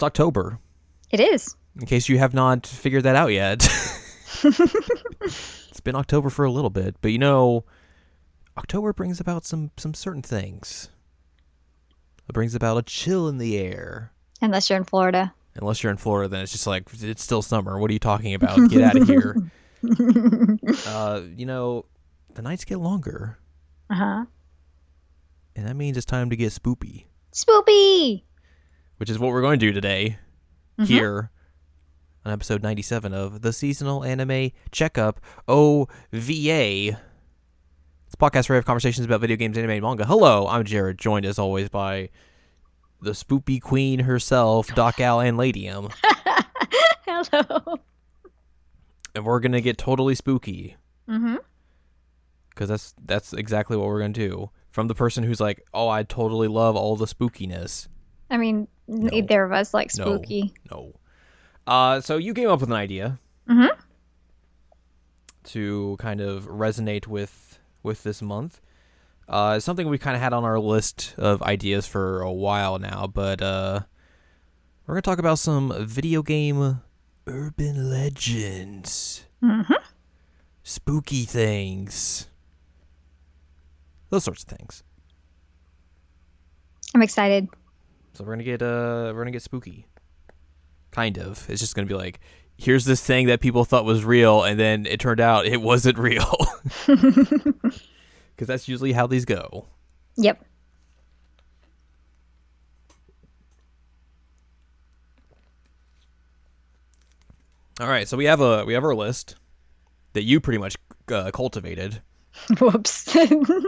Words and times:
It's 0.00 0.04
October. 0.06 0.58
It 1.10 1.20
is. 1.20 1.54
In 1.78 1.84
case 1.84 2.08
you 2.08 2.16
have 2.16 2.32
not 2.32 2.66
figured 2.66 3.02
that 3.02 3.16
out 3.16 3.32
yet. 3.32 3.58
it's 4.42 5.80
been 5.84 5.94
October 5.94 6.30
for 6.30 6.46
a 6.46 6.50
little 6.50 6.70
bit, 6.70 6.96
but 7.02 7.12
you 7.12 7.18
know, 7.18 7.66
October 8.56 8.94
brings 8.94 9.20
about 9.20 9.44
some 9.44 9.72
some 9.76 9.92
certain 9.92 10.22
things. 10.22 10.88
It 12.26 12.32
brings 12.32 12.54
about 12.54 12.78
a 12.78 12.82
chill 12.82 13.28
in 13.28 13.36
the 13.36 13.58
air. 13.58 14.10
Unless 14.40 14.70
you're 14.70 14.78
in 14.78 14.84
Florida. 14.84 15.34
Unless 15.56 15.82
you're 15.82 15.92
in 15.92 15.98
Florida, 15.98 16.28
then 16.30 16.44
it's 16.44 16.52
just 16.52 16.66
like 16.66 16.84
it's 17.02 17.22
still 17.22 17.42
summer. 17.42 17.78
What 17.78 17.90
are 17.90 17.92
you 17.92 17.98
talking 17.98 18.32
about? 18.32 18.70
Get 18.70 18.80
out 18.80 18.96
of 18.96 19.06
here. 19.06 19.36
uh, 20.86 21.20
you 21.36 21.44
know, 21.44 21.84
the 22.32 22.40
nights 22.40 22.64
get 22.64 22.78
longer, 22.78 23.36
Uh 23.90 23.94
huh. 23.96 24.24
and 25.54 25.66
that 25.68 25.76
means 25.76 25.98
it's 25.98 26.06
time 26.06 26.30
to 26.30 26.36
get 26.36 26.52
spoopy, 26.52 27.04
Spoopy. 27.34 28.22
Which 29.00 29.08
is 29.08 29.18
what 29.18 29.30
we're 29.32 29.40
going 29.40 29.58
to 29.58 29.66
do 29.66 29.72
today 29.72 30.18
here 30.84 31.30
on 32.22 32.32
episode 32.32 32.62
97 32.62 33.14
of 33.14 33.40
the 33.40 33.50
seasonal 33.50 34.04
anime 34.04 34.50
checkup 34.72 35.20
OVA. 35.48 35.88
It's 36.12 36.98
a 38.14 38.16
podcast 38.18 38.50
where 38.50 38.56
we 38.56 38.58
have 38.58 38.66
conversations 38.66 39.06
about 39.06 39.22
video 39.22 39.36
games, 39.38 39.56
anime, 39.56 39.70
and 39.70 39.82
manga. 39.82 40.04
Hello, 40.04 40.46
I'm 40.48 40.64
Jared, 40.64 40.98
joined 40.98 41.24
as 41.24 41.38
always 41.38 41.70
by 41.70 42.10
the 43.00 43.12
spoopy 43.12 43.58
queen 43.62 44.00
herself, 44.00 44.66
Doc 44.74 45.00
Al 45.00 45.20
and 45.20 45.38
Ladium. 45.38 45.88
Hello. 47.06 47.76
and 49.14 49.24
we're 49.24 49.40
gonna 49.40 49.62
get 49.62 49.78
totally 49.78 50.14
spooky 50.14 50.76
Mm-hmm. 51.08 51.36
because 52.50 52.68
that's 52.68 52.94
that's 53.04 53.32
exactly 53.32 53.76
what 53.78 53.86
we're 53.86 53.98
gonna 54.00 54.12
do. 54.12 54.50
From 54.70 54.86
the 54.88 54.94
person 54.94 55.24
who's 55.24 55.40
like, 55.40 55.66
"Oh, 55.74 55.88
I 55.88 56.02
totally 56.04 56.46
love 56.48 56.76
all 56.76 56.94
the 56.96 57.06
spookiness." 57.06 57.88
I 58.30 58.36
mean, 58.36 58.68
neither 58.90 59.44
of 59.44 59.52
us 59.52 59.72
like 59.72 59.90
spooky. 59.90 60.52
No. 60.70 60.92
Uh, 61.66 62.00
so 62.00 62.16
you 62.16 62.34
came 62.34 62.48
up 62.48 62.60
with 62.60 62.68
an 62.70 62.74
idea 62.76 63.18
Mhm. 63.48 63.68
to 65.44 65.96
kind 65.98 66.20
of 66.20 66.46
resonate 66.48 67.06
with 67.06 67.58
with 67.82 68.02
this 68.02 68.20
month. 68.20 68.60
Uh, 69.28 69.60
something 69.60 69.88
we 69.88 69.96
kind 69.96 70.16
of 70.16 70.20
had 70.22 70.32
on 70.32 70.44
our 70.44 70.58
list 70.58 71.14
of 71.16 71.40
ideas 71.42 71.86
for 71.86 72.20
a 72.20 72.32
while 72.32 72.78
now, 72.78 73.06
but 73.06 73.40
uh, 73.40 73.80
we're 74.86 74.94
gonna 74.94 75.02
talk 75.02 75.18
about 75.20 75.38
some 75.38 75.72
video 75.86 76.22
game 76.22 76.80
urban 77.26 77.88
legends, 77.90 79.24
Mm-hmm. 79.42 79.72
spooky 80.64 81.24
things, 81.24 82.26
those 84.10 84.24
sorts 84.24 84.42
of 84.42 84.48
things. 84.48 84.82
I'm 86.94 87.02
excited. 87.02 87.48
So 88.20 88.26
we're 88.26 88.32
gonna 88.34 88.44
get 88.44 88.60
uh 88.60 89.12
we're 89.14 89.22
gonna 89.22 89.30
get 89.30 89.40
spooky. 89.40 89.86
Kind 90.90 91.16
of. 91.16 91.48
It's 91.48 91.58
just 91.58 91.74
gonna 91.74 91.86
be 91.86 91.94
like, 91.94 92.20
here's 92.58 92.84
this 92.84 93.00
thing 93.02 93.28
that 93.28 93.40
people 93.40 93.64
thought 93.64 93.86
was 93.86 94.04
real, 94.04 94.44
and 94.44 94.60
then 94.60 94.84
it 94.84 95.00
turned 95.00 95.20
out 95.20 95.46
it 95.46 95.62
wasn't 95.62 95.96
real. 95.98 96.36
Because 96.86 98.46
that's 98.46 98.68
usually 98.68 98.92
how 98.92 99.06
these 99.06 99.26
go. 99.26 99.66
Yep. 100.16 100.42
All 107.80 107.88
right, 107.88 108.08
so 108.08 108.16
we 108.18 108.24
have 108.26 108.40
a 108.40 108.64
we 108.66 108.74
have 108.74 108.84
our 108.84 108.94
list 108.94 109.36
that 110.12 110.24
you 110.24 110.40
pretty 110.40 110.58
much 110.58 110.76
uh, 111.10 111.30
cultivated. 111.32 112.02
Whoops. 112.60 113.14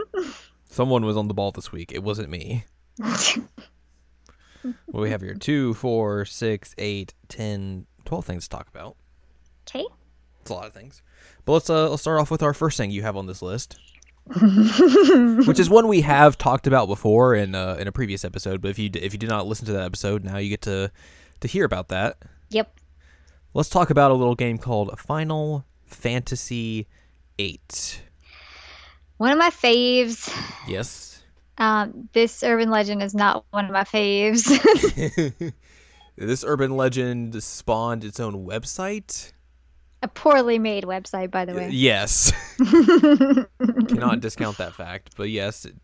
Someone 0.69 1.05
was 1.05 1.17
on 1.17 1.27
the 1.27 1.33
ball 1.35 1.51
this 1.51 1.71
week. 1.71 1.91
It 1.91 2.03
wasn't 2.03 2.29
me. 2.29 2.65
What 4.85 5.01
we 5.01 5.09
have 5.09 5.21
here? 5.21 5.33
Two, 5.35 5.73
four, 5.73 6.25
six, 6.25 6.73
eight, 6.77 7.13
ten, 7.27 7.85
twelve 8.05 8.25
things 8.25 8.43
to 8.43 8.49
talk 8.49 8.67
about. 8.69 8.95
okay. 9.67 9.85
It's 10.41 10.49
a 10.51 10.53
lot 10.53 10.65
of 10.67 10.73
things. 10.73 11.01
But 11.45 11.53
let's 11.53 11.69
uh 11.69 11.89
let's 11.89 12.01
start 12.01 12.19
off 12.19 12.31
with 12.31 12.43
our 12.43 12.53
first 12.53 12.77
thing 12.77 12.91
you 12.91 13.01
have 13.01 13.15
on 13.17 13.27
this 13.27 13.41
list. 13.41 13.77
Which 15.47 15.59
is 15.59 15.69
one 15.69 15.87
we 15.89 16.01
have 16.01 16.37
talked 16.37 16.65
about 16.67 16.87
before 16.87 17.35
in 17.35 17.55
uh, 17.55 17.75
in 17.79 17.87
a 17.87 17.91
previous 17.91 18.23
episode, 18.23 18.61
but 18.61 18.69
if 18.71 18.79
you 18.79 18.87
d- 18.89 18.99
if 18.99 19.11
you 19.13 19.19
did 19.19 19.29
not 19.29 19.47
listen 19.47 19.65
to 19.65 19.73
that 19.73 19.83
episode, 19.83 20.23
now 20.23 20.37
you 20.37 20.49
get 20.49 20.61
to 20.61 20.91
to 21.41 21.47
hear 21.47 21.65
about 21.65 21.89
that. 21.89 22.17
Yep. 22.49 22.79
Let's 23.53 23.69
talk 23.69 23.89
about 23.89 24.11
a 24.11 24.13
little 24.13 24.35
game 24.35 24.57
called 24.57 24.97
Final 24.99 25.65
Fantasy 25.85 26.87
VIII. 27.37 27.59
One 29.17 29.31
of 29.31 29.37
my 29.37 29.49
faves. 29.49 30.33
Yes. 30.67 31.12
Um, 31.57 32.09
this 32.13 32.43
urban 32.43 32.69
legend 32.69 33.03
is 33.03 33.13
not 33.13 33.45
one 33.51 33.65
of 33.65 33.71
my 33.71 33.83
faves. 33.83 34.43
this 36.15 36.43
urban 36.43 36.75
legend 36.75 37.41
spawned 37.43 38.03
its 38.03 38.19
own 38.19 38.45
website. 38.45 39.31
a 40.01 40.07
poorly 40.07 40.57
made 40.59 40.83
website, 40.83 41.29
by 41.29 41.45
the 41.45 41.53
way. 41.53 41.69
Yes. 41.71 42.31
Cannot 43.87 44.19
discount 44.19 44.57
that 44.57 44.73
fact, 44.73 45.11
but 45.15 45.29
yes, 45.29 45.65
it, 45.65 45.75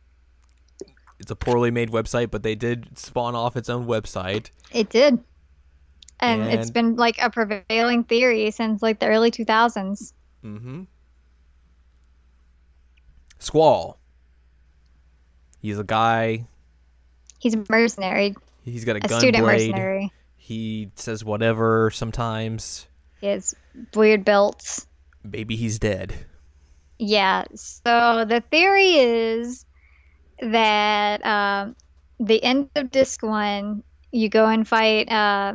it's 1.20 1.32
a 1.32 1.36
poorly 1.36 1.70
made 1.70 1.92
website, 1.92 2.32
but 2.32 2.44
they 2.44 2.56
did 2.56 2.98
spawn 2.98 3.36
off 3.36 3.56
its 3.56 3.70
own 3.70 3.86
website. 3.86 4.50
It 4.72 4.90
did. 4.90 5.24
And, 6.22 6.42
it's 6.42 6.70
been 6.72 6.96
like 6.96 7.18
a 7.22 7.30
prevailing 7.30 8.04
theory 8.04 8.52
since 8.52 8.82
like 8.82 9.00
the 9.00 9.08
early 9.08 9.32
2000s. 9.32 10.12
Mm-hmm. 10.44 10.84
Squall. 13.40 13.99
He's 15.62 15.80
a 15.80 15.84
guy. 15.84 16.46
He's 17.40 17.54
a 17.54 17.64
mercenary, 17.70 18.36
He's 18.66 18.86
got 18.86 18.98
a, 18.98 18.98
a 18.98 19.08
gun 19.08 19.20
student 19.20 19.44
blade. 19.44 19.72
mercenary. 19.72 20.12
He 20.36 20.92
says 20.96 21.24
whatever 21.24 21.90
sometimes. 21.92 22.88
He 23.22 23.28
has 23.28 23.56
weird 23.94 24.26
belts. 24.26 24.88
Maybe 25.24 25.56
he's 25.56 25.80
dead. 25.80 26.14
Yeah. 26.98 27.46
So 27.56 28.26
the 28.28 28.44
theory 28.52 28.96
is 28.96 29.66
that 30.42 31.26
um, 31.26 31.76
the 32.20 32.44
end 32.44 32.70
of 32.76 32.92
disc 32.92 33.24
one, 33.24 33.84
you 34.12 34.28
go 34.30 34.48
and 34.48 34.68
fight 34.68 35.10
uh, 35.12 35.54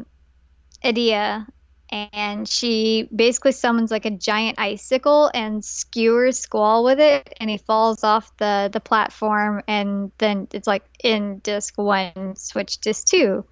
Edea, 0.82 1.46
and 1.94 2.48
she 2.48 3.08
basically 3.14 3.52
summons 3.52 3.90
like 3.90 4.04
a 4.04 4.10
giant 4.10 4.58
icicle 4.58 5.30
and 5.32 5.64
skewers 5.64 6.38
Squall 6.38 6.82
with 6.82 6.98
it, 6.98 7.32
and 7.38 7.48
he 7.48 7.58
falls 7.58 8.02
off 8.02 8.36
the 8.38 8.68
the 8.72 8.80
platform, 8.80 9.62
and 9.68 10.10
then 10.18 10.48
it's 10.52 10.66
like 10.66 10.84
in 11.02 11.38
disc 11.38 11.74
one, 11.76 12.34
switch 12.36 12.78
disc 12.78 13.06
two, 13.06 13.44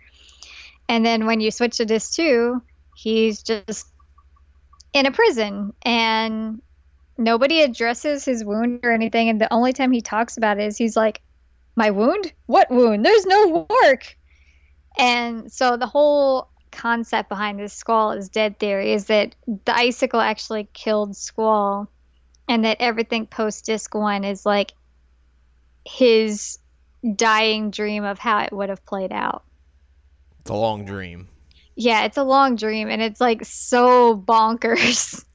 and 0.88 1.06
then 1.06 1.26
when 1.26 1.40
you 1.40 1.50
switch 1.50 1.76
to 1.76 1.84
disc 1.84 2.14
two, 2.14 2.60
he's 2.96 3.42
just 3.42 3.86
in 4.92 5.06
a 5.06 5.12
prison 5.12 5.72
and 5.82 6.60
nobody 7.16 7.62
addresses 7.62 8.24
his 8.24 8.44
wound 8.44 8.80
or 8.82 8.92
anything 8.92 9.30
and 9.30 9.40
the 9.40 9.50
only 9.50 9.72
time 9.72 9.90
he 9.90 10.02
talks 10.02 10.36
about 10.36 10.58
it 10.58 10.64
is 10.64 10.76
he's 10.76 10.96
like 10.96 11.22
my 11.76 11.90
wound? 11.90 12.32
What 12.46 12.70
wound? 12.70 13.04
There's 13.04 13.24
no 13.24 13.66
work! 13.70 14.16
And 14.98 15.50
so 15.50 15.78
the 15.78 15.86
whole 15.86 16.51
concept 16.72 17.28
behind 17.28 17.58
this 17.58 17.72
squall 17.72 18.12
is 18.12 18.28
dead 18.28 18.58
theory 18.58 18.92
is 18.92 19.06
that 19.06 19.34
the 19.46 19.76
icicle 19.76 20.20
actually 20.20 20.68
killed 20.72 21.16
squall 21.16 21.88
and 22.48 22.64
that 22.64 22.78
everything 22.80 23.26
post 23.26 23.66
disc 23.66 23.94
one 23.94 24.24
is 24.24 24.44
like 24.44 24.72
his 25.84 26.58
dying 27.16 27.70
dream 27.70 28.04
of 28.04 28.18
how 28.18 28.40
it 28.40 28.52
would 28.52 28.68
have 28.68 28.84
played 28.84 29.12
out. 29.12 29.44
It's 30.40 30.50
a 30.50 30.54
long 30.54 30.84
dream. 30.84 31.28
yeah 31.76 32.04
it's 32.04 32.16
a 32.16 32.24
long 32.24 32.56
dream 32.56 32.88
and 32.88 33.00
it's 33.00 33.20
like 33.20 33.44
so 33.44 34.16
bonkers. 34.16 35.24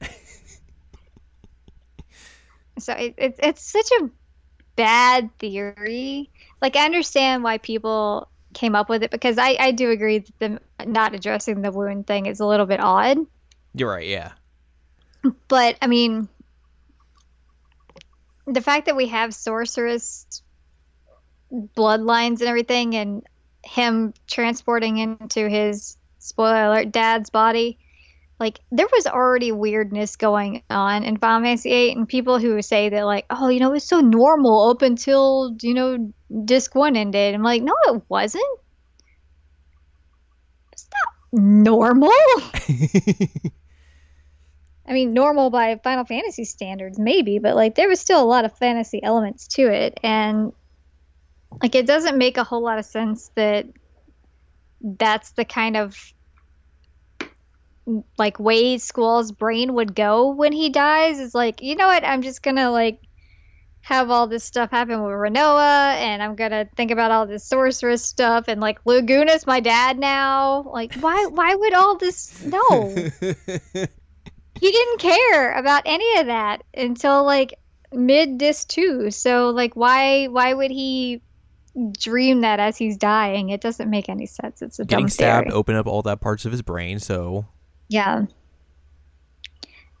So 2.80 2.92
it, 2.92 3.14
it, 3.18 3.34
it's 3.40 3.72
such 3.72 3.90
a 4.00 4.10
bad 4.76 5.36
theory. 5.38 6.30
Like 6.62 6.76
i 6.76 6.84
understand 6.84 7.42
why 7.42 7.58
people 7.58 8.28
came 8.54 8.74
up 8.74 8.88
with 8.88 9.02
it 9.02 9.10
because 9.10 9.38
i, 9.38 9.56
I 9.58 9.72
do 9.72 9.90
agree 9.90 10.18
that 10.20 10.38
them 10.38 10.58
not 10.86 11.14
addressing 11.14 11.62
the 11.62 11.70
wound 11.70 12.06
thing 12.06 12.26
is 12.26 12.40
a 12.40 12.46
little 12.46 12.66
bit 12.66 12.80
odd 12.80 13.18
You're 13.74 13.90
right. 13.90 14.06
Yeah. 14.06 14.32
but 15.48 15.76
i 15.82 15.86
mean 15.86 16.28
the 18.46 18.62
fact 18.62 18.86
that 18.86 18.96
we 18.96 19.08
have 19.08 19.34
sorceress 19.34 20.42
bloodlines 21.52 22.40
and 22.40 22.48
everything 22.48 22.94
and 22.94 23.22
him 23.64 24.14
transporting 24.26 24.98
into 24.98 25.48
his 25.48 25.96
spoiler 26.18 26.64
alert 26.64 26.92
dad's 26.92 27.30
body 27.30 27.78
like 28.40 28.60
there 28.70 28.86
was 28.92 29.06
already 29.06 29.52
weirdness 29.52 30.16
going 30.16 30.62
on 30.70 31.02
in 31.02 31.16
Final 31.16 31.42
Fantasy 31.42 31.70
VIII, 31.70 31.92
and 31.92 32.08
people 32.08 32.38
who 32.38 32.62
say 32.62 32.88
that 32.88 33.04
like, 33.04 33.26
oh, 33.30 33.48
you 33.48 33.58
know, 33.58 33.72
it's 33.72 33.88
so 33.88 34.00
normal 34.00 34.70
up 34.70 34.82
until 34.82 35.56
you 35.60 35.74
know 35.74 36.12
disc 36.44 36.74
one 36.74 36.96
ended. 36.96 37.34
I'm 37.34 37.42
like, 37.42 37.62
no, 37.62 37.74
it 37.86 38.02
wasn't. 38.08 38.60
It's 40.72 40.88
not 40.92 41.42
normal. 41.42 42.12
I 44.86 44.92
mean, 44.94 45.12
normal 45.12 45.50
by 45.50 45.76
Final 45.84 46.04
Fantasy 46.06 46.44
standards, 46.44 46.98
maybe, 46.98 47.38
but 47.38 47.54
like 47.54 47.74
there 47.74 47.88
was 47.88 48.00
still 48.00 48.22
a 48.22 48.24
lot 48.24 48.46
of 48.46 48.56
fantasy 48.56 49.02
elements 49.02 49.46
to 49.48 49.70
it, 49.70 50.00
and 50.02 50.52
like 51.62 51.74
it 51.74 51.86
doesn't 51.86 52.16
make 52.16 52.38
a 52.38 52.44
whole 52.44 52.62
lot 52.62 52.78
of 52.78 52.86
sense 52.86 53.30
that 53.34 53.66
that's 54.82 55.32
the 55.32 55.44
kind 55.44 55.76
of 55.76 56.14
like 58.18 58.38
way 58.38 58.78
Squall's 58.78 59.32
brain 59.32 59.74
would 59.74 59.94
go 59.94 60.30
when 60.30 60.52
he 60.52 60.70
dies 60.70 61.18
is 61.18 61.34
like, 61.34 61.62
you 61.62 61.74
know 61.74 61.86
what, 61.86 62.04
I'm 62.04 62.22
just 62.22 62.42
gonna 62.42 62.70
like 62.70 63.00
have 63.80 64.10
all 64.10 64.26
this 64.26 64.44
stuff 64.44 64.70
happen 64.70 65.02
with 65.02 65.12
Rinoa 65.12 65.94
and 65.94 66.22
I'm 66.22 66.34
gonna 66.34 66.68
think 66.76 66.90
about 66.90 67.10
all 67.10 67.26
this 67.26 67.44
sorceress 67.44 68.04
stuff 68.04 68.44
and 68.48 68.60
like 68.60 68.84
Laguna's 68.84 69.46
my 69.46 69.60
dad 69.60 69.98
now. 69.98 70.62
Like 70.72 70.94
why 70.94 71.26
why 71.26 71.54
would 71.54 71.74
all 71.74 71.96
this 71.96 72.42
no. 72.44 72.88
he 73.20 73.88
didn't 74.60 74.98
care 75.00 75.52
about 75.52 75.82
any 75.86 76.20
of 76.20 76.26
that 76.26 76.64
until 76.74 77.24
like 77.24 77.54
mid 77.92 78.36
disc 78.36 78.68
two. 78.68 79.10
So 79.10 79.50
like 79.50 79.74
why 79.74 80.26
why 80.26 80.52
would 80.52 80.70
he 80.70 81.22
dream 81.92 82.42
that 82.42 82.60
as 82.60 82.76
he's 82.76 82.96
dying? 82.96 83.50
It 83.50 83.60
doesn't 83.60 83.88
make 83.88 84.08
any 84.08 84.26
sense. 84.26 84.60
It's 84.60 84.78
a 84.78 84.84
Getting 84.84 85.04
dumb 85.04 85.10
stabbed 85.10 85.50
opened 85.50 85.78
up 85.78 85.86
all 85.86 86.02
that 86.02 86.20
parts 86.20 86.44
of 86.44 86.52
his 86.52 86.62
brain, 86.62 86.98
so 86.98 87.46
Yeah. 87.88 88.26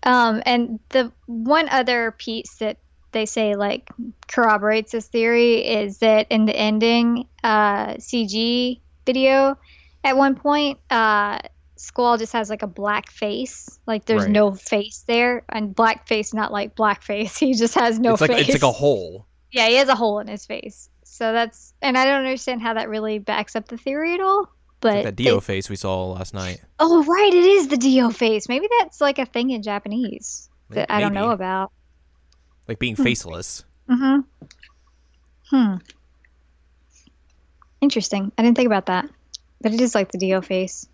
Um, 0.02 0.42
and 0.46 0.78
the 0.90 1.12
one 1.26 1.68
other 1.70 2.12
piece 2.12 2.56
that 2.56 2.78
they 3.12 3.26
say 3.26 3.54
like 3.56 3.88
corroborates 4.26 4.92
this 4.92 5.06
theory 5.06 5.66
is 5.66 5.98
that 5.98 6.26
in 6.30 6.44
the 6.46 6.54
ending 6.56 7.26
uh, 7.44 7.94
CG 7.94 8.80
video, 9.06 9.56
at 10.04 10.16
one 10.16 10.34
point, 10.34 10.78
uh, 10.90 11.38
Squall 11.76 12.18
just 12.18 12.32
has 12.32 12.50
like 12.50 12.62
a 12.62 12.66
black 12.66 13.10
face, 13.10 13.78
like 13.86 14.04
there's 14.06 14.24
Right. 14.24 14.30
no 14.32 14.52
face 14.52 15.04
there, 15.06 15.44
and 15.48 15.74
black 15.74 16.06
face, 16.08 16.34
not 16.34 16.52
like 16.52 16.74
black 16.74 17.02
face. 17.02 17.36
He 17.40 17.54
just 17.54 17.74
has 17.74 17.98
no 17.98 18.12
it's 18.12 18.20
like 18.20 18.30
face. 18.30 18.48
it's 18.48 18.62
like 18.62 18.68
a 18.68 18.72
hole. 18.72 19.26
yeah, 19.52 19.68
he 19.68 19.76
has 19.76 19.88
a 19.88 19.94
hole 19.94 20.18
in 20.18 20.26
his 20.28 20.44
face. 20.44 20.90
So 21.04 21.32
that's, 21.32 21.72
and 21.82 21.96
I 21.96 22.04
don't 22.04 22.18
understand 22.24 22.62
how 22.62 22.74
that 22.74 22.88
really 22.88 23.18
backs 23.18 23.56
up 23.56 23.68
the 23.68 23.76
theory 23.78 24.14
at 24.14 24.20
all. 24.20 24.48
But 24.80 24.94
Like 24.94 25.04
that 25.04 25.16
Dio 25.16 25.40
face 25.40 25.68
we 25.70 25.74
saw 25.76 26.06
last 26.12 26.34
night. 26.34 26.60
Oh, 26.78 27.02
right, 27.04 27.32
it 27.34 27.44
is 27.44 27.68
the 27.68 27.76
Dio 27.76 28.10
face. 28.10 28.48
Maybe 28.48 28.68
that's 28.78 29.00
like 29.00 29.18
a 29.18 29.26
thing 29.26 29.50
in 29.50 29.62
Japanese 29.62 30.48
that 30.70 30.92
I 30.92 31.00
don't 31.00 31.14
know 31.14 31.30
about. 31.30 31.72
Like 32.68 32.78
being 32.78 32.96
Hmm. 32.96 33.04
faceless. 33.04 33.64
Mm-hmm. 33.88 34.20
Hmm. 35.50 35.74
Interesting. 37.80 38.30
I 38.36 38.42
didn't 38.42 38.56
think 38.56 38.66
about 38.66 38.86
that, 38.86 39.08
but 39.62 39.72
it 39.72 39.80
is 39.80 39.94
like 39.94 40.12
the 40.12 40.18
Dio 40.18 40.42
face. 40.42 40.86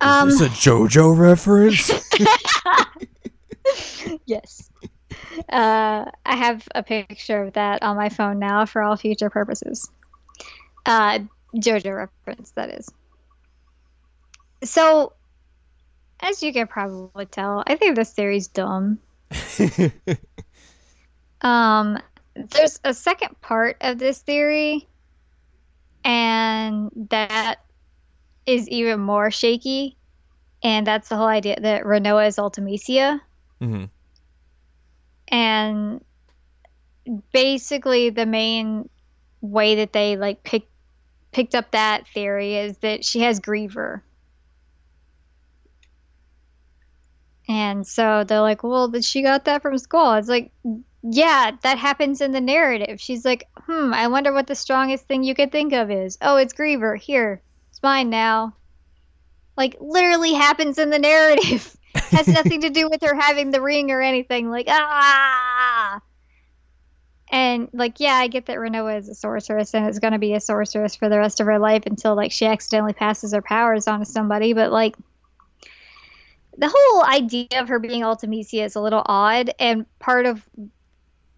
Um, 0.00 0.28
Is 0.28 0.38
this 0.38 0.48
a 0.48 0.52
JoJo 0.70 1.18
reference? 1.18 1.90
yes. 4.26 4.70
Uh, 5.48 6.04
I 6.24 6.36
have 6.36 6.66
a 6.74 6.82
picture 6.82 7.42
of 7.42 7.52
that 7.54 7.82
on 7.82 7.96
my 7.96 8.08
phone 8.08 8.38
now 8.38 8.66
for 8.66 8.82
all 8.82 8.96
future 8.96 9.30
purposes. 9.30 9.90
Uh, 10.86 11.20
JoJo 11.56 12.08
reference, 12.26 12.50
that 12.52 12.70
is. 12.70 12.88
So, 14.62 15.12
as 16.20 16.42
you 16.42 16.52
can 16.52 16.66
probably 16.66 17.26
tell, 17.26 17.64
I 17.66 17.76
think 17.76 17.96
this 17.96 18.12
theory's 18.12 18.48
dumb. 18.48 18.98
Um, 21.42 21.98
there's 22.34 22.80
a 22.84 22.94
second 22.94 23.40
part 23.40 23.76
of 23.80 23.98
this 23.98 24.20
theory, 24.20 24.86
and 26.04 26.90
that 27.10 27.56
is 28.46 28.68
even 28.68 29.00
more 29.00 29.30
shaky. 29.30 29.96
And 30.62 30.86
that's 30.86 31.08
the 31.08 31.16
whole 31.16 31.26
idea 31.26 31.58
that 31.58 31.84
Rinoa 31.84 32.28
is 32.28 32.36
Ultimecia. 32.36 33.20
hmm 33.60 33.84
And 35.28 36.04
basically, 37.32 38.10
the 38.10 38.26
main 38.26 38.88
way 39.40 39.76
that 39.76 39.92
they 39.92 40.16
like 40.16 40.42
pick, 40.42 40.68
picked 41.32 41.54
up 41.54 41.70
that 41.70 42.06
theory 42.08 42.56
is 42.56 42.76
that 42.78 43.04
she 43.04 43.20
has 43.20 43.40
Griever. 43.40 44.02
And 47.48 47.86
so 47.86 48.22
they're 48.24 48.42
like, 48.42 48.62
well, 48.62 48.88
but 48.88 49.02
she 49.02 49.22
got 49.22 49.46
that 49.46 49.62
from 49.62 49.76
school. 49.78 50.12
It's 50.12 50.28
like, 50.28 50.52
yeah, 51.02 51.52
that 51.62 51.78
happens 51.78 52.20
in 52.20 52.32
the 52.32 52.40
narrative. 52.40 53.00
She's 53.00 53.24
like, 53.24 53.48
hmm, 53.56 53.94
I 53.94 54.08
wonder 54.08 54.32
what 54.32 54.46
the 54.46 54.54
strongest 54.54 55.06
thing 55.06 55.22
you 55.22 55.34
could 55.34 55.50
think 55.50 55.72
of 55.72 55.90
is. 55.90 56.18
Oh, 56.20 56.36
it's 56.36 56.52
Griever. 56.52 56.98
Here, 56.98 57.40
it's 57.70 57.82
mine 57.82 58.10
now. 58.10 58.54
Like, 59.56 59.76
literally 59.80 60.34
happens 60.34 60.78
in 60.78 60.90
the 60.90 60.98
narrative. 60.98 61.76
Has 61.94 62.28
nothing 62.28 62.62
to 62.62 62.70
do 62.70 62.88
with 62.88 63.02
her 63.02 63.14
having 63.14 63.50
the 63.50 63.60
ring 63.60 63.90
or 63.90 64.00
anything. 64.00 64.50
Like, 64.50 64.66
ah! 64.68 66.00
And, 67.32 67.68
like, 67.72 68.00
yeah, 68.00 68.14
I 68.14 68.28
get 68.28 68.46
that 68.46 68.58
Rinoa 68.58 68.98
is 68.98 69.08
a 69.08 69.14
sorceress 69.14 69.74
and 69.74 69.88
is 69.88 70.00
going 70.00 70.12
to 70.12 70.18
be 70.18 70.34
a 70.34 70.40
sorceress 70.40 70.96
for 70.96 71.08
the 71.08 71.18
rest 71.18 71.40
of 71.40 71.46
her 71.46 71.58
life 71.58 71.84
until, 71.86 72.14
like, 72.14 72.32
she 72.32 72.46
accidentally 72.46 72.92
passes 72.92 73.32
her 73.32 73.42
powers 73.42 73.86
on 73.86 74.00
to 74.00 74.04
somebody. 74.04 74.52
But, 74.52 74.70
like, 74.70 74.96
the 76.58 76.72
whole 76.74 77.04
idea 77.04 77.48
of 77.56 77.68
her 77.68 77.78
being 77.78 78.02
Ultimecia 78.02 78.64
is 78.64 78.74
a 78.74 78.80
little 78.80 79.02
odd. 79.04 79.50
And 79.58 79.86
part 79.98 80.26
of 80.26 80.46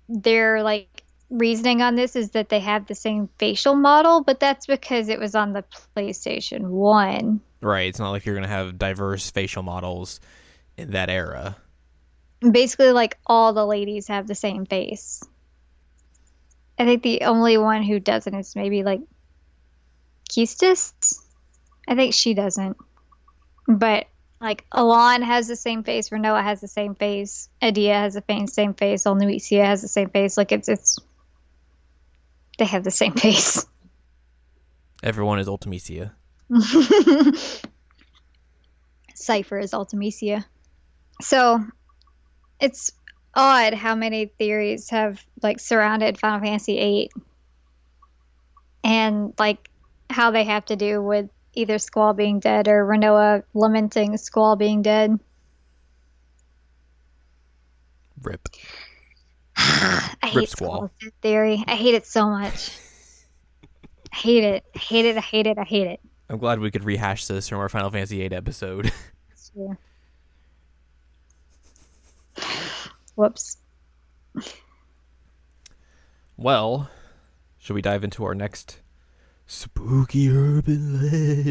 their 0.09 0.63
like 0.63 1.03
reasoning 1.31 1.81
on 1.83 1.95
this 1.95 2.15
is 2.15 2.31
that 2.31 2.49
they 2.49 2.61
have 2.61 2.87
the 2.87 2.95
same 2.95 3.29
facial 3.39 3.75
model, 3.75 4.23
but 4.23 4.41
that's 4.41 4.67
because 4.67 5.09
it 5.09 5.19
was 5.19 5.35
on 5.35 5.53
the 5.53 5.65
PlayStation 5.97 6.69
1. 6.69 7.41
Right. 7.61 7.89
It's 7.89 7.99
not 7.99 8.11
like 8.11 8.27
you're 8.27 8.35
gonna 8.35 8.49
have 8.49 8.79
diverse 8.79 9.31
facial 9.31 9.63
models 9.63 10.21
in 10.77 10.91
that 10.91 11.11
era. 11.11 11.57
Basically, 12.41 12.93
like 12.93 13.19
all 13.27 13.53
the 13.53 13.67
ladies 13.67 14.09
have 14.09 14.27
the 14.27 14.35
same 14.35 14.67
face. 14.67 15.23
I 16.79 16.85
think 16.85 17.03
the 17.03 17.23
only 17.23 17.57
one 17.57 17.83
who 17.83 18.01
doesn't 18.01 18.35
is 18.35 18.57
maybe 18.57 18.83
like 18.83 19.01
Quistis. 20.31 20.93
I 21.87 21.95
think 21.95 22.15
she 22.15 22.35
doesn't. 22.35 22.77
But 23.69 24.07
like 24.43 24.69
Ellone 24.71 25.23
has 25.23 25.47
the 25.47 25.55
same 25.55 25.85
face, 25.85 26.09
Rinoa 26.09 26.43
has 26.43 26.61
the 26.61 26.69
same 26.69 26.97
face, 26.97 27.49
Edea 27.63 27.95
has 27.95 28.15
the 28.15 28.25
same 28.53 28.75
face, 28.75 29.05
Olnuisia 29.05 29.65
has 29.65 29.83
the 29.83 29.89
same 29.89 30.11
face. 30.11 30.37
Like 30.37 30.51
it's 30.51 30.69
it's 30.69 30.99
they 32.59 32.65
have 32.65 32.83
the 32.83 32.91
same 32.91 33.13
face. 33.17 33.65
Everyone 35.03 35.39
is 35.39 35.47
Ultimecia. 35.47 36.13
Cipher 39.15 39.59
is 39.59 39.73
Ultimecia. 39.73 40.45
So 41.21 41.65
it's 42.61 42.93
odd 43.35 43.75
how 43.75 43.95
many 43.95 44.27
theories 44.27 44.91
have 44.91 45.25
like 45.43 45.61
surrounded 45.61 46.19
Final 46.19 46.41
Fantasy 46.41 46.77
VIII 46.77 47.11
and 48.85 49.33
like 49.39 49.71
how 50.11 50.33
they 50.33 50.45
have 50.45 50.65
to 50.67 50.77
do 50.77 51.01
with 51.01 51.31
either 51.55 51.79
Squall 51.79 52.15
being 52.15 52.41
dead 52.41 52.69
or 52.69 52.87
Rinoa 52.87 53.43
lamenting 53.55 54.17
Squall 54.17 54.57
being 54.57 54.83
dead. 54.83 55.19
Rip. 58.23 58.49
I 59.57 60.09
Rip 60.23 60.33
hate 60.33 60.49
Squall. 60.49 60.91
Theory. 61.21 61.63
I 61.67 61.75
hate 61.75 61.95
it 61.95 62.07
so 62.07 62.29
much. 62.29 62.77
I 64.13 64.17
hate 64.17 64.45
it. 64.45 64.65
I 64.75 64.79
hate 64.79 65.05
it. 65.05 65.17
I 65.17 65.21
hate 65.21 65.47
it. 65.47 65.59
I 65.59 65.65
hate 65.65 65.87
it. 65.87 66.01
I'm 66.29 66.39
glad 66.39 66.61
we 66.61 66.71
could 66.71 66.85
rehash 66.85 67.27
this 67.27 67.49
from 67.49 67.59
our 67.59 67.69
Final 67.69 67.91
Fantasy 67.91 68.19
VIII 68.19 68.37
episode. 68.37 68.93
Yeah. 69.55 69.75
Whoops. 73.17 73.59
well, 76.39 76.89
should 77.59 77.75
we 77.75 77.83
dive 77.83 78.03
into 78.03 78.25
our 78.25 78.35
next 78.35 78.79
spooky 79.53 80.31
urban 80.31 81.03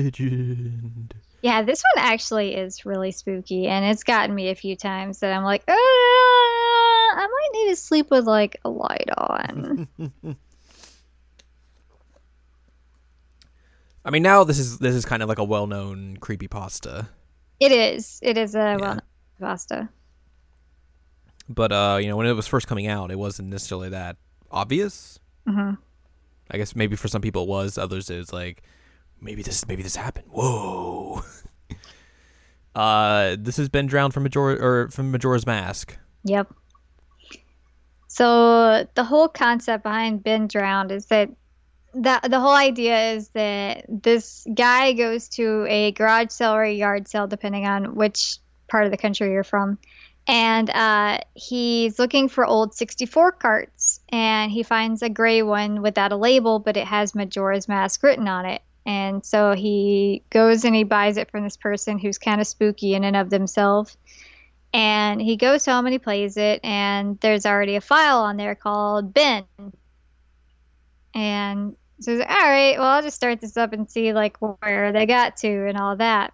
legend? 0.04 1.14
Yeah, 1.42 1.62
this 1.64 1.84
one 1.96 2.04
actually 2.06 2.56
is 2.56 2.86
really 2.86 3.12
spooky, 3.12 3.68
and 3.68 3.86
it's 3.86 4.04
gotten 4.04 4.36
me 4.36 4.50
a 4.50 4.56
few 4.56 4.76
times 4.76 5.20
that 5.20 5.32
I'm 5.34 5.44
like, 5.44 5.64
uh, 5.68 5.74
I 5.74 7.28
might 7.32 7.50
need 7.54 7.70
to 7.70 7.76
sleep 7.76 8.12
with 8.12 8.26
like 8.26 8.60
a 8.66 8.70
light 8.70 9.10
on. 9.18 9.88
I 14.04 14.10
mean, 14.10 14.24
now 14.24 14.44
this 14.44 14.58
is 14.58 14.80
this 14.80 14.96
is 14.96 15.06
kind 15.06 15.22
of 15.22 15.30
like 15.30 15.38
a 15.40 15.44
well-known 15.44 16.18
creepy 16.18 16.48
pasta, 16.48 17.08
it 17.60 17.72
is. 17.72 18.20
It 18.24 18.38
is 18.38 18.56
a 18.56 18.78
well 18.80 19.00
pasta. 19.40 19.90
but 21.48 21.72
uh, 21.72 22.00
you 22.02 22.08
know, 22.08 22.18
when 22.18 22.26
it 22.28 22.34
was 22.34 22.48
first 22.48 22.68
coming 22.68 22.88
out, 22.88 23.12
it 23.12 23.18
wasn't 23.20 23.50
necessarily 23.50 23.90
that 23.90 24.18
obvious. 24.50 25.20
hmm 25.48 25.74
I 26.52 26.58
guess 26.58 26.76
maybe 26.76 26.96
for 26.96 27.08
some 27.08 27.22
people 27.22 27.44
it 27.44 27.50
was. 27.50 27.78
Others 27.78 28.10
it 28.10 28.18
was 28.18 28.34
like, 28.34 28.64
maybe 29.20 29.42
this 29.42 29.68
maybe 29.68 29.84
this 29.84 29.96
happened. 29.96 30.28
Whoa. 30.30 31.24
uh, 32.76 33.36
this 33.40 33.58
has 33.58 33.70
Ben 33.70 33.88
Drowned 33.88 34.14
from 34.14 34.24
Major 34.24 34.42
or 34.42 34.90
from 34.90 35.12
Majora's 35.12 35.46
Mask. 35.46 35.98
Yep. 36.24 36.54
So 38.08 38.86
the 38.96 39.04
whole 39.04 39.30
concept 39.30 39.84
behind 39.84 40.24
Ben 40.24 40.48
Drowned 40.48 40.92
is 40.92 41.06
that 41.08 41.30
the 41.94 42.20
the 42.28 42.40
whole 42.40 42.56
idea 42.56 43.14
is 43.14 43.30
that 43.30 43.86
this 43.88 44.46
guy 44.54 44.94
goes 44.94 45.30
to 45.30 45.66
a 45.70 45.92
garage 45.94 46.30
sale 46.32 46.54
or 46.54 46.64
a 46.64 46.74
yard 46.74 47.08
sale, 47.08 47.28
depending 47.28 47.66
on 47.66 47.96
which 47.96 48.38
part 48.68 48.86
of 48.86 48.92
the 48.92 48.98
country 48.98 49.32
you're 49.32 49.44
from, 49.44 49.78
and 50.28 50.70
uh, 50.70 51.20
he's 51.34 52.00
looking 52.00 52.30
for 52.30 52.46
old 52.46 52.74
64 52.74 53.34
carts, 53.34 53.81
and 54.12 54.52
he 54.52 54.64
finds 54.64 55.02
a 55.02 55.10
gray 55.10 55.42
one 55.42 55.82
without 55.82 56.12
a 56.12 56.18
label, 56.18 56.60
but 56.60 56.78
it 56.78 56.88
has 56.88 57.16
Majora's 57.16 57.68
Mask 57.68 58.02
written 58.04 58.28
on 58.28 58.46
it. 58.46 58.62
And 58.86 59.24
so 59.26 59.54
he 59.54 60.24
goes 60.30 60.66
and 60.66 60.76
he 60.76 60.84
buys 60.84 61.18
it 61.18 61.30
from 61.30 61.44
this 61.44 61.58
person 61.58 62.00
who's 62.00 62.18
kind 62.18 62.42
of 62.42 62.48
spooky 62.48 62.96
in 62.96 63.04
and 63.04 63.16
of 63.16 63.30
themselves. 63.30 63.96
And 64.74 65.22
he 65.22 65.36
goes 65.36 65.66
home 65.66 65.86
and 65.86 65.94
he 65.94 66.00
plays 66.00 66.38
it, 66.38 66.62
and 66.64 67.20
there's 67.20 67.46
already 67.46 67.76
a 67.76 67.82
file 67.82 68.20
on 68.20 68.38
there 68.38 68.56
called 68.56 69.14
Ben. 69.14 69.44
And 71.14 71.76
so 72.00 72.14
like, 72.14 72.30
all 72.30 72.36
right, 72.38 72.78
well, 72.80 72.88
I'll 72.88 73.02
just 73.02 73.18
start 73.18 73.42
this 73.42 73.58
up 73.58 73.74
and 73.74 73.90
see 73.90 74.14
like 74.14 74.38
where 74.38 74.92
they 74.94 75.06
got 75.06 75.38
to 75.38 75.68
and 75.68 75.78
all 75.78 75.98
that. 75.98 76.34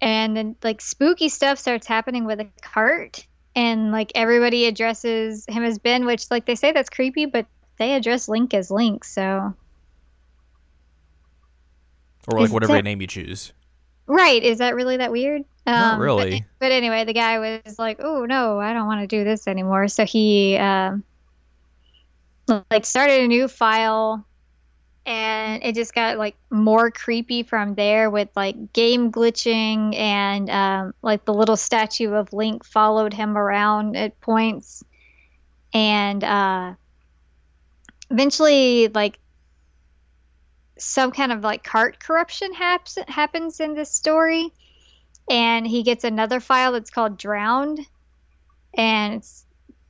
And 0.00 0.36
then 0.36 0.56
like 0.62 0.80
spooky 0.80 1.28
stuff 1.28 1.58
starts 1.58 1.86
happening 1.86 2.24
with 2.24 2.40
a 2.40 2.48
cart, 2.62 3.26
and 3.58 3.90
like 3.90 4.12
everybody 4.14 4.66
addresses 4.66 5.44
him 5.48 5.64
as 5.64 5.78
Ben, 5.78 6.06
which 6.06 6.30
like 6.30 6.46
they 6.46 6.54
say 6.54 6.70
that's 6.70 6.88
creepy, 6.88 7.26
but 7.26 7.44
they 7.78 7.94
address 7.94 8.28
Link 8.28 8.54
as 8.54 8.70
Link, 8.70 9.04
so 9.04 9.52
or 12.28 12.38
like 12.38 12.44
Is 12.46 12.50
whatever 12.52 12.74
that- 12.74 12.84
name 12.84 13.00
you 13.00 13.06
choose. 13.06 13.52
right. 14.06 14.42
Is 14.42 14.58
that 14.58 14.74
really 14.74 14.96
that 14.98 15.10
weird? 15.10 15.42
Not 15.66 15.94
Um, 15.94 16.00
really. 16.00 16.40
But, 16.40 16.66
but 16.66 16.72
anyway, 16.72 17.04
the 17.04 17.12
guy 17.12 17.38
was 17.38 17.78
like, 17.78 17.98
"Oh 18.00 18.24
no, 18.26 18.58
I 18.60 18.72
don't 18.72 18.86
want 18.86 19.00
to 19.02 19.06
do 19.06 19.24
this 19.24 19.46
anymore." 19.48 19.88
So 19.88 20.04
he 20.04 20.56
um, 20.56 21.02
like 22.70 22.86
started 22.86 23.20
a 23.22 23.26
new 23.28 23.48
file, 23.48 24.24
and 25.08 25.64
it 25.64 25.74
just 25.74 25.94
got 25.94 26.18
like 26.18 26.36
more 26.50 26.90
creepy 26.90 27.42
from 27.42 27.74
there 27.74 28.10
with 28.10 28.28
like 28.36 28.74
game 28.74 29.10
glitching 29.10 29.96
and 29.96 30.50
um, 30.50 30.94
like 31.00 31.24
the 31.24 31.32
little 31.32 31.56
statue 31.56 32.12
of 32.12 32.34
Link 32.34 32.62
followed 32.62 33.14
him 33.14 33.38
around 33.38 33.96
at 33.96 34.20
points, 34.20 34.84
and 35.72 36.22
uh, 36.22 36.74
eventually 38.10 38.88
like 38.88 39.18
some 40.76 41.10
kind 41.10 41.32
of 41.32 41.40
like 41.40 41.64
cart 41.64 41.98
corruption 41.98 42.52
haps- 42.52 42.98
happens 43.08 43.60
in 43.60 43.74
this 43.74 43.90
story. 43.90 44.52
And 45.30 45.66
he 45.66 45.82
gets 45.82 46.04
another 46.04 46.40
file 46.40 46.72
that's 46.72 46.90
called 46.90 47.18
drowned. 47.18 47.80
And 48.74 49.14
it's 49.14 49.44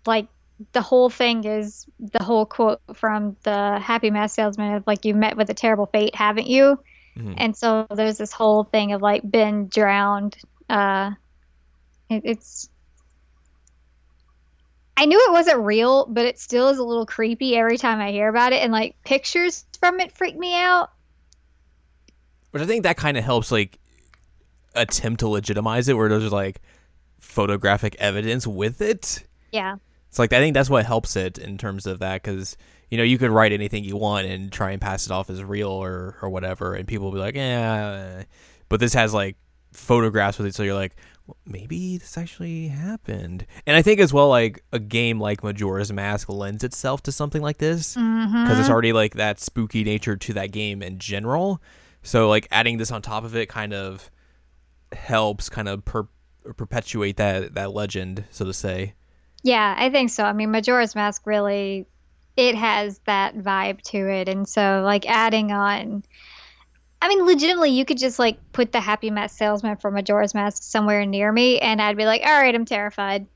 like 0.07 0.29
the 0.73 0.83
whole 0.83 1.09
thing 1.09 1.45
is 1.45 1.87
the 1.99 2.23
whole 2.23 2.45
quote 2.45 2.81
from 2.95 3.37
the 3.45 3.79
happy 3.81 4.11
mask 4.11 4.35
salesman 4.35 4.75
of 4.75 4.85
like 4.87 5.05
you 5.05 5.15
met 5.15 5.37
with 5.37 5.49
a 5.51 5.55
terrible 5.55 5.87
fate 5.87 6.15
haven't 6.15 6.47
you 6.49 6.79
Mhm. 7.17 7.35
and 7.37 7.57
so 7.57 7.87
there's 7.95 8.19
this 8.19 8.33
whole 8.33 8.65
thing 8.65 8.93
of 8.93 9.03
like 9.03 9.23
Ben 9.25 9.67
Drowned 9.69 10.37
uh 10.69 11.13
it, 12.11 12.23
it's 12.25 12.69
I 14.97 15.05
knew 15.05 15.21
it 15.29 15.31
wasn't 15.31 15.61
real, 15.61 16.07
but 16.07 16.25
it 16.25 16.41
still 16.41 16.71
is 16.71 16.79
a 16.79 16.83
little 16.83 17.07
creepy 17.07 17.57
every 17.57 17.79
time 17.79 18.01
I 18.01 18.11
hear 18.11 18.29
about 18.29 18.53
it, 18.53 18.63
and 18.65 18.73
like 18.73 18.97
pictures 19.05 19.65
from 19.79 20.01
it 20.01 20.11
freak 20.11 20.37
me 20.37 20.57
out. 20.57 20.91
Which 22.51 22.65
I 22.65 22.67
think 22.67 22.83
that 22.83 22.97
kind 22.97 23.17
of 23.17 23.23
helps 23.23 23.53
like 23.53 23.79
attempt 24.75 25.21
to 25.21 25.29
legitimize 25.29 25.89
it, 25.89 25.95
where 25.95 26.09
there's 26.09 26.33
like 26.33 26.61
photographic 27.21 27.95
evidence 28.01 28.45
with 28.45 28.81
it. 28.83 29.23
Yeah, 29.53 29.77
It's 30.09 30.19
like 30.19 30.33
I 30.33 30.39
think 30.39 30.55
that's 30.55 30.71
what 30.71 30.87
helps 30.87 31.17
it 31.17 31.39
in 31.39 31.59
terms 31.59 31.87
of 31.87 31.99
that 32.01 32.23
because 32.23 32.57
you 32.91 32.99
know 32.99 33.05
you 33.05 33.19
could 33.19 33.31
write 33.31 33.53
anything 33.53 33.85
you 33.85 33.97
want 33.97 34.27
and 34.27 34.51
try 34.51 34.71
and 34.71 34.81
pass 34.81 35.07
it 35.07 35.13
off 35.13 35.31
as 35.31 35.43
real 35.43 35.71
or 35.71 36.17
or 36.23 36.31
whatever, 36.31 36.75
and 36.75 36.89
people 36.89 37.07
will 37.07 37.13
be 37.13 37.19
like, 37.19 37.35
yeah, 37.35 38.25
but 38.69 38.81
this 38.81 38.95
has 38.95 39.13
like 39.13 39.37
photographs 39.73 40.39
with 40.39 40.47
it, 40.47 40.55
so 40.55 40.63
you're 40.63 40.75
like, 40.75 40.97
well, 41.27 41.37
maybe 41.45 41.99
this 41.99 42.17
actually 42.17 42.69
happened. 42.69 43.47
And 43.67 43.77
I 43.77 43.83
think 43.83 44.01
as 44.01 44.15
well, 44.15 44.29
like 44.29 44.65
a 44.73 44.79
game 44.79 45.21
like 45.21 45.43
Majora's 45.43 45.93
Mask 45.93 46.29
lends 46.31 46.65
itself 46.65 47.03
to 47.03 47.13
something 47.13 47.43
like 47.43 47.59
this 47.59 47.95
mm-hmm. 47.95 48.45
because 48.45 48.59
it's 48.59 48.71
already 48.71 48.95
like 48.95 49.15
that 49.15 49.39
spooky 49.39 49.85
nature 49.85 50.17
to 50.17 50.33
that 50.33 50.53
game 50.53 50.83
in 50.83 50.99
general. 50.99 51.63
So 52.03 52.31
like 52.31 52.49
adding 52.51 52.79
this 52.79 52.91
on 52.91 53.03
top 53.03 53.25
of 53.25 53.37
it 53.37 53.51
kind 53.51 53.75
of 53.75 54.11
helps 54.93 55.51
kind 55.51 55.69
of 55.69 55.85
per- 55.85 56.09
perpetuate 56.57 57.19
that 57.19 57.55
that 57.55 57.73
legend, 57.73 58.25
so 58.31 58.47
to 58.47 58.55
say. 58.55 58.95
Yeah, 59.49 59.75
I 59.79 59.89
think 59.89 60.11
so. 60.11 60.25
I 60.25 60.35
mean, 60.35 60.51
Majora's 60.51 60.95
Mask 60.95 61.27
really 61.27 61.87
it 62.37 62.55
has 62.55 62.99
that 63.07 63.35
vibe 63.35 63.81
to 63.93 63.97
it, 64.07 64.29
and 64.29 64.47
so 64.47 64.83
like 64.85 65.09
adding 65.09 65.53
on. 65.53 66.05
I 67.01 67.09
mean, 67.09 67.25
legitimately, 67.25 67.71
you 67.71 67.87
could 67.87 67.97
just 67.97 68.19
like 68.19 68.37
put 68.53 68.73
the 68.73 68.81
Happy 68.81 69.11
Mask 69.11 69.39
salesman 69.39 69.79
from 69.79 69.95
Majora's 69.95 70.35
Mask 70.35 70.63
somewhere 70.63 71.07
near 71.07 71.33
me, 71.33 71.59
and 71.61 71.81
I'd 71.81 71.97
be 71.97 72.05
like, 72.05 72.21
"All 72.27 72.39
right, 72.43 72.55
I'm 72.55 72.67
terrified." 72.67 73.27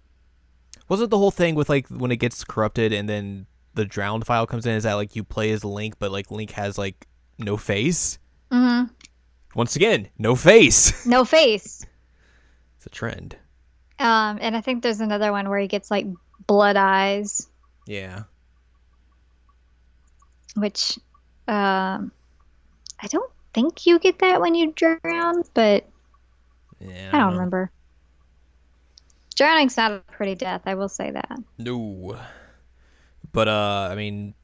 Wasn't 0.87 1.09
the 1.09 1.17
whole 1.17 1.31
thing 1.31 1.55
with 1.55 1.71
like 1.71 1.89
when 1.89 2.11
it 2.13 2.17
gets 2.17 2.45
corrupted 2.45 2.93
and 2.93 3.09
then 3.09 3.47
the 3.73 3.87
drowned 3.87 4.27
file 4.27 4.47
comes 4.47 4.67
in? 4.67 4.75
Is 4.75 4.83
that 4.83 4.95
like 4.95 5.17
you 5.17 5.25
play 5.25 5.51
as 5.53 5.65
Link, 5.65 5.95
but 5.99 6.13
like 6.13 6.31
Link 6.31 6.51
has 6.51 6.77
like 6.77 7.07
no 7.39 7.57
face? 7.57 8.19
hmm 8.51 8.83
Once 9.55 9.77
again, 9.77 10.11
no 10.19 10.37
face. 10.37 11.07
No 11.07 11.25
face. 11.25 11.87
it's 12.77 12.85
a 12.85 12.91
trend. 12.91 13.37
Um, 14.03 14.39
and 14.41 14.57
I 14.57 14.61
think 14.61 14.83
there's 14.83 15.01
another 15.01 15.31
one 15.31 15.49
where 15.49 15.59
he 15.61 15.69
gets 15.69 15.91
like 15.91 16.07
blood 16.47 16.77
eyes, 16.77 17.47
Yeah. 17.87 18.25
which 20.57 20.99
um, 21.49 22.11
I 23.01 23.07
don't 23.09 23.31
think 23.55 23.87
you 23.87 23.99
get 23.99 24.19
that 24.21 24.41
when 24.41 24.55
you 24.55 24.73
drown, 24.73 25.45
but 25.55 25.89
Yeah. 26.81 27.11
I 27.13 27.19
don't 27.19 27.31
know. 27.31 27.37
remember. 27.37 27.71
Drowning's 29.37 29.77
not 29.77 29.93
a 29.93 29.99
pretty 30.13 30.35
death, 30.35 30.63
I 30.67 30.75
will 30.75 30.89
say 30.89 31.11
that. 31.11 31.39
No. 31.59 32.19
But 33.33 33.49
uh 33.49 33.89
I 33.91 33.95
mean 33.95 34.35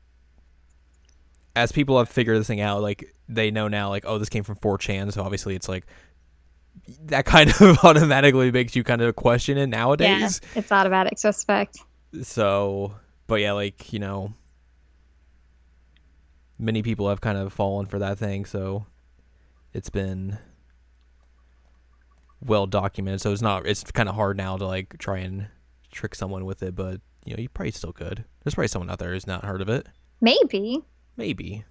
as 1.55 1.73
people 1.73 1.99
have 1.99 2.09
figured 2.09 2.39
this 2.39 2.47
thing 2.47 2.61
out, 2.61 2.81
like 2.81 3.13
they 3.29 3.51
know 3.51 3.69
now 3.69 3.89
like, 3.91 4.05
oh, 4.07 4.17
this 4.19 4.29
came 4.29 4.45
from 4.45 4.57
4chan, 4.57 5.13
so 5.13 5.23
obviously 5.23 5.55
it's 5.57 5.69
like 5.69 5.85
that 7.07 7.25
kind 7.25 7.51
of 7.51 7.79
automatically 7.85 8.51
makes 8.51 8.75
you 8.77 8.85
kind 8.85 9.03
of 9.03 9.17
question 9.17 9.59
it 9.59 9.69
nowadays. 9.69 10.41
Yeah, 10.43 10.59
it's 10.61 10.73
automatic 10.73 11.19
suspect. 11.19 11.79
So 12.23 12.95
but 13.27 13.41
yeah, 13.41 13.53
like, 13.53 13.93
you 13.93 13.99
know 13.99 14.33
many 16.59 16.83
people 16.83 17.09
have 17.09 17.21
kind 17.21 17.39
of 17.39 17.53
fallen 17.53 17.87
for 17.87 17.99
that 18.01 18.19
thing, 18.19 18.45
so 18.45 18.87
it's 19.73 19.91
been 19.91 20.39
well 22.41 22.67
documented. 22.67 23.21
So 23.21 23.33
it's 23.33 23.43
not 23.43 23.67
it's 23.67 23.85
kind 23.93 24.09
of 24.09 24.15
hard 24.15 24.37
now 24.37 24.57
to 24.57 24.67
like 24.67 24.99
try 24.99 25.19
and 25.19 25.47
trick 25.91 26.15
someone 26.15 26.45
with 26.45 26.63
it, 26.63 26.75
but 26.75 27.01
you 27.25 27.37
know, 27.37 27.41
you 27.41 27.49
probably 27.49 27.71
still 27.71 27.93
could. 27.93 28.25
There's 28.43 28.55
probably 28.55 28.69
someone 28.69 28.91
out 28.91 28.99
there 28.99 29.13
who's 29.13 29.27
not 29.27 29.45
heard 29.45 29.61
of 29.61 29.69
it. 29.69 29.87
Maybe. 30.21 30.83
Maybe. 31.17 31.65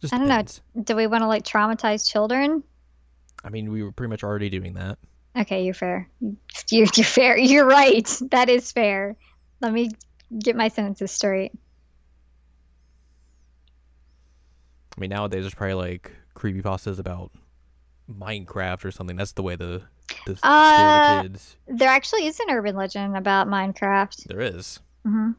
Just 0.00 0.12
I 0.12 0.18
don't 0.18 0.28
know. 0.28 0.34
depends. 0.34 0.60
Do 0.82 0.96
we 0.96 1.06
want 1.06 1.22
to 1.22 1.28
like 1.28 1.44
traumatize 1.44 2.10
children? 2.10 2.62
I 3.46 3.48
mean, 3.48 3.70
we 3.70 3.84
were 3.84 3.92
pretty 3.92 4.10
much 4.10 4.24
already 4.24 4.50
doing 4.50 4.74
that. 4.74 4.98
Okay, 5.38 5.64
you're 5.64 5.72
fair. 5.74 6.10
You're, 6.20 6.88
you're 6.96 7.04
fair. 7.04 7.38
You're 7.38 7.66
right. 7.66 8.06
That 8.32 8.48
is 8.48 8.72
fair. 8.72 9.16
Let 9.60 9.72
me 9.72 9.90
get 10.36 10.56
my 10.56 10.66
sentences 10.66 11.12
straight. 11.12 11.52
I 14.96 15.00
mean, 15.00 15.10
nowadays 15.10 15.42
there's 15.42 15.54
probably 15.54 15.74
like 15.74 16.10
creepy 16.34 16.60
creepypastas 16.60 16.98
about 16.98 17.30
Minecraft 18.10 18.84
or 18.84 18.90
something. 18.90 19.14
That's 19.16 19.32
the 19.32 19.42
way 19.42 19.54
the 19.54 19.82
the 20.24 20.38
Uh, 20.42 21.20
the 21.20 21.22
kids. 21.22 21.56
There 21.68 21.88
actually 21.88 22.26
is 22.26 22.40
an 22.40 22.46
urban 22.50 22.74
legend 22.74 23.16
about 23.16 23.46
Minecraft. 23.46 24.24
There 24.26 24.40
is. 24.40 24.80
hmm 25.04 25.32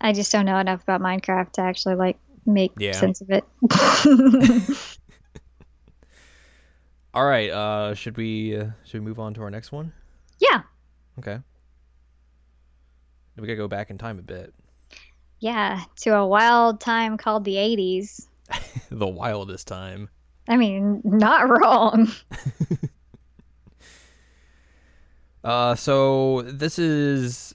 I 0.00 0.12
just 0.12 0.32
don't 0.32 0.46
know 0.46 0.58
enough 0.58 0.82
about 0.82 1.00
Minecraft 1.00 1.52
to 1.52 1.60
actually 1.60 1.94
like 1.94 2.16
make 2.46 2.72
Yeah. 2.78 2.98
sense 2.98 3.20
of 3.20 3.30
it. 3.30 3.44
All 7.14 7.24
right. 7.24 7.50
Uh, 7.50 7.94
should 7.94 8.16
we 8.16 8.56
uh, 8.56 8.66
should 8.84 9.00
we 9.02 9.06
move 9.06 9.18
on 9.20 9.34
to 9.34 9.42
our 9.42 9.50
next 9.50 9.72
one? 9.72 9.92
yeah, 10.38 10.62
Okay. 11.18 11.38
We 13.36 13.46
gotta 13.46 13.56
go 13.56 13.68
back 13.68 13.90
in 13.90 13.96
time 13.98 14.18
a 14.18 14.22
bit. 14.22 14.52
yeah, 15.40 15.82
to 16.02 16.10
a 16.16 16.26
wild 16.26 16.80
time 16.80 17.16
called 17.16 17.44
the 17.44 17.54
80s. 17.54 18.26
the 18.90 19.06
wildest 19.06 19.66
time. 19.68 20.08
I 20.48 20.56
mean, 20.56 21.00
not 21.04 21.48
wrong. 21.48 22.08
Uh, 25.44 25.74
so 25.74 26.42
this 26.42 26.78
is 26.78 27.52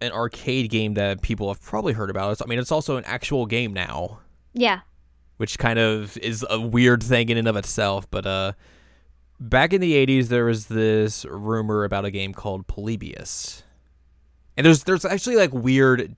an 0.00 0.12
arcade 0.12 0.70
game 0.70 0.94
that 0.94 1.20
people 1.20 1.48
have 1.48 1.60
probably 1.60 1.92
heard 1.92 2.10
about. 2.10 2.30
It's, 2.30 2.40
I 2.42 2.46
mean, 2.46 2.60
it's 2.60 2.70
also 2.70 2.96
an 2.96 3.04
actual 3.06 3.44
game 3.46 3.72
now, 3.72 4.20
Yeah. 4.54 4.80
Which 5.36 5.58
kind 5.58 5.78
of 5.78 6.16
is 6.18 6.44
a 6.48 6.60
weird 6.60 7.02
thing 7.02 7.28
in 7.28 7.36
and 7.36 7.48
of 7.48 7.56
itself. 7.56 8.08
But 8.10 8.26
uh, 8.26 8.52
back 9.40 9.72
in 9.72 9.80
the 9.80 9.94
'80s, 9.94 10.28
there 10.28 10.44
was 10.44 10.66
this 10.66 11.24
rumor 11.26 11.84
about 11.84 12.04
a 12.04 12.10
game 12.10 12.32
called 12.32 12.66
Polybius, 12.66 13.62
and 14.56 14.66
there's 14.66 14.84
there's 14.84 15.04
actually 15.04 15.36
like 15.36 15.52
weird 15.52 16.16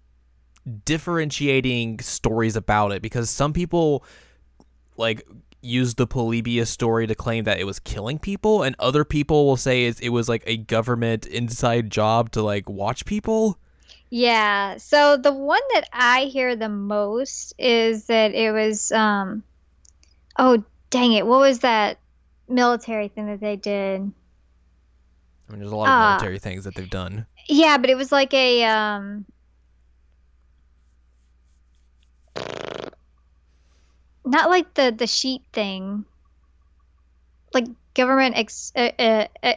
differentiating 0.84 1.98
stories 2.00 2.56
about 2.56 2.92
it 2.92 3.00
because 3.00 3.30
some 3.30 3.52
people 3.52 4.04
like 4.96 5.26
use 5.60 5.94
the 5.94 6.06
Polybius 6.06 6.70
story 6.70 7.06
to 7.06 7.14
claim 7.14 7.44
that 7.44 7.58
it 7.58 7.64
was 7.64 7.78
killing 7.80 8.18
people, 8.18 8.62
and 8.62 8.76
other 8.78 9.04
people 9.04 9.46
will 9.46 9.56
say 9.56 9.86
it 9.86 10.10
was 10.10 10.28
like 10.28 10.42
a 10.46 10.56
government 10.56 11.26
inside 11.26 11.90
job 11.90 12.30
to 12.32 12.42
like 12.42 12.68
watch 12.68 13.04
people. 13.04 13.58
Yeah. 14.10 14.78
So 14.78 15.16
the 15.16 15.32
one 15.32 15.60
that 15.74 15.88
I 15.92 16.24
hear 16.24 16.56
the 16.56 16.68
most 16.68 17.54
is 17.58 18.06
that 18.06 18.34
it 18.34 18.52
was 18.52 18.90
um 18.92 19.42
oh 20.38 20.64
dang 20.90 21.12
it, 21.12 21.26
what 21.26 21.40
was 21.40 21.60
that 21.60 21.98
military 22.48 23.08
thing 23.08 23.26
that 23.26 23.40
they 23.40 23.56
did? 23.56 24.00
I 24.00 25.52
mean, 25.52 25.60
there's 25.60 25.72
a 25.72 25.76
lot 25.76 25.84
of 25.88 25.90
Ah. 25.90 26.10
military 26.10 26.38
things 26.38 26.64
that 26.64 26.74
they've 26.74 26.88
done. 26.88 27.26
Yeah, 27.48 27.78
but 27.78 27.90
it 27.90 27.96
was 27.96 28.12
like 28.12 28.32
a 28.34 28.64
um 28.64 29.24
not 34.24 34.50
like 34.50 34.74
the 34.74 34.94
the 34.96 35.06
sheet 35.06 35.42
thing. 35.52 36.04
Like 37.54 37.64
government 37.94 38.36
ex, 38.36 38.72
uh, 38.76 38.90
uh, 38.98 39.26
uh, 39.42 39.54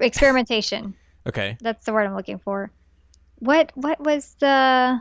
experimentation. 0.00 0.94
Okay. 1.26 1.58
That's 1.60 1.84
the 1.84 1.92
word 1.92 2.06
I'm 2.06 2.16
looking 2.16 2.38
for. 2.38 2.70
What 3.38 3.72
what 3.74 4.00
was 4.00 4.36
the 4.40 5.00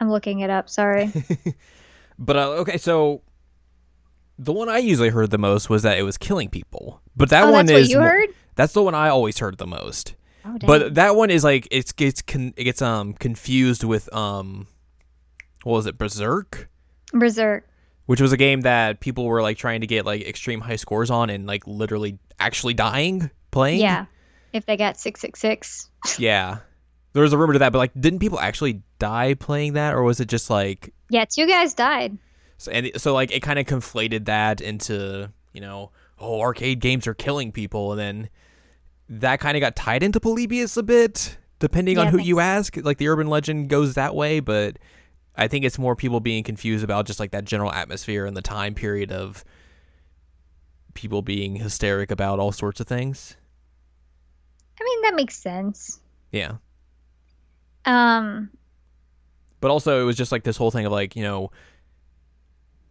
I'm 0.00 0.10
looking 0.10 0.40
it 0.40 0.50
up, 0.50 0.70
sorry. 0.70 1.12
But 2.20 2.36
uh, 2.36 2.48
okay, 2.58 2.76
so 2.76 3.22
the 4.38 4.52
one 4.52 4.68
I 4.68 4.78
usually 4.78 5.08
heard 5.08 5.30
the 5.30 5.38
most 5.38 5.70
was 5.70 5.82
that 5.82 5.98
it 5.98 6.02
was 6.02 6.18
killing 6.18 6.50
people. 6.50 7.00
But 7.16 7.30
that 7.30 7.44
oh, 7.44 7.50
one 7.50 7.64
that's 7.66 7.72
what 7.72 7.80
is 7.80 7.90
you 7.90 7.98
heard? 7.98 8.28
that's 8.54 8.74
the 8.74 8.82
one 8.82 8.94
I 8.94 9.08
always 9.08 9.38
heard 9.38 9.56
the 9.56 9.66
most. 9.66 10.14
Oh. 10.44 10.56
But 10.64 10.94
that 10.94 11.16
one 11.16 11.30
is 11.30 11.42
like 11.42 11.66
it's 11.70 11.92
gets 11.92 12.20
con- 12.20 12.52
it 12.56 12.64
gets 12.64 12.82
um 12.82 13.14
confused 13.14 13.84
with 13.84 14.14
um 14.14 14.66
what 15.62 15.72
was 15.72 15.86
it 15.86 15.96
Berzerk, 15.96 16.66
Berzerk. 17.12 17.62
which 18.04 18.20
was 18.20 18.32
a 18.32 18.36
game 18.36 18.60
that 18.62 19.00
people 19.00 19.24
were 19.24 19.40
like 19.40 19.56
trying 19.56 19.80
to 19.80 19.86
get 19.86 20.04
like 20.04 20.22
extreme 20.22 20.60
high 20.60 20.76
scores 20.76 21.10
on 21.10 21.30
and 21.30 21.46
like 21.46 21.66
literally 21.66 22.18
actually 22.38 22.74
dying 22.74 23.30
playing. 23.50 23.80
Yeah. 23.80 24.06
If 24.52 24.66
they 24.66 24.76
got 24.76 24.98
666. 24.98 25.88
Yeah. 26.18 26.58
There 27.12 27.22
was 27.22 27.32
a 27.32 27.38
rumor 27.38 27.52
to 27.54 27.58
that, 27.58 27.72
but 27.72 27.78
like 27.78 27.92
didn't 27.98 28.20
people 28.20 28.38
actually 28.38 28.82
die 28.98 29.34
playing 29.34 29.72
that 29.74 29.94
or 29.94 30.02
was 30.02 30.20
it 30.20 30.28
just 30.28 30.48
like 30.48 30.94
Yeah, 31.08 31.24
two 31.24 31.46
guys 31.46 31.74
died. 31.74 32.16
So, 32.58 32.70
and 32.70 32.90
so 32.96 33.12
like 33.14 33.32
it 33.32 33.40
kind 33.40 33.58
of 33.58 33.66
conflated 33.66 34.26
that 34.26 34.60
into 34.60 35.30
you 35.52 35.60
know 35.60 35.90
oh 36.18 36.40
arcade 36.40 36.80
games 36.80 37.06
are 37.06 37.14
killing 37.14 37.50
people, 37.52 37.92
and 37.92 38.00
then 38.00 38.28
that 39.08 39.40
kind 39.40 39.56
of 39.56 39.60
got 39.60 39.74
tied 39.74 40.02
into 40.02 40.20
Polybius 40.20 40.76
a 40.76 40.82
bit, 40.82 41.36
depending 41.58 41.96
Yeah, 41.96 42.02
on 42.02 42.08
who 42.08 42.20
you 42.20 42.38
ask. 42.38 42.76
Like 42.76 42.98
the 42.98 43.08
urban 43.08 43.26
legend 43.26 43.68
goes 43.70 43.94
that 43.94 44.14
way, 44.14 44.38
but 44.40 44.78
I 45.34 45.48
think 45.48 45.64
it's 45.64 45.78
more 45.78 45.96
people 45.96 46.20
being 46.20 46.44
confused 46.44 46.84
about 46.84 47.06
just 47.06 47.18
like 47.18 47.32
that 47.32 47.44
general 47.44 47.72
atmosphere 47.72 48.24
and 48.24 48.36
the 48.36 48.42
time 48.42 48.74
period 48.74 49.10
of 49.10 49.44
people 50.94 51.22
being 51.22 51.56
hysteric 51.56 52.10
about 52.10 52.38
all 52.38 52.52
sorts 52.52 52.78
of 52.80 52.86
things. 52.86 53.36
I 54.80 54.84
mean, 54.84 55.02
that 55.02 55.14
makes 55.14 55.36
sense. 55.36 56.00
Yeah. 56.32 56.54
Um, 57.84 58.50
but 59.60 59.70
also 59.70 60.00
it 60.00 60.04
was 60.04 60.16
just 60.16 60.32
like 60.32 60.44
this 60.44 60.56
whole 60.56 60.70
thing 60.70 60.86
of 60.86 60.92
like 60.92 61.16
you 61.16 61.22
know 61.22 61.50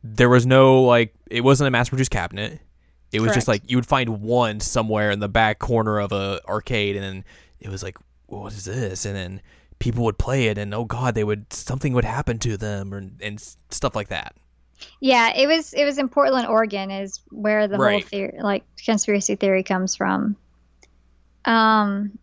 there 0.04 0.30
was 0.30 0.46
no 0.46 0.84
like 0.84 1.14
it 1.30 1.42
wasn't 1.42 1.68
a 1.68 1.72
mass 1.72 1.90
produced 1.90 2.12
cabinet 2.12 2.60
it 3.12 3.22
was 3.22 3.34
just 3.34 3.48
like 3.48 3.62
you 3.70 3.78
would 3.78 3.86
find 3.86 4.22
one 4.22 4.60
somewhere 4.60 5.12
in 5.12 5.20
the 5.20 5.28
back 5.28 5.60
corner 5.60 6.00
of 6.00 6.12
a 6.12 6.40
arcade 6.48 6.96
and 6.96 7.04
then 7.04 7.26
it 7.60 7.70
was 7.70 7.84
like 7.84 7.98
what 8.28 8.54
is 8.54 8.66
this 8.66 9.06
and 9.06 9.16
then 9.16 9.42
people 9.80 10.04
would 10.04 10.18
play 10.18 10.48
it 10.48 10.58
and 10.58 10.74
oh 10.74 10.86
god 10.86 11.16
they 11.16 11.24
would 11.24 11.52
something 11.52 11.94
would 11.94 12.06
happen 12.06 12.40
to 12.40 12.56
them 12.56 12.94
or, 12.94 13.10
and 13.22 13.56
stuff 13.70 13.96
like 13.96 14.08
that 14.08 14.36
yeah, 15.00 15.34
it 15.36 15.48
was 15.48 15.74
it 15.74 15.84
was 15.84 15.98
in 15.98 16.10
Portland, 16.10 16.48
Oregon, 16.48 16.92
is 16.92 17.20
where 17.32 17.68
the 17.68 17.78
whole 17.78 18.02
theory, 18.02 18.38
like 18.40 18.64
conspiracy 18.84 19.36
theory, 19.36 19.64
comes 19.64 19.96
from. 19.96 20.36
Um. 21.46 22.18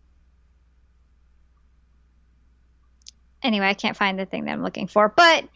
Anyway, 3.43 3.67
I 3.67 3.73
can't 3.73 3.95
find 3.95 4.17
the 4.17 4.25
thing 4.25 4.45
that 4.45 4.51
I'm 4.51 4.63
looking 4.63 4.87
for, 4.87 5.07
but 5.09 5.47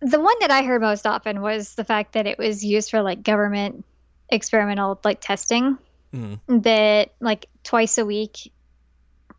the 0.00 0.20
one 0.20 0.34
that 0.40 0.50
I 0.50 0.62
heard 0.62 0.80
most 0.80 1.06
often 1.06 1.42
was 1.42 1.74
the 1.74 1.84
fact 1.84 2.14
that 2.14 2.26
it 2.26 2.38
was 2.38 2.64
used 2.64 2.90
for 2.90 3.02
like 3.02 3.22
government 3.22 3.84
experimental 4.30 4.98
like 5.04 5.20
testing. 5.20 5.78
Mm. 6.12 6.40
that 6.64 7.12
like 7.20 7.46
twice 7.62 7.96
a 7.96 8.04
week 8.04 8.50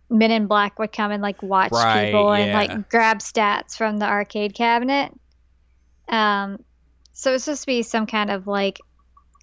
men 0.10 0.32
in 0.32 0.48
black 0.48 0.80
would 0.80 0.94
come 0.94 1.12
and 1.12 1.22
like 1.22 1.44
watch 1.44 1.74
Right, 1.74 2.06
people 2.06 2.32
and 2.32 2.48
yeah. 2.48 2.58
like 2.58 2.90
grab 2.90 3.20
stats 3.20 3.76
from 3.76 3.98
the 3.98 4.06
arcade 4.06 4.54
cabinet 4.54 5.12
um 6.08 6.64
so 7.12 7.34
it's 7.34 7.44
supposed 7.44 7.64
to 7.64 7.68
be 7.68 7.84
some 7.84 8.06
kind 8.06 8.32
of 8.32 8.48
like 8.48 8.80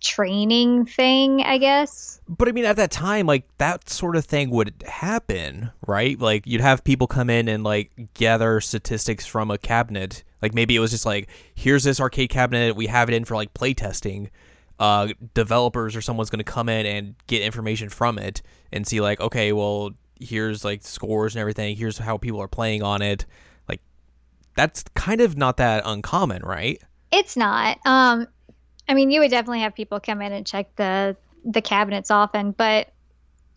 training 0.01 0.85
thing 0.87 1.43
i 1.43 1.59
guess. 1.59 2.21
But 2.29 2.49
i 2.49 2.53
mean 2.53 2.65
at 2.65 2.77
that 2.77 2.91
time 2.91 3.27
like 3.27 3.45
that 3.59 3.89
sort 3.89 4.17
of 4.17 4.25
thing 4.25 4.51
would 4.51 4.85
happen 4.87 5.71
right? 5.87 6.19
Like 6.19 6.47
you'd 6.47 6.61
have 6.61 6.85
people 6.85 7.07
come 7.07 7.31
in 7.31 7.49
and 7.49 7.65
like 7.65 7.91
gather 8.15 8.61
statistics 8.61 9.25
from 9.27 9.51
a 9.51 9.57
cabinet. 9.59 10.23
Like 10.43 10.53
maybe 10.55 10.77
it 10.77 10.81
was 10.81 10.91
just 10.91 11.07
like 11.07 11.29
here's 11.55 11.85
this 11.85 11.99
arcade 12.01 12.29
cabinet. 12.31 12.77
We 12.77 12.87
have 12.89 13.09
it 13.09 13.15
in 13.15 13.25
for 13.25 13.35
like 13.35 13.55
playtesting. 13.55 14.29
uh 14.79 15.09
developers 15.35 15.97
or 15.97 16.03
someone's 16.03 16.31
going 16.31 16.39
to 16.39 16.45
come 16.45 16.69
in 16.69 16.85
and 16.87 17.15
get 17.27 17.43
information 17.43 17.89
from 17.89 18.19
it 18.19 18.43
and 18.71 18.87
see 18.87 19.01
like 19.01 19.21
okay 19.21 19.53
well 19.53 19.91
here's 20.21 20.65
like 20.65 20.83
scores 20.85 21.35
and 21.35 21.41
everything. 21.41 21.77
Here's 21.77 21.97
how 21.99 22.19
people 22.19 22.41
are 22.43 22.49
playing 22.49 22.83
on 22.83 23.01
it. 23.03 23.25
Like 23.69 23.81
that's 24.55 24.85
kind 24.95 25.21
of 25.21 25.37
not 25.37 25.57
that 25.57 25.83
uncommon 25.87 26.43
right? 26.43 26.81
It's 27.11 27.37
not. 27.37 27.79
Um 27.87 28.27
i 28.89 28.95
mean 28.95 29.11
you 29.11 29.21
would 29.21 29.31
definitely 29.31 29.61
have 29.61 29.75
people 29.75 30.01
come 30.01 30.23
in 30.23 30.33
and 30.33 30.47
check 30.47 30.75
the 30.77 31.17
the 31.45 31.63
cabinets 31.63 32.11
often 32.11 32.51
but 32.53 32.89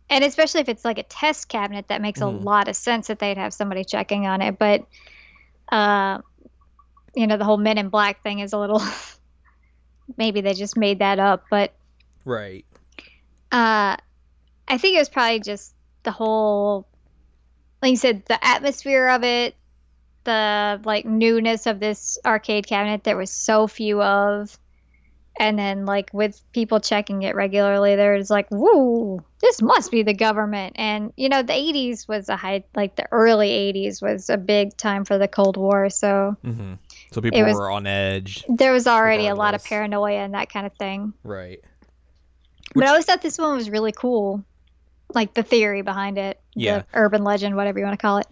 and 0.09 0.23
especially 0.23 0.61
if 0.61 0.69
it's 0.69 0.83
like 0.85 0.97
a 0.97 1.03
test 1.03 1.47
cabinet 1.47 1.87
that 1.87 2.01
makes 2.01 2.19
Mhm. 2.19 2.23
a 2.23 2.43
lot 2.43 2.67
of 2.67 2.75
sense 2.75 3.07
that 3.07 3.19
they'd 3.19 3.37
have 3.37 3.53
somebody 3.53 3.83
checking 3.83 4.27
on 4.27 4.41
it 4.41 4.57
but 4.59 4.85
uh 5.71 6.19
you 7.15 7.27
know 7.27 7.37
the 7.37 7.45
whole 7.45 7.57
men 7.57 7.77
in 7.77 7.89
black 7.89 8.21
thing 8.23 8.39
is 8.39 8.53
a 8.53 8.57
little 8.57 8.81
maybe 10.17 10.41
they 10.41 10.53
just 10.53 10.77
made 10.77 10.99
that 10.99 11.19
up 11.19 11.45
but 11.49 11.73
right 12.25 12.65
uh 13.51 13.95
i 14.67 14.77
think 14.77 14.95
it 14.95 14.99
was 14.99 15.09
probably 15.09 15.39
just 15.39 15.73
the 16.03 16.11
whole 16.11 16.87
like 17.81 17.91
you 17.91 17.97
said 17.97 18.23
the 18.25 18.45
atmosphere 18.45 19.07
of 19.07 19.23
it 19.23 19.55
the 20.23 20.79
like 20.83 21.05
newness 21.05 21.65
of 21.65 21.79
this 21.79 22.17
arcade 22.25 22.67
cabinet 22.67 23.03
there 23.03 23.17
was 23.17 23.31
so 23.31 23.67
few 23.67 24.01
of 24.01 24.57
and 25.39 25.57
then 25.57 25.85
like 25.85 26.09
with 26.13 26.41
people 26.51 26.79
checking 26.79 27.21
it 27.23 27.35
regularly 27.35 27.95
there's 27.95 28.29
like 28.29 28.47
woo 28.51 29.23
this 29.41 29.61
must 29.61 29.89
be 29.89 30.03
the 30.03 30.13
government 30.13 30.73
and 30.77 31.13
you 31.15 31.29
know 31.29 31.41
the 31.41 31.53
80s 31.53 32.07
was 32.07 32.27
a 32.29 32.35
high 32.35 32.63
like 32.75 32.95
the 32.97 33.07
early 33.11 33.49
80s 33.49 34.01
was 34.01 34.29
a 34.29 34.37
big 34.37 34.75
time 34.77 35.05
for 35.05 35.17
the 35.17 35.27
cold 35.27 35.55
war 35.57 35.89
so 35.89 36.35
mm-hmm. 36.43 36.73
so 37.11 37.21
people 37.21 37.43
was- 37.43 37.55
were 37.55 37.71
on 37.71 37.87
edge 37.87 38.43
there 38.49 38.73
was 38.73 38.87
already 38.87 39.27
a 39.27 39.35
lot 39.35 39.53
of 39.53 39.63
paranoia 39.63 40.19
and 40.19 40.33
that 40.33 40.51
kind 40.51 40.65
of 40.65 40.73
thing 40.73 41.13
right 41.23 41.59
but 42.75 42.83
i 42.83 42.87
always 42.89 43.05
thought 43.05 43.21
this 43.21 43.37
one 43.37 43.55
was 43.55 43.69
really 43.69 43.91
cool 43.93 44.43
like 45.13 45.33
the 45.33 45.43
theory 45.43 45.81
behind 45.81 46.17
it 46.17 46.39
Yeah. 46.55 46.79
the 46.79 46.85
urban 46.93 47.23
legend 47.23 47.55
whatever 47.55 47.79
you 47.79 47.85
want 47.85 47.97
to 47.97 48.01
call 48.01 48.17
it 48.17 48.27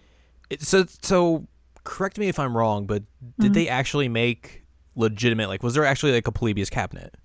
It, 0.49 0.61
so 0.61 0.85
so 1.01 1.47
correct 1.85 2.17
me 2.19 2.27
if 2.27 2.37
I'm 2.37 2.55
wrong, 2.55 2.85
but 2.85 3.03
did 3.39 3.51
Mhm. 3.51 3.53
they 3.55 3.67
actually 3.67 4.09
make 4.09 4.58
legitimate 4.95 5.49
like 5.49 5.63
was 5.63 5.73
there 5.73 5.85
actually 5.85 6.11
like 6.11 6.27
a 6.27 6.31
Polybius 6.31 6.69
cabinet? 6.69 7.15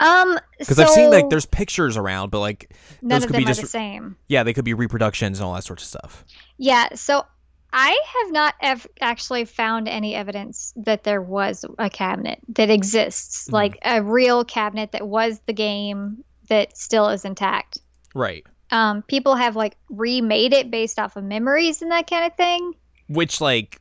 um 0.00 0.38
Because 0.58 0.78
I've 0.78 0.90
seen 0.90 1.10
like 1.10 1.30
there's 1.30 1.46
pictures 1.46 1.96
around, 1.96 2.30
but 2.30 2.40
like 2.40 2.74
none 3.02 3.10
those 3.10 3.22
of 3.24 3.28
could 3.28 3.34
them 3.36 3.40
be 3.42 3.44
are 3.44 3.48
just- 3.48 3.60
the 3.62 3.66
same 3.68 4.16
yeah, 4.28 4.42
they 4.42 4.52
could 4.52 4.64
be 4.64 4.74
reproductions 4.74 5.38
and 5.38 5.46
all 5.46 5.54
that 5.54 5.64
sorts 5.64 5.82
of 5.84 5.88
stuff. 5.88 6.24
Yeah, 6.58 6.88
so 6.94 7.24
I 7.72 7.98
have 8.22 8.32
not 8.32 8.54
ev- 8.60 8.86
actually 9.00 9.44
found 9.46 9.88
any 9.88 10.14
evidence 10.14 10.72
that 10.76 11.02
there 11.02 11.20
was 11.20 11.64
a 11.78 11.90
cabinet 11.90 12.38
that 12.50 12.70
exists, 12.70 13.48
Mhm. 13.48 13.52
like 13.52 13.78
a 13.84 14.00
real 14.02 14.44
cabinet 14.44 14.92
that 14.92 15.06
was 15.08 15.40
the 15.46 15.52
game 15.52 16.22
that 16.48 16.76
still 16.78 17.08
is 17.08 17.24
intact. 17.24 17.78
Right. 18.14 18.46
Um, 18.70 19.02
people 19.02 19.34
have 19.34 19.56
like 19.56 19.76
remade 19.90 20.52
it 20.52 20.70
based 20.70 21.00
off 21.00 21.16
of 21.16 21.24
memories 21.24 21.82
and 21.82 21.90
that 21.90 22.08
kind 22.08 22.24
of 22.24 22.36
thing. 22.36 22.74
Which 23.08 23.40
like 23.40 23.80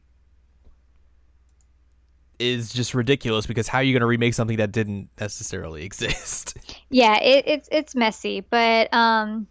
is 2.39 2.73
just 2.73 2.93
ridiculous 2.93 3.45
because 3.45 3.67
how 3.67 3.79
are 3.79 3.83
you 3.83 3.93
going 3.93 4.01
to 4.01 4.07
remake 4.07 4.33
something 4.33 4.57
that 4.57 4.71
didn't 4.71 5.09
necessarily 5.19 5.83
exist? 5.85 6.57
Yeah, 6.89 7.19
it, 7.19 7.45
it's 7.47 7.69
it's 7.71 7.95
messy, 7.95 8.41
but 8.41 8.93
um, 8.93 9.47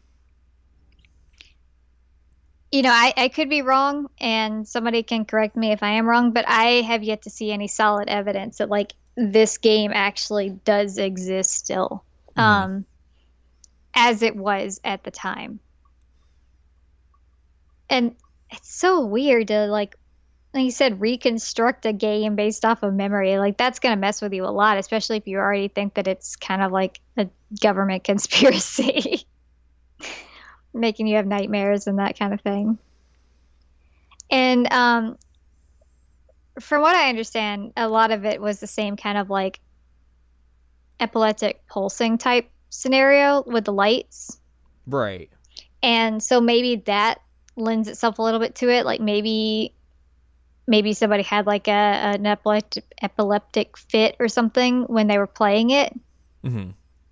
you 2.71 2.83
know, 2.83 2.91
I, 2.91 3.13
I 3.17 3.29
could 3.29 3.51
be 3.51 3.63
wrong, 3.63 4.09
and 4.19 4.67
somebody 4.67 5.03
can 5.03 5.25
correct 5.27 5.57
me 5.57 5.73
if 5.73 5.83
I 5.83 5.91
am 5.91 6.07
wrong, 6.07 6.33
but 6.33 6.47
I 6.49 6.81
have 6.83 7.03
yet 7.03 7.23
to 7.23 7.31
see 7.31 7.53
any 7.53 7.69
solid 7.69 8.09
evidence 8.09 8.59
that 8.59 8.71
like 8.71 8.95
this 9.17 9.59
game 9.59 9.93
actually 9.95 10.51
does 10.51 10.97
exist 10.99 11.51
still, 11.51 12.05
Mhm. 12.37 12.43
um, 12.43 12.85
as 13.95 14.23
it 14.23 14.35
was 14.35 14.81
at 14.85 15.05
the 15.05 15.11
time. 15.11 15.61
And 17.91 18.17
it's 18.51 18.75
so 18.75 19.05
weird 19.05 19.49
to 19.49 19.67
like, 19.67 19.97
like 20.55 20.65
you 20.65 20.71
said, 20.71 21.01
reconstruct 21.01 21.87
a 21.87 21.93
game 21.93 22.37
based 22.37 22.65
off 22.65 22.83
of 22.83 22.93
memory. 22.93 23.39
Like 23.39 23.57
that's 23.57 23.79
gonna 23.79 23.97
mess 23.97 24.21
with 24.21 24.33
you 24.33 24.45
a 24.45 24.53
lot, 24.53 24.77
especially 24.77 25.17
if 25.17 25.27
you 25.27 25.39
already 25.39 25.69
think 25.69 25.95
that 25.95 26.07
it's 26.07 26.37
kind 26.37 26.63
of 26.63 26.73
like 26.73 27.01
a 27.17 27.29
government 27.61 28.05
conspiracy. 28.05 29.25
making 30.75 31.07
you 31.07 31.17
have 31.17 31.27
nightmares 31.27 31.87
and 31.87 31.99
that 31.99 32.19
kind 32.19 32.33
of 32.33 32.41
thing. 32.41 32.79
And 34.31 34.73
um, 34.73 35.19
from 36.61 36.81
what 36.81 36.97
I 36.97 37.09
understand, 37.09 37.73
a 37.77 37.89
lot 37.89 38.11
of 38.11 38.25
it 38.25 38.41
was 38.41 38.61
the 38.61 38.67
same 38.67 38.97
kind 38.97 39.19
of 39.19 39.29
like 39.31 39.61
epileptic 41.01 41.67
pulsing 41.67 42.17
type 42.17 42.49
scenario 42.71 43.43
with 43.47 43.65
the 43.65 43.73
lights. 43.73 44.39
Right. 44.87 45.31
And 45.83 46.23
so 46.23 46.41
maybe 46.41 46.77
that 46.87 47.21
lends 47.57 47.89
itself 47.89 48.19
a 48.19 48.23
little 48.23 48.41
bit 48.41 48.55
to 48.57 48.71
it. 48.71 48.87
Like 48.87 49.01
maybe 49.01 49.75
maybe 50.67 50.93
somebody 50.93 51.23
had 51.23 51.47
like 51.47 51.69
a 51.69 51.71
an 51.71 52.27
epileptic 52.27 52.85
epileptic 53.03 53.77
fit 53.77 54.17
or 54.21 54.29
something 54.29 54.83
when 54.83 55.07
they 55.07 55.19
were 55.19 55.27
playing 55.27 55.71
it. 55.71 55.93
Mm-hmm. 56.45 56.71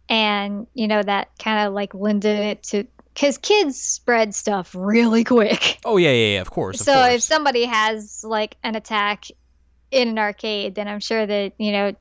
And 0.08 0.66
you 0.74 0.88
know 0.88 1.02
that 1.02 1.30
kind 1.38 1.66
of 1.66 1.74
like 1.74 1.94
lended 1.94 2.38
it 2.38 2.62
to 2.64 2.86
because 3.14 3.38
kids 3.38 3.80
spread 3.80 4.34
stuff 4.34 4.74
really 4.74 5.24
quick. 5.24 5.78
Oh 5.84 5.96
yeah, 5.96 6.10
yeah, 6.10 6.34
yeah. 6.34 6.40
Of 6.40 6.50
course. 6.50 6.80
Of 6.80 6.86
so 6.86 6.94
course. 6.94 7.14
if 7.14 7.22
somebody 7.22 7.64
has 7.64 8.24
like 8.24 8.56
an 8.62 8.76
attack 8.76 9.24
in 9.90 10.08
an 10.08 10.18
arcade, 10.18 10.74
then 10.74 10.88
I'm 10.88 11.00
sure 11.00 11.24
that 11.24 11.52
you 11.58 11.72
know, 11.72 11.94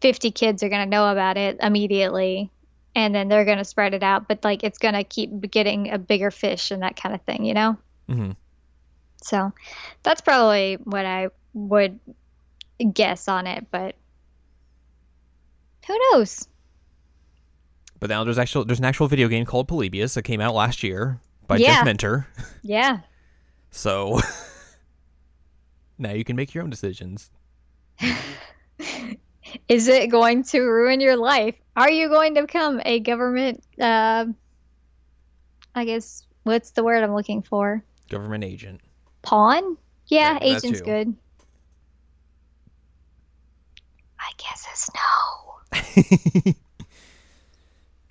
50 0.00 0.30
kids 0.30 0.62
are 0.62 0.68
gonna 0.68 0.86
know 0.86 1.10
about 1.10 1.36
it 1.36 1.58
immediately, 1.60 2.50
and 2.94 3.14
then 3.14 3.28
they're 3.28 3.44
gonna 3.44 3.64
spread 3.64 3.94
it 3.94 4.02
out. 4.02 4.28
But 4.28 4.44
like 4.44 4.64
it's 4.64 4.78
gonna 4.78 5.04
keep 5.04 5.50
getting 5.50 5.90
a 5.90 5.98
bigger 5.98 6.30
fish 6.30 6.70
and 6.70 6.82
that 6.82 6.96
kind 6.96 7.14
of 7.14 7.22
thing, 7.22 7.44
you 7.44 7.54
know. 7.54 7.76
hmm 8.08 8.32
So 9.22 9.52
that's 10.02 10.20
probably 10.20 10.74
what 10.84 11.06
I 11.06 11.28
would 11.54 11.98
guess 12.92 13.28
on 13.28 13.46
it, 13.46 13.66
but 13.70 13.94
who 15.86 15.98
knows? 16.10 16.46
But 18.00 18.10
now 18.10 18.24
there's 18.24 18.38
actual 18.38 18.64
there's 18.64 18.80
an 18.80 18.84
actual 18.84 19.06
video 19.06 19.28
game 19.28 19.44
called 19.44 19.68
Polybius 19.68 20.14
that 20.14 20.22
came 20.22 20.40
out 20.40 20.54
last 20.54 20.82
year 20.82 21.20
by 21.46 21.56
Yeah. 21.56 21.76
Jeff 21.76 21.84
Minter. 21.84 22.26
Yeah. 22.62 23.00
So 23.74 24.20
now 25.98 26.12
you 26.12 26.24
can 26.24 26.36
make 26.36 26.52
your 26.52 26.62
own 26.62 26.68
decisions. 26.68 27.30
Is 29.66 29.88
it 29.88 30.10
going 30.10 30.42
to 30.44 30.60
ruin 30.60 31.00
your 31.00 31.16
life? 31.16 31.54
Are 31.74 31.90
you 31.90 32.10
going 32.10 32.34
to 32.34 32.42
become 32.42 32.82
a 32.84 33.00
government 33.00 33.64
uh, 33.80 34.26
I 35.74 35.84
guess 35.86 36.26
what's 36.42 36.72
the 36.72 36.84
word 36.84 37.02
I'm 37.02 37.14
looking 37.14 37.40
for? 37.40 37.82
Government 38.10 38.44
agent. 38.44 38.82
Pawn? 39.22 39.76
Yeah, 40.08 40.34
that 40.34 40.42
agent's 40.42 40.80
good. 40.80 41.14
I 44.18 44.30
guess 44.36 44.66
it's 44.72 44.90
no. 46.46 46.54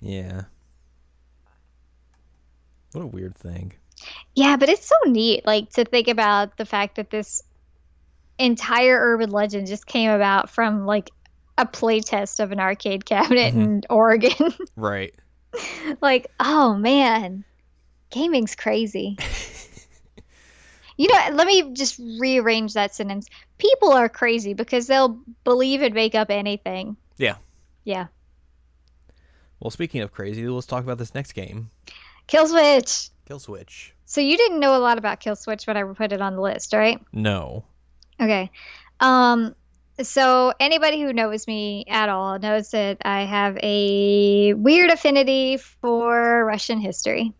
yeah. 0.00 0.42
What 2.92 3.02
a 3.04 3.06
weird 3.06 3.34
thing. 3.34 3.72
Yeah, 4.34 4.56
but 4.56 4.68
it's 4.68 4.86
so 4.86 4.96
neat, 5.06 5.46
like 5.46 5.70
to 5.72 5.84
think 5.84 6.08
about 6.08 6.56
the 6.56 6.64
fact 6.64 6.96
that 6.96 7.10
this 7.10 7.42
entire 8.38 8.98
urban 8.98 9.30
legend 9.30 9.66
just 9.66 9.86
came 9.86 10.10
about 10.10 10.50
from 10.50 10.84
like 10.86 11.10
a 11.56 11.66
playtest 11.66 12.40
of 12.42 12.50
an 12.50 12.58
arcade 12.60 13.04
cabinet 13.04 13.54
Mhm. 13.54 13.62
in 13.62 13.82
Oregon. 13.88 14.32
Right. 14.76 15.14
like, 16.00 16.28
oh 16.40 16.74
man, 16.74 17.44
gaming's 18.10 18.54
crazy. 18.56 19.18
you 20.96 21.08
know, 21.08 21.34
let 21.34 21.46
me 21.46 21.72
just 21.72 21.98
rearrange 22.18 22.74
that 22.74 22.94
sentence. 22.94 23.28
People 23.58 23.92
are 23.92 24.08
crazy 24.08 24.54
because 24.54 24.86
they'll 24.86 25.20
believe 25.44 25.82
and 25.82 25.94
make 25.94 26.14
up 26.14 26.30
anything. 26.30 26.96
Yeah. 27.16 27.36
Yeah. 27.84 28.06
Well, 29.60 29.70
speaking 29.70 30.00
of 30.00 30.12
crazy, 30.12 30.46
let's 30.48 30.66
talk 30.66 30.82
about 30.82 30.98
this 30.98 31.14
next 31.14 31.32
game, 31.32 31.70
Kill 32.26 32.46
Switch. 32.48 33.10
Kill 33.26 33.38
Switch. 33.38 33.94
So 34.06 34.20
you 34.20 34.36
didn't 34.36 34.60
know 34.60 34.76
a 34.76 34.78
lot 34.78 34.98
about 34.98 35.20
Kill 35.20 35.36
Switch 35.36 35.66
when 35.66 35.76
I 35.76 35.84
put 35.84 36.12
it 36.12 36.20
on 36.20 36.34
the 36.34 36.42
list, 36.42 36.72
right? 36.72 37.00
No. 37.12 37.64
Okay. 38.20 38.50
Um 39.00 39.54
so 40.00 40.52
anybody 40.58 41.00
who 41.00 41.12
knows 41.12 41.46
me 41.46 41.84
at 41.88 42.08
all 42.08 42.38
knows 42.38 42.70
that 42.70 42.98
I 43.04 43.22
have 43.22 43.56
a 43.62 44.54
weird 44.54 44.90
affinity 44.90 45.58
for 45.58 46.44
Russian 46.44 46.80
history 46.80 47.32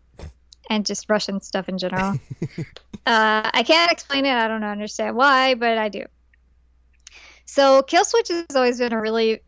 and 0.69 0.85
just 0.85 1.09
Russian 1.09 1.41
stuff 1.41 1.69
in 1.69 1.77
general. 1.77 2.19
uh, 3.05 3.49
I 3.53 3.63
can't 3.65 3.91
explain 3.91 4.25
it. 4.25 4.33
I 4.33 4.47
don't 4.47 4.63
understand 4.63 5.15
why, 5.15 5.55
but 5.55 5.77
I 5.77 5.89
do. 5.89 6.05
So 7.45 7.83
Kill 7.83 8.05
Switch 8.05 8.29
has 8.29 8.55
always 8.55 8.79
been 8.79 8.93
a 8.93 9.01
really 9.01 9.41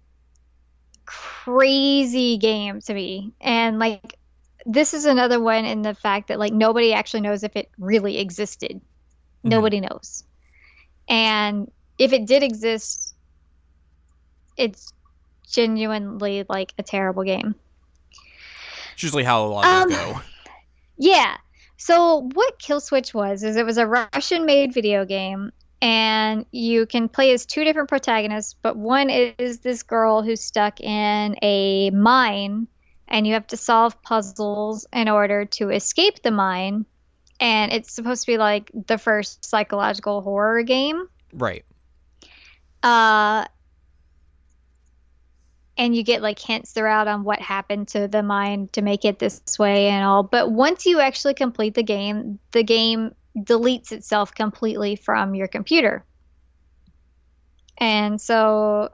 crazy 1.06 2.38
game 2.38 2.82
to 2.82 2.94
me, 2.94 3.34
and 3.40 3.80
like 3.80 4.18
this 4.66 4.94
is 4.94 5.06
another 5.06 5.40
one 5.40 5.66
in 5.66 5.82
the 5.82 5.94
fact 5.94 6.28
that 6.28 6.40
like 6.40 6.54
nobody 6.54 6.94
actually 6.94 7.22
knows 7.22 7.44
if 7.44 7.56
it 7.56 7.70
really 7.78 8.18
existed. 8.18 8.82
Mhm. 9.46 9.50
Nobody 9.50 9.80
knows. 9.80 10.24
And 11.08 11.72
if 11.98 12.14
it 12.14 12.26
did 12.26 12.44
exist, 12.44 13.14
it's 14.58 14.92
genuinely 15.48 16.46
like 16.50 16.74
a 16.78 16.84
terrible 16.84 17.24
game. 17.24 17.56
It's 18.94 19.04
usually 19.04 19.24
how 19.24 19.46
a 19.46 19.48
lot 19.48 19.66
of 19.66 19.84
Um, 19.84 19.90
go. 19.90 20.22
Yeah. 20.98 21.38
So 21.78 22.30
what 22.34 22.58
Kill 22.60 22.80
Switch 22.80 23.14
was 23.14 23.44
is 23.44 23.58
it 23.58 23.66
was 23.66 23.78
a 23.78 23.86
Russian-made 23.86 24.74
video 24.74 25.06
game, 25.06 25.52
and 25.82 26.46
you 26.52 26.86
can 26.86 27.10
play 27.10 27.34
as 27.34 27.46
two 27.46 27.64
different 27.64 27.90
protagonists. 27.90 28.56
But 28.62 28.78
one 28.78 29.10
is 29.10 29.60
this 29.60 29.84
girl 29.84 30.22
who's 30.22 30.42
stuck 30.42 30.80
in 30.80 31.36
a 31.42 31.90
mine, 31.92 32.68
and 33.08 33.28
you 33.28 33.34
have 33.34 33.48
to 33.48 33.58
solve 33.58 34.02
puzzles 34.02 34.88
in 34.94 35.10
order 35.10 35.46
to 35.46 35.70
escape 35.70 36.22
the 36.24 36.32
mine. 36.32 36.86
And 37.40 37.74
it's 37.74 37.92
supposed 37.92 38.22
to 38.24 38.28
be 38.28 38.38
like 38.38 38.72
the 38.88 38.98
first 38.98 39.44
psychological 39.44 40.22
horror 40.22 40.64
game. 40.64 41.10
Right. 41.34 41.66
Uh, 42.82 43.46
and 45.78 45.96
you 45.96 46.04
get 46.04 46.22
like 46.22 46.40
hints 46.40 46.72
throughout 46.72 47.08
on 47.08 47.24
what 47.24 47.40
happened 47.40 47.90
to 47.90 48.08
the 48.08 48.24
mine 48.24 48.70
to 48.74 48.82
make 48.82 49.04
it 49.04 49.20
this 49.20 49.42
way 49.60 49.88
and 49.88 50.06
all. 50.06 50.24
But 50.24 50.52
once 50.52 50.86
you 50.86 51.00
actually 51.00 51.34
complete 51.34 51.74
the 51.74 51.84
game, 51.84 52.40
the 52.52 52.64
game 52.64 53.14
deletes 53.38 53.92
itself 53.92 54.34
completely 54.34 54.96
from 54.96 55.36
your 55.36 55.48
computer. 55.48 56.06
And 57.78 58.22
so 58.22 58.90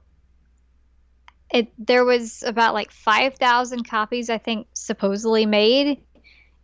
it 1.54 1.72
there 1.78 2.04
was 2.04 2.44
about 2.44 2.74
like 2.74 2.92
5,000 2.92 3.88
copies 3.88 4.30
I 4.30 4.40
think 4.40 4.68
supposedly 4.74 5.46
made. 5.46 6.02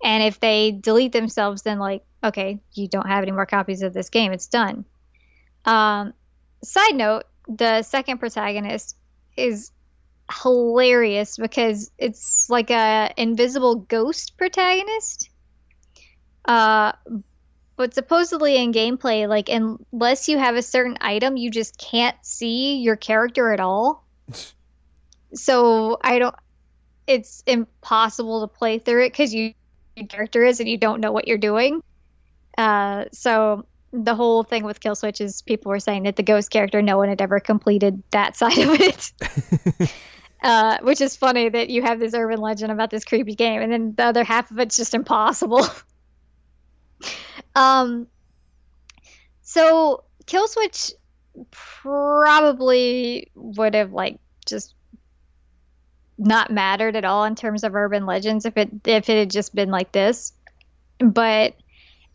And 0.03 0.23
if 0.23 0.39
they 0.39 0.71
delete 0.71 1.11
themselves 1.11 1.61
then 1.61 1.77
like 1.77 2.03
okay, 2.23 2.59
you 2.73 2.87
don't 2.87 3.07
have 3.07 3.21
any 3.21 3.31
more 3.31 3.45
copies 3.45 3.83
of 3.83 3.93
this 3.93 4.09
game. 4.09 4.31
It's 4.31 4.47
done. 4.47 4.85
Um 5.65 6.13
side 6.63 6.95
note, 6.95 7.25
the 7.47 7.83
second 7.83 8.17
protagonist 8.17 8.97
is 9.35 9.71
hilarious 10.31 11.37
because 11.37 11.91
it's 11.97 12.49
like 12.49 12.69
a 12.69 13.13
invisible 13.17 13.75
ghost 13.75 14.37
protagonist. 14.37 15.29
Uh 16.45 16.93
but 17.77 17.93
supposedly 17.93 18.57
in 18.57 18.73
gameplay, 18.73 19.29
like 19.29 19.49
unless 19.49 20.27
you 20.27 20.37
have 20.39 20.55
a 20.55 20.63
certain 20.63 20.97
item, 20.99 21.37
you 21.37 21.51
just 21.51 21.77
can't 21.77 22.17
see 22.23 22.77
your 22.77 22.95
character 22.95 23.53
at 23.53 23.59
all. 23.59 24.03
so 25.33 25.97
I 26.01 26.19
don't. 26.19 26.35
It's 27.05 27.43
impossible 27.45 28.41
to 28.41 28.47
play 28.47 28.79
through 28.79 29.05
it 29.05 29.11
because 29.11 29.33
you 29.33 29.53
your 29.95 30.07
character 30.07 30.43
is 30.43 30.59
and 30.59 30.67
you 30.67 30.77
don't 30.77 31.01
know 31.01 31.11
what 31.11 31.27
you're 31.27 31.37
doing. 31.37 31.81
Uh, 32.57 33.05
so 33.11 33.65
the 33.93 34.15
whole 34.15 34.43
thing 34.43 34.63
with 34.63 34.79
Kill 34.79 34.95
Switch 34.95 35.21
is 35.21 35.41
people 35.41 35.69
were 35.69 35.79
saying 35.79 36.03
that 36.03 36.15
the 36.15 36.23
ghost 36.23 36.49
character, 36.49 36.81
no 36.81 36.97
one 36.97 37.09
had 37.09 37.21
ever 37.21 37.39
completed 37.39 38.01
that 38.11 38.35
side 38.37 38.57
of 38.57 38.69
it. 38.79 39.93
uh, 40.41 40.77
which 40.81 41.01
is 41.01 41.15
funny 41.15 41.49
that 41.49 41.69
you 41.69 41.81
have 41.81 41.99
this 41.99 42.13
urban 42.13 42.39
legend 42.39 42.71
about 42.71 42.89
this 42.89 43.03
creepy 43.03 43.35
game, 43.35 43.61
and 43.61 43.71
then 43.71 43.93
the 43.95 44.03
other 44.03 44.23
half 44.23 44.51
of 44.51 44.59
it's 44.59 44.77
just 44.77 44.93
impossible. 44.93 45.65
um, 47.55 48.07
so 49.41 50.03
Kill 50.25 50.47
Switch 50.47 50.91
probably 51.51 53.31
would 53.35 53.75
have 53.75 53.93
like 53.93 54.19
just 54.45 54.73
not 56.17 56.51
mattered 56.51 56.95
at 56.95 57.05
all 57.05 57.25
in 57.25 57.35
terms 57.35 57.63
of 57.63 57.75
urban 57.75 58.05
legends 58.05 58.45
if 58.45 58.57
it 58.57 58.69
if 58.85 59.09
it 59.09 59.17
had 59.17 59.29
just 59.29 59.53
been 59.53 59.69
like 59.69 59.91
this. 59.91 60.33
But 60.99 61.55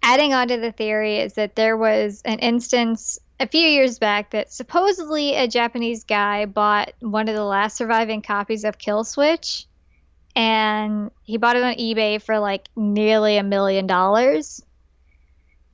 adding 0.02 0.34
on 0.34 0.48
to 0.48 0.58
the 0.58 0.72
theory 0.72 1.18
is 1.18 1.34
that 1.34 1.54
there 1.54 1.76
was 1.76 2.22
an 2.24 2.40
instance 2.40 3.18
a 3.42 3.48
few 3.48 3.66
years 3.66 3.98
back 3.98 4.30
that 4.30 4.52
supposedly 4.52 5.34
a 5.34 5.48
Japanese 5.48 6.04
guy 6.04 6.44
bought 6.46 6.92
one 7.00 7.28
of 7.28 7.34
the 7.34 7.44
last 7.44 7.76
surviving 7.76 8.22
copies 8.22 8.62
of 8.62 8.78
Kill 8.78 9.02
Switch 9.02 9.66
and 10.36 11.10
he 11.24 11.38
bought 11.38 11.56
it 11.56 11.64
on 11.64 11.74
eBay 11.74 12.22
for 12.22 12.38
like 12.38 12.68
nearly 12.76 13.38
a 13.38 13.42
million 13.42 13.88
dollars. 13.88 14.62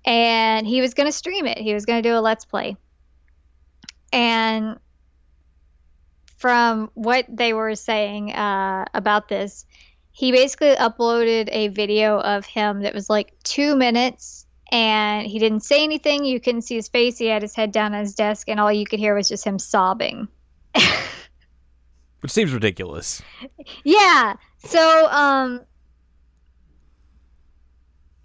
And 0.07 0.67
he 0.67 0.81
was 0.81 0.95
going 0.95 1.09
to 1.09 1.13
stream 1.13 1.45
it. 1.45 1.59
He 1.59 1.75
was 1.75 1.85
going 1.85 2.03
to 2.03 2.09
do 2.09 2.17
a 2.17 2.21
let's 2.21 2.47
play. 2.47 2.79
And 4.15 4.79
from 6.39 6.91
what 6.95 7.27
they 7.29 7.53
were 7.53 7.75
saying 7.75 8.33
uh, 8.33 8.87
about 8.95 9.29
this, 9.29 9.67
he 10.11 10.33
basically 10.33 10.75
uploaded 10.75 11.51
a 11.53 11.69
video 11.69 12.19
of 12.19 12.47
him 12.47 12.81
that 12.81 12.95
was 12.95 13.11
like 13.11 13.35
two 13.45 13.77
minutes 13.77 14.47
and 14.71 15.27
he 15.27 15.39
didn't 15.39 15.61
say 15.61 15.83
anything. 15.83 16.25
You 16.25 16.41
couldn't 16.41 16.63
see 16.63 16.75
his 16.75 16.89
face. 16.89 17.19
He 17.19 17.27
had 17.27 17.43
his 17.43 17.55
head 17.55 17.73
down 17.73 17.95
on 17.95 18.01
his 18.01 18.15
desk, 18.15 18.49
and 18.49 18.61
all 18.61 18.73
you 18.73 18.85
could 18.87 18.99
hear 18.99 19.15
was 19.15 19.29
just 19.29 19.45
him 19.45 19.59
sobbing. 19.59 20.29
Which 22.21 22.33
seems 22.33 22.53
ridiculous. 22.53 23.23
Yeah. 23.85 24.35
So, 24.59 25.09
um, 25.09 25.61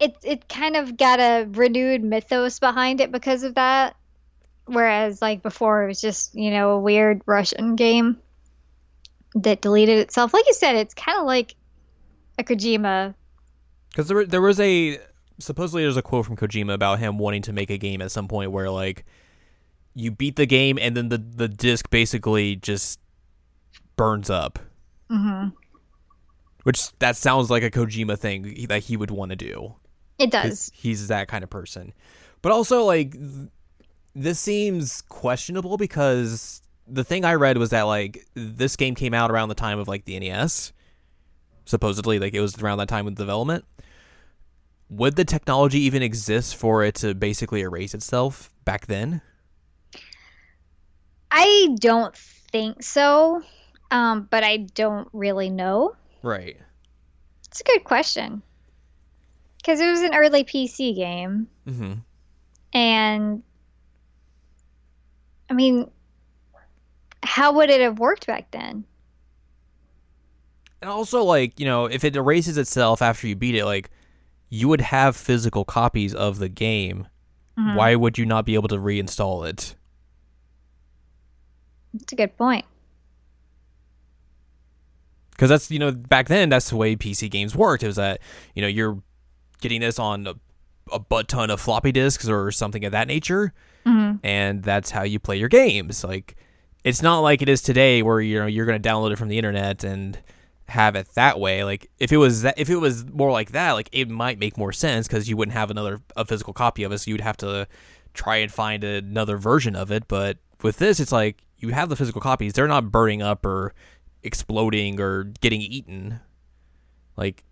it 0.00 0.16
it 0.22 0.48
kind 0.48 0.76
of 0.76 0.96
got 0.96 1.20
a 1.20 1.46
renewed 1.50 2.02
mythos 2.02 2.58
behind 2.58 3.00
it 3.00 3.12
because 3.12 3.42
of 3.42 3.54
that. 3.54 3.96
Whereas, 4.66 5.22
like 5.22 5.42
before, 5.42 5.84
it 5.84 5.86
was 5.86 6.00
just 6.00 6.34
you 6.34 6.50
know 6.50 6.70
a 6.70 6.80
weird 6.80 7.22
Russian 7.26 7.76
game 7.76 8.18
that 9.34 9.60
deleted 9.60 9.98
itself. 9.98 10.34
Like 10.34 10.46
you 10.46 10.54
said, 10.54 10.76
it's 10.76 10.94
kind 10.94 11.18
of 11.18 11.24
like 11.24 11.54
a 12.38 12.44
Kojima. 12.44 13.14
Because 13.90 14.08
there, 14.08 14.24
there 14.24 14.40
was 14.40 14.58
a 14.60 14.98
supposedly 15.38 15.82
there's 15.82 15.96
a 15.96 16.02
quote 16.02 16.26
from 16.26 16.36
Kojima 16.36 16.72
about 16.74 16.98
him 16.98 17.18
wanting 17.18 17.42
to 17.42 17.52
make 17.52 17.70
a 17.70 17.78
game 17.78 18.00
at 18.00 18.10
some 18.10 18.28
point 18.28 18.52
where 18.52 18.70
like 18.70 19.04
you 19.94 20.10
beat 20.10 20.36
the 20.36 20.46
game 20.46 20.78
and 20.80 20.96
then 20.96 21.08
the 21.08 21.18
the 21.18 21.48
disc 21.48 21.90
basically 21.90 22.56
just 22.56 22.98
burns 23.96 24.30
up. 24.30 24.58
hmm 25.10 25.48
Which 26.64 26.96
that 26.98 27.16
sounds 27.16 27.50
like 27.50 27.62
a 27.62 27.70
Kojima 27.70 28.18
thing 28.18 28.66
that 28.68 28.84
he 28.84 28.96
would 28.96 29.10
want 29.10 29.30
to 29.30 29.36
do. 29.36 29.74
It 30.18 30.30
does. 30.30 30.70
He's 30.74 31.08
that 31.08 31.28
kind 31.28 31.44
of 31.44 31.50
person. 31.50 31.92
But 32.42 32.52
also 32.52 32.84
like 32.84 33.12
th- 33.12 33.48
this 34.14 34.38
seems 34.38 35.02
questionable 35.02 35.76
because 35.76 36.62
the 36.86 37.02
thing 37.02 37.24
I 37.24 37.34
read 37.34 37.58
was 37.58 37.70
that 37.70 37.82
like 37.82 38.26
this 38.34 38.76
game 38.76 38.94
came 38.94 39.14
out 39.14 39.30
around 39.30 39.48
the 39.48 39.54
time 39.54 39.78
of 39.78 39.88
like 39.88 40.04
the 40.04 40.18
NES. 40.18 40.72
Supposedly 41.64 42.18
like 42.18 42.34
it 42.34 42.40
was 42.40 42.58
around 42.62 42.78
that 42.78 42.88
time 42.88 43.04
with 43.06 43.16
development. 43.16 43.64
Would 44.96 45.16
the 45.16 45.24
technology 45.24 45.80
even 45.80 46.02
exist 46.02 46.54
for 46.54 46.84
it 46.84 46.94
to 46.96 47.14
basically 47.14 47.62
erase 47.62 47.94
itself 47.94 48.52
back 48.64 48.86
then? 48.86 49.22
I 51.32 51.74
don't 51.80 52.14
think 52.16 52.80
so, 52.80 53.42
um, 53.90 54.28
but 54.30 54.44
I 54.44 54.58
don't 54.58 55.08
really 55.12 55.50
know. 55.50 55.96
Right. 56.22 56.56
It's 57.48 57.60
a 57.60 57.64
good 57.64 57.82
question 57.82 58.40
because 59.56 59.80
it 59.80 59.90
was 59.90 60.02
an 60.02 60.14
early 60.14 60.44
PC 60.44 60.94
game, 60.94 61.48
Mhm. 61.66 61.98
and 62.72 63.42
I 65.50 65.54
mean, 65.54 65.90
how 67.24 67.52
would 67.54 67.68
it 67.70 67.80
have 67.80 67.98
worked 67.98 68.28
back 68.28 68.52
then? 68.52 68.84
And 70.80 70.88
also, 70.88 71.24
like, 71.24 71.58
you 71.58 71.66
know, 71.66 71.86
if 71.86 72.04
it 72.04 72.14
erases 72.14 72.58
itself 72.58 73.02
after 73.02 73.26
you 73.26 73.34
beat 73.34 73.56
it, 73.56 73.64
like, 73.64 73.90
you 74.54 74.68
would 74.68 74.80
have 74.80 75.16
physical 75.16 75.64
copies 75.64 76.14
of 76.14 76.38
the 76.38 76.48
game. 76.48 77.08
Mhm. 77.58 77.74
Why 77.76 77.94
would 77.96 78.18
you 78.18 78.24
not 78.26 78.44
be 78.44 78.54
able 78.54 78.68
to 78.68 78.76
reinstall 78.76 79.46
it? 79.48 79.74
That's 81.92 82.12
a 82.12 82.16
good 82.16 82.36
point. 82.36 82.64
Because 85.30 85.48
that's, 85.50 85.70
you 85.70 85.78
know, 85.78 85.90
back 85.90 86.28
then, 86.28 86.48
that's 86.48 86.70
the 86.70 86.76
way 86.76 86.94
PC 86.94 87.28
games 87.28 87.56
worked. 87.56 87.82
It 87.82 87.88
was 87.88 87.96
that, 87.96 88.20
you 88.54 88.62
know, 88.62 88.68
you're 88.68 89.02
getting 89.60 89.80
this 89.80 89.98
on 89.98 90.26
a, 90.26 90.34
a 90.92 90.98
butt 90.98 91.28
ton 91.28 91.50
of 91.50 91.60
floppy 91.60 91.90
disks 91.92 92.28
or 92.28 92.50
something 92.52 92.84
of 92.84 92.92
that 92.92 93.08
nature, 93.08 93.52
hmm 93.84 94.12
and 94.22 94.62
that's 94.62 94.90
how 94.90 95.02
you 95.02 95.18
play 95.18 95.36
your 95.36 95.48
games. 95.48 96.04
Like, 96.04 96.36
it's 96.84 97.02
not 97.02 97.20
like 97.20 97.42
it 97.42 97.48
is 97.48 97.60
today 97.62 98.02
where, 98.02 98.20
you 98.20 98.38
know, 98.38 98.46
you're 98.46 98.66
going 98.66 98.80
to 98.80 98.88
download 98.88 99.12
it 99.12 99.16
from 99.18 99.28
the 99.28 99.36
internet 99.38 99.82
and 99.84 100.18
have 100.68 100.96
it 100.96 101.08
that 101.14 101.38
way. 101.38 101.64
Like, 101.64 101.90
if 101.98 102.12
it 102.12 102.16
was 102.16 102.42
that, 102.42 102.58
if 102.58 102.70
it 102.70 102.76
was 102.76 103.04
more 103.06 103.30
like 103.30 103.52
that, 103.52 103.72
like, 103.72 103.88
it 103.92 104.08
might 104.08 104.38
make 104.38 104.56
more 104.56 104.72
sense 104.72 105.06
because 105.06 105.28
you 105.28 105.36
wouldn't 105.36 105.56
have 105.56 105.70
another, 105.70 106.00
a 106.16 106.24
physical 106.24 106.52
copy 106.52 106.82
of 106.84 106.92
it, 106.92 106.98
so 106.98 107.10
you'd 107.10 107.20
have 107.20 107.36
to 107.38 107.66
try 108.14 108.36
and 108.36 108.50
find 108.50 108.84
another 108.84 109.36
version 109.36 109.76
of 109.76 109.90
it. 109.90 110.08
But 110.08 110.38
with 110.62 110.78
this, 110.78 111.00
it's 111.00 111.12
like, 111.12 111.44
you 111.58 111.70
have 111.70 111.88
the 111.88 111.96
physical 111.96 112.20
copies. 112.20 112.52
They're 112.52 112.68
not 112.68 112.90
burning 112.90 113.22
up 113.22 113.44
or 113.44 113.74
exploding 114.22 115.00
or 115.00 115.24
getting 115.40 115.60
eaten. 115.60 116.20
Like 117.16 117.44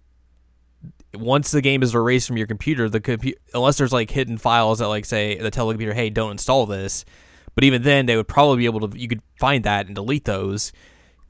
once 1.14 1.50
the 1.50 1.60
game 1.60 1.82
is 1.82 1.94
erased 1.94 2.26
from 2.26 2.36
your 2.36 2.46
computer, 2.46 2.88
the 2.88 3.00
computer 3.00 3.38
unless 3.54 3.78
there's 3.78 3.92
like 3.92 4.10
hidden 4.10 4.38
files 4.38 4.78
that 4.78 4.88
like 4.88 5.04
say 5.04 5.38
that 5.38 5.52
tell 5.52 5.68
the 5.68 5.74
computer, 5.74 5.94
"Hey, 5.94 6.10
don't 6.10 6.32
install 6.32 6.66
this." 6.66 7.04
But 7.54 7.64
even 7.64 7.82
then, 7.82 8.06
they 8.06 8.16
would 8.16 8.28
probably 8.28 8.58
be 8.58 8.64
able 8.64 8.88
to. 8.88 8.98
You 8.98 9.08
could 9.08 9.22
find 9.38 9.64
that 9.64 9.86
and 9.86 9.94
delete 9.94 10.24
those. 10.24 10.72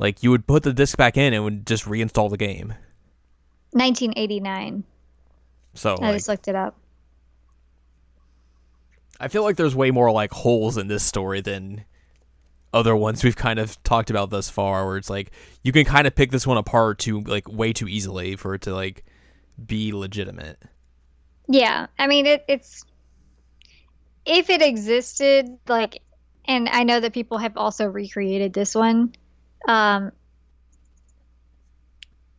Like 0.02 0.24
you 0.24 0.32
would 0.32 0.48
put 0.48 0.64
the 0.64 0.72
disc 0.72 0.98
back 0.98 1.16
in 1.16 1.32
and 1.32 1.44
would 1.44 1.64
just 1.64 1.84
reinstall 1.84 2.28
the 2.28 2.36
game. 2.36 2.74
1989. 3.70 4.82
So 5.74 5.94
I 5.94 6.06
like, 6.06 6.14
just 6.16 6.28
looked 6.28 6.48
it 6.48 6.56
up. 6.56 6.76
I 9.20 9.28
feel 9.28 9.44
like 9.44 9.54
there's 9.54 9.76
way 9.76 9.92
more 9.92 10.10
like 10.10 10.32
holes 10.32 10.76
in 10.76 10.88
this 10.88 11.04
story 11.04 11.40
than 11.40 11.84
other 12.74 12.96
ones 12.96 13.22
we've 13.22 13.36
kind 13.36 13.60
of 13.60 13.80
talked 13.84 14.10
about 14.10 14.30
thus 14.30 14.50
far 14.50 14.84
where 14.86 14.96
it's 14.96 15.08
like 15.08 15.30
you 15.62 15.70
can 15.70 15.84
kind 15.84 16.08
of 16.08 16.16
pick 16.16 16.32
this 16.32 16.48
one 16.48 16.56
apart 16.56 16.98
too 16.98 17.20
like 17.20 17.46
way 17.46 17.72
too 17.72 17.86
easily 17.86 18.34
for 18.34 18.54
it 18.54 18.62
to 18.62 18.74
like 18.74 19.04
be 19.64 19.92
legitimate. 19.92 20.60
Yeah, 21.46 21.86
I 21.96 22.08
mean 22.08 22.26
it, 22.26 22.44
it's 22.48 22.84
if 24.26 24.50
it 24.50 24.62
existed, 24.62 25.58
like, 25.68 26.02
and 26.44 26.68
I 26.68 26.82
know 26.82 26.98
that 26.98 27.12
people 27.12 27.38
have 27.38 27.56
also 27.56 27.86
recreated 27.86 28.52
this 28.52 28.74
one. 28.74 29.12
Um, 29.66 30.12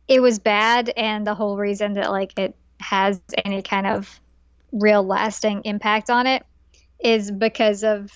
it 0.08 0.20
was 0.20 0.38
bad, 0.38 0.90
and 0.96 1.26
the 1.26 1.34
whole 1.34 1.56
reason 1.56 1.94
that 1.94 2.10
like 2.10 2.38
it 2.38 2.54
has 2.80 3.20
any 3.44 3.62
kind 3.62 3.86
of 3.86 4.20
real 4.72 5.02
lasting 5.02 5.62
impact 5.64 6.10
on 6.10 6.26
it 6.26 6.44
is 7.00 7.30
because 7.30 7.84
of 7.84 8.10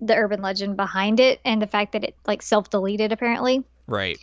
the 0.00 0.14
urban 0.14 0.40
legend 0.40 0.76
behind 0.76 1.18
it 1.18 1.40
and 1.44 1.60
the 1.60 1.66
fact 1.66 1.92
that 1.92 2.04
it 2.04 2.14
like 2.26 2.40
self 2.42 2.70
deleted 2.70 3.12
apparently. 3.12 3.64
Right. 3.86 4.18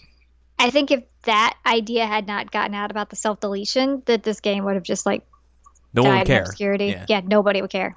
I 0.57 0.69
think 0.69 0.89
if 0.89 1.03
that 1.23 1.57
idea 1.65 2.05
had 2.05 2.27
not 2.27 2.49
gotten 2.51 2.73
out 2.73 2.91
about 2.91 3.09
the 3.09 3.15
self 3.15 3.39
deletion, 3.39 4.01
that 4.05 4.23
this 4.23 4.39
game 4.39 4.63
would 4.65 4.75
have 4.75 4.83
just 4.83 5.05
like 5.05 5.23
No 5.93 6.03
one 6.03 6.11
died 6.11 6.17
would 6.19 6.29
in 6.29 6.35
care. 6.37 6.43
obscurity. 6.43 6.85
Yeah. 6.87 7.05
Yeah. 7.09 7.21
nobody 7.25 7.61
would 7.61 7.71
care. 7.71 7.95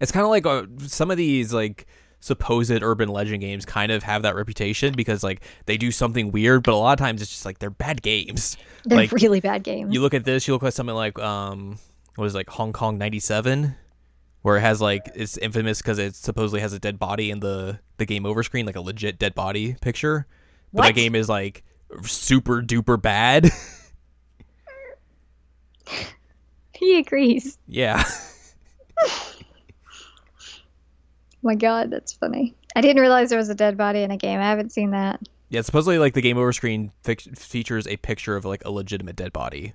It's 0.00 0.12
kind 0.12 0.24
of 0.24 0.30
like 0.30 0.44
uh, 0.46 0.66
some 0.86 1.10
of 1.10 1.16
these 1.16 1.52
like 1.52 1.86
supposed 2.24 2.70
urban 2.82 3.08
legend 3.08 3.40
games 3.40 3.64
kind 3.64 3.92
of 3.92 4.02
have 4.02 4.22
that 4.22 4.34
reputation 4.34 4.94
because 4.94 5.22
like 5.22 5.42
they 5.66 5.76
do 5.76 5.90
something 5.90 6.32
weird, 6.32 6.62
but 6.62 6.72
a 6.72 6.76
lot 6.76 6.92
of 6.92 6.98
times 6.98 7.20
it's 7.20 7.30
just 7.30 7.44
like 7.44 7.58
they're 7.58 7.70
bad 7.70 8.00
games. 8.02 8.56
They're 8.84 8.98
Like, 8.98 9.12
really 9.12 9.40
bad 9.40 9.62
games. 9.62 9.94
You 9.94 10.00
look 10.02 10.12
at 10.14 10.24
this, 10.24 10.46
you 10.46 10.52
look 10.54 10.62
at 10.62 10.74
something 10.74 10.94
like 10.94 11.18
um 11.18 11.78
what 12.16 12.24
is 12.26 12.34
it, 12.34 12.38
like 12.38 12.48
Hong 12.50 12.72
Kong 12.72 12.98
97 12.98 13.76
where 14.42 14.56
it 14.56 14.60
has 14.60 14.80
like 14.80 15.10
it's 15.14 15.36
infamous 15.38 15.80
cuz 15.82 15.98
it 15.98 16.14
supposedly 16.14 16.60
has 16.60 16.72
a 16.72 16.78
dead 16.78 16.98
body 16.98 17.30
in 17.30 17.40
the 17.40 17.80
the 17.98 18.06
game 18.06 18.26
over 18.26 18.42
screen 18.42 18.66
like 18.66 18.76
a 18.76 18.80
legit 18.80 19.18
dead 19.18 19.34
body 19.34 19.76
picture. 19.80 20.26
But 20.72 20.82
that 20.82 20.94
game 20.94 21.14
is 21.14 21.28
like 21.28 21.62
super 22.02 22.62
duper 22.62 23.00
bad. 23.00 23.50
he 26.72 26.98
agrees. 26.98 27.58
yeah. 27.66 28.02
my 31.44 31.54
god, 31.54 31.90
that's 31.90 32.12
funny. 32.12 32.54
I 32.74 32.80
didn't 32.80 33.00
realize 33.00 33.28
there 33.30 33.38
was 33.38 33.48
a 33.50 33.54
dead 33.54 33.76
body 33.76 34.02
in 34.02 34.10
a 34.10 34.16
game. 34.16 34.40
I 34.40 34.44
haven't 34.44 34.72
seen 34.72 34.90
that. 34.90 35.20
Yeah, 35.50 35.60
supposedly 35.62 35.98
like 35.98 36.14
the 36.14 36.20
game 36.22 36.36
over 36.38 36.52
screen 36.52 36.90
fic- 37.04 37.38
features 37.38 37.86
a 37.86 37.96
picture 37.98 38.34
of 38.34 38.44
like 38.44 38.64
a 38.64 38.70
legitimate 38.72 39.14
dead 39.14 39.32
body. 39.32 39.74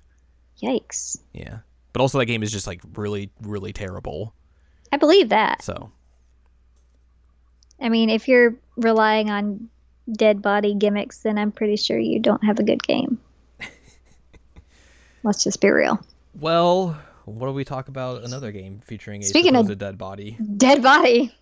Yikes. 0.62 1.18
Yeah. 1.32 1.60
But 1.94 2.02
also 2.02 2.18
that 2.18 2.26
game 2.26 2.42
is 2.42 2.52
just 2.52 2.66
like 2.66 2.82
really 2.94 3.30
really 3.40 3.72
terrible. 3.72 4.34
I 4.92 4.96
believe 4.98 5.30
that. 5.30 5.62
So, 5.62 5.90
I 7.80 7.88
mean, 7.88 8.10
if 8.10 8.28
you're 8.28 8.56
relying 8.76 9.30
on 9.30 9.70
dead 10.12 10.42
body 10.42 10.74
gimmicks, 10.74 11.18
then 11.18 11.38
I'm 11.38 11.52
pretty 11.52 11.76
sure 11.76 11.98
you 11.98 12.18
don't 12.20 12.44
have 12.44 12.58
a 12.58 12.62
good 12.64 12.82
game. 12.82 13.18
Let's 15.22 15.44
just 15.44 15.60
be 15.60 15.70
real. 15.70 16.00
well, 16.38 16.98
what 17.26 17.46
do 17.46 17.52
we 17.52 17.64
talk 17.64 17.88
about 17.88 18.24
another 18.24 18.50
game 18.52 18.80
featuring 18.84 19.22
a 19.22 19.24
Speaking 19.24 19.54
of- 19.54 19.66
supposed 19.66 19.78
dead 19.78 19.98
body? 19.98 20.36
Dead 20.56 20.82
body. 20.82 21.32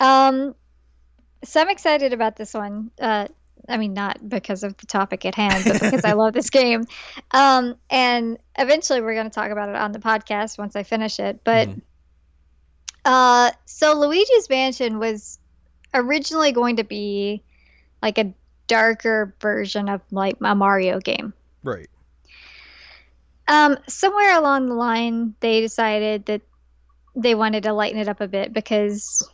Um, 0.00 0.54
so 1.44 1.60
I'm 1.60 1.68
excited 1.68 2.12
about 2.12 2.36
this 2.36 2.54
one. 2.54 2.90
Uh, 3.00 3.28
I 3.68 3.76
mean, 3.76 3.94
not 3.94 4.28
because 4.28 4.62
of 4.62 4.76
the 4.76 4.86
topic 4.86 5.24
at 5.24 5.34
hand, 5.34 5.64
but 5.64 5.80
because 5.80 6.04
I 6.04 6.12
love 6.12 6.32
this 6.32 6.50
game. 6.50 6.84
Um, 7.30 7.76
and 7.90 8.38
eventually 8.58 9.00
we're 9.00 9.14
going 9.14 9.30
to 9.30 9.34
talk 9.34 9.50
about 9.50 9.68
it 9.68 9.76
on 9.76 9.92
the 9.92 9.98
podcast 9.98 10.58
once 10.58 10.76
I 10.76 10.82
finish 10.82 11.18
it. 11.18 11.40
But 11.44 11.68
Mhm. 11.68 11.80
uh, 13.04 13.50
so 13.66 13.98
Luigi's 13.98 14.48
Mansion 14.48 14.98
was 14.98 15.38
originally 15.94 16.52
going 16.52 16.76
to 16.76 16.84
be 16.84 17.42
like 18.02 18.18
a 18.18 18.34
darker 18.66 19.34
version 19.40 19.88
of 19.88 20.00
like 20.10 20.36
a 20.42 20.54
Mario 20.54 20.98
game. 21.00 21.32
Right. 21.62 21.88
Um, 23.46 23.76
somewhere 23.88 24.36
along 24.38 24.68
the 24.68 24.74
line, 24.74 25.34
they 25.40 25.60
decided 25.60 26.26
that 26.26 26.42
they 27.14 27.34
wanted 27.34 27.64
to 27.64 27.72
lighten 27.72 28.00
it 28.00 28.08
up 28.08 28.20
a 28.20 28.28
bit 28.28 28.52
because, 28.52 29.28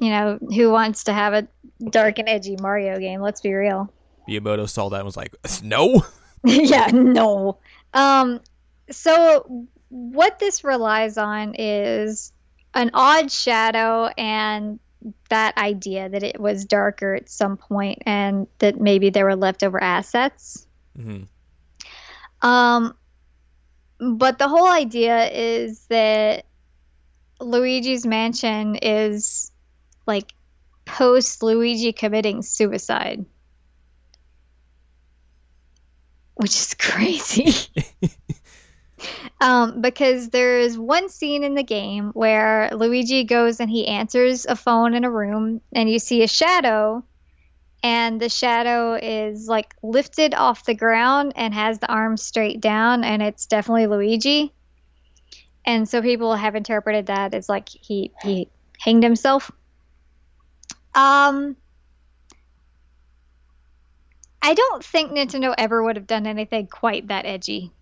you 0.00 0.10
know, 0.10 0.38
who 0.54 0.70
wants 0.70 1.04
to 1.04 1.12
have 1.12 1.32
a 1.32 1.48
dark 1.90 2.18
and 2.18 2.28
edgy 2.28 2.56
Mario 2.60 2.98
game? 2.98 3.20
Let's 3.20 3.40
be 3.40 3.52
real. 3.52 3.92
Miyamoto 4.28 4.68
saw 4.68 4.88
that 4.90 4.96
and 4.96 5.06
was 5.06 5.16
like, 5.16 5.34
"No." 5.62 6.04
yeah, 6.44 6.90
no. 6.92 7.58
Um, 7.94 8.40
so 8.90 9.66
what 9.88 10.38
this 10.38 10.64
relies 10.64 11.16
on 11.16 11.54
is 11.56 12.32
an 12.74 12.90
odd 12.94 13.30
shadow 13.30 14.10
and 14.18 14.78
that 15.28 15.56
idea 15.56 16.08
that 16.08 16.22
it 16.22 16.40
was 16.40 16.64
darker 16.64 17.14
at 17.14 17.28
some 17.28 17.56
point 17.56 18.02
and 18.06 18.46
that 18.58 18.80
maybe 18.80 19.10
there 19.10 19.24
were 19.24 19.36
leftover 19.36 19.82
assets. 19.82 20.66
hmm 20.96 21.22
Um, 22.42 22.94
but 23.98 24.38
the 24.38 24.48
whole 24.48 24.68
idea 24.68 25.30
is 25.30 25.86
that 25.86 26.44
Luigi's 27.40 28.06
Mansion 28.06 28.76
is 28.76 29.52
like 30.06 30.32
post 30.84 31.42
Luigi 31.42 31.92
committing 31.92 32.42
suicide, 32.42 33.24
which 36.34 36.50
is 36.50 36.74
crazy. 36.78 37.52
um, 39.40 39.80
because 39.80 40.30
there's 40.30 40.78
one 40.78 41.08
scene 41.08 41.44
in 41.44 41.54
the 41.54 41.62
game 41.62 42.10
where 42.10 42.70
Luigi 42.72 43.24
goes 43.24 43.60
and 43.60 43.70
he 43.70 43.86
answers 43.86 44.46
a 44.46 44.56
phone 44.56 44.94
in 44.94 45.04
a 45.04 45.10
room, 45.10 45.60
and 45.72 45.90
you 45.90 45.98
see 45.98 46.22
a 46.22 46.28
shadow 46.28 47.04
and 47.86 48.20
the 48.20 48.28
shadow 48.28 48.94
is 48.94 49.46
like 49.46 49.72
lifted 49.80 50.34
off 50.34 50.64
the 50.64 50.74
ground 50.74 51.32
and 51.36 51.54
has 51.54 51.78
the 51.78 51.86
arms 51.86 52.20
straight 52.20 52.60
down 52.60 53.04
and 53.04 53.22
it's 53.22 53.46
definitely 53.46 53.86
Luigi. 53.86 54.52
And 55.64 55.88
so 55.88 56.02
people 56.02 56.34
have 56.34 56.56
interpreted 56.56 57.06
that 57.06 57.32
as 57.32 57.48
like 57.48 57.68
he 57.68 58.12
he 58.22 58.48
hanged 58.80 59.04
himself. 59.04 59.52
Um 60.96 61.56
I 64.42 64.54
don't 64.54 64.84
think 64.84 65.10
Nintendo 65.10 65.54
ever 65.56 65.82
would 65.82 65.96
have 65.96 66.06
done 66.06 66.26
anything 66.26 66.68
quite 66.68 67.08
that 67.08 67.26
edgy. 67.26 67.72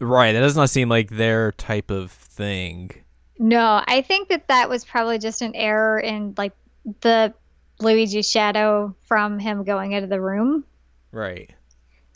Right. 0.00 0.32
That 0.32 0.40
does 0.40 0.56
not 0.56 0.70
seem 0.70 0.88
like 0.88 1.10
their 1.10 1.52
type 1.52 1.90
of 1.90 2.10
thing. 2.10 2.90
No, 3.38 3.82
I 3.86 4.02
think 4.02 4.28
that 4.28 4.48
that 4.48 4.68
was 4.68 4.84
probably 4.84 5.18
just 5.18 5.42
an 5.42 5.54
error 5.54 5.98
in 5.98 6.34
like 6.38 6.52
the 7.00 7.34
Luigi 7.80 8.22
shadow 8.22 8.94
from 9.06 9.38
him 9.38 9.64
going 9.64 9.92
into 9.92 10.06
the 10.06 10.20
room. 10.20 10.64
Right. 11.12 11.50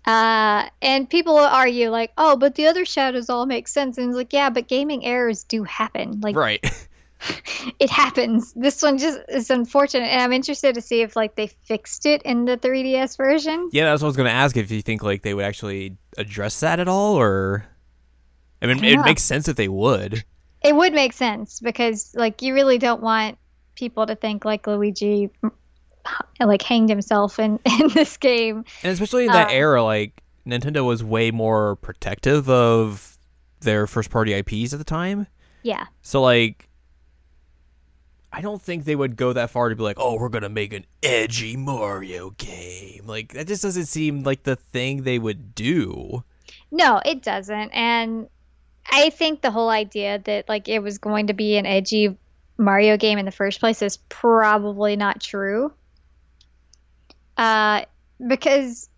Uh, 0.06 0.68
and 0.80 1.10
people 1.10 1.36
argue 1.36 1.90
like, 1.90 2.12
oh, 2.16 2.36
but 2.36 2.54
the 2.54 2.66
other 2.66 2.84
shadows 2.86 3.28
all 3.28 3.44
make 3.44 3.68
sense. 3.68 3.98
And 3.98 4.08
it's 4.08 4.16
like, 4.16 4.32
yeah, 4.32 4.48
but 4.48 4.68
gaming 4.68 5.04
errors 5.04 5.44
do 5.44 5.64
happen. 5.64 6.20
Like, 6.20 6.34
Right. 6.34 6.64
it 7.78 7.90
happens. 7.90 8.52
This 8.54 8.82
one 8.82 8.98
just 8.98 9.18
is 9.28 9.50
unfortunate, 9.50 10.06
and 10.06 10.22
I'm 10.22 10.32
interested 10.32 10.74
to 10.74 10.80
see 10.80 11.02
if 11.02 11.16
like 11.16 11.34
they 11.34 11.46
fixed 11.48 12.06
it 12.06 12.22
in 12.22 12.44
the 12.44 12.56
3DS 12.56 13.16
version. 13.16 13.68
yeah, 13.72 13.84
that's 13.86 14.02
what 14.02 14.06
I 14.06 14.10
was 14.10 14.16
going 14.16 14.28
to 14.28 14.32
ask 14.34 14.56
if 14.56 14.70
you 14.70 14.82
think 14.82 15.02
like 15.02 15.22
they 15.22 15.34
would 15.34 15.44
actually 15.44 15.96
address 16.16 16.60
that 16.60 16.80
at 16.80 16.88
all 16.88 17.14
or 17.16 17.66
I 18.62 18.66
mean, 18.66 18.82
it 18.84 19.00
makes 19.04 19.22
sense 19.22 19.46
if 19.48 19.56
they 19.56 19.68
would. 19.68 20.24
It 20.64 20.74
would 20.74 20.92
make 20.92 21.12
sense 21.12 21.60
because 21.60 22.12
like 22.16 22.42
you 22.42 22.54
really 22.54 22.78
don't 22.78 23.00
want 23.02 23.38
people 23.76 24.06
to 24.06 24.16
think 24.16 24.44
like 24.44 24.66
Luigi 24.66 25.30
like 26.40 26.62
hanged 26.62 26.88
himself 26.88 27.38
in 27.38 27.60
in 27.80 27.88
this 27.88 28.16
game. 28.16 28.64
And 28.82 28.92
especially 28.92 29.26
in 29.26 29.32
that 29.32 29.48
Uh, 29.48 29.52
era, 29.52 29.82
like 29.84 30.22
Nintendo 30.46 30.84
was 30.84 31.04
way 31.04 31.30
more 31.30 31.76
protective 31.76 32.48
of 32.48 33.16
their 33.60 33.86
first 33.86 34.10
party 34.10 34.32
IPs 34.34 34.72
at 34.72 34.78
the 34.78 34.84
time. 34.84 35.26
Yeah. 35.62 35.86
So 36.02 36.22
like 36.22 36.67
I 38.32 38.40
don't 38.40 38.60
think 38.60 38.84
they 38.84 38.96
would 38.96 39.16
go 39.16 39.32
that 39.32 39.50
far 39.50 39.68
to 39.68 39.76
be 39.76 39.82
like, 39.82 39.98
"Oh, 39.98 40.18
we're 40.18 40.28
to 40.28 40.48
make 40.48 40.72
an 40.72 40.84
edgy 41.02 41.56
Mario 41.56 42.30
game." 42.30 43.06
Like 43.06 43.32
that 43.32 43.46
just 43.46 43.62
doesn't 43.62 43.86
seem 43.86 44.22
like 44.22 44.42
the 44.42 44.56
thing 44.56 45.02
they 45.02 45.18
would 45.18 45.54
do. 45.54 46.24
No, 46.70 47.00
it 47.04 47.22
doesn't. 47.22 47.70
And 47.70 48.28
I 48.90 49.10
think 49.10 49.40
the 49.40 49.50
whole 49.50 49.70
idea 49.70 50.18
that 50.24 50.48
like 50.48 50.68
it 50.68 50.80
was 50.80 50.98
going 50.98 51.28
to 51.28 51.32
be 51.32 51.56
an 51.56 51.66
edgy 51.66 52.16
Mario 52.58 52.96
game 52.96 53.18
in 53.18 53.24
the 53.24 53.32
first 53.32 53.60
place 53.60 53.80
is 53.82 53.96
probably 54.08 54.96
not 54.96 55.20
true. 55.20 55.72
Uh, 57.36 57.82
because 58.26 58.88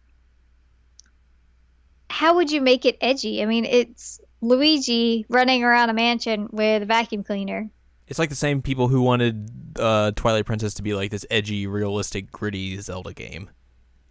how 2.09 2.37
would 2.37 2.51
you 2.51 2.61
make 2.61 2.85
it 2.85 2.99
edgy? 3.01 3.43
I 3.43 3.47
mean, 3.47 3.65
it's 3.65 4.21
Luigi 4.41 5.27
running 5.29 5.63
around 5.63 5.91
a 5.91 5.95
mansion 5.95 6.49
with 6.51 6.83
a 6.83 6.87
vacuum 6.87 7.23
cleaner. 7.23 7.69
It's 8.11 8.19
like 8.19 8.29
the 8.29 8.35
same 8.35 8.61
people 8.61 8.89
who 8.89 9.01
wanted 9.01 9.51
uh, 9.79 10.11
Twilight 10.17 10.45
Princess 10.45 10.75
to 10.75 10.83
be 10.83 10.95
like 10.95 11.11
this 11.11 11.25
edgy, 11.31 11.67
realistic, 11.67 12.31
gritty 12.31 12.79
Zelda 12.81 13.15
game. 13.15 13.49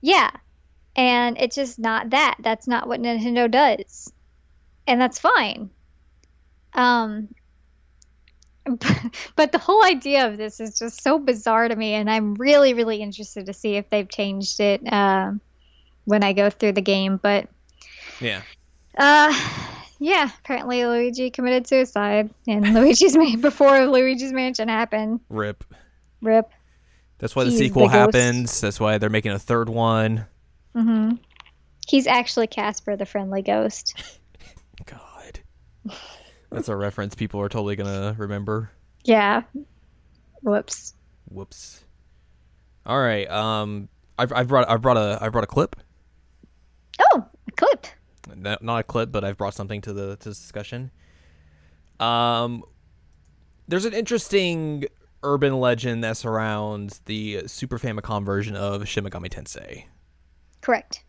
Yeah. 0.01 0.31
And 0.95 1.37
it's 1.37 1.55
just 1.55 1.77
not 1.77 2.09
that. 2.11 2.37
That's 2.39 2.65
not 2.67 2.87
what 2.87 3.01
Nintendo 3.01 3.51
does. 3.51 4.11
And 4.87 4.99
that's 4.99 5.19
fine. 5.19 5.69
Um 6.73 7.27
but 9.35 9.51
the 9.51 9.57
whole 9.57 9.83
idea 9.83 10.27
of 10.27 10.37
this 10.37 10.59
is 10.59 10.77
just 10.77 11.01
so 11.01 11.17
bizarre 11.17 11.67
to 11.67 11.75
me 11.75 11.93
and 11.93 12.09
I'm 12.09 12.35
really 12.35 12.73
really 12.75 12.97
interested 13.01 13.47
to 13.47 13.53
see 13.53 13.75
if 13.75 13.89
they've 13.89 14.07
changed 14.07 14.59
it 14.59 14.81
uh, 14.91 15.31
when 16.05 16.23
I 16.23 16.33
go 16.33 16.49
through 16.51 16.73
the 16.73 16.81
game, 16.81 17.17
but 17.17 17.47
Yeah. 18.19 18.41
uh 18.97 19.33
yeah, 19.99 20.29
apparently 20.39 20.85
Luigi 20.85 21.29
committed 21.29 21.67
suicide 21.67 22.29
and 22.47 22.73
Luigi's 22.73 23.15
Man 23.15 23.41
before 23.41 23.85
Luigi's 23.87 24.31
Mansion 24.33 24.67
happened. 24.67 25.19
Rip. 25.29 25.63
Rip. 26.21 26.49
That's 27.19 27.35
why 27.35 27.43
the 27.43 27.49
He's 27.51 27.59
sequel 27.59 27.83
the 27.83 27.89
happens. 27.89 28.61
That's 28.61 28.79
why 28.79 28.97
they're 28.97 29.09
making 29.09 29.31
a 29.31 29.39
third 29.39 29.69
one. 29.69 30.25
Mhm. 30.75 31.19
He's 31.87 32.07
actually 32.07 32.47
Casper 32.47 32.95
the 32.95 33.05
friendly 33.05 33.41
ghost. 33.41 34.01
God. 34.85 35.39
That's 36.49 36.69
a 36.69 36.75
reference 36.75 37.15
people 37.15 37.41
are 37.41 37.49
totally 37.49 37.75
going 37.75 37.89
to 37.89 38.15
remember. 38.17 38.71
Yeah. 39.03 39.41
Whoops. 40.41 40.93
Whoops. 41.29 41.83
All 42.85 42.99
right. 42.99 43.29
Um 43.29 43.89
I've, 44.17 44.31
I've 44.33 44.47
brought 44.47 44.69
I've 44.69 44.81
brought 44.81 44.97
a 44.97 45.17
I 45.21 45.29
brought 45.29 45.43
a 45.43 45.47
clip. 45.47 45.75
Oh, 46.99 47.25
a 47.47 47.51
clip. 47.51 47.87
Not 48.35 48.63
not 48.63 48.79
a 48.79 48.83
clip, 48.83 49.11
but 49.11 49.23
I've 49.23 49.37
brought 49.37 49.53
something 49.53 49.81
to 49.81 49.93
the 49.93 50.15
to 50.17 50.29
this 50.29 50.39
discussion. 50.39 50.91
Um 51.99 52.63
there's 53.67 53.85
an 53.85 53.93
interesting 53.93 54.85
urban 55.21 55.59
legend 55.59 56.03
that 56.03 56.17
surrounds 56.17 56.99
the 57.05 57.43
Super 57.45 57.77
Famicom 57.77 58.25
version 58.25 58.55
of 58.55 58.87
Shin 58.87 59.03
Megami 59.03 59.29
Tensei. 59.29 59.85
Correct. 60.61 61.03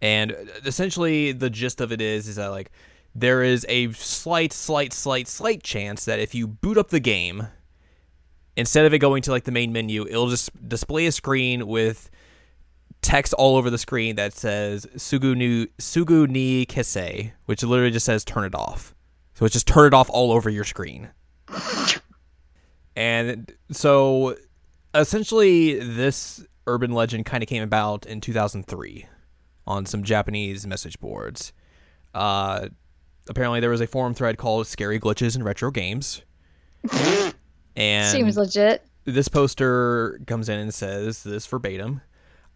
And 0.00 0.34
essentially, 0.64 1.32
the 1.32 1.50
gist 1.50 1.80
of 1.80 1.92
it 1.92 2.00
is, 2.00 2.26
is 2.26 2.36
that 2.36 2.48
like 2.48 2.70
there 3.14 3.42
is 3.42 3.66
a 3.68 3.92
slight, 3.92 4.52
slight, 4.52 4.92
slight, 4.92 5.28
slight 5.28 5.62
chance 5.62 6.04
that 6.04 6.18
if 6.18 6.34
you 6.34 6.46
boot 6.46 6.78
up 6.78 6.88
the 6.88 7.00
game, 7.00 7.48
instead 8.56 8.86
of 8.86 8.94
it 8.94 8.98
going 8.98 9.22
to 9.22 9.30
like 9.30 9.44
the 9.44 9.52
main 9.52 9.72
menu, 9.72 10.06
it'll 10.06 10.30
just 10.30 10.68
display 10.68 11.06
a 11.06 11.12
screen 11.12 11.66
with 11.66 12.10
text 13.02 13.32
all 13.34 13.56
over 13.56 13.70
the 13.70 13.78
screen 13.78 14.16
that 14.16 14.32
says 14.34 14.86
"Sugu 14.96 15.34
ni 15.36 15.66
Sugu 15.78 16.28
ni 16.28 16.66
Kese," 16.66 17.32
which 17.46 17.62
literally 17.62 17.90
just 17.90 18.06
says 18.06 18.24
"Turn 18.24 18.44
it 18.44 18.54
off." 18.54 18.94
So 19.34 19.44
it's 19.46 19.52
just 19.52 19.66
turn 19.66 19.86
it 19.86 19.94
off 19.94 20.10
all 20.10 20.32
over 20.32 20.50
your 20.50 20.64
screen. 20.64 21.10
And 22.96 23.52
so, 23.70 24.36
essentially, 24.94 25.78
this 25.78 26.44
urban 26.66 26.92
legend 26.92 27.24
kind 27.24 27.42
of 27.42 27.48
came 27.48 27.62
about 27.62 28.04
in 28.06 28.20
2003 28.20 29.06
on 29.66 29.86
some 29.86 30.02
Japanese 30.02 30.66
message 30.66 30.98
boards. 31.00 31.52
Uh, 32.14 32.68
apparently, 33.28 33.60
there 33.60 33.70
was 33.70 33.80
a 33.80 33.86
forum 33.86 34.12
thread 34.14 34.36
called 34.38 34.66
"Scary 34.66 34.98
Glitches 35.00 35.36
in 35.36 35.42
Retro 35.42 35.70
Games," 35.70 36.22
and 37.76 38.08
Seems 38.10 38.36
legit. 38.36 38.84
this 39.04 39.28
poster 39.28 40.20
comes 40.26 40.48
in 40.48 40.58
and 40.58 40.74
says 40.74 41.22
this 41.22 41.46
verbatim. 41.46 42.00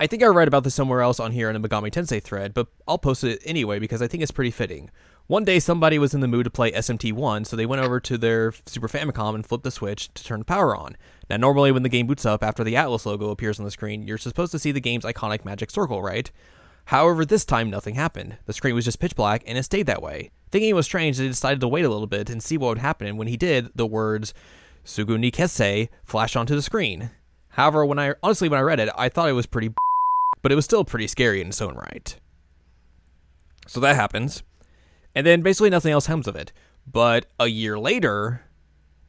I 0.01 0.09
think 0.09 0.24
I 0.24 0.26
read 0.26 0.49
about 0.49 0.64
this 0.64 0.74
somewhere 0.74 1.03
else 1.03 1.20
on 1.20 1.30
here 1.30 1.49
in 1.49 1.55
a 1.55 1.61
Megami 1.61 1.90
Tensei 1.90 2.20
thread, 2.20 2.53
but 2.53 2.66
I'll 2.88 2.99
post 2.99 3.22
it 3.22 3.40
anyway 3.45 3.78
because 3.78 4.03
I 4.03 4.09
think 4.09 4.24
it's 4.24 4.32
pretty 4.32 4.51
fitting. 4.51 4.90
One 5.28 5.45
day 5.45 5.61
somebody 5.61 6.01
was 6.01 6.12
in 6.12 6.20
the 6.20 6.26
mood 6.26 6.45
to 6.45 6.51
play 6.51 6.72
SMT1, 6.72 7.47
so 7.47 7.55
they 7.55 7.64
went 7.64 7.80
over 7.80 8.01
to 8.01 8.18
their 8.18 8.53
Super 8.66 8.88
Famicom 8.88 9.36
and 9.36 9.47
flipped 9.47 9.62
the 9.62 9.70
switch 9.70 10.12
to 10.14 10.24
turn 10.24 10.40
the 10.40 10.45
power 10.45 10.76
on. 10.76 10.97
Now, 11.30 11.36
normally 11.36 11.70
when 11.70 11.84
the 11.84 11.88
game 11.88 12.09
boots 12.09 12.26
up 12.26 12.42
after 12.42 12.64
the 12.64 12.74
Atlus 12.74 13.07
logo 13.07 13.30
appears 13.30 13.61
on 13.61 13.64
the 13.64 13.70
screen, 13.70 14.07
you're 14.07 14.18
supposed 14.18 14.53
to 14.53 14.59
see 14.59 14.72
the 14.72 14.80
game's 14.80 15.05
iconic 15.05 15.45
magic 15.45 15.70
circle, 15.70 16.03
right? 16.03 16.30
However, 16.86 17.24
this 17.24 17.45
time 17.45 17.70
nothing 17.70 17.95
happened. 17.95 18.36
The 18.47 18.53
screen 18.53 18.74
was 18.74 18.84
just 18.84 19.01
pitch 19.01 19.14
black 19.14 19.45
and 19.47 19.57
it 19.57 19.62
stayed 19.62 19.86
that 19.86 20.03
way. 20.03 20.32
Thinking 20.51 20.70
it 20.70 20.74
was 20.74 20.86
strange, 20.86 21.18
they 21.18 21.28
decided 21.28 21.61
to 21.61 21.68
wait 21.68 21.84
a 21.84 21.88
little 21.88 22.09
bit 22.09 22.28
and 22.28 22.42
see 22.42 22.59
what 22.59 22.68
would 22.68 22.78
happen, 22.78 23.07
and 23.07 23.16
when 23.16 23.28
he 23.28 23.36
did, 23.36 23.70
the 23.76 23.86
words 23.86 24.34
Sugu 24.84 25.18
ni 25.18 25.88
flashed 26.05 26.36
onto 26.36 26.57
the 26.57 26.62
screen. 26.62 27.11
However, 27.51 27.86
when 27.86 28.01
I 28.01 28.14
honestly 28.22 28.49
when 28.49 28.59
I 28.59 28.62
read 28.62 28.80
it, 28.80 28.90
I 28.99 29.09
thought 29.09 29.28
it 29.28 29.32
was 29.32 29.47
pretty 29.47 29.72
but 30.45 30.53
it 30.53 30.57
was 30.57 30.66
still 30.66 30.84
pretty 30.84 31.07
scary 31.07 31.40
in 31.40 31.49
its 31.49 31.62
own 31.62 31.74
right. 31.74 32.16
So 33.66 33.80
that 33.80 33.97
happens. 33.97 34.42
And 35.14 35.26
then 35.26 35.40
basically 35.40 35.70
nothing 35.70 35.90
else 35.90 36.07
comes 36.07 36.28
of 36.28 36.36
it. 36.36 36.53
But 36.86 37.24
a 37.40 37.47
year 37.47 37.78
later, 37.78 38.42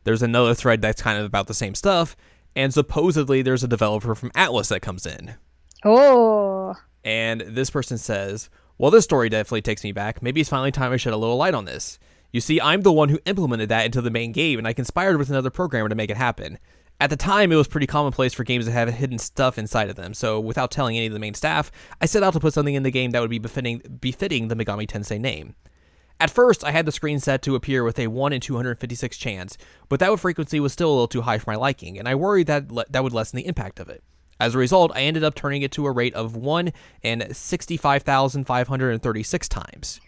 there's 0.06 0.22
another 0.22 0.54
thread 0.54 0.82
that's 0.82 1.02
kind 1.02 1.20
of 1.20 1.26
about 1.26 1.48
the 1.48 1.54
same 1.54 1.76
stuff, 1.76 2.16
and 2.56 2.74
supposedly 2.74 3.42
there's 3.42 3.66
a 3.66 3.68
developer 3.68 4.16
from 4.16 4.32
Atlus 4.32 4.70
that 4.70 4.80
comes 4.80 5.06
in. 5.06 5.36
Oh. 5.84 6.74
And 7.04 7.42
this 7.42 7.70
person 7.70 7.98
says, 7.98 8.50
Well, 8.78 8.90
this 8.90 9.04
story 9.04 9.28
definitely 9.28 9.62
takes 9.62 9.84
me 9.84 9.92
back. 9.92 10.22
Maybe 10.22 10.40
it's 10.40 10.50
finally 10.50 10.72
time 10.72 10.94
I 10.94 10.98
shed 10.98 11.12
a 11.12 11.18
little 11.18 11.36
light 11.36 11.54
on 11.54 11.66
this. 11.66 12.00
You 12.32 12.40
see, 12.40 12.62
I'm 12.62 12.84
the 12.84 12.94
one 12.94 13.10
who 13.10 13.20
implemented 13.26 13.68
that 13.68 13.86
into 13.86 14.02
the 14.02 14.10
main 14.10 14.32
game, 14.32 14.58
and 14.58 14.66
I 14.66 14.72
conspired 14.72 15.18
with 15.18 15.30
another 15.30 15.50
programmer 15.50 15.90
to 15.90 15.96
make 15.96 16.10
it 16.10 16.18
happen. 16.18 16.60
At 17.02 17.10
the 17.10 17.18
time, 17.18 17.52
it 17.52 17.56
was 17.56 17.68
pretty 17.68 17.88
commonplace 17.88 18.34
for 18.34 18.46
games 18.46 18.64
to 18.66 18.72
have 18.72 18.88
hidden 18.90 19.18
stuff 19.18 19.58
inside 19.58 19.90
of 19.90 19.98
them, 19.98 20.14
so 20.14 20.40
without 20.40 20.72
telling 20.72 20.96
any 20.96 21.08
of 21.08 21.14
the 21.14 21.20
main 21.20 21.34
staff, 21.34 21.70
I 22.00 22.06
set 22.06 22.24
out 22.24 22.32
to 22.34 22.40
put 22.40 22.54
something 22.54 22.74
in 22.74 22.84
the 22.84 22.92
game 22.92 23.12
that 23.12 23.20
would 23.20 23.30
be 23.30 23.40
befitting, 23.40 23.82
befitting 24.00 24.48
the 24.48 24.56
Megami 24.56 24.88
Tensei 24.88 25.20
name. 25.20 25.56
At 26.22 26.32
first, 26.32 26.64
I 26.64 26.72
had 26.72 26.86
the 26.86 26.94
screen 26.94 27.20
set 27.20 27.42
to 27.42 27.56
appear 27.56 27.84
with 27.84 28.00
a 28.00 28.08
1 28.08 28.32
in 28.32 28.40
256 28.40 29.18
chance, 29.18 29.58
but 29.90 30.00
that 30.00 30.18
frequency 30.20 30.62
was 30.62 30.72
still 30.72 30.90
a 30.90 30.94
little 30.94 31.10
too 31.10 31.24
high 31.24 31.38
for 31.38 31.52
my 31.52 31.58
liking, 31.58 32.00
and 32.00 32.08
I 32.08 32.16
worried 32.16 32.48
that 32.48 32.72
le- 32.72 32.86
that 32.90 33.04
would 33.04 33.12
lessen 33.12 33.36
the 33.36 33.46
impact 33.46 33.82
of 33.82 33.90
it. 33.90 34.02
As 34.40 34.56
a 34.56 34.58
result, 34.58 34.94
I 34.96 35.02
ended 35.02 35.26
up 35.26 35.36
turning 35.36 35.64
it 35.64 35.74
to 35.74 35.86
a 35.86 35.92
rate 35.92 36.14
of 36.14 36.38
1 36.38 36.72
in 37.04 37.34
65,536 37.34 39.50
times. 39.50 40.00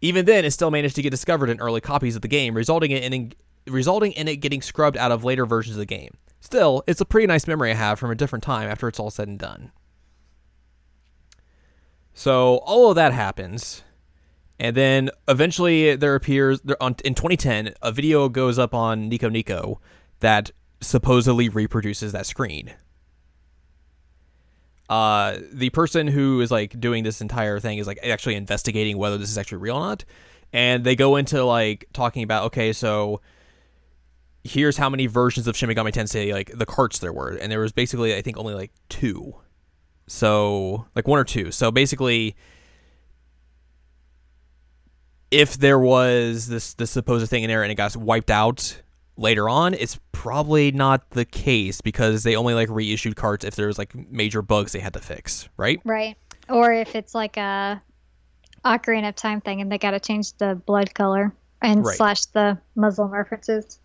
Even 0.00 0.24
then, 0.26 0.44
it 0.44 0.50
still 0.50 0.72
managed 0.72 0.96
to 0.96 1.02
get 1.02 1.10
discovered 1.10 1.50
in 1.50 1.60
early 1.60 1.80
copies 1.80 2.16
of 2.16 2.22
the 2.22 2.28
game, 2.28 2.54
resulting 2.54 2.90
in, 2.90 3.12
in 3.12 3.32
resulting 3.66 4.12
in 4.12 4.28
it 4.28 4.36
getting 4.36 4.62
scrubbed 4.62 4.96
out 4.96 5.12
of 5.12 5.24
later 5.24 5.46
versions 5.46 5.76
of 5.76 5.80
the 5.80 5.86
game. 5.86 6.14
Still, 6.40 6.84
it's 6.86 7.00
a 7.00 7.04
pretty 7.04 7.26
nice 7.26 7.46
memory 7.46 7.72
I 7.72 7.74
have 7.74 7.98
from 7.98 8.10
a 8.10 8.14
different 8.14 8.44
time 8.44 8.68
after 8.68 8.86
it's 8.88 9.00
all 9.00 9.10
said 9.10 9.28
and 9.28 9.38
done. 9.38 9.72
So 12.14 12.58
all 12.58 12.88
of 12.88 12.94
that 12.94 13.12
happens, 13.12 13.82
and 14.58 14.76
then 14.76 15.10
eventually 15.28 15.96
there 15.96 16.14
appears 16.14 16.60
there, 16.62 16.82
on, 16.82 16.96
in 17.04 17.14
2010 17.14 17.74
a 17.82 17.92
video 17.92 18.28
goes 18.28 18.58
up 18.58 18.72
on 18.72 19.08
Nico 19.08 19.28
Nico 19.28 19.80
that 20.20 20.50
supposedly 20.80 21.48
reproduces 21.48 22.12
that 22.12 22.26
screen. 22.26 22.74
Uh, 24.88 25.38
the 25.52 25.70
person 25.70 26.06
who 26.06 26.40
is 26.40 26.50
like 26.50 26.78
doing 26.80 27.02
this 27.02 27.20
entire 27.20 27.58
thing 27.58 27.78
is 27.78 27.86
like 27.86 27.98
actually 28.02 28.36
investigating 28.36 28.96
whether 28.96 29.18
this 29.18 29.28
is 29.28 29.36
actually 29.36 29.58
real 29.58 29.76
or 29.76 29.80
not, 29.80 30.04
and 30.52 30.84
they 30.84 30.94
go 30.94 31.16
into 31.16 31.44
like 31.44 31.86
talking 31.92 32.22
about 32.22 32.44
okay, 32.44 32.72
so 32.72 33.20
here's 34.46 34.76
how 34.76 34.88
many 34.88 35.06
versions 35.06 35.46
of 35.46 35.56
Shin 35.56 35.68
Megami 35.68 35.92
Tensei 35.92 36.32
like 36.32 36.50
the 36.56 36.66
carts 36.66 36.98
there 37.00 37.12
were, 37.12 37.30
and 37.30 37.50
there 37.52 37.60
was 37.60 37.72
basically 37.72 38.14
I 38.16 38.22
think 38.22 38.38
only 38.38 38.54
like 38.54 38.72
two, 38.88 39.34
so 40.06 40.86
like 40.94 41.06
one 41.06 41.18
or 41.18 41.24
two. 41.24 41.50
So 41.50 41.70
basically, 41.70 42.36
if 45.30 45.56
there 45.58 45.78
was 45.78 46.48
this 46.48 46.74
this 46.74 46.90
supposed 46.90 47.28
thing 47.28 47.42
in 47.42 47.48
there 47.48 47.62
and 47.62 47.72
it 47.72 47.74
got 47.74 47.96
wiped 47.96 48.30
out 48.30 48.80
later 49.16 49.48
on, 49.48 49.74
it's 49.74 49.98
probably 50.12 50.70
not 50.72 51.10
the 51.10 51.24
case 51.24 51.80
because 51.80 52.22
they 52.22 52.36
only 52.36 52.54
like 52.54 52.68
reissued 52.70 53.16
carts 53.16 53.44
if 53.44 53.56
there 53.56 53.66
was 53.66 53.78
like 53.78 53.94
major 54.10 54.42
bugs 54.42 54.72
they 54.72 54.80
had 54.80 54.92
to 54.92 55.00
fix, 55.00 55.48
right? 55.56 55.80
Right. 55.84 56.16
Or 56.48 56.72
if 56.72 56.94
it's 56.94 57.14
like 57.14 57.36
a 57.36 57.82
Ocarina 58.64 59.08
of 59.08 59.16
Time 59.16 59.40
thing 59.40 59.60
and 59.60 59.70
they 59.70 59.78
got 59.78 59.92
to 59.92 60.00
change 60.00 60.32
the 60.34 60.54
blood 60.66 60.94
color 60.94 61.34
and 61.62 61.84
Right. 61.84 61.96
slash 61.96 62.26
the 62.26 62.58
Muslim 62.74 63.10
references. 63.10 63.80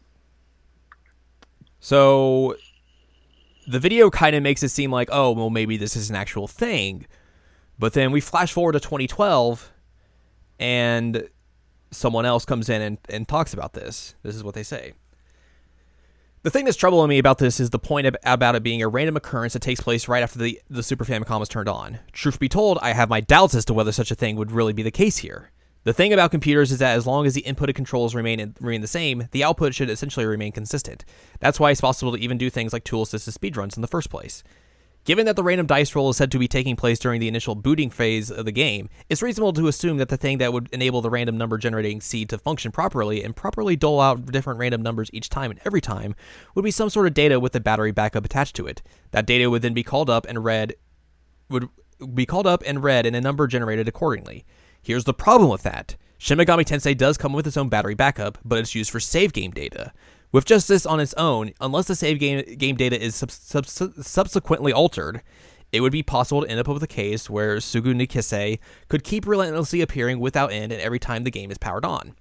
So 1.82 2.56
the 3.68 3.80
video 3.80 4.10
kind 4.10 4.36
of 4.36 4.44
makes 4.44 4.64
it 4.64 4.70
seem 4.70 4.92
like, 4.92 5.10
oh, 5.12 5.32
well, 5.32 5.50
maybe 5.50 5.76
this 5.76 5.96
is 5.96 6.10
an 6.10 6.16
actual 6.16 6.48
thing. 6.48 7.08
But 7.78 7.94
then 7.94 8.12
we 8.12 8.22
flash 8.22 8.54
forward 8.54 8.74
to 8.74 8.80
2012 8.80 9.74
and 10.60 11.28
someone 11.90 12.26
else 12.26 12.46
comes 12.46 12.70
in 12.70 12.82
and, 12.82 12.98
and 13.10 13.28
talks 13.28 13.54
about 13.54 13.74
this. 13.74 14.14
This 14.22 14.36
is 14.36 14.44
what 14.44 14.54
they 14.54 14.64
say. 14.64 14.94
The 16.44 16.52
thing 16.52 16.66
that's 16.66 16.78
troubling 16.78 17.10
me 17.10 17.18
about 17.18 17.40
this 17.40 17.60
is 17.60 17.72
the 17.72 17.80
point 17.80 18.08
ab- 18.08 18.18
about 18.24 18.56
it 18.56 18.64
being 18.64 18.84
a 18.84 18.88
random 18.88 19.18
occurrence 19.18 19.54
that 19.54 19.62
takes 19.62 19.82
place 19.82 20.08
right 20.08 20.24
after 20.24 20.38
the, 20.38 20.62
the 20.70 20.84
Super 20.84 21.06
Famicom 21.06 21.42
is 21.42 21.50
turned 21.50 21.70
on. 21.70 22.00
Truth 22.12 22.40
be 22.40 22.50
told, 22.50 22.78
I 22.82 22.94
have 22.94 23.10
my 23.10 23.22
doubts 23.22 23.56
as 23.56 23.66
to 23.66 23.74
whether 23.74 23.92
such 23.92 24.12
a 24.12 24.16
thing 24.16 24.36
would 24.36 24.52
really 24.52 24.74
be 24.74 24.84
the 24.84 24.92
case 24.92 25.18
here. 25.18 25.52
The 25.84 25.94
thing 25.94 26.14
about 26.14 26.30
computers 26.30 26.72
is 26.72 26.78
that 26.80 26.96
as 26.96 27.08
long 27.08 27.26
as 27.26 27.34
the 27.34 27.42
input 27.42 27.70
and 27.70 27.76
controls 27.76 28.14
remain 28.14 28.54
remain 28.60 28.82
the 28.82 28.88
same, 28.88 29.28
the 29.32 29.44
output 29.44 29.74
should 29.74 29.90
essentially 29.90 30.26
remain 30.26 30.52
consistent. 30.52 31.06
That's 31.40 31.60
why 31.60 31.72
it's 31.72 31.82
possible 31.82 32.12
to 32.12 32.20
even 32.20 32.38
do 32.38 32.50
things 32.50 32.72
like 32.72 32.84
tool 32.84 33.02
assisted 33.02 33.34
speedruns 33.34 33.76
in 33.76 33.82
the 33.82 33.88
first 33.88 34.10
place. 34.10 34.44
Given 35.04 35.26
that 35.26 35.36
the 35.36 35.44
random 35.44 35.66
dice 35.66 35.96
roll 35.96 36.12
is 36.12 36.18
said 36.18 36.32
to 36.32 36.38
be 36.38 36.48
taking 36.48 36.76
place 36.76 37.00
during 37.00 37.20
the 37.20 37.28
initial 37.28 37.56
booting 37.56 37.90
phase 37.90 38.30
of 38.30 38.46
the 38.46 38.52
game, 38.52 38.88
it's 39.10 39.24
reasonable 39.24 39.54
to 39.54 39.68
assume 39.68 39.98
that 39.98 40.10
the 40.10 40.18
thing 40.18 40.38
that 40.38 40.54
would 40.54 40.70
enable 40.72 41.02
the 41.02 41.10
random 41.10 41.40
number 41.40 41.58
generating 41.58 42.00
seed 42.00 42.30
to 42.30 42.38
function 42.38 42.72
properly 42.72 43.24
and 43.24 43.36
properly 43.36 43.76
dole 43.76 44.00
out 44.00 44.28
different 44.28 44.60
random 44.60 44.84
numbers 44.84 45.10
each 45.12 45.30
time 45.30 45.50
and 45.50 45.60
every 45.66 45.82
time 45.82 46.14
would 46.54 46.64
be 46.64 46.70
some 46.70 46.92
sort 46.92 47.08
of 47.08 47.16
data 47.16 47.40
with 47.40 47.56
a 47.56 47.60
battery 47.60 47.92
backup 47.92 48.24
attached 48.24 48.56
to 48.56 48.68
it. 48.68 48.84
That 49.10 49.26
data 49.26 49.50
would 49.50 49.64
then 49.64 49.74
be 49.74 49.84
called 49.84 50.12
up 50.12 50.28
and 50.30 50.46
read 50.46 50.76
would 51.50 51.68
be 52.14 52.28
called 52.28 52.46
up 52.46 52.62
and 52.68 52.84
read 52.84 53.08
and 53.08 53.16
a 53.16 53.22
number 53.22 53.48
generated 53.48 53.88
accordingly. 53.88 54.46
Here's 54.82 55.04
the 55.04 55.14
problem 55.14 55.50
with 55.50 55.64
that. 55.64 55.96
Shin 56.18 56.38
Megami 56.38 56.64
Tensei 56.66 56.98
does 56.98 57.18
come 57.18 57.34
with 57.34 57.48
its 57.48 57.58
own 57.58 57.70
battery 57.70 57.96
backup, 57.96 58.38
but 58.44 58.60
it's 58.60 58.76
used 58.76 58.92
for 58.92 59.00
save 59.00 59.34
game 59.34 59.52
data. 59.52 59.92
With 60.32 60.46
just 60.46 60.68
this 60.68 60.86
on 60.86 61.00
its 61.00 61.14
own, 61.16 61.52
unless 61.60 61.88
the 61.88 61.96
save 61.96 62.20
game, 62.20 62.44
game 62.58 62.76
data 62.76 63.00
is 63.02 63.16
sub- 63.16 63.32
sub- 63.32 63.68
sub- 63.68 63.94
subsequently 64.02 64.72
altered, 64.72 65.22
it 65.72 65.82
would 65.82 65.92
be 65.92 66.04
possible 66.04 66.42
to 66.42 66.50
end 66.50 66.60
up 66.60 66.68
with 66.68 66.84
a 66.84 66.88
case 66.88 67.30
where 67.30 67.58
Sugu 67.58 67.96
ni 67.96 68.08
Kese 68.08 68.60
could 68.88 69.04
keep 69.04 69.28
relentlessly 69.28 69.82
appearing 69.82 70.20
without 70.20 70.52
end 70.52 70.72
and 70.72 70.82
every 70.82 71.00
time 71.00 71.24
the 71.24 71.32
game 71.32 71.52
is 71.52 71.58
powered 71.58 71.86
on. 71.86 72.16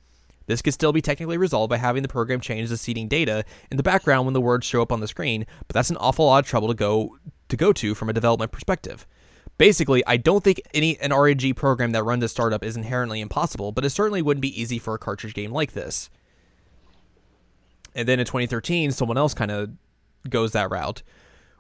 This 0.47 0.63
could 0.63 0.75
still 0.75 0.93
be 0.93 1.01
technically 1.01 1.37
resolved 1.37 1.71
by 1.71 1.77
having 1.77 2.03
the 2.03 2.09
program 2.09 2.41
change 2.41 2.69
the 2.69 2.77
seeding 2.77 3.07
data 3.07 3.45
in 3.71 3.77
the 3.77 3.83
background 3.83 4.27
when 4.27 4.35
the 4.35 4.41
words 4.41 4.67
show 4.67 4.83
up 4.83 4.93
on 4.93 5.01
the 5.01 5.09
screen, 5.09 5.47
but 5.69 5.75
that's 5.75 5.91
an 5.91 5.97
awful 5.99 6.27
lot 6.27 6.43
of 6.43 6.49
trouble 6.49 6.69
to 6.69 6.75
go 6.75 7.17
to 7.49 7.57
go 7.57 7.73
to 7.73 7.95
from 7.95 8.09
a 8.09 8.13
development 8.13 8.51
perspective. 8.51 9.07
Basically, 9.61 10.03
I 10.07 10.17
don't 10.17 10.43
think 10.43 10.63
any 10.73 10.99
an 11.01 11.11
RNG 11.11 11.55
program 11.55 11.93
that 11.93 12.03
runs 12.03 12.25
a 12.25 12.31
startup 12.31 12.65
is 12.65 12.79
inherently 12.79 13.21
impossible, 13.21 13.73
but 13.73 13.85
it 13.85 13.91
certainly 13.91 14.23
wouldn't 14.23 14.41
be 14.41 14.59
easy 14.59 14.79
for 14.79 14.95
a 14.95 14.99
cartridge 14.99 15.35
game 15.35 15.53
like 15.53 15.73
this. 15.73 16.09
And 17.95 18.09
then 18.09 18.19
in 18.19 18.25
2013, 18.25 18.91
someone 18.91 19.19
else 19.19 19.35
kind 19.35 19.51
of 19.51 19.73
goes 20.31 20.53
that 20.53 20.71
route. 20.71 21.03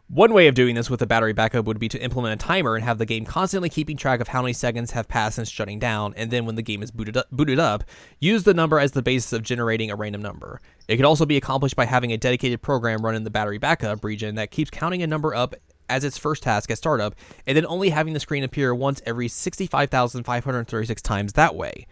One 0.08 0.32
way 0.32 0.46
of 0.46 0.54
doing 0.54 0.76
this 0.76 0.88
with 0.88 1.02
a 1.02 1.06
battery 1.06 1.34
backup 1.34 1.66
would 1.66 1.78
be 1.78 1.90
to 1.90 2.02
implement 2.02 2.40
a 2.40 2.42
timer 2.42 2.74
and 2.74 2.82
have 2.82 2.96
the 2.96 3.04
game 3.04 3.26
constantly 3.26 3.68
keeping 3.68 3.98
track 3.98 4.20
of 4.20 4.28
how 4.28 4.40
many 4.40 4.54
seconds 4.54 4.92
have 4.92 5.06
passed 5.06 5.36
since 5.36 5.50
shutting 5.50 5.78
down, 5.78 6.14
and 6.16 6.30
then 6.30 6.46
when 6.46 6.54
the 6.54 6.62
game 6.62 6.82
is 6.82 6.90
booted 6.90 7.18
up, 7.18 7.26
booted 7.30 7.58
up, 7.58 7.84
use 8.18 8.44
the 8.44 8.54
number 8.54 8.80
as 8.80 8.92
the 8.92 9.02
basis 9.02 9.34
of 9.34 9.42
generating 9.42 9.90
a 9.90 9.94
random 9.94 10.22
number. 10.22 10.62
It 10.88 10.96
could 10.96 11.04
also 11.04 11.26
be 11.26 11.36
accomplished 11.36 11.76
by 11.76 11.84
having 11.84 12.14
a 12.14 12.16
dedicated 12.16 12.62
program 12.62 13.04
run 13.04 13.14
in 13.14 13.24
the 13.24 13.30
battery 13.30 13.58
backup 13.58 14.02
region 14.02 14.36
that 14.36 14.50
keeps 14.50 14.70
counting 14.70 15.02
a 15.02 15.06
number 15.06 15.34
up 15.34 15.54
as 15.90 16.04
its 16.04 16.16
first 16.16 16.42
task 16.42 16.70
at 16.70 16.78
startup, 16.78 17.14
and 17.46 17.56
then 17.56 17.66
only 17.66 17.90
having 17.90 18.14
the 18.14 18.20
screen 18.20 18.44
appear 18.44 18.74
once 18.74 19.02
every 19.04 19.28
65,536 19.28 21.02
times 21.02 21.32
that 21.34 21.54
way. 21.54 21.86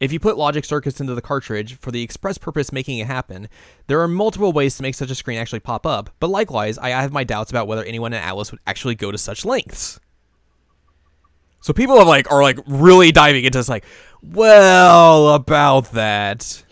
If 0.00 0.12
you 0.12 0.20
put 0.20 0.38
logic 0.38 0.64
circuits 0.64 1.00
into 1.00 1.14
the 1.14 1.22
cartridge 1.22 1.76
for 1.80 1.90
the 1.90 2.02
express 2.02 2.38
purpose 2.38 2.70
making 2.70 2.98
it 2.98 3.08
happen, 3.08 3.48
there 3.88 4.00
are 4.00 4.06
multiple 4.06 4.52
ways 4.52 4.76
to 4.76 4.82
make 4.82 4.94
such 4.94 5.10
a 5.10 5.14
screen 5.14 5.38
actually 5.38 5.60
pop 5.60 5.84
up, 5.84 6.10
but 6.20 6.30
likewise, 6.30 6.78
I 6.78 6.90
have 6.90 7.12
my 7.12 7.24
doubts 7.24 7.50
about 7.50 7.66
whether 7.66 7.82
anyone 7.82 8.12
in 8.12 8.22
Atlus 8.22 8.52
would 8.52 8.60
actually 8.66 8.94
go 8.94 9.10
to 9.10 9.18
such 9.18 9.44
lengths. 9.44 9.98
So 11.60 11.72
people 11.72 11.98
are 11.98 12.04
like 12.04 12.30
are 12.30 12.42
like 12.42 12.58
really 12.66 13.10
diving 13.10 13.44
into 13.44 13.58
this 13.58 13.68
like, 13.68 13.84
well, 14.22 15.34
about 15.34 15.90
that. 15.92 16.62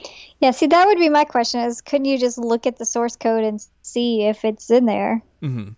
Yeah, 0.41 0.53
see, 0.53 0.67
that 0.67 0.87
would 0.87 0.99
be 0.99 1.09
my 1.09 1.25
question: 1.25 1.61
is 1.61 1.81
couldn't 1.81 2.05
you 2.05 2.19
just 2.19 2.39
look 2.39 2.67
at 2.67 2.79
the 2.79 2.85
source 2.85 3.17
code 3.17 3.43
and 3.43 3.65
see 3.83 4.25
if 4.25 4.45
it's 4.45 4.71
in 4.71 4.87
there? 4.87 5.23
hmm 5.41 5.71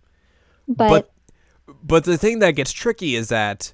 But, 0.69 0.89
But 1.67 1.77
but 1.83 2.05
the 2.05 2.17
thing 2.19 2.39
that 2.39 2.53
gets 2.53 2.73
tricky 2.73 3.15
is 3.15 3.29
that 3.29 3.73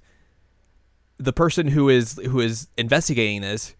the 1.18 1.32
person 1.32 1.68
who 1.68 1.88
is 1.88 2.18
who 2.24 2.40
is 2.40 2.68
investigating 2.76 3.40
this 3.42 3.74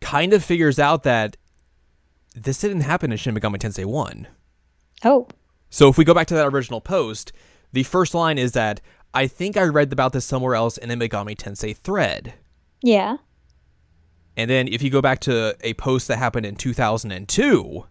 kind 0.00 0.32
of 0.32 0.42
figures 0.42 0.78
out 0.78 1.02
that 1.04 1.36
this 2.34 2.60
didn't 2.60 2.80
happen 2.82 3.12
in 3.12 3.18
Shin 3.18 3.34
Megami 3.34 3.58
Tensei 3.58 3.84
1. 3.84 4.26
oh, 5.04 5.28
So 5.68 5.88
if 5.88 5.98
we 5.98 6.04
go 6.04 6.14
back 6.14 6.26
to 6.28 6.34
that 6.34 6.46
original 6.46 6.80
post, 6.80 7.32
the 7.72 7.82
first 7.82 8.14
line 8.14 8.38
is 8.38 8.52
that 8.52 8.80
I 9.14 9.26
think 9.26 9.56
I 9.56 9.62
read 9.64 9.92
about 9.92 10.12
this 10.12 10.24
somewhere 10.24 10.54
else 10.54 10.76
in 10.78 10.90
a 10.90 10.96
Megami 10.96 11.36
Tensei 11.36 11.76
thread. 11.76 12.34
yeah, 12.82 13.16
And 14.36 14.48
then 14.50 14.68
if 14.68 14.82
you 14.82 14.90
go 14.90 15.02
back 15.02 15.20
to 15.20 15.56
a 15.60 15.74
post 15.74 16.08
that 16.08 16.18
happened 16.18 16.46
in 16.46 16.56
2002, 16.56 17.84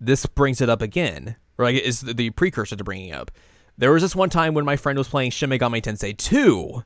this 0.00 0.26
brings 0.26 0.60
it 0.60 0.68
up 0.68 0.82
again, 0.82 1.36
or 1.58 1.64
like 1.64 1.76
is 1.76 2.00
the 2.00 2.30
precursor 2.30 2.76
to 2.76 2.84
bringing 2.84 3.12
up. 3.12 3.30
There 3.78 3.92
was 3.92 4.02
this 4.02 4.16
one 4.16 4.30
time 4.30 4.54
when 4.54 4.64
my 4.64 4.76
friend 4.76 4.96
was 4.98 5.08
playing 5.08 5.32
Shin 5.32 5.50
Megami 5.50 5.82
Tensei 5.82 6.16
2. 6.16 6.82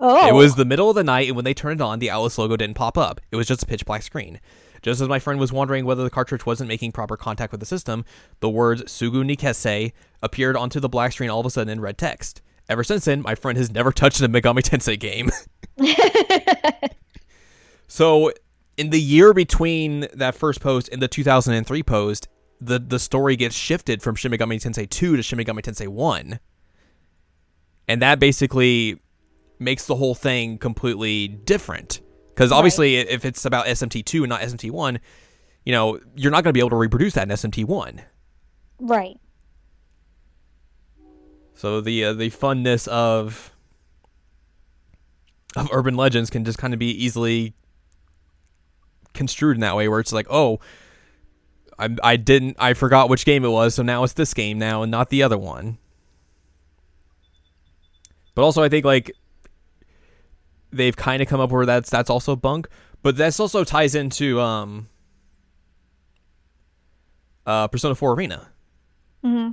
oh, 0.00 0.28
It 0.28 0.34
was 0.34 0.52
oh. 0.52 0.56
the 0.56 0.64
middle 0.66 0.90
of 0.90 0.96
the 0.96 1.04
night, 1.04 1.28
and 1.28 1.36
when 1.36 1.44
they 1.44 1.54
turned 1.54 1.80
it 1.80 1.84
on, 1.84 1.98
the 1.98 2.10
Alice 2.10 2.36
logo 2.36 2.56
didn't 2.56 2.76
pop 2.76 2.98
up. 2.98 3.20
It 3.30 3.36
was 3.36 3.46
just 3.46 3.62
a 3.62 3.66
pitch 3.66 3.86
black 3.86 4.02
screen. 4.02 4.40
Just 4.82 5.00
as 5.00 5.08
my 5.08 5.18
friend 5.18 5.40
was 5.40 5.50
wondering 5.50 5.86
whether 5.86 6.04
the 6.04 6.10
cartridge 6.10 6.44
wasn't 6.44 6.68
making 6.68 6.92
proper 6.92 7.16
contact 7.16 7.50
with 7.50 7.60
the 7.60 7.66
system, 7.66 8.04
the 8.40 8.50
words 8.50 8.82
Sugu 8.84 9.24
ni 9.24 9.34
Kese 9.34 9.92
appeared 10.22 10.58
onto 10.58 10.78
the 10.78 10.90
black 10.90 11.12
screen 11.12 11.30
all 11.30 11.40
of 11.40 11.46
a 11.46 11.50
sudden 11.50 11.72
in 11.72 11.80
red 11.80 11.96
text. 11.96 12.42
Ever 12.68 12.84
since 12.84 13.06
then, 13.06 13.22
my 13.22 13.34
friend 13.34 13.56
has 13.56 13.70
never 13.70 13.92
touched 13.92 14.20
a 14.20 14.28
Megami 14.28 14.60
Tensei 14.60 15.00
game. 15.00 15.30
so, 17.88 18.30
in 18.76 18.90
the 18.90 19.00
year 19.00 19.32
between 19.32 20.06
that 20.12 20.34
first 20.34 20.60
post 20.60 20.90
and 20.92 21.00
the 21.00 21.08
2003 21.08 21.82
post, 21.82 22.28
the, 22.60 22.78
the 22.78 22.98
story 22.98 23.36
gets 23.36 23.54
shifted 23.54 24.02
from 24.02 24.14
Shin 24.14 24.32
Megami 24.32 24.60
Tensei 24.60 24.88
2 24.88 25.16
to 25.16 25.22
Shin 25.22 25.38
Megami 25.38 25.60
Tensei 25.60 25.88
1. 25.88 26.38
And 27.88 28.02
that 28.02 28.18
basically 28.18 29.00
makes 29.58 29.86
the 29.86 29.94
whole 29.94 30.14
thing 30.14 30.58
completely 30.58 31.28
different. 31.28 32.00
Because 32.28 32.50
obviously, 32.50 32.96
if 32.96 33.24
it's 33.24 33.44
about 33.44 33.66
SMT 33.66 34.04
two 34.04 34.24
and 34.24 34.28
not 34.28 34.40
SMT 34.40 34.70
one, 34.70 34.98
you 35.64 35.72
know, 35.72 36.00
you're 36.16 36.32
not 36.32 36.42
going 36.42 36.50
to 36.50 36.52
be 36.52 36.60
able 36.60 36.70
to 36.70 36.76
reproduce 36.76 37.14
that 37.14 37.22
in 37.22 37.28
SMT 37.28 37.64
one. 37.64 38.02
Right. 38.80 39.18
So 41.54 41.80
the 41.80 42.04
uh, 42.06 42.12
the 42.14 42.30
funness 42.30 42.88
of 42.88 43.52
of 45.54 45.68
urban 45.72 45.94
legends 45.94 46.28
can 46.28 46.44
just 46.44 46.58
kind 46.58 46.74
of 46.74 46.80
be 46.80 46.90
easily 46.90 47.54
construed 49.12 49.56
in 49.56 49.60
that 49.60 49.76
way, 49.76 49.86
where 49.86 50.00
it's 50.00 50.12
like, 50.12 50.26
oh, 50.28 50.58
I 51.78 51.88
I 52.02 52.16
didn't 52.16 52.56
I 52.58 52.74
forgot 52.74 53.08
which 53.08 53.24
game 53.24 53.44
it 53.44 53.48
was, 53.50 53.74
so 53.74 53.82
now 53.82 54.04
it's 54.04 54.12
this 54.14 54.34
game 54.34 54.58
now 54.58 54.82
and 54.82 54.90
not 54.90 55.10
the 55.10 55.22
other 55.22 55.38
one. 55.38 55.78
But 58.34 58.42
also, 58.42 58.62
I 58.62 58.68
think 58.68 58.84
like 58.84 59.12
they've 60.72 60.96
kind 60.96 61.22
of 61.22 61.28
come 61.28 61.40
up 61.40 61.50
where 61.50 61.66
that's 61.66 61.90
that's 61.90 62.10
also 62.10 62.34
bunk, 62.36 62.68
but 63.02 63.16
this 63.16 63.38
also 63.38 63.64
ties 63.64 63.94
into 63.94 64.40
um 64.40 64.88
uh 67.46 67.68
Persona 67.68 67.94
4 67.94 68.12
Arena. 68.14 68.48
hmm 69.22 69.50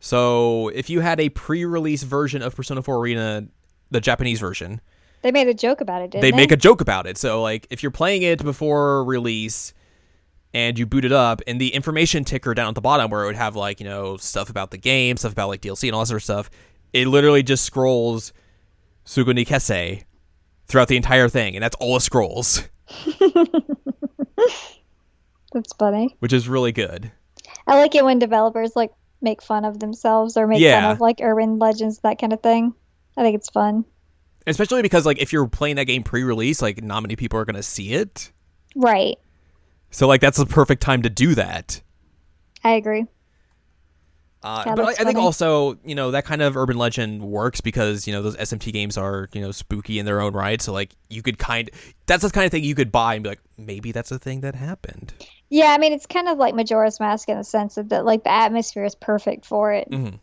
So 0.00 0.68
if 0.68 0.90
you 0.90 1.00
had 1.00 1.18
a 1.20 1.28
pre-release 1.30 2.02
version 2.02 2.42
of 2.42 2.54
Persona 2.54 2.82
4 2.82 2.98
Arena, 2.98 3.46
the 3.90 4.00
Japanese 4.00 4.38
version, 4.40 4.80
They 5.22 5.32
made 5.32 5.48
a 5.48 5.54
joke 5.54 5.80
about 5.80 6.02
it, 6.02 6.10
didn't 6.10 6.22
they 6.22 6.30
they? 6.30 6.36
make 6.36 6.52
a 6.52 6.56
joke 6.56 6.80
about 6.80 7.06
it. 7.06 7.16
So 7.18 7.42
like 7.42 7.66
if 7.70 7.82
you're 7.82 7.90
playing 7.92 8.22
it 8.22 8.42
before 8.44 9.04
release 9.04 9.72
and 10.54 10.78
you 10.78 10.86
boot 10.86 11.04
it 11.04 11.12
up 11.12 11.42
and 11.46 11.60
the 11.60 11.74
information 11.74 12.24
ticker 12.24 12.54
down 12.54 12.68
at 12.68 12.74
the 12.74 12.80
bottom 12.80 13.10
where 13.10 13.22
it 13.24 13.26
would 13.26 13.36
have 13.36 13.56
like, 13.56 13.80
you 13.80 13.86
know, 13.86 14.16
stuff 14.16 14.48
about 14.48 14.70
the 14.70 14.78
game, 14.78 15.16
stuff 15.16 15.32
about 15.32 15.48
like 15.48 15.60
DLC 15.60 15.88
and 15.88 15.94
all 15.94 16.00
that 16.00 16.06
sort 16.06 16.20
of 16.20 16.24
stuff, 16.24 16.50
it 16.92 17.06
literally 17.06 17.42
just 17.42 17.64
scrolls 17.64 18.32
Sugu 19.04 19.34
ni 19.34 19.44
Kese 19.44 20.04
throughout 20.66 20.88
the 20.88 20.96
entire 20.96 21.28
thing 21.28 21.54
and 21.54 21.62
that's 21.62 21.76
all 21.76 21.96
it 21.96 22.00
scrolls, 22.00 22.68
That's 25.52 25.72
funny. 25.78 26.16
which 26.20 26.32
is 26.32 26.48
really 26.48 26.72
good. 26.72 27.10
I 27.66 27.78
like 27.78 27.94
it 27.94 28.04
when 28.04 28.18
developers 28.18 28.76
like 28.76 28.92
make 29.22 29.42
fun 29.42 29.64
of 29.64 29.78
themselves 29.80 30.36
or 30.36 30.46
make 30.46 30.62
fun 30.62 30.84
of 30.84 31.00
like 31.00 31.20
urban 31.22 31.58
legends, 31.58 31.98
that 32.00 32.18
kind 32.20 32.32
of 32.32 32.42
thing. 32.42 32.74
I 33.16 33.22
think 33.22 33.36
it's 33.36 33.48
fun. 33.48 33.84
Especially 34.46 34.82
because 34.82 35.06
like 35.06 35.18
if 35.20 35.32
you're 35.32 35.48
playing 35.48 35.76
that 35.76 35.84
game 35.84 36.02
pre-release, 36.02 36.60
like 36.62 36.82
not 36.82 37.00
many 37.02 37.16
people 37.16 37.38
are 37.38 37.44
going 37.44 37.56
to 37.56 37.62
see 37.62 37.92
it. 37.94 38.30
Right. 38.74 39.16
So 39.96 40.06
like 40.06 40.20
that's 40.20 40.36
the 40.36 40.44
perfect 40.44 40.82
time 40.82 41.00
to 41.04 41.08
do 41.08 41.34
that. 41.36 41.80
I 42.62 42.72
agree. 42.72 43.06
Uh, 44.42 44.64
Yeah, 44.66 44.74
but 44.74 44.84
I, 44.84 44.90
I 44.90 45.04
think 45.04 45.16
also, 45.16 45.78
you 45.86 45.94
know, 45.94 46.10
that 46.10 46.26
kind 46.26 46.42
of 46.42 46.54
urban 46.54 46.76
legend 46.76 47.22
works 47.22 47.62
because 47.62 48.06
you 48.06 48.12
know 48.12 48.20
those 48.20 48.36
SMT 48.36 48.74
games 48.74 48.98
are 48.98 49.30
you 49.32 49.40
know 49.40 49.52
spooky 49.52 49.98
in 49.98 50.04
their 50.04 50.20
own 50.20 50.34
right. 50.34 50.60
So 50.60 50.74
like 50.74 50.94
you 51.08 51.22
could 51.22 51.38
kind, 51.38 51.70
that's 52.04 52.22
the 52.22 52.28
kind 52.28 52.44
of 52.44 52.50
thing 52.50 52.62
you 52.62 52.74
could 52.74 52.92
buy 52.92 53.14
and 53.14 53.22
be 53.22 53.30
like, 53.30 53.40
maybe 53.56 53.90
that's 53.90 54.10
a 54.10 54.18
thing 54.18 54.42
that 54.42 54.54
happened. 54.54 55.14
Yeah, 55.48 55.68
I 55.68 55.78
mean 55.78 55.94
it's 55.94 56.04
kind 56.04 56.28
of 56.28 56.36
like 56.36 56.54
Majora's 56.54 57.00
Mask 57.00 57.30
in 57.30 57.38
the 57.38 57.44
sense 57.44 57.76
that, 57.76 58.04
like 58.04 58.22
the 58.24 58.32
atmosphere 58.32 58.84
is 58.84 58.94
perfect 58.94 59.46
for 59.46 59.72
it. 59.72 59.90
Mhm. 59.90 60.20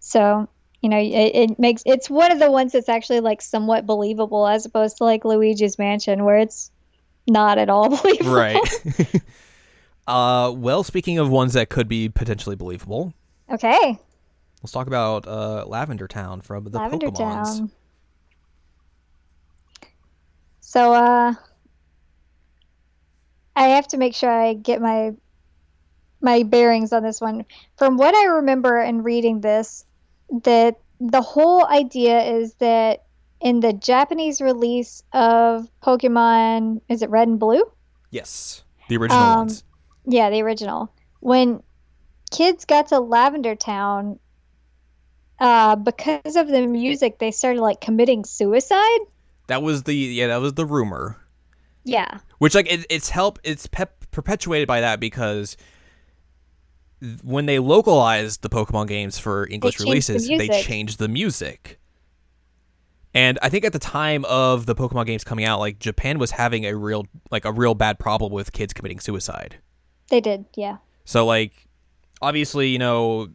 So 0.00 0.50
you 0.82 0.90
know, 0.90 0.98
it, 0.98 1.50
it 1.50 1.58
makes 1.58 1.82
it's 1.86 2.10
one 2.10 2.30
of 2.30 2.40
the 2.40 2.50
ones 2.50 2.72
that's 2.72 2.90
actually 2.90 3.20
like 3.20 3.40
somewhat 3.40 3.86
believable 3.86 4.46
as 4.46 4.66
opposed 4.66 4.98
to 4.98 5.04
like 5.04 5.24
Luigi's 5.24 5.78
Mansion 5.78 6.26
where 6.26 6.36
it's 6.36 6.70
not 7.28 7.58
at 7.58 7.68
all 7.70 7.88
believable. 8.02 8.32
Right. 8.32 9.22
uh, 10.06 10.52
well, 10.56 10.82
speaking 10.82 11.18
of 11.18 11.28
ones 11.30 11.52
that 11.52 11.68
could 11.68 11.88
be 11.88 12.08
potentially 12.08 12.56
believable, 12.56 13.12
Okay. 13.50 13.98
let's 14.62 14.72
talk 14.72 14.86
about 14.86 15.26
uh, 15.26 15.64
Lavender 15.66 16.08
Town 16.08 16.40
from 16.40 16.64
the 16.64 16.78
Lavender 16.78 17.06
Pokemons. 17.08 17.58
Town. 17.58 17.70
So 20.60 20.92
uh 20.92 21.32
I 23.56 23.68
have 23.68 23.88
to 23.88 23.96
make 23.96 24.14
sure 24.14 24.30
I 24.30 24.52
get 24.52 24.82
my 24.82 25.12
my 26.20 26.42
bearings 26.42 26.92
on 26.92 27.02
this 27.02 27.20
one. 27.20 27.46
From 27.76 27.96
what 27.96 28.14
I 28.14 28.24
remember 28.26 28.78
in 28.78 29.02
reading 29.02 29.40
this, 29.40 29.84
that 30.44 30.76
the 31.00 31.22
whole 31.22 31.66
idea 31.66 32.20
is 32.22 32.54
that 32.56 33.04
in 33.40 33.60
the 33.60 33.72
Japanese 33.72 34.40
release 34.40 35.02
of 35.12 35.68
Pokemon, 35.82 36.80
is 36.88 37.02
it 37.02 37.10
Red 37.10 37.28
and 37.28 37.38
Blue? 37.38 37.62
Yes, 38.10 38.62
the 38.88 38.96
original 38.96 39.22
Um, 39.22 39.36
ones. 39.38 39.64
Yeah, 40.06 40.30
the 40.30 40.42
original. 40.42 40.90
When 41.20 41.62
kids 42.30 42.64
got 42.64 42.88
to 42.88 42.98
Lavender 43.00 43.54
Town, 43.54 44.18
uh, 45.38 45.76
because 45.76 46.36
of 46.36 46.48
the 46.48 46.66
music, 46.66 47.18
they 47.18 47.30
started 47.30 47.60
like 47.60 47.80
committing 47.80 48.24
suicide. 48.24 49.00
That 49.46 49.62
was 49.62 49.84
the 49.84 49.94
yeah, 49.94 50.26
that 50.28 50.40
was 50.40 50.54
the 50.54 50.66
rumor. 50.66 51.16
Yeah. 51.84 52.18
which 52.38 52.54
like 52.54 52.70
it, 52.70 52.84
it's 52.90 53.08
help 53.08 53.38
it's 53.44 53.66
pep- 53.66 54.10
perpetuated 54.10 54.68
by 54.68 54.80
that 54.82 55.00
because 55.00 55.56
when 57.22 57.46
they 57.46 57.58
localized 57.58 58.42
the 58.42 58.50
pokemon 58.50 58.88
games 58.88 59.18
for 59.18 59.46
english 59.48 59.76
changed 59.76 59.80
the 59.86 59.90
releases 59.90 60.28
they 60.28 60.36
music. 60.36 60.66
changed 60.66 60.98
the 60.98 61.08
music 61.08 61.77
and 63.18 63.38
i 63.42 63.48
think 63.48 63.64
at 63.64 63.72
the 63.72 63.78
time 63.78 64.24
of 64.26 64.66
the 64.66 64.74
pokemon 64.74 65.06
games 65.06 65.24
coming 65.24 65.44
out 65.44 65.58
like 65.58 65.78
japan 65.78 66.18
was 66.18 66.30
having 66.30 66.64
a 66.64 66.74
real 66.74 67.06
like 67.30 67.44
a 67.44 67.52
real 67.52 67.74
bad 67.74 67.98
problem 67.98 68.32
with 68.32 68.52
kids 68.52 68.72
committing 68.72 69.00
suicide 69.00 69.56
They 70.10 70.20
did, 70.20 70.44
yeah. 70.54 70.76
so 71.04 71.26
like 71.26 71.52
obviously 72.22 72.68
you 72.68 72.78
know 72.78 73.28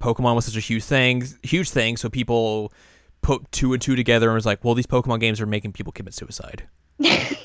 pokemon 0.00 0.34
was 0.34 0.44
such 0.44 0.56
a 0.56 0.60
huge 0.60 0.84
thing 0.84 1.24
huge 1.42 1.70
thing 1.70 1.96
so 1.96 2.08
people 2.08 2.72
put 3.22 3.50
two 3.52 3.72
and 3.72 3.80
two 3.80 3.96
together 3.96 4.28
and 4.28 4.34
was 4.34 4.46
like 4.46 4.64
well 4.64 4.74
these 4.74 4.86
pokemon 4.86 5.20
games 5.20 5.40
are 5.40 5.46
making 5.46 5.72
people 5.72 5.92
commit 5.92 6.14
suicide 6.14 6.68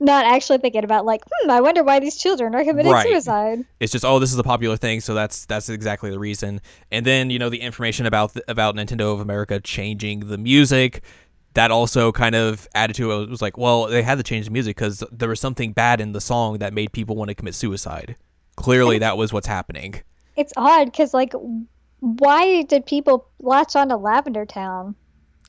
Not 0.00 0.24
actually 0.24 0.58
thinking 0.58 0.84
about 0.84 1.04
like, 1.04 1.22
hmm, 1.30 1.50
I 1.50 1.60
wonder 1.60 1.82
why 1.82 1.98
these 2.00 2.16
children 2.16 2.54
are 2.54 2.62
committing 2.64 2.92
Right. 2.92 3.06
suicide. 3.06 3.64
it's 3.80 3.90
just 3.92 4.04
oh 4.04 4.18
this 4.18 4.32
is 4.32 4.38
a 4.38 4.42
popular 4.44 4.76
thing 4.76 5.00
so 5.00 5.14
that's 5.14 5.46
that's 5.46 5.68
exactly 5.68 6.10
the 6.10 6.18
reason 6.18 6.60
and 6.92 7.04
then 7.04 7.30
you 7.30 7.38
know 7.38 7.48
the 7.50 7.60
information 7.60 8.06
about 8.06 8.36
about 8.48 8.76
Nintendo 8.76 9.12
of 9.12 9.20
America 9.20 9.58
changing 9.60 10.20
the 10.28 10.38
music 10.38 11.02
that 11.54 11.70
also 11.70 12.10
kind 12.10 12.34
of 12.34 12.66
added 12.74 12.94
to 12.96 13.10
it. 13.12 13.22
It 13.24 13.30
was 13.30 13.42
like 13.42 13.56
well 13.58 13.86
they 13.86 14.02
had 14.02 14.18
to 14.18 14.24
change 14.24 14.44
the 14.46 14.50
music 14.52 14.76
because 14.76 15.02
there 15.10 15.28
was 15.28 15.40
something 15.40 15.72
bad 15.72 16.00
in 16.00 16.12
the 16.12 16.20
song 16.20 16.58
that 16.58 16.72
made 16.72 16.92
people 16.92 17.16
want 17.16 17.28
to 17.30 17.34
commit 17.34 17.54
suicide 17.54 18.16
clearly 18.56 18.98
that 18.98 19.16
was 19.16 19.32
what's 19.32 19.46
happening 19.48 19.94
It's 20.36 20.52
odd 20.56 20.86
because 20.86 21.12
like, 21.14 21.32
why 22.00 22.62
did 22.62 22.86
people 22.86 23.26
latch 23.40 23.74
on 23.76 23.88
to 23.88 23.96
Lavender 23.96 24.44
Town? 24.46 24.94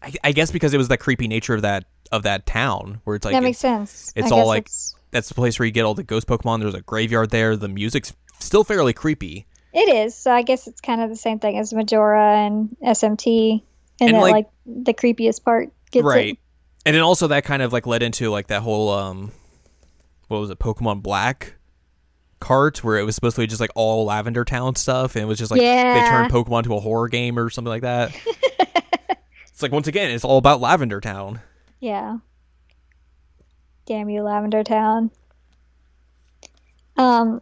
I, 0.02 0.14
I 0.24 0.32
guess 0.32 0.52
because 0.52 0.74
it 0.74 0.78
was 0.78 0.88
the 0.88 0.98
creepy 0.98 1.28
nature 1.28 1.54
of 1.54 1.62
that 1.64 1.86
of 2.12 2.24
that 2.24 2.46
town 2.46 3.02
where 3.04 3.16
it's 3.16 3.26
like 3.26 3.34
that 3.34 3.44
makes 3.44 3.58
sense. 3.60 4.12
it's 4.16 4.32
I 4.32 4.36
all 4.36 4.48
like- 4.48 4.62
it's- 4.64 4.96
that's 5.12 5.30
the 5.30 5.34
place 5.36 5.58
where 5.58 5.66
you 5.66 5.72
get 5.72 5.84
all 5.86 5.94
the 5.94 6.04
ghost 6.04 6.28
Pokemon 6.28 6.60
there's 6.60 6.74
a 6.74 6.82
graveyard 6.82 7.30
there 7.30 7.56
the 7.56 7.70
music's 7.70 8.14
still 8.40 8.64
fairly 8.66 8.92
creepy 8.94 9.46
it 9.74 9.94
is. 9.94 10.16
So 10.16 10.32
I 10.32 10.42
guess 10.42 10.68
it's 10.68 10.80
kind 10.80 11.02
of 11.02 11.10
the 11.10 11.18
same 11.18 11.40
thing 11.40 11.58
as 11.58 11.74
Majora 11.74 12.46
and 12.46 12.78
SMT, 12.82 13.62
and, 14.00 14.10
And, 14.10 14.16
that 14.18 14.22
like- 14.22 14.32
like, 14.34 14.50
the 14.66 14.94
creepiest 14.94 15.44
part 15.44 15.70
gets 15.92 16.04
right 16.06 16.34
it. 16.34 16.40
and 16.86 16.96
then 16.96 17.02
also 17.04 17.28
that 17.28 17.44
kind 17.46 17.62
of 17.62 17.72
like 17.74 17.86
led 17.86 18.02
into 18.04 18.30
like 18.30 18.48
that 18.48 18.62
whole 18.62 18.90
um 18.90 19.32
what 20.28 20.40
was 20.40 20.50
it 20.50 20.60
pokemon 20.60 21.02
black 21.04 21.56
cart 22.40 22.84
where 22.84 22.98
it 22.98 23.04
was 23.04 23.16
supposed 23.16 23.36
to 23.36 23.42
be 23.42 23.48
just 23.48 23.62
like 23.62 23.72
all 23.76 24.06
lavender 24.06 24.44
town 24.44 24.76
stuff 24.76 25.16
and 25.16 25.24
it 25.24 25.26
was 25.26 25.38
just 25.40 25.52
like 25.52 25.62
yeah. 25.62 25.94
they 25.94 26.10
turned 26.10 26.32
pokemon 26.32 26.64
to 26.64 26.74
a 26.76 26.80
horror 26.80 27.08
game 27.08 27.38
or 27.40 27.50
something 27.50 27.70
like 27.70 27.84
that 27.84 28.14
it's 29.48 29.62
like 29.62 29.72
once 29.72 29.88
again 29.88 30.12
it's 30.12 30.26
all 30.26 30.38
about 30.38 30.60
lavender 30.62 31.00
town 31.00 31.40
Yeah. 31.86 32.18
Damn 33.86 34.10
you, 34.10 34.24
Lavender 34.24 34.64
Town. 34.64 35.12
Um. 36.98 37.42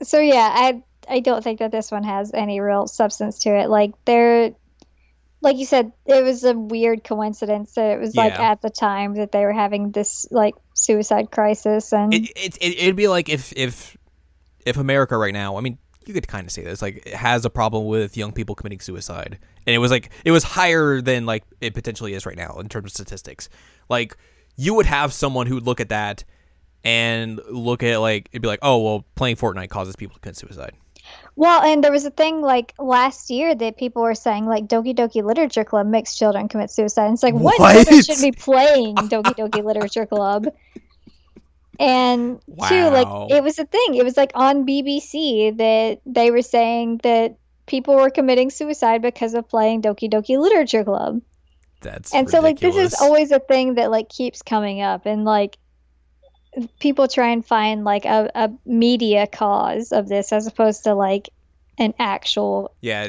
So 0.00 0.20
yeah, 0.20 0.48
I 0.54 0.82
I 1.08 1.18
don't 1.18 1.42
think 1.42 1.58
that 1.58 1.72
this 1.72 1.90
one 1.90 2.04
has 2.04 2.30
any 2.32 2.60
real 2.60 2.86
substance 2.86 3.40
to 3.40 3.50
it. 3.50 3.68
Like 3.68 3.94
there, 4.04 4.52
like 5.40 5.56
you 5.56 5.66
said, 5.66 5.90
it 6.06 6.22
was 6.22 6.44
a 6.44 6.54
weird 6.56 7.02
coincidence 7.02 7.72
that 7.72 7.96
it 7.96 8.00
was 8.00 8.14
like 8.14 8.34
Yeah. 8.34 8.52
at 8.52 8.62
the 8.62 8.70
time 8.70 9.14
that 9.14 9.32
they 9.32 9.44
were 9.44 9.52
having 9.52 9.90
this 9.90 10.24
like 10.30 10.54
suicide 10.74 11.32
crisis, 11.32 11.92
and 11.92 12.14
it, 12.14 12.30
it, 12.36 12.56
it 12.60 12.78
it'd 12.78 12.96
be 12.96 13.08
like 13.08 13.28
if 13.28 13.52
if 13.56 13.96
if 14.64 14.76
america 14.76 15.16
right 15.16 15.32
now 15.32 15.56
i 15.56 15.60
mean 15.60 15.76
you 16.06 16.14
could 16.14 16.26
kind 16.28 16.46
of 16.46 16.52
say 16.52 16.62
this 16.62 16.82
like 16.82 17.06
it 17.06 17.14
has 17.14 17.44
a 17.44 17.50
problem 17.50 17.86
with 17.86 18.16
young 18.16 18.32
people 18.32 18.54
committing 18.54 18.80
suicide 18.80 19.38
and 19.66 19.74
it 19.74 19.78
was 19.78 19.90
like 19.90 20.10
it 20.24 20.30
was 20.30 20.42
higher 20.42 21.00
than 21.00 21.26
like 21.26 21.44
it 21.60 21.74
potentially 21.74 22.14
is 22.14 22.26
right 22.26 22.36
now 22.36 22.58
in 22.58 22.68
terms 22.68 22.86
of 22.86 22.92
statistics 22.92 23.48
like 23.88 24.16
you 24.56 24.74
would 24.74 24.86
have 24.86 25.12
someone 25.12 25.46
who 25.46 25.54
would 25.54 25.66
look 25.66 25.80
at 25.80 25.88
that 25.88 26.24
and 26.84 27.40
look 27.50 27.82
at 27.82 28.00
like 28.00 28.28
it'd 28.32 28.42
be 28.42 28.48
like 28.48 28.60
oh 28.62 28.82
well 28.82 29.04
playing 29.14 29.36
fortnite 29.36 29.68
causes 29.68 29.96
people 29.96 30.14
to 30.14 30.20
commit 30.20 30.36
suicide 30.36 30.72
well, 31.34 31.62
and 31.62 31.82
there 31.82 31.90
was 31.90 32.04
a 32.04 32.10
thing 32.10 32.42
like 32.42 32.74
last 32.78 33.30
year 33.30 33.54
that 33.54 33.76
people 33.76 34.02
were 34.02 34.14
saying 34.14 34.46
like 34.46 34.66
Doki 34.66 34.94
Doki 34.94 35.24
Literature 35.24 35.64
Club 35.64 35.86
makes 35.86 36.16
children 36.16 36.48
commit 36.48 36.70
suicide. 36.70 37.06
And 37.06 37.14
it's 37.14 37.22
like 37.22 37.34
what, 37.34 37.58
What? 37.58 37.74
children 37.74 38.02
should 38.02 38.22
be 38.22 38.32
playing 38.32 38.96
Doki 38.96 39.34
Doki 39.34 39.64
Literature 39.64 40.06
Club? 40.06 40.46
And 41.80 42.40
two, 42.40 42.52
Wow. 42.56 42.90
like 43.26 43.32
it 43.32 43.42
was 43.42 43.58
a 43.58 43.64
thing. 43.64 43.94
It 43.94 44.04
was 44.04 44.16
like 44.16 44.32
on 44.34 44.66
BBC 44.66 45.56
that 45.56 46.00
they 46.06 46.30
were 46.30 46.42
saying 46.42 47.00
that 47.02 47.36
people 47.66 47.94
were 47.96 48.10
committing 48.10 48.50
suicide 48.50 49.02
because 49.02 49.34
of 49.34 49.48
playing 49.48 49.82
Doki 49.82 50.10
Doki 50.10 50.38
Literature 50.38 50.84
Club. 50.84 51.22
That's 51.80 52.14
and 52.14 52.30
so 52.30 52.40
like 52.40 52.60
this 52.60 52.76
is 52.76 52.94
always 53.00 53.32
a 53.32 53.40
thing 53.40 53.74
that 53.74 53.90
like 53.90 54.08
keeps 54.08 54.42
coming 54.42 54.82
up 54.82 55.06
and 55.06 55.24
like 55.24 55.58
people 56.78 57.08
try 57.08 57.28
and 57.30 57.44
find 57.44 57.82
like 57.82 58.04
a, 58.04 58.30
a 58.34 58.50
media 58.66 59.26
cause 59.26 59.90
of 59.90 60.08
this 60.08 60.32
as 60.32 60.46
opposed 60.46 60.84
to 60.84 60.94
like 60.94 61.30
an 61.78 61.94
actual 61.98 62.74
yeah. 62.82 63.08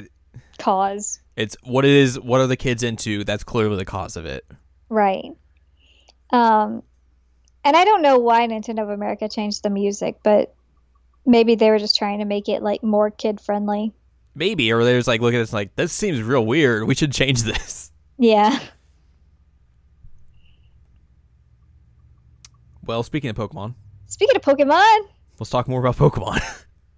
cause 0.57 1.19
It's 1.35 1.55
what 1.63 1.83
it 1.85 1.91
is. 1.91 2.19
What 2.19 2.39
are 2.41 2.47
the 2.47 2.55
kids 2.57 2.81
into? 2.81 3.23
That's 3.25 3.43
clearly 3.43 3.75
the 3.75 3.85
cause 3.85 4.15
of 4.15 4.25
it. 4.25 4.45
right 4.89 5.31
um 6.31 6.81
and 7.63 7.75
i 7.75 7.83
don't 7.83 8.01
know 8.01 8.17
why 8.17 8.47
nintendo 8.47 8.83
of 8.83 8.89
america 8.89 9.27
changed 9.29 9.63
the 9.63 9.69
music 9.69 10.17
but 10.23 10.53
maybe 11.25 11.55
they 11.55 11.69
were 11.69 11.79
just 11.79 11.95
trying 11.95 12.19
to 12.19 12.25
make 12.25 12.49
it 12.49 12.61
like 12.61 12.83
more 12.83 13.09
kid 13.09 13.39
friendly 13.39 13.93
Maybe, 14.35 14.71
or 14.71 14.83
they 14.83 14.93
there's 14.93 15.07
like 15.07 15.21
look 15.21 15.33
at 15.33 15.37
this 15.37 15.53
like 15.53 15.75
this 15.75 15.93
seems 15.93 16.21
real 16.21 16.45
weird. 16.45 16.87
We 16.87 16.95
should 16.95 17.11
change 17.11 17.43
this. 17.43 17.91
yeah 18.17 18.59
Well, 22.85 23.01
speaking 23.03 23.29
of 23.29 23.37
Pokemon, 23.37 23.75
speaking 24.07 24.35
of 24.35 24.41
pokemon 24.41 25.07
let's 25.39 25.49
talk 25.49 25.67
more 25.67 25.79
about 25.79 25.95
Pokemon. 25.95 26.41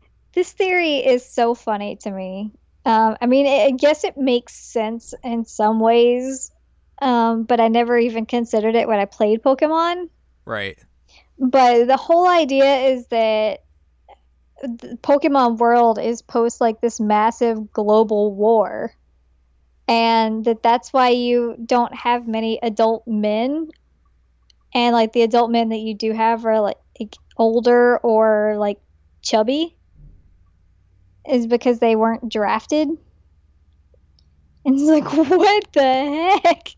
this 0.33 0.51
theory 0.51 0.97
is 0.97 1.23
so 1.25 1.53
funny 1.53 1.97
to 1.97 2.11
me. 2.11 2.51
Um, 2.85 3.17
I 3.21 3.25
mean, 3.27 3.45
I 3.47 3.65
I 3.65 3.71
guess 3.71 4.03
it 4.03 4.17
makes 4.17 4.53
sense 4.53 5.13
in 5.23 5.45
some 5.45 5.79
ways, 5.79 6.51
um, 7.01 7.43
but 7.43 7.59
I 7.59 7.67
never 7.67 7.97
even 7.97 8.25
considered 8.25 8.75
it 8.75 8.87
when 8.87 8.99
I 8.99 9.05
played 9.05 9.43
Pokemon. 9.43 10.09
Right. 10.45 10.77
But 11.37 11.87
the 11.87 11.97
whole 11.97 12.27
idea 12.27 12.87
is 12.87 13.07
that 13.07 13.63
Pokemon 14.63 15.57
world 15.57 15.99
is 15.99 16.21
post 16.21 16.61
like 16.61 16.81
this 16.81 16.99
massive 16.99 17.71
global 17.71 18.33
war, 18.33 18.93
and 19.87 20.45
that 20.45 20.63
that's 20.63 20.93
why 20.93 21.09
you 21.09 21.55
don't 21.63 21.93
have 21.93 22.27
many 22.27 22.59
adult 22.61 23.05
men, 23.05 23.69
and 24.73 24.93
like 24.93 25.13
the 25.13 25.23
adult 25.23 25.51
men 25.51 25.69
that 25.69 25.79
you 25.79 25.93
do 25.93 26.13
have 26.13 26.45
are 26.45 26.61
like 26.61 26.77
older 27.37 27.97
or 27.97 28.55
like 28.57 28.79
chubby 29.21 29.75
is 31.29 31.47
because 31.47 31.79
they 31.79 31.95
weren't 31.95 32.29
drafted. 32.31 32.87
And 34.65 34.79
it's 34.79 34.83
like, 34.83 35.11
what 35.29 35.67
the 35.73 36.39
heck? 36.43 36.69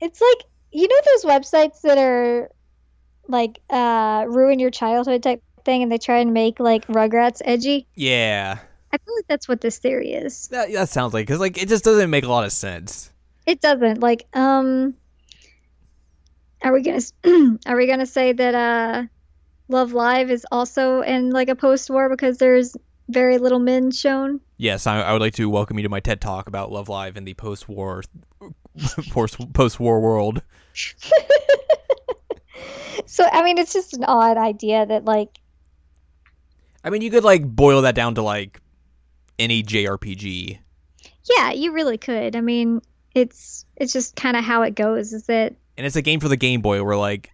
It's 0.00 0.20
like, 0.20 0.44
you 0.72 0.88
know, 0.88 0.96
those 1.06 1.24
websites 1.24 1.82
that 1.82 1.98
are 1.98 2.50
like 3.28 3.60
uh, 3.70 4.24
ruin 4.28 4.58
your 4.58 4.70
childhood 4.70 5.22
type 5.22 5.42
thing 5.64 5.82
and 5.82 5.92
they 5.92 5.98
try 5.98 6.18
and 6.18 6.32
make 6.32 6.58
like 6.58 6.86
Rugrats 6.88 7.40
edgy? 7.44 7.86
Yeah, 7.94 8.58
I 8.92 8.98
feel 8.98 9.14
like 9.16 9.26
that's 9.28 9.48
what 9.48 9.60
this 9.60 9.78
theory 9.78 10.12
is. 10.12 10.48
that 10.48 10.72
that 10.72 10.88
sounds 10.88 11.14
like 11.14 11.26
because 11.26 11.40
like 11.40 11.62
it 11.62 11.68
just 11.68 11.84
doesn't 11.84 12.10
make 12.10 12.24
a 12.24 12.28
lot 12.28 12.44
of 12.44 12.52
sense. 12.52 13.10
It 13.46 13.60
doesn't. 13.60 14.00
Like, 14.00 14.26
um, 14.34 14.94
are 16.62 16.72
we 16.72 16.82
gonna 16.82 17.00
are 17.66 17.76
we 17.76 17.86
gonna 17.86 18.06
say 18.06 18.32
that 18.32 18.54
uh, 18.54 19.04
Love 19.68 19.92
Live 19.92 20.30
is 20.30 20.46
also 20.50 21.00
in 21.02 21.30
like 21.30 21.48
a 21.48 21.56
post-war 21.56 22.08
because 22.08 22.38
there's 22.38 22.76
very 23.08 23.38
little 23.38 23.58
men 23.58 23.90
shown? 23.90 24.40
Yes, 24.58 24.86
I, 24.86 25.00
I 25.00 25.12
would 25.12 25.20
like 25.20 25.34
to 25.34 25.50
welcome 25.50 25.78
you 25.78 25.82
to 25.82 25.88
my 25.88 26.00
TED 26.00 26.20
talk 26.20 26.46
about 26.46 26.70
Love 26.70 26.88
Live 26.88 27.16
in 27.16 27.24
the 27.24 27.34
post-war, 27.34 28.04
post 29.10 29.52
post-war 29.52 30.00
world. 30.00 30.42
So 33.06 33.24
I 33.30 33.42
mean, 33.42 33.58
it's 33.58 33.72
just 33.72 33.94
an 33.94 34.04
odd 34.04 34.36
idea 34.36 34.86
that 34.86 35.04
like 35.04 35.38
I 36.84 36.90
mean, 36.90 37.02
you 37.02 37.10
could 37.10 37.24
like 37.24 37.44
boil 37.44 37.82
that 37.82 37.94
down 37.94 38.14
to 38.16 38.22
like 38.22 38.60
any 39.38 39.62
JRPG. 39.62 40.58
yeah, 41.36 41.52
you 41.52 41.72
really 41.72 41.98
could. 41.98 42.36
I 42.36 42.40
mean, 42.40 42.80
it's 43.14 43.66
it's 43.76 43.92
just 43.92 44.16
kind 44.16 44.36
of 44.36 44.44
how 44.44 44.62
it 44.62 44.74
goes. 44.74 45.12
Is 45.12 45.26
that 45.26 45.54
and 45.76 45.86
it's 45.86 45.96
a 45.96 46.02
game 46.02 46.20
for 46.20 46.28
the 46.28 46.36
Game 46.36 46.60
Boy 46.62 46.82
where 46.82 46.96
like 46.96 47.32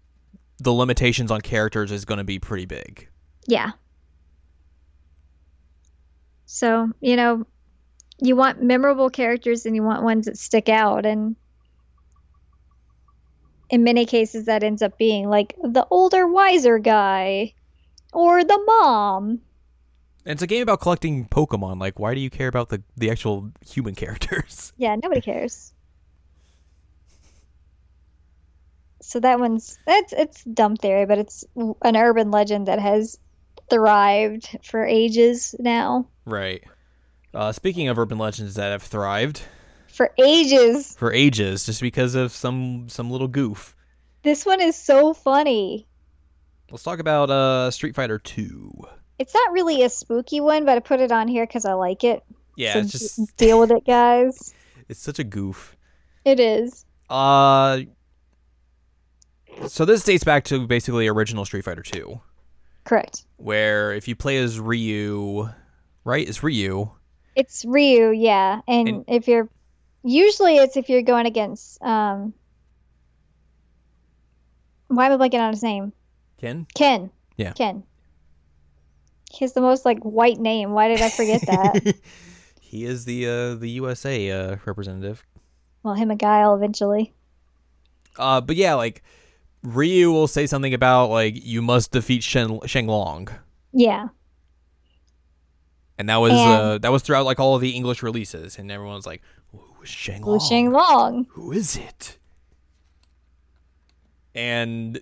the 0.59 0.73
limitations 0.73 1.31
on 1.31 1.41
characters 1.41 1.93
is 1.93 2.05
going 2.05 2.19
to 2.19 2.25
be 2.25 2.39
pretty 2.39 2.67
big. 2.67 3.09
yeah. 3.47 3.71
So 6.47 6.91
you 7.01 7.17
know, 7.17 7.47
you 8.21 8.35
want 8.37 8.63
memorable 8.63 9.11
characters 9.11 9.67
and 9.67 9.77
you 9.77 9.83
want 9.83 10.03
ones 10.03 10.27
that 10.27 10.39
stick 10.39 10.69
out, 10.69 11.05
and 11.07 11.37
in 13.71 13.85
many 13.85 14.07
cases, 14.07 14.47
that 14.47 14.63
ends 14.63 14.83
up 14.83 14.99
being 14.99 15.29
like 15.29 15.55
the 15.63 15.87
older, 15.91 16.27
wiser 16.27 16.79
guy, 16.79 17.55
or 18.13 18.45
the 18.45 18.61
mom. 18.67 19.41
And 20.25 20.35
it's 20.35 20.43
a 20.43 20.47
game 20.47 20.63
about 20.63 20.81
collecting 20.81 21.27
Pokemon. 21.27 21.81
Like, 21.81 21.99
why 21.99 22.15
do 22.15 22.21
you 22.21 22.31
care 22.31 22.49
about 22.49 22.69
the 22.69 22.83
the 22.97 23.11
actual 23.11 23.51
human 23.65 23.95
characters? 23.97 24.73
Yeah, 24.77 24.95
nobody 24.97 25.21
cares. 25.21 25.73
So 29.01 29.21
that 29.21 29.41
one's 29.41 29.79
that's 29.87 30.13
it's 30.13 30.45
dumb 30.45 30.77
theory, 30.77 31.07
but 31.07 31.19
it's 31.19 31.45
an 31.83 31.97
urban 31.97 32.31
legend 32.31 32.67
that 32.69 32.79
has 32.79 33.19
thrived 33.71 34.59
for 34.63 34.85
ages 34.85 35.55
now. 35.59 36.09
Right. 36.25 36.65
Uh, 37.33 37.53
speaking 37.53 37.89
of 37.89 37.99
urban 37.99 38.19
legends 38.19 38.55
that 38.55 38.71
have 38.71 38.83
thrived 38.83 39.43
For 39.89 40.13
ages. 40.19 40.95
for 40.97 41.13
ages, 41.13 41.67
just 41.67 41.81
because 41.81 42.15
of 42.15 42.33
some 42.33 42.89
some 42.89 43.11
little 43.11 43.29
goof. 43.29 43.75
This 44.23 44.47
one 44.47 44.61
is 44.61 44.77
so 44.77 45.13
funny. 45.15 45.87
Let's 46.71 46.83
talk 46.83 46.99
about 46.99 47.31
uh, 47.31 47.71
Street 47.71 47.95
Fighter 47.95 48.19
Two. 48.19 48.71
It's 49.19 49.35
not 49.35 49.53
really 49.53 49.83
a 49.83 49.89
spooky 49.91 50.41
one, 50.41 50.65
but 50.65 50.77
I 50.77 50.81
put 50.81 51.01
it 51.01 51.11
on 51.11 51.27
here 51.27 51.45
because 51.47 51.65
I 51.65 51.73
like 51.73 52.05
it. 52.05 52.23
Yeah, 52.57 52.75
So 52.75 52.83
just 52.83 53.37
deal 53.37 53.59
with 53.59 53.71
it, 53.73 53.85
guys. 53.87 54.55
it's 54.89 55.01
such 55.01 55.19
a 55.19 55.25
goof. 55.25 55.77
It 56.25 56.39
is. 56.39 56.85
Uh, 57.11 57.81
so 59.67 59.85
this 59.85 60.05
dates 60.05 60.25
back 60.25 60.45
to 60.45 60.67
basically 60.67 61.09
original 61.09 61.45
Street 61.45 61.65
Fighter 61.65 61.83
Two, 61.83 62.21
Correct. 62.85 63.25
where 63.39 63.93
if 63.93 64.07
you 64.07 64.15
play 64.15 64.37
as 64.39 64.61
Ryu, 64.61 65.49
right? 66.05 66.29
It's 66.29 66.43
Ryu. 66.43 66.91
It's 67.35 67.65
Ryu, 67.65 68.11
yeah. 68.11 68.61
And, 68.69 68.89
And- 68.89 69.05
if 69.09 69.27
you're 69.29 69.49
usually 70.09 70.57
it's 70.57 70.77
if 70.77 70.89
you're 70.89 71.03
going 71.03 71.27
against 71.27 71.83
um 71.83 72.33
why 74.89 75.07
am 75.07 75.21
I 75.21 75.29
blanking 75.29 75.41
on 75.41 75.53
his 75.53 75.63
name? 75.63 75.93
Ken. 76.41 76.67
Ken. 76.75 77.11
Yeah. 77.37 77.53
Ken. 77.53 77.83
He 79.31 79.45
has 79.45 79.53
the 79.53 79.61
most 79.61 79.85
like 79.85 79.99
white 80.01 80.39
name. 80.39 80.71
Why 80.73 80.89
did 80.89 81.03
I 81.03 81.11
forget 81.11 81.43
that? 81.43 81.95
he 82.61 82.85
is 82.85 83.05
the 83.05 83.27
uh, 83.29 83.55
the 83.57 83.69
USA 83.71 84.31
uh, 84.31 84.57
representative. 84.65 85.25
well, 85.83 85.95
him 85.95 86.11
and 86.11 86.19
Guile 86.19 86.55
eventually. 86.55 87.13
Uh, 88.19 88.41
but 88.41 88.57
yeah, 88.57 88.75
like 88.75 89.03
Ryu 89.63 90.11
will 90.11 90.27
say 90.29 90.47
something 90.47 90.73
about 90.73 91.11
like 91.11 91.35
you 91.45 91.61
must 91.61 91.93
defeat 91.93 92.23
Sheng 92.23 92.87
Long. 92.87 93.29
Yeah. 93.73 94.09
and 95.99 96.09
that 96.09 96.17
was 96.17 96.33
And- 96.33 96.41
uh, 96.41 96.79
that 96.79 96.91
was 96.91 97.03
throughout 97.03 97.27
like 97.27 97.39
all 97.39 97.55
of 97.55 97.61
the 97.61 97.71
English 97.77 98.03
releases, 98.03 98.59
and 98.59 98.73
everyone's 98.73 99.05
like, 99.07 99.21
"Who 99.79 99.85
is 99.85 99.91
Sheng 99.91 100.23
Long? 100.23 100.33
Wu 100.33 100.41
Shang 100.41 100.71
Long. 100.73 101.27
Who 101.31 101.53
is 101.53 101.77
it?" 101.77 102.19
And 104.35 105.01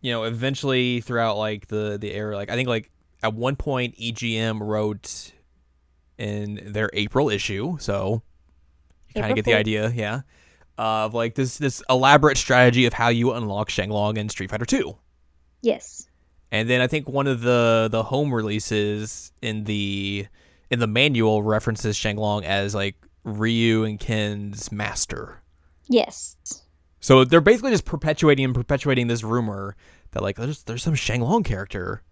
you 0.00 0.10
know, 0.10 0.24
eventually 0.24 1.00
throughout 1.02 1.36
like 1.36 1.68
the 1.68 1.98
the 2.00 2.12
era, 2.12 2.34
like 2.34 2.50
I 2.50 2.54
think 2.54 2.68
like 2.68 2.90
at 3.22 3.34
one 3.34 3.56
point 3.56 3.96
EGM 3.96 4.60
wrote 4.60 5.32
in 6.18 6.60
their 6.72 6.90
April 6.94 7.28
issue, 7.28 7.76
so 7.78 8.22
you 9.08 9.20
kind 9.20 9.32
of 9.32 9.36
get 9.36 9.44
the 9.44 9.54
idea, 9.54 9.90
yeah, 9.94 10.22
of 10.78 11.12
like 11.14 11.34
this 11.34 11.58
this 11.58 11.82
elaborate 11.90 12.38
strategy 12.38 12.86
of 12.86 12.94
how 12.94 13.08
you 13.08 13.32
unlock 13.32 13.68
Sheng 13.68 13.90
Long 13.90 14.16
in 14.16 14.28
Street 14.30 14.50
Fighter 14.50 14.64
Two. 14.64 14.96
Yes. 15.60 16.06
And 16.52 16.68
then 16.68 16.80
I 16.80 16.86
think 16.86 17.08
one 17.08 17.26
of 17.26 17.42
the 17.42 17.88
the 17.90 18.02
home 18.02 18.34
releases 18.34 19.32
in 19.42 19.64
the 19.64 20.26
in 20.70 20.78
the 20.78 20.86
manual 20.86 21.42
references 21.42 21.96
Sheng 21.96 22.16
Long 22.16 22.44
as 22.44 22.74
like 22.74 22.96
Ryu 23.24 23.84
and 23.84 23.98
Ken's 24.00 24.70
master. 24.72 25.42
Yes. 25.88 26.36
So 27.00 27.24
they're 27.24 27.40
basically 27.40 27.70
just 27.70 27.84
perpetuating 27.84 28.44
and 28.44 28.54
perpetuating 28.54 29.06
this 29.06 29.22
rumor 29.24 29.76
that 30.12 30.22
like 30.22 30.36
there's 30.36 30.62
there's 30.64 30.82
some 30.82 30.96
Long 31.20 31.42
character. 31.42 32.02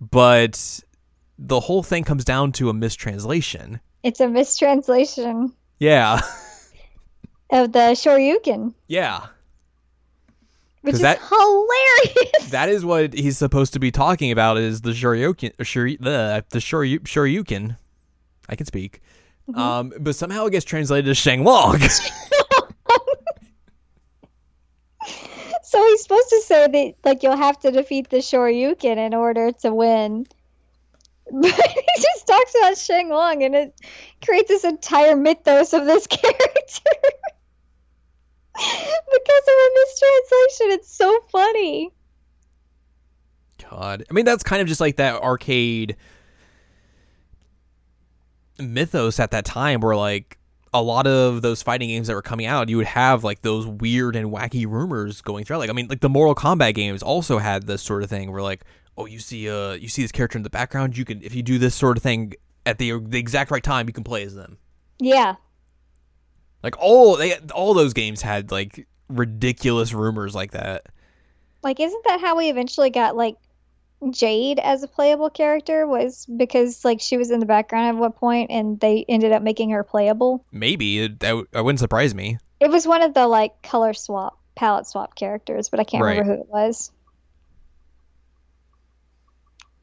But 0.00 0.80
the 1.38 1.60
whole 1.60 1.82
thing 1.82 2.04
comes 2.04 2.24
down 2.24 2.52
to 2.52 2.68
a 2.70 2.74
mistranslation. 2.74 3.80
It's 4.02 4.20
a 4.20 4.28
mistranslation 4.28 5.52
Yeah. 5.78 6.20
of 7.50 7.72
the 7.72 7.90
Shoryuken, 7.94 8.72
yeah. 8.88 9.26
which 10.82 10.94
is 10.94 11.00
that- 11.02 11.18
hilarious. 11.18 12.50
That 12.50 12.68
is 12.68 12.84
what 12.84 13.12
he's 13.12 13.36
supposed 13.38 13.74
to 13.74 13.78
be 13.78 13.90
talking 13.90 14.30
about 14.32 14.56
is 14.58 14.80
the 14.80 14.90
Shoryuken 14.90 15.54
Shuryu, 15.56 15.98
the 16.00 16.44
the 16.50 16.58
Shoryu, 16.58 17.00
Shoryuken. 17.00 17.76
I 18.48 18.56
can 18.56 18.66
speak. 18.66 19.00
Mhm. 19.52 19.58
Um, 19.58 19.92
but 19.98 20.14
somehow 20.14 20.46
it 20.46 20.50
gets 20.50 20.64
translated 20.64 21.14
to 21.14 21.36
Long. 21.42 21.78
so 25.62 25.86
he's 25.86 26.02
supposed 26.02 26.28
to 26.30 26.42
say 26.44 26.66
that 26.66 26.94
like 27.04 27.22
you'll 27.22 27.36
have 27.36 27.58
to 27.60 27.70
defeat 27.70 28.10
the 28.10 28.18
Shoryuken 28.18 28.96
in 28.96 29.14
order 29.14 29.52
to 29.52 29.74
win. 29.74 30.26
But 31.32 31.52
he 31.52 32.02
just 32.02 32.26
talks 32.26 32.52
about 32.58 32.76
Sheng 32.76 33.08
Long, 33.08 33.44
and 33.44 33.54
it 33.54 33.80
creates 34.24 34.48
this 34.48 34.64
entire 34.64 35.14
mythos 35.14 35.72
of 35.72 35.86
this 35.86 36.08
character 36.08 36.90
because 38.52 39.44
of 39.46 39.54
a 39.54 39.70
mistranslation. 39.76 40.72
It's 40.72 40.92
so 40.92 41.20
funny. 41.30 41.92
God, 43.70 44.04
I 44.10 44.12
mean 44.12 44.24
that's 44.24 44.42
kind 44.42 44.60
of 44.60 44.66
just 44.66 44.80
like 44.80 44.96
that 44.96 45.22
arcade 45.22 45.96
mythos 48.62 49.20
at 49.20 49.30
that 49.30 49.44
time, 49.44 49.80
where 49.80 49.96
like 49.96 50.38
a 50.72 50.82
lot 50.82 51.06
of 51.06 51.42
those 51.42 51.62
fighting 51.62 51.88
games 51.88 52.06
that 52.06 52.14
were 52.14 52.22
coming 52.22 52.46
out, 52.46 52.68
you 52.68 52.76
would 52.76 52.86
have 52.86 53.24
like 53.24 53.42
those 53.42 53.66
weird 53.66 54.14
and 54.16 54.30
wacky 54.30 54.66
rumors 54.66 55.20
going 55.20 55.44
through. 55.44 55.58
Like, 55.58 55.70
I 55.70 55.72
mean, 55.72 55.88
like 55.88 56.00
the 56.00 56.08
Mortal 56.08 56.34
Kombat 56.34 56.74
games 56.74 57.02
also 57.02 57.38
had 57.38 57.66
this 57.66 57.82
sort 57.82 58.02
of 58.02 58.10
thing 58.10 58.30
where 58.30 58.42
like, 58.42 58.64
oh, 58.96 59.06
you 59.06 59.18
see, 59.18 59.50
uh, 59.50 59.72
you 59.72 59.88
see 59.88 60.02
this 60.02 60.12
character 60.12 60.38
in 60.38 60.42
the 60.42 60.50
background, 60.50 60.96
you 60.96 61.04
can 61.04 61.22
if 61.22 61.34
you 61.34 61.42
do 61.42 61.58
this 61.58 61.74
sort 61.74 61.96
of 61.96 62.02
thing 62.02 62.34
at 62.66 62.78
the 62.78 62.98
the 63.00 63.18
exact 63.18 63.50
right 63.50 63.62
time, 63.62 63.88
you 63.88 63.92
can 63.92 64.04
play 64.04 64.22
as 64.22 64.34
them. 64.34 64.58
Yeah. 64.98 65.36
Like 66.62 66.76
all 66.78 67.16
they 67.16 67.36
all 67.54 67.74
those 67.74 67.92
games 67.92 68.22
had 68.22 68.50
like 68.52 68.86
ridiculous 69.08 69.92
rumors 69.92 70.34
like 70.34 70.52
that. 70.52 70.86
Like, 71.62 71.80
isn't 71.80 72.04
that 72.04 72.20
how 72.20 72.36
we 72.36 72.48
eventually 72.48 72.90
got 72.90 73.16
like 73.16 73.36
Jade 74.10 74.58
as 74.60 74.82
a 74.82 74.88
playable 74.88 75.28
character? 75.28 75.86
Was 75.86 76.24
because 76.24 76.84
like 76.84 77.00
she 77.00 77.16
was 77.18 77.30
in 77.30 77.38
the 77.40 77.46
background 77.46 77.88
at 77.96 78.00
what 78.00 78.16
point, 78.16 78.50
and 78.50 78.80
they 78.80 79.04
ended 79.08 79.32
up 79.32 79.42
making 79.42 79.70
her 79.70 79.84
playable. 79.84 80.44
Maybe 80.52 81.00
it, 81.00 81.20
that, 81.20 81.28
w- 81.30 81.46
wouldn't 81.52 81.80
surprise 81.80 82.14
me. 82.14 82.38
It 82.60 82.70
was 82.70 82.86
one 82.86 83.02
of 83.02 83.12
the 83.14 83.26
like 83.26 83.60
color 83.62 83.92
swap, 83.92 84.38
palette 84.54 84.86
swap 84.86 85.14
characters, 85.16 85.68
but 85.68 85.80
I 85.80 85.84
can't 85.84 86.02
Right. 86.02 86.18
remember 86.18 86.34
who 86.36 86.40
it 86.42 86.48
was. 86.48 86.90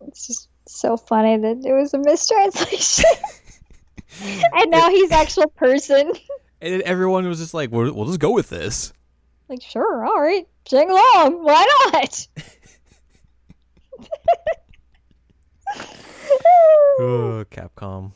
It's 0.08 0.28
just 0.28 0.50
so 0.68 0.98
funny 0.98 1.38
that 1.38 1.66
it 1.66 1.74
was 1.74 1.94
a 1.94 1.98
mistranslation. 2.00 3.06
and 4.54 4.72
now 4.72 4.90
he's 4.90 5.12
actual 5.12 5.48
person. 5.48 6.14
And 6.60 6.82
everyone 6.82 7.28
was 7.28 7.38
just 7.38 7.54
like, 7.54 7.72
"We'll, 7.72 7.94
we'll 7.94 8.08
just 8.08 8.20
go 8.20 8.32
with 8.32 8.50
this." 8.50 8.92
Like, 9.48 9.62
sure, 9.62 10.04
all 10.04 10.20
right, 10.20 10.48
sing 10.68 10.90
along. 10.90 11.44
why 11.44 11.68
not? 11.94 12.28
Ugh, 17.00 17.46
Capcom. 17.52 18.12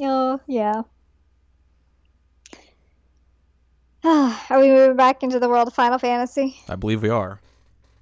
Oh, 0.00 0.40
yeah. 0.46 0.82
Are 4.04 4.60
we 4.60 4.68
moving 4.68 4.96
back 4.96 5.22
into 5.22 5.40
the 5.40 5.48
world 5.48 5.68
of 5.68 5.74
Final 5.74 5.98
Fantasy? 5.98 6.56
I 6.68 6.76
believe 6.76 7.02
we 7.02 7.08
are. 7.08 7.40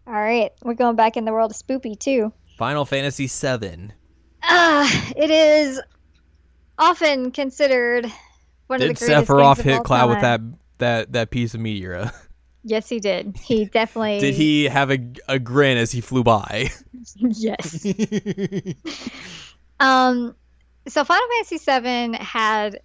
All 0.06 0.12
right, 0.12 0.52
we're 0.62 0.74
going 0.74 0.96
back 0.96 1.16
in 1.16 1.24
the 1.24 1.32
world 1.32 1.50
of 1.50 1.56
Spoopy 1.56 1.98
too. 1.98 2.32
Final 2.58 2.84
Fantasy 2.84 3.26
VII. 3.26 3.90
Ah, 4.42 5.12
it 5.16 5.30
is 5.30 5.80
often 6.78 7.30
considered 7.30 8.06
one 8.66 8.80
Did 8.80 8.90
of 8.90 8.98
the 8.98 9.06
greatest 9.06 9.30
Sephiroth 9.30 9.62
hit 9.62 9.82
Cloud 9.82 10.10
with 10.10 10.20
that 10.20 10.40
that 10.78 11.12
that 11.12 11.30
piece 11.30 11.54
of 11.54 11.60
materia? 11.60 12.12
Yes, 12.64 12.88
he 12.88 12.98
did. 12.98 13.36
He 13.36 13.66
definitely 13.66 14.20
Did 14.20 14.34
he 14.34 14.64
have 14.64 14.90
a, 14.90 14.98
a 15.28 15.38
grin 15.38 15.76
as 15.76 15.92
he 15.92 16.00
flew 16.00 16.24
by? 16.24 16.70
yes. 17.16 17.84
Um, 19.80 20.34
so 20.88 21.04
Final 21.04 21.28
Fantasy 21.28 21.58
VII 21.58 22.16
had 22.24 22.80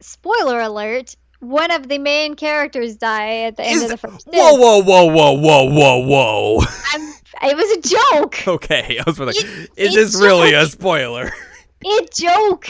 spoiler 0.00 0.60
alert. 0.60 1.16
One 1.40 1.70
of 1.70 1.88
the 1.88 1.98
main 1.98 2.34
characters 2.34 2.96
die 2.96 3.42
at 3.44 3.56
the 3.56 3.64
end 3.64 3.76
Is- 3.76 3.82
of 3.84 3.88
the 3.90 3.96
first. 3.96 4.26
whoa, 4.26 4.54
whoa, 4.54 4.82
whoa, 4.82 5.04
whoa, 5.06 5.32
whoa, 5.38 5.64
whoa, 5.70 5.98
whoa. 6.06 6.60
I'm, 6.92 7.14
it 7.50 7.56
was 7.56 7.78
a 7.78 7.88
joke. 8.20 8.46
Okay, 8.48 8.98
I 8.98 9.04
was 9.06 9.18
like, 9.20 9.36
It- 9.36 9.44
is 9.44 9.68
it's 9.76 9.94
this 9.94 10.20
really 10.20 10.52
a 10.54 10.66
spoiler? 10.66 11.30
It 11.80 12.12
joke. 12.12 12.68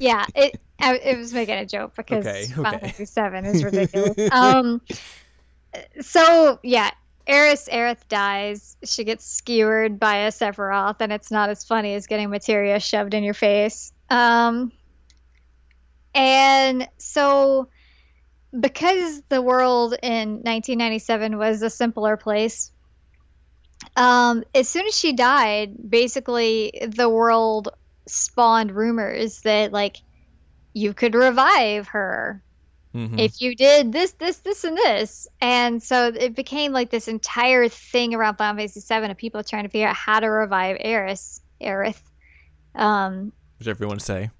Yeah, 0.00 0.24
it. 0.34 0.58
I, 0.78 0.96
it 0.96 1.18
was 1.18 1.32
making 1.32 1.56
a 1.56 1.66
joke 1.66 1.94
because 1.96 2.26
Okay, 2.26 2.46
Final. 2.46 2.70
Fantasy 2.70 3.04
Seven 3.04 3.44
is 3.44 3.64
ridiculous. 3.64 4.16
um, 4.32 4.80
so 6.00 6.58
yeah, 6.62 6.90
Eris 7.26 7.68
Aerith 7.70 8.06
dies. 8.08 8.76
She 8.84 9.04
gets 9.04 9.24
skewered 9.24 9.98
by 9.98 10.26
a 10.26 10.30
Sephiroth, 10.30 10.96
and 11.00 11.12
it's 11.12 11.30
not 11.30 11.50
as 11.50 11.64
funny 11.64 11.94
as 11.94 12.06
getting 12.06 12.30
materia 12.30 12.78
shoved 12.78 13.14
in 13.14 13.24
your 13.24 13.34
face. 13.34 13.92
Um, 14.10 14.72
and 16.14 16.88
so 16.98 17.68
because 18.58 19.22
the 19.28 19.42
world 19.42 19.94
in 20.02 20.42
1997 20.42 21.36
was 21.36 21.62
a 21.62 21.70
simpler 21.70 22.16
place, 22.16 22.70
um, 23.96 24.44
as 24.54 24.68
soon 24.68 24.86
as 24.86 24.96
she 24.96 25.12
died, 25.12 25.90
basically 25.90 26.72
the 26.88 27.08
world 27.08 27.68
spawned 28.06 28.70
rumors 28.70 29.40
that 29.42 29.72
like 29.72 29.96
you 30.76 30.92
could 30.92 31.14
revive 31.14 31.88
her 31.88 32.42
Mhm. 32.94 33.18
if 33.18 33.40
you 33.40 33.56
did 33.56 33.92
this, 33.92 34.12
this, 34.12 34.38
this, 34.40 34.62
and 34.64 34.76
this. 34.76 35.26
And 35.40 35.82
so 35.82 36.08
it 36.08 36.34
became 36.36 36.72
like 36.72 36.90
this 36.90 37.08
entire 37.08 37.66
thing 37.68 38.14
around 38.14 38.36
Final 38.36 38.56
Fantasy 38.58 38.80
VII 38.86 39.10
of 39.10 39.16
people 39.16 39.42
trying 39.42 39.62
to 39.62 39.70
figure 39.70 39.88
out 39.88 39.96
how 39.96 40.20
to 40.20 40.26
revive 40.28 40.76
Eris, 40.80 41.40
Aerith. 41.62 42.00
Um, 42.74 43.32
want 43.64 44.00
to 44.00 44.04
say. 44.04 44.30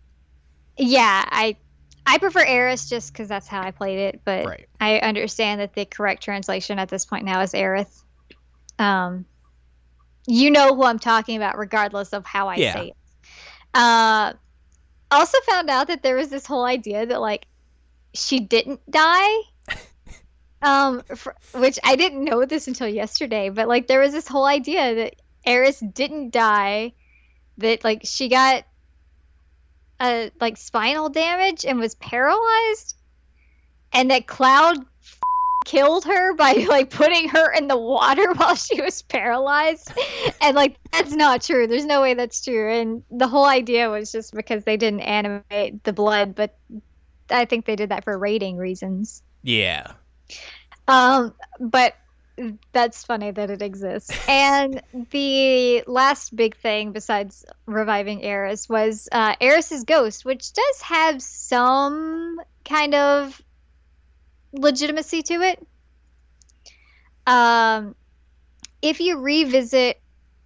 yeah, 0.77 1.25
I 1.27 1.57
I 2.05 2.19
prefer 2.19 2.45
Eris 2.45 2.87
just 2.89 3.13
because 3.13 3.29
that's 3.29 3.49
how 3.49 3.63
I 3.63 3.71
played 3.71 3.99
it, 3.99 4.21
but 4.25 4.45
Right. 4.45 4.69
I 4.79 4.99
understand 4.99 5.63
that 5.63 5.73
the 5.73 5.87
correct 5.87 6.23
translation 6.23 6.79
at 6.79 6.91
this 6.91 7.07
point 7.07 7.25
now 7.25 7.41
is 7.41 7.53
Aerith. 7.53 8.03
Um, 8.79 9.25
you 10.27 10.51
know 10.51 10.75
who 10.77 10.85
I'm 10.85 10.99
talking 10.99 11.39
about, 11.39 11.57
regardless 11.57 12.13
of 12.13 12.27
how 12.27 12.49
I 12.49 12.57
Yeah. 12.57 12.73
say 12.75 12.87
it. 12.89 12.97
Uh, 13.73 14.35
also 15.11 15.39
found 15.49 15.71
out 15.71 15.89
that 15.89 16.03
there 16.03 16.17
was 16.17 16.29
this 16.29 16.47
whole 16.47 16.65
idea 16.65 17.07
that 17.07 17.21
like 17.21 17.47
she 18.15 18.41
didn't 18.41 18.81
die. 18.91 19.35
Um, 20.63 21.03
fr 21.15 21.31
which 21.55 21.79
I 21.85 21.97
didn't 21.97 22.25
know 22.25 22.47
this 22.47 22.67
until 22.67 22.89
yesterday, 22.89 23.51
but 23.51 23.69
like 23.69 23.87
there 23.87 24.01
was 24.01 24.13
this 24.13 24.27
whole 24.27 24.47
idea 24.47 24.95
that 24.95 25.17
Eris 25.45 25.79
didn't 25.79 26.31
die, 26.31 26.95
that 27.59 27.85
like 27.85 28.01
she 28.05 28.31
got 28.31 28.65
uh 30.01 30.31
like 30.41 30.57
spinal 30.57 31.11
damage 31.11 31.67
and 31.67 31.79
was 31.79 31.95
paralyzed, 31.95 32.97
and 33.93 34.11
that 34.11 34.27
Cloud 34.27 34.79
killed 35.67 36.05
her 36.05 36.33
by 36.35 36.53
like 36.69 36.89
putting 36.89 37.29
her 37.29 37.53
in 37.53 37.69
the 37.69 37.77
water 37.77 38.33
while 38.37 38.55
she 38.55 38.81
was 38.81 39.03
paralyzed, 39.03 39.93
and 40.41 40.57
like 40.57 40.77
that's 40.91 41.13
not 41.13 41.43
true. 41.43 41.67
There's 41.67 41.85
no 41.85 42.01
way 42.01 42.15
that's 42.15 42.43
true, 42.43 42.73
and 42.73 43.03
the 43.11 43.29
whole 43.29 43.45
idea 43.45 43.91
was 43.91 44.11
just 44.11 44.33
because 44.33 44.65
they 44.65 44.79
didn't 44.79 45.01
animate 45.01 45.85
the 45.85 45.93
blood, 45.93 46.35
but 46.35 46.57
I 47.31 47.45
think 47.45 47.67
they 47.67 47.77
did 47.77 47.91
that 47.91 48.05
for 48.05 48.17
rating 48.17 48.57
reasons. 48.57 49.23
Yeah. 49.43 49.93
Um, 50.89 51.35
but 51.61 51.95
that's 52.73 53.05
funny 53.05 53.31
that 53.31 53.51
it 53.51 53.63
exists. 53.63 54.17
And 54.29 54.83
the 55.11 55.83
last 55.87 56.35
big 56.35 56.57
thing 56.57 56.93
besides 56.93 57.45
reviving 57.67 58.23
Eris 58.23 58.69
was 58.69 59.09
uh, 59.11 59.35
Eris's 59.41 59.85
ghost, 59.85 60.25
which 60.25 60.53
does 60.53 60.83
have 60.83 61.23
some 61.23 62.41
kind 62.65 62.95
of 62.95 63.41
legitimacy 64.57 65.23
to 65.23 65.35
it. 65.43 65.67
Um, 67.27 67.95
if 68.83 69.01
you 69.01 69.19
revisit 69.19 70.01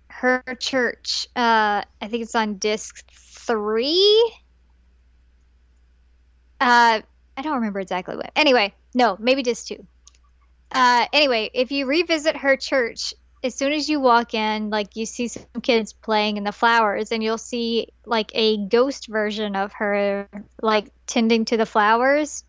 her 0.08 0.42
church, 0.58 1.26
uh, 1.36 1.82
I 2.00 2.08
think 2.08 2.22
it's 2.22 2.34
on 2.34 2.56
disc 2.56 3.04
three. 3.10 4.32
Uh, 6.60 7.00
I 7.36 7.42
don't 7.42 7.54
remember 7.54 7.80
exactly 7.80 8.16
what. 8.16 8.30
Anyway, 8.36 8.74
no, 8.94 9.16
maybe 9.18 9.42
disc 9.42 9.66
two. 9.66 9.86
Uh, 10.72 11.06
anyway, 11.12 11.50
if 11.52 11.72
you 11.72 11.86
revisit 11.86 12.36
her 12.36 12.56
church, 12.56 13.14
as 13.42 13.54
soon 13.54 13.72
as 13.72 13.88
you 13.88 14.00
walk 14.00 14.34
in, 14.34 14.70
like 14.70 14.96
you 14.96 15.06
see 15.06 15.28
some 15.28 15.44
kids 15.62 15.92
playing 15.92 16.36
in 16.36 16.44
the 16.44 16.52
flowers, 16.52 17.12
and 17.12 17.22
you'll 17.22 17.38
see 17.38 17.88
like 18.04 18.30
a 18.34 18.58
ghost 18.66 19.08
version 19.08 19.56
of 19.56 19.72
her, 19.72 20.28
like 20.60 20.90
tending 21.06 21.46
to 21.46 21.56
the 21.56 21.66
flowers. 21.66 22.44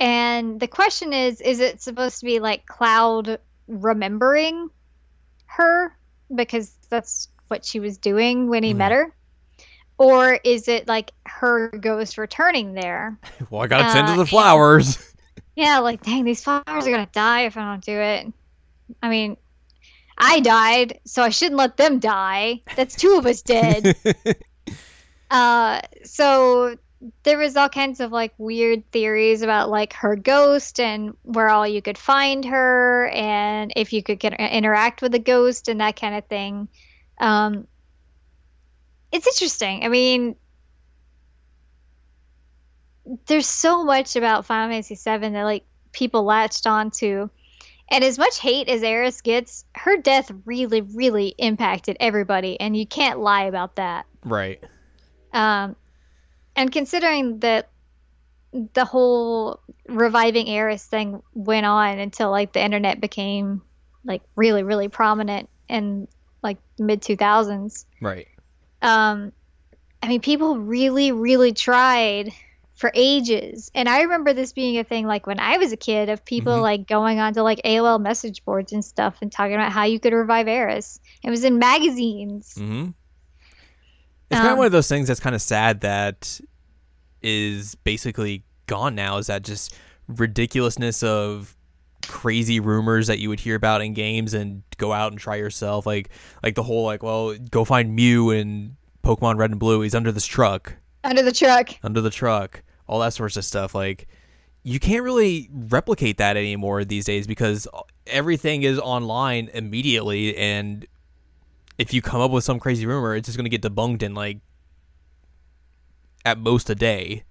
And 0.00 0.60
the 0.60 0.68
question 0.68 1.12
is, 1.12 1.40
is 1.40 1.60
it 1.60 1.82
supposed 1.82 2.20
to 2.20 2.26
be 2.26 2.38
like 2.38 2.66
Cloud 2.66 3.38
remembering 3.66 4.70
her 5.46 5.96
because 6.34 6.72
that's 6.90 7.28
what 7.48 7.64
she 7.64 7.80
was 7.80 7.98
doing 7.98 8.48
when 8.48 8.62
he 8.62 8.72
Mhm. 8.74 8.76
met 8.76 8.92
her? 8.92 9.14
Or 9.98 10.38
is 10.44 10.68
it 10.68 10.86
like 10.86 11.10
her 11.26 11.70
ghost 11.70 12.18
returning 12.18 12.74
there? 12.74 13.18
Well, 13.50 13.62
I 13.62 13.66
gotta 13.66 13.92
tend 13.92 14.06
to 14.08 14.12
Uh, 14.14 14.16
the 14.18 14.26
flowers. 14.26 14.98
Yeah, 15.56 15.78
like 15.80 16.02
dang, 16.04 16.22
these 16.22 16.44
flowers 16.44 16.64
are 16.68 16.90
gonna 16.90 17.08
die 17.12 17.46
if 17.46 17.56
I 17.56 17.62
don't 17.62 17.84
do 17.84 17.98
it. 17.98 18.32
I 19.02 19.08
mean, 19.08 19.36
I 20.16 20.38
died, 20.38 21.00
so 21.04 21.20
I 21.20 21.30
shouldn't 21.30 21.56
let 21.56 21.76
them 21.76 21.98
die. 21.98 22.60
That's 22.76 22.94
two 22.94 23.16
of 23.18 23.26
us 23.26 23.42
dead. 23.42 23.96
uh, 25.32 25.80
so 26.04 26.76
there 27.22 27.38
was 27.38 27.56
all 27.56 27.68
kinds 27.68 28.00
of 28.00 28.10
like 28.10 28.32
weird 28.38 28.90
theories 28.90 29.42
about 29.42 29.70
like 29.70 29.92
her 29.92 30.16
ghost 30.16 30.80
and 30.80 31.16
where 31.22 31.48
all 31.48 31.66
you 31.66 31.80
could 31.80 31.98
find 31.98 32.44
her 32.44 33.08
and 33.08 33.72
if 33.76 33.92
you 33.92 34.02
could 34.02 34.18
get 34.18 34.34
interact 34.34 35.00
with 35.00 35.12
the 35.12 35.18
ghost 35.18 35.68
and 35.68 35.80
that 35.80 35.98
kind 35.98 36.16
of 36.16 36.24
thing. 36.26 36.68
Um, 37.18 37.66
it's 39.12 39.26
interesting. 39.26 39.84
I 39.84 39.88
mean, 39.88 40.36
there's 43.26 43.46
so 43.46 43.84
much 43.84 44.16
about 44.16 44.44
Final 44.44 44.70
Fantasy 44.70 44.94
VII 44.94 45.30
that 45.30 45.44
like 45.44 45.64
people 45.92 46.24
latched 46.24 46.66
onto, 46.66 47.28
and 47.90 48.04
as 48.04 48.18
much 48.18 48.38
hate 48.38 48.68
as 48.68 48.82
Aeris 48.82 49.22
gets, 49.22 49.64
her 49.74 49.96
death 49.96 50.30
really, 50.44 50.82
really 50.82 51.34
impacted 51.38 51.96
everybody, 52.00 52.60
and 52.60 52.76
you 52.76 52.86
can't 52.86 53.18
lie 53.18 53.44
about 53.44 53.76
that. 53.76 54.04
Right. 54.24 54.62
Um, 55.32 55.74
and 56.58 56.72
considering 56.72 57.38
that 57.38 57.70
the 58.74 58.84
whole 58.84 59.60
reviving 59.86 60.48
Eris 60.48 60.84
thing 60.84 61.22
went 61.34 61.66
on 61.66 61.98
until 61.98 62.30
like 62.30 62.52
the 62.52 62.62
internet 62.64 63.00
became 63.00 63.62
like 64.04 64.22
really, 64.36 64.62
really 64.62 64.88
prominent 64.88 65.48
in 65.68 66.08
like 66.42 66.58
mid 66.78 67.00
2000s. 67.00 67.84
Right. 68.00 68.26
Um, 68.82 69.32
I 70.02 70.08
mean, 70.08 70.20
people 70.20 70.58
really, 70.58 71.12
really 71.12 71.52
tried 71.52 72.32
for 72.74 72.90
ages. 72.94 73.70
And 73.74 73.88
I 73.88 74.02
remember 74.02 74.32
this 74.32 74.52
being 74.52 74.78
a 74.78 74.84
thing 74.84 75.06
like 75.06 75.26
when 75.26 75.40
I 75.40 75.58
was 75.58 75.72
a 75.72 75.76
kid 75.76 76.08
of 76.08 76.24
people 76.24 76.54
Mhm. 76.54 76.62
like 76.62 76.86
going 76.86 77.18
onto 77.18 77.40
like 77.42 77.60
AOL 77.64 78.00
message 78.00 78.44
boards 78.44 78.72
and 78.72 78.84
stuff 78.84 79.18
and 79.20 79.30
talking 79.30 79.54
about 79.54 79.72
how 79.72 79.84
you 79.84 79.98
could 80.00 80.12
revive 80.12 80.48
Eris. 80.48 81.00
It 81.22 81.30
was 81.30 81.44
in 81.44 81.58
magazines. 81.58 82.54
Mm-hmm. 82.56 82.90
It's 84.30 84.38
kind 84.38 84.48
of 84.48 84.52
Um, 84.52 84.58
one 84.58 84.66
of 84.66 84.72
those 84.72 84.88
things 84.88 85.08
that's 85.08 85.20
kind 85.20 85.34
of 85.34 85.42
sad 85.42 85.80
that 85.82 86.40
is 87.22 87.74
basically 87.76 88.44
gone 88.66 88.94
now. 88.94 89.18
Is 89.18 89.26
that 89.28 89.42
just 89.42 89.74
ridiculousness 90.06 91.02
of 91.02 91.54
crazy 92.06 92.60
rumors 92.60 93.06
that 93.08 93.18
you 93.18 93.28
would 93.28 93.40
hear 93.40 93.54
about 93.54 93.82
in 93.82 93.92
games 93.92 94.32
and 94.34 94.62
go 94.78 94.92
out 94.92 95.12
and 95.12 95.20
try 95.20 95.36
yourself, 95.36 95.86
like 95.86 96.10
like 96.42 96.54
the 96.54 96.62
whole 96.62 96.84
like, 96.84 97.02
well, 97.02 97.36
go 97.50 97.64
find 97.64 97.94
Mew 97.94 98.30
in 98.30 98.76
Pokemon 99.04 99.36
Red 99.36 99.50
and 99.50 99.60
Blue. 99.60 99.80
He's 99.82 99.94
under 99.94 100.12
this 100.12 100.26
truck, 100.26 100.74
Under 101.04 101.22
the 101.22 101.32
truck. 101.32 101.70
under 101.82 102.00
the 102.00 102.10
truck, 102.10 102.62
all 102.86 103.00
that 103.00 103.12
sorts 103.14 103.36
of 103.36 103.44
stuff. 103.44 103.74
Like 103.74 104.06
you 104.62 104.78
can't 104.78 105.02
really 105.02 105.48
replicate 105.52 106.18
that 106.18 106.36
anymore 106.36 106.84
these 106.84 107.04
days 107.06 107.26
because 107.26 107.66
everything 108.06 108.62
is 108.62 108.78
online 108.78 109.48
immediately 109.54 110.36
and 110.36 110.86
if 111.78 111.94
you 111.94 112.02
come 112.02 112.20
up 112.20 112.30
with 112.30 112.44
some 112.44 112.58
crazy 112.58 112.84
rumor 112.86 113.14
it's 113.14 113.26
just 113.26 113.38
going 113.38 113.48
to 113.48 113.56
get 113.56 113.62
debunked 113.62 114.02
in 114.02 114.14
like 114.14 114.38
at 116.24 116.38
most 116.38 116.68
a 116.68 116.74
day 116.74 117.24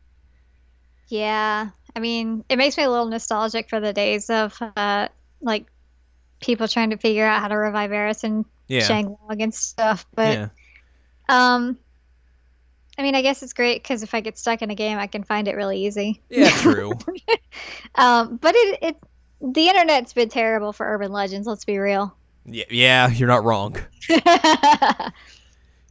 Yeah. 1.09 1.69
I 1.95 1.99
mean, 1.99 2.43
it 2.49 2.57
makes 2.57 2.77
me 2.77 2.83
a 2.83 2.89
little 2.89 3.07
nostalgic 3.07 3.69
for 3.69 3.79
the 3.79 3.93
days 3.93 4.29
of 4.29 4.55
uh, 4.75 5.07
like 5.41 5.65
people 6.41 6.67
trying 6.67 6.91
to 6.91 6.97
figure 6.97 7.25
out 7.25 7.41
how 7.41 7.47
to 7.47 7.57
revive 7.57 7.91
Eris 7.91 8.23
and 8.23 8.45
yeah 8.67 8.81
Sheng 8.81 9.17
Long 9.27 9.41
and 9.41 9.53
stuff. 9.53 10.05
But 10.13 10.33
yeah 10.33 10.49
um, 11.29 11.77
I 12.97 13.03
mean, 13.03 13.15
I 13.15 13.21
guess 13.21 13.43
it's 13.43 13.53
great 13.53 13.83
because 13.83 14.01
if 14.01 14.13
I 14.13 14.21
get 14.21 14.37
stuck 14.37 14.61
in 14.61 14.71
a 14.71 14.75
game, 14.75 14.97
I 14.97 15.07
can 15.07 15.23
find 15.23 15.47
it 15.47 15.55
really 15.55 15.85
easy. 15.85 16.21
yeah 16.29 16.49
true 16.49 16.93
Um, 17.95 18.37
but 18.37 18.53
it 18.55 18.79
it 18.81 18.97
the 19.41 19.69
internet's 19.69 20.13
been 20.13 20.29
terrible 20.29 20.73
for 20.73 20.85
urban 20.85 21.11
legends. 21.11 21.47
Let's 21.47 21.65
be 21.65 21.77
real. 21.77 22.15
Yeah, 22.47 22.63
yeah 22.69 23.09
you're 23.09 23.27
not 23.27 23.43
wrong 23.43 23.75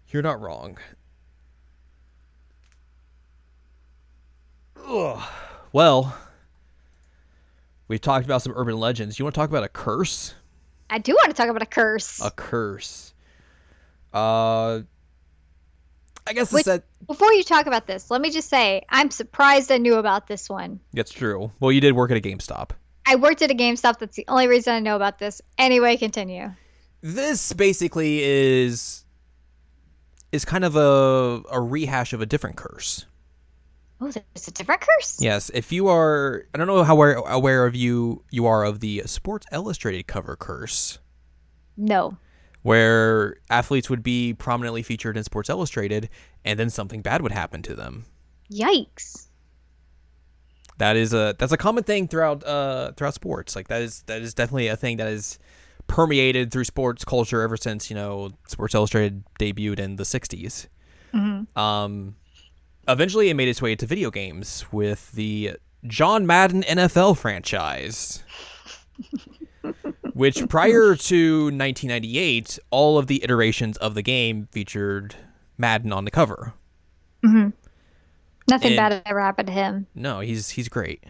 you're 0.08 0.22
not 0.22 0.40
wrong 0.40 0.78
Ugh. 4.88 5.22
well 5.72 6.16
we've 7.88 8.00
talked 8.00 8.24
about 8.24 8.42
some 8.42 8.52
urban 8.56 8.78
legends 8.78 9.18
you 9.18 9.24
want 9.24 9.34
to 9.34 9.38
talk 9.40 9.50
about 9.50 9.64
a 9.64 9.68
curse 9.68 10.34
I 10.88 10.98
do 10.98 11.14
want 11.14 11.28
to 11.30 11.34
talk 11.34 11.48
about 11.48 11.62
a 11.62 11.66
curse. 11.66 12.20
a 12.22 12.30
curse. 12.30 13.12
Uh, 14.14 14.82
I 16.26 16.32
guess 16.32 16.52
Which- 16.52 16.64
that. 16.66 16.84
Before 17.06 17.32
you 17.32 17.42
talk 17.42 17.66
about 17.66 17.86
this, 17.86 18.10
let 18.10 18.20
me 18.20 18.30
just 18.30 18.48
say 18.48 18.82
I'm 18.88 19.10
surprised 19.10 19.70
I 19.70 19.78
knew 19.78 19.94
about 19.96 20.26
this 20.28 20.48
one. 20.48 20.80
That's 20.92 21.12
true. 21.12 21.52
Well, 21.60 21.72
you 21.72 21.80
did 21.80 21.94
work 21.94 22.10
at 22.10 22.16
a 22.16 22.20
GameStop. 22.20 22.70
I 23.06 23.14
worked 23.16 23.42
at 23.42 23.50
a 23.50 23.54
GameStop. 23.54 23.98
That's 23.98 24.16
the 24.16 24.24
only 24.28 24.48
reason 24.48 24.74
I 24.74 24.80
know 24.80 24.96
about 24.96 25.18
this. 25.18 25.40
Anyway, 25.58 25.96
continue. 25.96 26.50
This 27.02 27.52
basically 27.52 28.20
is 28.22 29.04
is 30.32 30.44
kind 30.44 30.64
of 30.64 30.76
a 30.76 31.42
a 31.50 31.60
rehash 31.60 32.12
of 32.12 32.20
a 32.20 32.26
different 32.26 32.56
curse. 32.56 33.06
Oh, 34.00 34.10
there's 34.10 34.48
a 34.48 34.50
different 34.50 34.82
curse. 34.82 35.16
Yes, 35.20 35.50
if 35.54 35.72
you 35.72 35.88
are, 35.88 36.44
I 36.52 36.58
don't 36.58 36.66
know 36.66 36.82
how 36.84 36.92
aware, 36.94 37.14
aware 37.14 37.64
of 37.64 37.74
you 37.74 38.24
you 38.30 38.44
are 38.44 38.62
of 38.64 38.80
the 38.80 39.02
Sports 39.06 39.46
Illustrated 39.52 40.06
cover 40.06 40.36
curse, 40.36 40.98
No. 41.78 42.18
where 42.60 43.36
athletes 43.48 43.88
would 43.88 44.02
be 44.02 44.34
prominently 44.34 44.82
featured 44.82 45.16
in 45.16 45.24
Sports 45.24 45.48
Illustrated, 45.48 46.10
and 46.44 46.58
then 46.58 46.68
something 46.68 47.00
bad 47.00 47.22
would 47.22 47.32
happen 47.32 47.62
to 47.62 47.74
them. 47.74 48.04
Yikes. 48.52 49.25
That 50.78 50.96
is 50.96 51.12
a 51.14 51.34
that's 51.38 51.52
a 51.52 51.56
common 51.56 51.84
thing 51.84 52.08
throughout 52.08 52.44
uh 52.44 52.92
throughout 52.92 53.14
sports. 53.14 53.54
Like 53.56 53.68
that 53.68 53.82
is 53.82 54.02
that 54.06 54.22
is 54.22 54.34
definitely 54.34 54.68
a 54.68 54.76
thing 54.76 54.96
that 54.98 55.08
is 55.08 55.38
permeated 55.86 56.50
through 56.50 56.64
sports 56.64 57.04
culture 57.04 57.42
ever 57.42 57.56
since 57.56 57.88
you 57.90 57.94
know 57.96 58.30
sports 58.48 58.74
illustrated 58.74 59.22
debuted 59.38 59.78
in 59.78 59.94
the 59.96 60.02
60s 60.02 60.66
Mhm. 61.14 61.46
um 61.56 62.16
eventually 62.88 63.28
it 63.30 63.34
made 63.34 63.46
its 63.46 63.62
way 63.62 63.76
to 63.76 63.86
video 63.86 64.10
games 64.10 64.66
with 64.72 65.12
the 65.12 65.52
john 65.86 66.26
madden 66.26 66.62
nfl 66.64 67.16
franchise 67.16 68.24
which 70.12 70.48
prior 70.48 70.96
to 70.96 71.44
1998 71.44 72.58
all 72.70 72.98
of 72.98 73.06
the 73.06 73.22
iterations 73.22 73.76
of 73.76 73.94
the 73.94 74.02
game 74.02 74.48
featured 74.50 75.14
madden 75.58 75.92
on 75.92 76.04
the 76.04 76.10
cover. 76.10 76.52
Hmm 77.24 77.50
Nothing 78.48 78.68
And- 78.72 78.76
bad 78.76 79.02
ever 79.06 79.20
happened 79.20 79.48
to 79.48 79.52
him. 79.52 79.86
No, 79.94 80.20
he's 80.20 80.50
he's 80.50 80.68
great. 80.68 81.02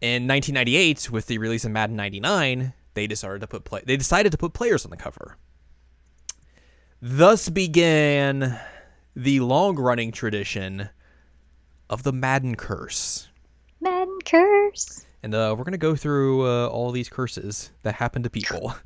In 0.00 0.26
1998, 0.26 1.10
with 1.10 1.26
the 1.26 1.38
release 1.38 1.64
of 1.64 1.70
Madden 1.70 1.96
99, 1.96 2.72
they 2.94 3.06
decided 3.06 3.40
to 3.40 3.46
put 3.46 3.64
play- 3.64 3.82
they 3.86 3.96
decided 3.96 4.32
to 4.32 4.38
put 4.38 4.52
players 4.52 4.84
on 4.84 4.90
the 4.90 4.96
cover. 4.96 5.36
Thus 7.00 7.48
began 7.48 8.58
the 9.14 9.40
long-running 9.40 10.12
tradition 10.12 10.88
of 11.88 12.02
the 12.02 12.12
Madden 12.12 12.56
curse. 12.56 13.28
Madden 13.80 14.18
curse. 14.24 15.06
And 15.22 15.34
uh, 15.34 15.54
we're 15.56 15.64
gonna 15.64 15.78
go 15.78 15.96
through 15.96 16.46
uh, 16.46 16.66
all 16.68 16.90
these 16.90 17.08
curses 17.08 17.70
that 17.82 17.94
happen 17.94 18.22
to 18.22 18.30
people. 18.30 18.74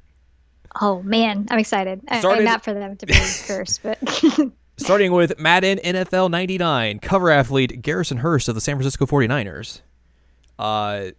Oh 0.81 1.03
man, 1.03 1.49
I'm 1.51 1.59
excited. 1.59 2.01
I- 2.07 2.21
Started- 2.21 2.39
I'm 2.39 2.45
not 2.45 2.63
for 2.63 2.73
them 2.73 2.97
to 2.99 3.05
be 3.07 3.13
cursed, 3.49 3.83
but 3.83 3.99
Starting 4.81 5.13
with 5.13 5.39
Madden 5.39 5.79
NFL 5.85 6.31
99, 6.31 7.01
cover 7.01 7.31
athlete 7.31 7.83
Garrison 7.83 8.17
Hearst 8.17 8.49
of 8.49 8.55
the 8.55 8.63
San 8.63 8.77
Francisco 8.77 9.05
49ers. 9.05 9.83
Uh, 10.59 11.11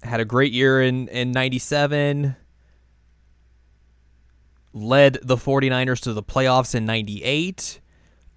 had 0.00 0.20
a 0.20 0.24
great 0.24 0.52
year 0.52 0.80
in, 0.80 1.08
in 1.08 1.32
97. 1.32 2.36
Led 4.72 5.18
the 5.22 5.34
49ers 5.34 6.00
to 6.02 6.12
the 6.12 6.22
playoffs 6.22 6.72
in 6.72 6.86
98. 6.86 7.80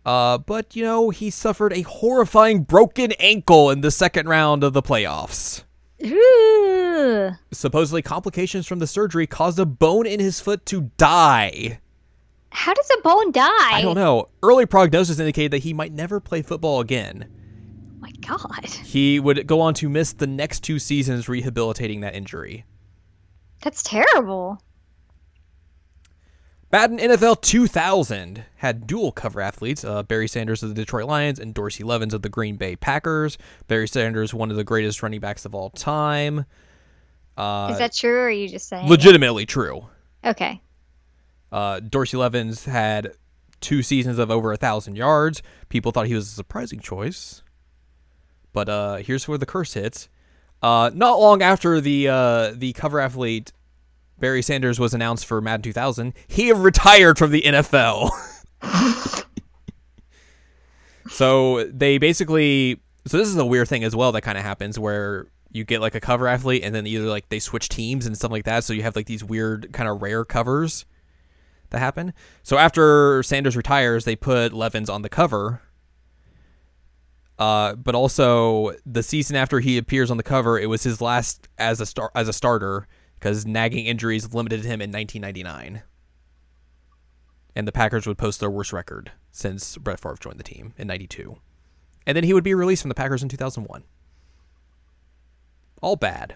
Uh, 0.03 0.39
but, 0.39 0.75
you 0.75 0.83
know, 0.83 1.11
he 1.11 1.29
suffered 1.29 1.71
a 1.71 1.83
horrifying 1.83 2.63
broken 2.63 3.11
ankle 3.19 3.69
in 3.69 3.81
the 3.81 3.91
second 3.91 4.27
round 4.27 4.63
of 4.63 4.73
the 4.73 4.81
playoffs. 4.81 5.65
Ooh. 6.03 7.29
Supposedly, 7.51 8.01
complications 8.01 8.65
from 8.65 8.79
the 8.79 8.87
surgery 8.87 9.27
caused 9.27 9.59
a 9.59 9.67
bone 9.67 10.07
in 10.07 10.19
his 10.19 10.41
foot 10.41 10.65
to 10.65 10.89
die. 10.97 11.79
How 12.57 12.73
does 12.73 12.89
a 12.97 13.01
bone 13.01 13.31
die? 13.31 13.71
I 13.75 13.81
don't 13.81 13.95
know. 13.95 14.29
Early 14.41 14.65
prognosis 14.65 15.19
indicated 15.19 15.51
that 15.51 15.59
he 15.59 15.73
might 15.73 15.91
never 15.93 16.19
play 16.19 16.41
football 16.41 16.79
again. 16.79 17.27
Oh 17.95 17.99
my 17.99 18.11
god, 18.21 18.65
He 18.65 19.19
would 19.19 19.45
go 19.47 19.61
on 19.61 19.73
to 19.75 19.87
miss 19.89 20.13
the 20.13 20.27
next 20.27 20.61
two 20.63 20.79
seasons 20.79 21.29
rehabilitating 21.29 22.01
that 22.01 22.15
injury. 22.15 22.65
that's 23.61 23.83
terrible. 23.83 24.61
Madden 26.71 26.97
NFL 26.97 27.41
2000 27.41 28.43
had 28.57 28.87
dual 28.87 29.11
cover 29.13 29.39
athletes 29.39 29.85
uh, 29.85 30.03
Barry 30.03 30.27
Sanders 30.27 30.61
of 30.63 30.69
the 30.69 30.75
Detroit 30.75 31.05
Lions 31.05 31.39
and 31.39 31.53
Dorsey 31.53 31.83
Levens 31.85 32.13
of 32.13 32.23
the 32.23 32.29
Green 32.29 32.57
Bay 32.57 32.75
Packers. 32.75 33.37
Barry 33.67 33.87
Sanders, 33.87 34.33
one 34.33 34.51
of 34.51 34.57
the 34.57 34.65
greatest 34.65 35.01
running 35.01 35.21
backs 35.21 35.45
of 35.45 35.55
all 35.55 35.69
time. 35.69 36.45
Uh, 37.37 37.69
Is 37.71 37.77
that 37.77 37.93
true, 37.93 38.17
or 38.17 38.25
are 38.25 38.29
you 38.31 38.49
just 38.49 38.67
saying? 38.67 38.85
it? 38.85 38.89
legitimately 38.89 39.45
true? 39.45 39.87
Okay. 40.25 40.61
Uh, 41.51 41.79
Dorsey 41.79 42.17
Levens 42.17 42.65
had 42.65 43.13
two 43.61 43.81
seasons 43.81 44.19
of 44.19 44.29
over 44.29 44.51
a 44.51 44.57
thousand 44.57 44.95
yards. 44.95 45.41
People 45.69 45.91
thought 45.91 46.07
he 46.07 46.15
was 46.15 46.27
a 46.27 46.35
surprising 46.35 46.79
choice, 46.79 47.41
but 48.53 48.69
uh, 48.69 48.95
here's 48.97 49.27
where 49.27 49.37
the 49.37 49.45
curse 49.45 49.73
hits. 49.73 50.09
Uh, 50.61 50.89
not 50.93 51.19
long 51.19 51.41
after 51.41 51.79
the 51.79 52.07
uh, 52.07 52.51
the 52.55 52.73
cover 52.73 52.99
athlete 52.99 53.51
Barry 54.19 54.41
Sanders 54.41 54.79
was 54.79 54.93
announced 54.93 55.25
for 55.25 55.41
Madden 55.41 55.61
2000, 55.61 56.13
he 56.27 56.51
retired 56.51 57.17
from 57.17 57.31
the 57.31 57.41
NFL. 57.43 58.09
so 61.09 61.65
they 61.65 61.97
basically, 61.97 62.81
so 63.05 63.17
this 63.17 63.27
is 63.27 63.35
a 63.35 63.45
weird 63.45 63.67
thing 63.67 63.83
as 63.83 63.95
well 63.95 64.11
that 64.13 64.21
kind 64.21 64.37
of 64.37 64.43
happens 64.43 64.79
where 64.79 65.27
you 65.51 65.63
get 65.63 65.81
like 65.81 65.95
a 65.95 65.99
cover 65.99 66.27
athlete 66.27 66.63
and 66.63 66.73
then 66.73 66.87
either 66.87 67.05
like 67.05 67.29
they 67.29 67.39
switch 67.39 67.69
teams 67.69 68.05
and 68.05 68.17
stuff 68.17 68.31
like 68.31 68.45
that. 68.45 68.63
So 68.63 68.73
you 68.73 68.83
have 68.83 68.95
like 68.95 69.05
these 69.05 69.23
weird 69.23 69.71
kind 69.71 69.87
of 69.87 70.01
rare 70.01 70.25
covers 70.25 70.85
that 71.69 71.79
happened. 71.79 72.13
So 72.43 72.57
after 72.57 73.23
Sanders 73.23 73.57
retires, 73.57 74.05
they 74.05 74.15
put 74.15 74.53
Levens 74.53 74.89
on 74.89 75.01
the 75.01 75.09
cover. 75.09 75.61
Uh, 77.39 77.75
but 77.75 77.93
also 77.93 78.71
the 78.85 79.03
season 79.03 79.35
after 79.35 79.59
he 79.59 79.77
appears 79.77 80.09
on 80.09 80.17
the 80.17 80.23
cover, 80.23 80.57
it 80.57 80.67
was 80.67 80.83
his 80.83 81.01
last 81.01 81.47
as 81.57 81.79
a 81.79 81.85
star 81.85 82.11
as 82.15 82.27
a 82.27 82.33
starter 82.33 82.87
because 83.19 83.45
nagging 83.45 83.85
injuries 83.85 84.33
limited 84.33 84.61
him 84.61 84.81
in 84.81 84.91
1999. 84.91 85.83
And 87.55 87.67
the 87.67 87.71
Packers 87.71 88.07
would 88.07 88.17
post 88.17 88.39
their 88.39 88.49
worst 88.49 88.73
record 88.73 89.11
since 89.31 89.77
Brett 89.77 89.99
Favre 89.99 90.17
joined 90.19 90.39
the 90.39 90.43
team 90.43 90.73
in 90.77 90.87
'92, 90.87 91.37
and 92.07 92.15
then 92.15 92.23
he 92.23 92.33
would 92.33 92.43
be 92.43 92.55
released 92.55 92.81
from 92.81 92.89
the 92.89 92.95
Packers 92.95 93.21
in 93.21 93.29
2001. 93.29 93.83
All 95.81 95.95
bad. 95.95 96.35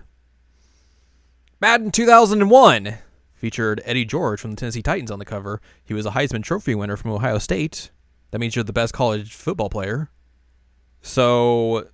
Madden 1.59 1.91
2001 1.91 2.97
featured 3.41 3.81
Eddie 3.85 4.05
George 4.05 4.39
from 4.39 4.51
the 4.51 4.55
Tennessee 4.55 4.83
Titans 4.83 5.09
on 5.09 5.17
the 5.17 5.25
cover. 5.25 5.59
He 5.83 5.95
was 5.95 6.05
a 6.05 6.11
Heisman 6.11 6.43
Trophy 6.43 6.75
winner 6.75 6.95
from 6.95 7.09
Ohio 7.09 7.39
State. 7.39 7.89
That 8.29 8.37
means 8.37 8.55
you're 8.55 8.63
the 8.63 8.71
best 8.71 8.93
college 8.93 9.33
football 9.33 9.67
player. 9.67 10.11
So, 11.01 11.89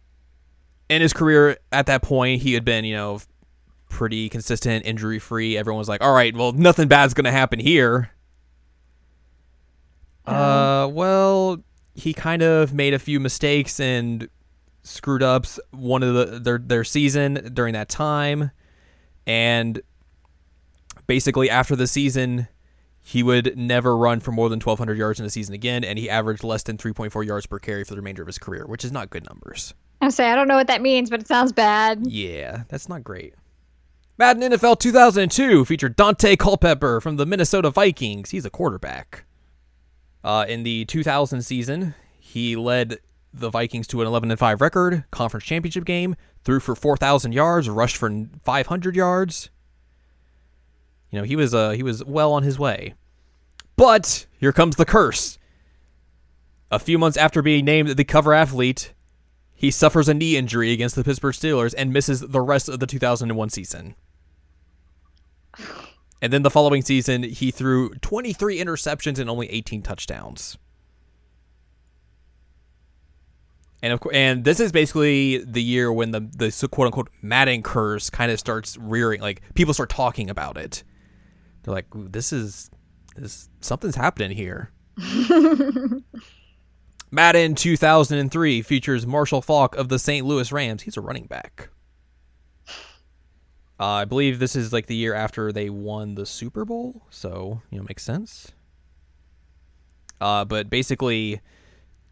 in 0.90 1.02
his 1.02 1.14
career 1.14 1.58
at 1.72 1.86
that 1.86 2.02
point, 2.02 2.42
he 2.42 2.54
had 2.54 2.66
been, 2.66 2.84
you 2.84 2.96
know, 2.96 3.22
pretty 3.88 4.28
consistent, 4.28 4.86
injury 4.86 5.20
free. 5.20 5.58
Everyone 5.58 5.80
was 5.80 5.88
like, 5.88 6.02
all 6.02 6.14
right, 6.14 6.36
well, 6.36 6.52
nothing 6.52 6.90
bad's 6.90 7.14
going 7.14 7.24
to 7.24 7.32
happen 7.32 7.60
here. 7.60 8.12
Uh, 10.26 10.90
well, 10.92 11.64
he 11.96 12.14
kind 12.14 12.42
of 12.42 12.74
made 12.74 12.94
a 12.94 13.00
few 13.00 13.22
mistakes 13.22 13.80
and 13.80 14.28
screwed 14.84 15.24
up 15.24 15.46
one 15.72 16.04
of 16.04 16.14
the 16.14 16.40
their 16.40 16.58
their 16.58 16.84
season 16.84 17.52
during 17.54 17.74
that 17.74 17.88
time, 17.88 18.52
and 19.26 19.82
basically 21.08 21.50
after 21.50 21.76
the 21.76 21.88
season, 21.88 22.48
he 23.02 23.24
would 23.24 23.58
never 23.58 23.98
run 23.98 24.20
for 24.20 24.32
more 24.32 24.50
than 24.50 24.60
1,200 24.60 24.98
yards 24.98 25.20
in 25.20 25.26
a 25.26 25.30
season 25.30 25.54
again, 25.56 25.84
and 25.84 25.98
he 25.98 26.10
averaged 26.10 26.44
less 26.44 26.64
than 26.64 26.78
3.4 26.78 27.26
yards 27.26 27.46
per 27.46 27.58
carry 27.58 27.84
for 27.84 27.92
the 27.92 28.02
remainder 28.02 28.22
of 28.22 28.28
his 28.28 28.38
career, 28.38 28.66
which 28.68 28.84
is 28.84 28.92
not 28.92 29.10
good 29.10 29.26
numbers. 29.28 29.74
I 30.02 30.10
say 30.10 30.30
I 30.30 30.36
don't 30.36 30.48
know 30.48 30.58
what 30.58 30.68
that 30.68 30.82
means, 30.82 31.10
but 31.10 31.22
it 31.22 31.28
sounds 31.28 31.52
bad. 31.52 32.06
Yeah, 32.06 32.64
that's 32.70 32.90
not 32.90 33.04
great. 33.04 33.34
Madden 34.18 34.52
NFL 34.52 34.80
2002 34.80 35.64
featured 35.66 35.96
Daunte 35.96 36.38
Culpepper 36.38 37.00
from 37.00 37.18
the 37.18 37.26
Minnesota 37.26 37.70
Vikings. 37.70 38.32
He's 38.32 38.46
a 38.46 38.50
quarterback. 38.50 39.26
Uh, 40.24 40.46
in 40.50 40.64
the 40.64 40.86
2000 40.86 41.42
season, 41.44 41.94
he 42.20 42.56
led 42.56 42.98
the 43.34 43.50
Vikings 43.50 43.88
to 43.88 44.02
an 44.02 44.08
11 44.08 44.32
and 44.32 44.40
5 44.40 44.60
record, 44.60 45.06
conference 45.12 45.46
championship 45.46 45.86
game, 45.86 46.16
threw 46.44 46.60
for 46.60 46.76
4,000 46.76 47.32
yards, 47.32 47.70
rushed 47.70 47.98
for 47.98 48.12
500 48.44 48.96
yards. 48.96 49.50
You 51.12 51.20
know, 51.20 51.26
he 51.26 51.36
was 51.36 51.54
uh, 51.54 51.72
he 51.72 51.84
was 51.84 52.04
well 52.04 52.34
on 52.34 52.44
his 52.44 52.60
way. 52.60 52.94
But 53.76 54.26
here 54.40 54.52
comes 54.52 54.76
the 54.76 54.86
curse. 54.86 55.38
A 56.70 56.80
few 56.80 56.98
months 56.98 57.18
after 57.18 57.42
being 57.42 57.64
named 57.64 57.90
the 57.90 58.04
cover 58.04 58.34
athlete, 58.34 58.94
he 59.54 59.72
suffers 59.72 60.10
a 60.10 60.14
knee 60.14 60.36
injury 60.36 60.72
against 60.72 60.96
the 60.96 61.04
Pittsburgh 61.04 61.34
Steelers 61.34 61.74
and 61.78 61.94
misses 61.94 62.20
the 62.22 62.42
rest 62.42 62.68
of 62.68 62.80
the 62.80 62.88
2001 62.88 63.50
season. 63.50 63.96
And 66.20 66.34
then 66.34 66.42
the 66.42 66.50
following 66.50 66.82
season, 66.82 67.22
he 67.22 67.52
threw 67.52 67.90
23 68.02 68.58
interceptions 68.58 69.20
and 69.20 69.30
only 69.30 69.52
18 69.52 69.84
touchdowns. 69.84 70.58
And 73.84 73.94
of 73.94 74.00
course, 74.00 74.16
and 74.16 74.44
this 74.44 74.60
is 74.60 74.72
basically 74.72 75.38
the 75.44 75.62
year 75.62 75.94
when 75.94 76.12
the 76.12 76.22
the 76.22 76.68
quote 76.72 76.88
unquote 76.88 77.10
Madden 77.22 77.62
curse 77.62 78.10
kind 78.10 78.32
of 78.32 78.40
starts 78.40 78.78
rearing. 78.78 79.22
Like 79.22 79.42
people 79.54 79.76
start 79.76 79.90
talking 79.90 80.30
about 80.30 80.58
it. 80.58 80.84
They're 81.68 81.76
like, 81.76 81.88
"This 81.94 82.32
is 82.32 82.72
this 83.18 83.50
something's 83.60 83.98
happening 83.98 84.32
here." 84.32 84.72
Madden 87.12 87.56
2003 87.56 88.62
features 88.62 89.06
Marshall 89.06 89.42
Faulk 89.42 89.76
of 89.76 89.90
the 89.90 90.00
St. 90.00 90.26
Louis 90.26 90.50
Rams. 90.50 90.84
He's 90.84 90.96
a 90.96 91.02
running 91.02 91.26
back. 91.26 91.68
Uh, 93.80 93.84
I 93.84 94.06
believe 94.06 94.40
this 94.40 94.56
is 94.56 94.72
like 94.72 94.86
the 94.86 94.96
year 94.96 95.14
after 95.14 95.52
they 95.52 95.70
won 95.70 96.16
the 96.16 96.26
Super 96.26 96.64
Bowl, 96.64 97.04
so 97.10 97.62
you 97.70 97.80
know 97.80 97.86
makes 97.90 98.04
sense. 98.04 98.54
Uh, 100.22 100.46
but 100.46 100.70
basically, 100.70 101.42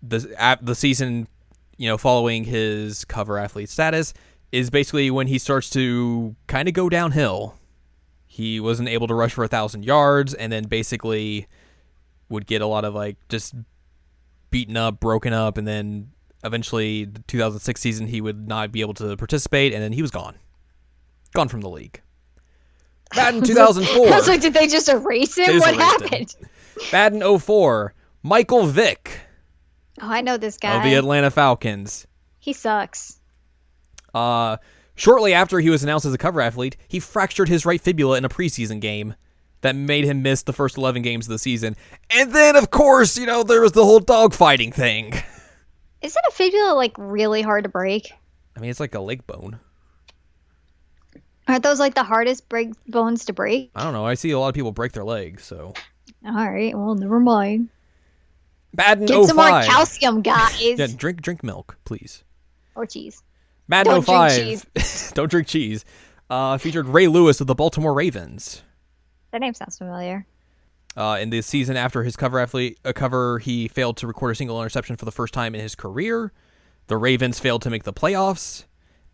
the 0.03 0.35
at 0.37 0.65
the 0.65 0.75
season, 0.75 1.29
you 1.77 1.87
know, 1.87 1.97
following 1.97 2.43
his 2.43 3.05
cover 3.05 3.37
athlete 3.37 3.69
status 3.69 4.13
is 4.51 4.69
basically 4.69 5.09
when 5.09 5.27
he 5.27 5.39
starts 5.39 5.69
to 5.69 6.35
kind 6.47 6.67
of 6.67 6.73
go 6.73 6.89
downhill. 6.89 7.55
He 8.35 8.59
wasn't 8.59 8.89
able 8.89 9.07
to 9.07 9.15
rush 9.15 9.33
for 9.33 9.45
a 9.45 9.47
thousand 9.47 9.85
yards, 9.85 10.33
and 10.33 10.51
then 10.51 10.65
basically 10.65 11.47
would 12.27 12.45
get 12.45 12.61
a 12.61 12.67
lot 12.67 12.83
of 12.83 12.93
like 12.93 13.15
just 13.29 13.55
beaten 14.51 14.75
up, 14.75 14.99
broken 14.99 15.31
up, 15.31 15.57
and 15.57 15.65
then 15.65 16.11
eventually 16.43 17.05
the 17.05 17.19
2006 17.27 17.79
season 17.79 18.07
he 18.07 18.19
would 18.19 18.45
not 18.45 18.73
be 18.73 18.81
able 18.81 18.93
to 18.95 19.15
participate, 19.15 19.71
and 19.73 19.81
then 19.81 19.93
he 19.93 20.01
was 20.01 20.11
gone 20.11 20.35
gone 21.33 21.47
from 21.47 21.61
the 21.61 21.69
league. 21.69 22.01
Madden 23.15 23.41
2004. 23.45 24.05
I 24.07 24.17
was 24.17 24.27
like, 24.27 24.41
did 24.41 24.53
they 24.53 24.67
just 24.67 24.89
erase 24.89 25.37
him? 25.37 25.45
just 25.45 25.59
What 25.65 25.75
erased 25.75 26.01
him. 26.01 26.09
happened? 26.09 26.35
Madden 26.91 27.39
04. 27.39 27.93
Michael 28.21 28.65
Vick 28.65 29.19
Oh, 30.01 30.09
I 30.09 30.19
know 30.19 30.35
this 30.35 30.57
guy. 30.57 30.75
of 30.75 30.83
the 30.83 30.95
Atlanta 30.95 31.31
Falcons. 31.31 32.05
he 32.39 32.51
sucks. 32.51 33.17
Uh, 34.13 34.57
shortly 34.95 35.33
after 35.33 35.59
he 35.59 35.69
was 35.69 35.83
announced 35.83 36.05
as 36.05 36.13
a 36.13 36.17
cover 36.17 36.41
athlete, 36.41 36.77
he 36.87 36.99
fractured 36.99 37.49
his 37.49 37.65
right 37.65 37.81
fibula 37.81 38.17
in 38.17 38.25
a 38.25 38.29
preseason 38.29 38.79
game 38.79 39.15
that 39.61 39.75
made 39.75 40.05
him 40.05 40.21
miss 40.21 40.43
the 40.43 40.53
first 40.53 40.77
11 40.77 41.01
games 41.01 41.25
of 41.25 41.31
the 41.31 41.39
season. 41.39 41.75
And 42.09 42.31
then, 42.33 42.55
of 42.55 42.69
course, 42.69 43.17
you 43.17 43.25
know, 43.25 43.43
there 43.43 43.61
was 43.61 43.71
the 43.71 43.83
whole 43.83 43.99
dogfighting 43.99 44.73
thing. 44.73 45.13
Isn't 46.01 46.25
a 46.27 46.31
fibula 46.31 46.73
like 46.73 46.93
really 46.97 47.41
hard 47.41 47.63
to 47.63 47.69
break? 47.69 48.11
I 48.55 48.59
mean, 48.59 48.69
it's 48.69 48.79
like 48.79 48.95
a 48.95 48.99
leg 48.99 49.25
bone. 49.25 49.59
Aren't 51.47 51.63
those 51.63 51.79
like 51.79 51.95
the 51.95 52.03
hardest 52.03 52.49
break 52.49 52.69
bones 52.87 53.25
to 53.25 53.33
break? 53.33 53.71
I 53.75 53.83
don't 53.83 53.93
know. 53.93 54.05
I 54.05 54.15
see 54.15 54.31
a 54.31 54.39
lot 54.39 54.49
of 54.49 54.55
people 54.55 54.71
break 54.71 54.93
their 54.93 55.03
legs, 55.03 55.43
so. 55.43 55.73
All 56.25 56.51
right, 56.51 56.75
well, 56.75 56.95
never 56.95 57.19
mind. 57.19 57.69
Get 58.75 59.07
some 59.07 59.35
more 59.35 59.47
oh 59.47 59.63
calcium, 59.63 60.21
guys. 60.21 60.59
Yeah, 60.59 60.87
drink 60.95 61.21
drink 61.21 61.43
milk, 61.43 61.77
please. 61.85 62.23
Or 62.75 62.85
cheese. 62.85 63.23
Madden 63.67 64.01
Don't 64.03 64.29
drink 64.29 64.61
05. 64.77 65.13
don't 65.13 65.31
drink 65.31 65.47
cheese. 65.47 65.85
Uh, 66.29 66.57
featured 66.57 66.87
Ray 66.87 67.07
Lewis 67.07 67.41
of 67.41 67.47
the 67.47 67.55
Baltimore 67.55 67.93
Ravens. 67.93 68.63
That 69.31 69.41
name 69.41 69.53
sounds 69.53 69.77
familiar. 69.77 70.25
Uh, 70.97 71.17
in 71.19 71.29
the 71.29 71.41
season 71.41 71.75
after 71.75 72.03
his 72.03 72.15
cover 72.15 72.39
athlete 72.39 72.79
uh, 72.85 72.93
cover, 72.93 73.39
he 73.39 73.67
failed 73.67 73.97
to 73.97 74.07
record 74.07 74.31
a 74.31 74.35
single 74.35 74.59
interception 74.61 74.95
for 74.95 75.05
the 75.05 75.11
first 75.11 75.33
time 75.33 75.53
in 75.53 75.61
his 75.61 75.75
career. 75.75 76.31
The 76.87 76.97
Ravens 76.97 77.39
failed 77.39 77.61
to 77.63 77.69
make 77.69 77.83
the 77.83 77.93
playoffs, 77.93 78.65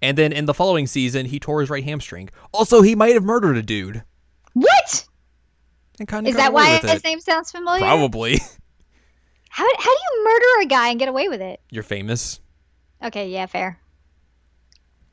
and 0.02 0.18
then 0.18 0.32
in 0.32 0.46
the 0.46 0.54
following 0.54 0.86
season, 0.86 1.26
he 1.26 1.40
tore 1.40 1.62
his 1.62 1.70
right 1.70 1.84
hamstring. 1.84 2.30
Also, 2.54 2.82
he 2.82 2.96
might 2.96 3.14
have 3.14 3.24
murdered 3.24 3.58
a 3.58 3.64
dude. 3.64 4.04
What? 4.54 5.06
And 5.98 6.08
kind 6.08 6.28
of 6.28 6.32
Is 6.32 6.38
that 6.38 6.54
why 6.54 6.78
his 6.78 7.04
name 7.04 7.20
sounds 7.20 7.52
familiar? 7.52 7.82
Probably. 7.82 8.40
How, 9.54 9.66
how 9.66 9.84
do 9.84 10.00
you 10.16 10.24
murder 10.24 10.62
a 10.62 10.66
guy 10.66 10.90
and 10.92 10.98
get 10.98 11.10
away 11.10 11.28
with 11.28 11.42
it? 11.42 11.60
You're 11.70 11.84
famous. 11.84 12.40
Okay, 13.04 13.28
yeah, 13.28 13.48
fair. 13.48 13.81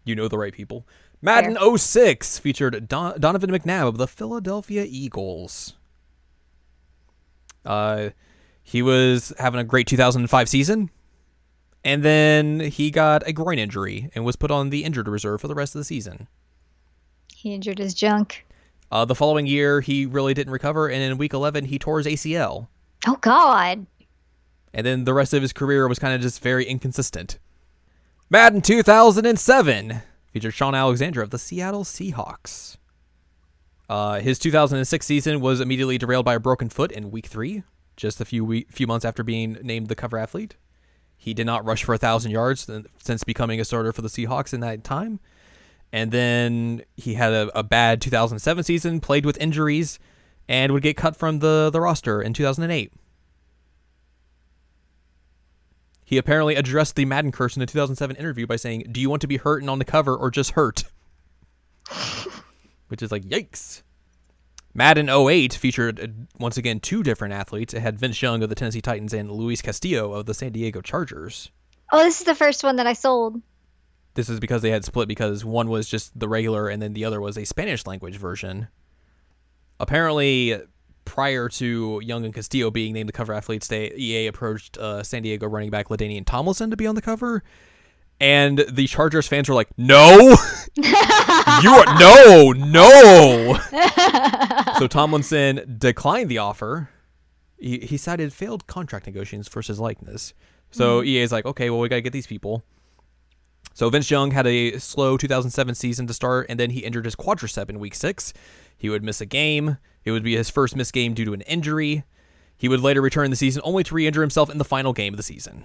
You 0.08 0.16
know 0.16 0.26
the 0.26 0.38
right 0.38 0.54
people. 0.54 0.86
Madden 1.20 1.58
06 1.76 2.38
featured 2.38 2.88
Don- 2.88 3.20
Donovan 3.20 3.50
McNabb 3.50 3.88
of 3.88 3.98
the 3.98 4.08
Philadelphia 4.08 4.86
Eagles. 4.88 5.74
Uh, 7.62 8.10
he 8.62 8.80
was 8.80 9.34
having 9.38 9.60
a 9.60 9.64
great 9.64 9.86
2005 9.86 10.48
season, 10.48 10.90
and 11.84 12.02
then 12.02 12.60
he 12.60 12.90
got 12.90 13.26
a 13.26 13.34
groin 13.34 13.58
injury 13.58 14.10
and 14.14 14.24
was 14.24 14.36
put 14.36 14.50
on 14.50 14.70
the 14.70 14.84
injured 14.84 15.08
reserve 15.08 15.42
for 15.42 15.48
the 15.48 15.54
rest 15.54 15.74
of 15.74 15.80
the 15.80 15.84
season. 15.84 16.26
He 17.34 17.52
injured 17.52 17.78
his 17.78 17.92
junk. 17.92 18.46
Uh, 18.90 19.04
the 19.04 19.14
following 19.14 19.46
year, 19.46 19.82
he 19.82 20.06
really 20.06 20.32
didn't 20.32 20.52
recover, 20.54 20.88
and 20.88 21.02
in 21.02 21.18
week 21.18 21.34
11, 21.34 21.66
he 21.66 21.78
tore 21.78 21.98
his 21.98 22.06
ACL. 22.06 22.68
Oh 23.06 23.18
God. 23.20 23.86
And 24.72 24.86
then 24.86 25.04
the 25.04 25.12
rest 25.12 25.34
of 25.34 25.42
his 25.42 25.52
career 25.52 25.86
was 25.86 25.98
kind 25.98 26.14
of 26.14 26.22
just 26.22 26.42
very 26.42 26.64
inconsistent. 26.64 27.38
Madden 28.30 28.60
2007 28.60 30.02
featured 30.30 30.52
Shaun 30.52 30.74
Alexander 30.74 31.22
of 31.22 31.30
the 31.30 31.38
Seattle 31.38 31.82
Seahawks. 31.82 32.76
Uh, 33.88 34.20
his 34.20 34.38
2006 34.38 35.06
season 35.06 35.40
was 35.40 35.62
immediately 35.62 35.96
derailed 35.96 36.26
by 36.26 36.34
a 36.34 36.40
broken 36.40 36.68
foot 36.68 36.92
in 36.92 37.10
week 37.10 37.24
three, 37.24 37.62
just 37.96 38.20
a 38.20 38.26
few 38.26 38.64
few 38.70 38.86
months 38.86 39.06
after 39.06 39.22
being 39.22 39.54
named 39.62 39.88
the 39.88 39.94
cover 39.94 40.18
athlete. 40.18 40.56
He 41.16 41.32
did 41.32 41.46
not 41.46 41.64
rush 41.64 41.84
for 41.84 41.94
a 41.94 41.98
thousand 41.98 42.32
yards 42.32 42.70
since 42.98 43.24
becoming 43.24 43.60
a 43.60 43.64
starter 43.64 43.94
for 43.94 44.02
the 44.02 44.08
Seahawks 44.08 44.52
in 44.52 44.60
that 44.60 44.84
time. 44.84 45.20
And 45.90 46.12
then 46.12 46.82
he 46.98 47.14
had 47.14 47.32
a, 47.32 47.58
a 47.58 47.62
bad 47.62 48.02
2007 48.02 48.62
season, 48.62 49.00
played 49.00 49.24
with 49.24 49.38
injuries, 49.38 49.98
and 50.46 50.72
would 50.72 50.82
get 50.82 50.98
cut 50.98 51.16
from 51.16 51.38
the, 51.38 51.70
the 51.72 51.80
roster 51.80 52.20
in 52.20 52.34
2008. 52.34 52.92
He 56.08 56.16
apparently 56.16 56.54
addressed 56.54 56.96
the 56.96 57.04
Madden 57.04 57.32
curse 57.32 57.54
in 57.54 57.60
a 57.60 57.66
2007 57.66 58.16
interview 58.16 58.46
by 58.46 58.56
saying, 58.56 58.86
"Do 58.90 58.98
you 58.98 59.10
want 59.10 59.20
to 59.20 59.26
be 59.26 59.36
hurt 59.36 59.60
and 59.60 59.68
on 59.68 59.78
the 59.78 59.84
cover, 59.84 60.16
or 60.16 60.30
just 60.30 60.52
hurt?" 60.52 60.84
Which 62.88 63.02
is 63.02 63.12
like, 63.12 63.24
yikes. 63.24 63.82
Madden 64.72 65.10
08 65.10 65.52
featured 65.52 66.00
uh, 66.00 66.06
once 66.38 66.56
again 66.56 66.80
two 66.80 67.02
different 67.02 67.34
athletes. 67.34 67.74
It 67.74 67.80
had 67.80 67.98
Vince 67.98 68.22
Young 68.22 68.42
of 68.42 68.48
the 68.48 68.54
Tennessee 68.54 68.80
Titans 68.80 69.12
and 69.12 69.30
Luis 69.30 69.60
Castillo 69.60 70.14
of 70.14 70.24
the 70.24 70.32
San 70.32 70.52
Diego 70.52 70.80
Chargers. 70.80 71.50
Oh, 71.92 72.02
this 72.02 72.20
is 72.20 72.24
the 72.24 72.34
first 72.34 72.64
one 72.64 72.76
that 72.76 72.86
I 72.86 72.94
sold. 72.94 73.42
This 74.14 74.30
is 74.30 74.40
because 74.40 74.62
they 74.62 74.70
had 74.70 74.86
split 74.86 75.08
because 75.08 75.44
one 75.44 75.68
was 75.68 75.90
just 75.90 76.18
the 76.18 76.26
regular 76.26 76.68
and 76.68 76.80
then 76.80 76.94
the 76.94 77.04
other 77.04 77.20
was 77.20 77.36
a 77.36 77.44
Spanish 77.44 77.84
language 77.84 78.16
version. 78.16 78.68
Apparently, 79.78 80.58
prior 81.08 81.48
to 81.48 82.00
Young 82.04 82.24
and 82.24 82.34
Castillo 82.34 82.70
being 82.70 82.92
named 82.92 83.08
the 83.08 83.12
cover 83.12 83.32
athletes, 83.32 83.66
they 83.66 83.90
EA 83.96 84.26
approached 84.26 84.76
uh, 84.76 85.02
San 85.02 85.22
Diego 85.22 85.48
running 85.48 85.70
back 85.70 85.88
LaDainian 85.88 86.26
Tomlinson 86.26 86.70
to 86.70 86.76
be 86.76 86.86
on 86.86 86.94
the 86.94 87.02
cover, 87.02 87.42
and 88.20 88.64
the 88.70 88.86
Chargers 88.86 89.26
fans 89.26 89.48
were 89.48 89.54
like, 89.54 89.68
"No, 89.78 90.36
you 90.76 91.70
are 91.70 91.98
no, 91.98 92.52
no." 92.52 93.58
so 94.78 94.86
Tomlinson 94.90 95.78
declined 95.78 96.28
the 96.28 96.38
offer. 96.38 96.90
He, 97.58 97.78
he 97.78 97.96
cited 97.96 98.32
failed 98.32 98.66
contract 98.66 99.06
negotiations 99.06 99.48
for 99.48 99.62
his 99.62 99.80
likeness. 99.80 100.34
So 100.70 101.02
EA 101.02 101.22
is 101.22 101.32
like, 101.32 101.46
okay, 101.46 101.70
well, 101.70 101.80
we 101.80 101.88
got 101.88 101.96
to 101.96 102.02
get 102.02 102.12
these 102.12 102.26
people. 102.26 102.62
So 103.74 103.88
Vince 103.90 104.10
Young 104.10 104.32
had 104.32 104.46
a 104.46 104.78
slow 104.78 105.16
2007 105.16 105.74
season 105.74 106.06
to 106.08 106.14
start, 106.14 106.46
and 106.48 106.58
then 106.58 106.70
he 106.70 106.80
injured 106.80 107.04
his 107.04 107.14
quadricep 107.14 107.70
in 107.70 107.78
week 107.78 107.94
six. 107.94 108.32
He 108.78 108.88
would 108.88 109.02
miss 109.04 109.20
a 109.20 109.26
game. 109.26 109.76
It 110.04 110.12
would 110.12 110.22
be 110.22 110.36
his 110.36 110.48
first 110.48 110.74
missed 110.76 110.94
game 110.94 111.12
due 111.12 111.24
to 111.26 111.34
an 111.34 111.42
injury. 111.42 112.04
He 112.56 112.68
would 112.68 112.80
later 112.80 113.02
return 113.02 113.28
the 113.30 113.36
season 113.36 113.60
only 113.64 113.84
to 113.84 113.94
re-injure 113.94 114.22
himself 114.22 114.48
in 114.48 114.56
the 114.58 114.64
final 114.64 114.92
game 114.92 115.12
of 115.12 115.16
the 115.18 115.22
season. 115.22 115.64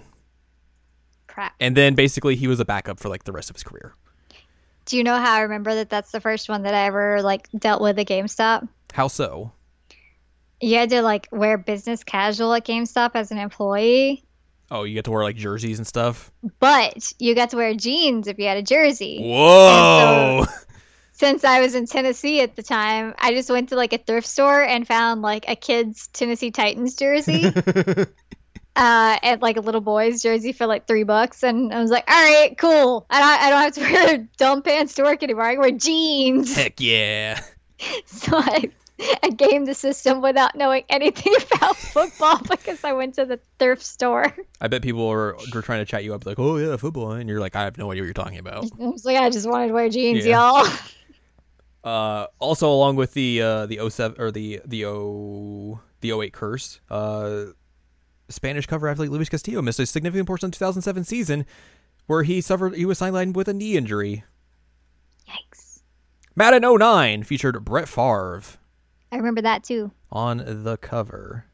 Crap. 1.26 1.54
And 1.60 1.76
then 1.76 1.94
basically 1.94 2.36
he 2.36 2.46
was 2.46 2.60
a 2.60 2.64
backup 2.64 3.00
for 3.00 3.08
like 3.08 3.24
the 3.24 3.32
rest 3.32 3.48
of 3.50 3.56
his 3.56 3.62
career. 3.62 3.94
Do 4.84 4.96
you 4.98 5.02
know 5.04 5.16
how 5.16 5.34
I 5.34 5.40
remember 5.40 5.74
that 5.76 5.88
that's 5.88 6.12
the 6.12 6.20
first 6.20 6.48
one 6.48 6.62
that 6.64 6.74
I 6.74 6.86
ever 6.86 7.22
like 7.22 7.48
dealt 7.58 7.80
with 7.80 7.98
at 7.98 8.06
GameStop? 8.06 8.68
How 8.92 9.08
so? 9.08 9.50
You 10.60 10.76
had 10.76 10.90
to 10.90 11.02
like 11.02 11.28
wear 11.32 11.56
business 11.58 12.04
casual 12.04 12.52
at 12.54 12.66
GameStop 12.66 13.12
as 13.14 13.30
an 13.30 13.38
employee, 13.38 14.24
Oh, 14.70 14.84
you 14.84 14.94
get 14.94 15.04
to 15.04 15.10
wear 15.10 15.22
like 15.22 15.36
jerseys 15.36 15.78
and 15.78 15.86
stuff. 15.86 16.32
but 16.58 17.12
you 17.18 17.34
got 17.34 17.50
to 17.50 17.56
wear 17.56 17.74
jeans 17.74 18.26
if 18.26 18.38
you 18.38 18.46
had 18.46 18.56
a 18.56 18.62
jersey. 18.62 19.20
Whoa! 19.20 20.46
Since 21.16 21.44
I 21.44 21.60
was 21.60 21.74
in 21.76 21.86
Tennessee 21.86 22.40
at 22.40 22.56
the 22.56 22.62
time, 22.62 23.14
I 23.18 23.32
just 23.32 23.48
went 23.48 23.68
to 23.68 23.76
like 23.76 23.92
a 23.92 23.98
thrift 23.98 24.26
store 24.26 24.60
and 24.62 24.86
found 24.86 25.22
like 25.22 25.44
a 25.48 25.54
kid's 25.54 26.08
Tennessee 26.08 26.50
Titans 26.50 26.96
jersey. 26.96 27.44
uh, 28.76 29.18
and 29.22 29.40
like 29.40 29.56
a 29.56 29.60
little 29.60 29.80
boy's 29.80 30.22
jersey 30.22 30.52
for 30.52 30.66
like 30.66 30.88
three 30.88 31.04
bucks, 31.04 31.44
and 31.44 31.72
I 31.72 31.80
was 31.80 31.90
like, 31.90 32.04
"All 32.10 32.16
right, 32.16 32.58
cool. 32.58 33.06
I 33.08 33.20
don't, 33.20 33.42
I 33.42 33.50
don't 33.50 33.62
have 33.62 33.74
to 33.74 33.80
wear 33.80 34.28
dumb 34.38 34.62
pants 34.62 34.94
to 34.94 35.04
work 35.04 35.22
anymore. 35.22 35.44
I 35.44 35.52
can 35.52 35.60
wear 35.60 35.70
jeans." 35.70 36.54
Heck 36.54 36.80
yeah! 36.80 37.40
So 38.06 38.38
I, 38.38 38.70
I 39.22 39.28
gamed 39.30 39.66
the 39.66 39.74
system 39.74 40.22
without 40.22 40.54
knowing 40.54 40.84
anything 40.88 41.34
about 41.52 41.76
football 41.76 42.38
because 42.50 42.82
I 42.82 42.92
went 42.92 43.16
to 43.16 43.26
the 43.26 43.40
thrift 43.58 43.82
store. 43.82 44.34
I 44.60 44.68
bet 44.68 44.80
people 44.80 45.06
were, 45.08 45.36
were 45.52 45.60
trying 45.60 45.80
to 45.80 45.84
chat 45.84 46.02
you 46.02 46.14
up 46.14 46.24
like, 46.24 46.38
"Oh 46.38 46.56
yeah, 46.56 46.76
football," 46.76 47.12
and 47.12 47.28
you're 47.28 47.40
like, 47.40 47.56
"I 47.56 47.64
have 47.64 47.76
no 47.76 47.90
idea 47.90 48.02
what 48.02 48.06
you're 48.06 48.14
talking 48.14 48.38
about." 48.38 48.64
I 48.80 48.86
was 48.86 49.04
like, 49.04 49.18
I 49.18 49.28
just 49.28 49.48
wanted 49.48 49.68
to 49.68 49.74
wear 49.74 49.88
jeans, 49.88 50.24
Yeah. 50.24 50.38
y'all. 50.50 50.66
Uh, 51.84 52.26
also, 52.38 52.68
along 52.68 52.96
with 52.96 53.12
the 53.12 53.42
uh, 53.42 53.66
the 53.66 53.78
07 53.90 54.18
or 54.18 54.30
the 54.30 54.60
the 54.64 54.86
O 54.86 55.80
the 56.00 56.12
08 56.12 56.32
curse, 56.32 56.80
uh, 56.90 57.44
Spanish 58.30 58.66
cover 58.66 58.88
athlete 58.88 59.10
Luis 59.10 59.28
Castillo 59.28 59.60
missed 59.60 59.78
a 59.78 59.84
significant 59.86 60.26
portion 60.26 60.46
of 60.46 60.52
the 60.52 60.56
2007 60.56 61.04
season, 61.04 61.44
where 62.06 62.22
he 62.22 62.40
suffered 62.40 62.74
he 62.74 62.86
was 62.86 62.98
sidelined 62.98 63.34
with 63.34 63.48
a 63.48 63.52
knee 63.52 63.76
injury. 63.76 64.24
Yikes! 65.28 65.82
Madden 66.34 66.62
09 66.62 67.22
featured 67.22 67.64
Brett 67.64 67.88
Favre 67.88 68.42
I 69.12 69.16
remember 69.16 69.42
that 69.42 69.62
too. 69.62 69.92
on 70.10 70.38
the 70.64 70.78
cover. 70.78 71.44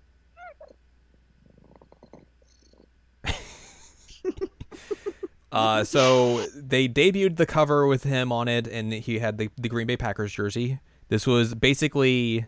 Uh, 5.53 5.85
so 5.85 6.47
they 6.55 6.89
debuted 6.89 7.37
the 7.37 7.47
cover 7.47 7.87
with 7.87 8.05
him 8.05 8.33
on 8.33 8.49
it, 8.49 8.67
and 8.67 8.93
he 8.93 9.19
had 9.19 9.39
the, 9.39 9.51
the 9.57 9.69
Green 9.69 9.87
Bay 9.87 9.97
Packers 9.97 10.33
jersey. 10.33 10.81
This 11.09 11.27
was 11.27 11.55
basically, 11.55 12.47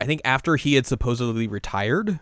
I 0.00 0.04
think, 0.04 0.20
after 0.24 0.56
he 0.56 0.74
had 0.74 0.86
supposedly 0.86 1.48
retired. 1.48 2.20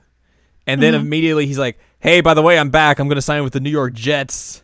And 0.66 0.80
then 0.80 0.95
immediately 0.95 1.47
he's 1.47 1.59
like, 1.59 1.78
hey, 1.99 2.20
by 2.20 2.34
the 2.34 2.43
way, 2.43 2.57
I'm 2.57 2.70
back. 2.70 3.01
I'm 3.01 3.09
going 3.09 3.16
to 3.16 3.22
sign 3.22 3.43
with 3.43 3.55
the 3.55 3.61
New 3.61 3.70
York 3.70 3.93
Jets. 3.93 4.62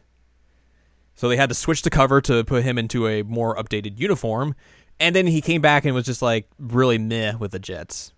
So 1.16 1.28
they 1.28 1.36
had 1.36 1.48
to 1.48 1.54
switch 1.54 1.82
the 1.82 1.90
cover 1.90 2.20
to 2.20 2.44
put 2.44 2.62
him 2.62 2.78
into 2.78 3.08
a 3.08 3.22
more 3.22 3.56
updated 3.56 3.98
uniform. 3.98 4.54
And 5.00 5.16
then 5.16 5.26
he 5.26 5.40
came 5.40 5.60
back 5.60 5.84
and 5.84 5.94
was 5.94 6.04
just 6.04 6.22
like 6.22 6.48
really 6.58 6.98
meh 6.98 7.34
with 7.34 7.50
the 7.50 7.58
Jets 7.58 8.12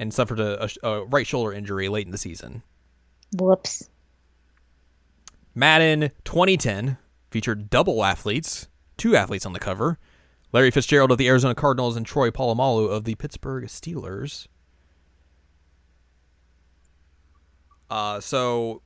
and 0.00 0.12
suffered 0.12 0.40
a, 0.40 0.64
a, 0.64 0.88
a 0.88 1.04
right 1.04 1.26
shoulder 1.26 1.52
injury 1.52 1.88
late 1.88 2.06
in 2.06 2.10
the 2.10 2.18
season. 2.18 2.62
Whoops. 3.38 3.88
Madden 5.54 6.10
2010 6.24 6.96
featured 7.30 7.70
double 7.70 8.04
athletes, 8.04 8.68
two 8.96 9.16
athletes 9.16 9.46
on 9.46 9.52
the 9.52 9.58
cover 9.58 9.98
Larry 10.52 10.70
Fitzgerald 10.70 11.10
of 11.10 11.18
the 11.18 11.28
Arizona 11.28 11.54
Cardinals 11.54 11.96
and 11.96 12.04
Troy 12.04 12.30
Polamalu 12.30 12.90
of 12.90 13.04
the 13.04 13.14
Pittsburgh 13.14 13.64
Steelers. 13.64 14.46
Uh, 17.90 18.20
so 18.20 18.82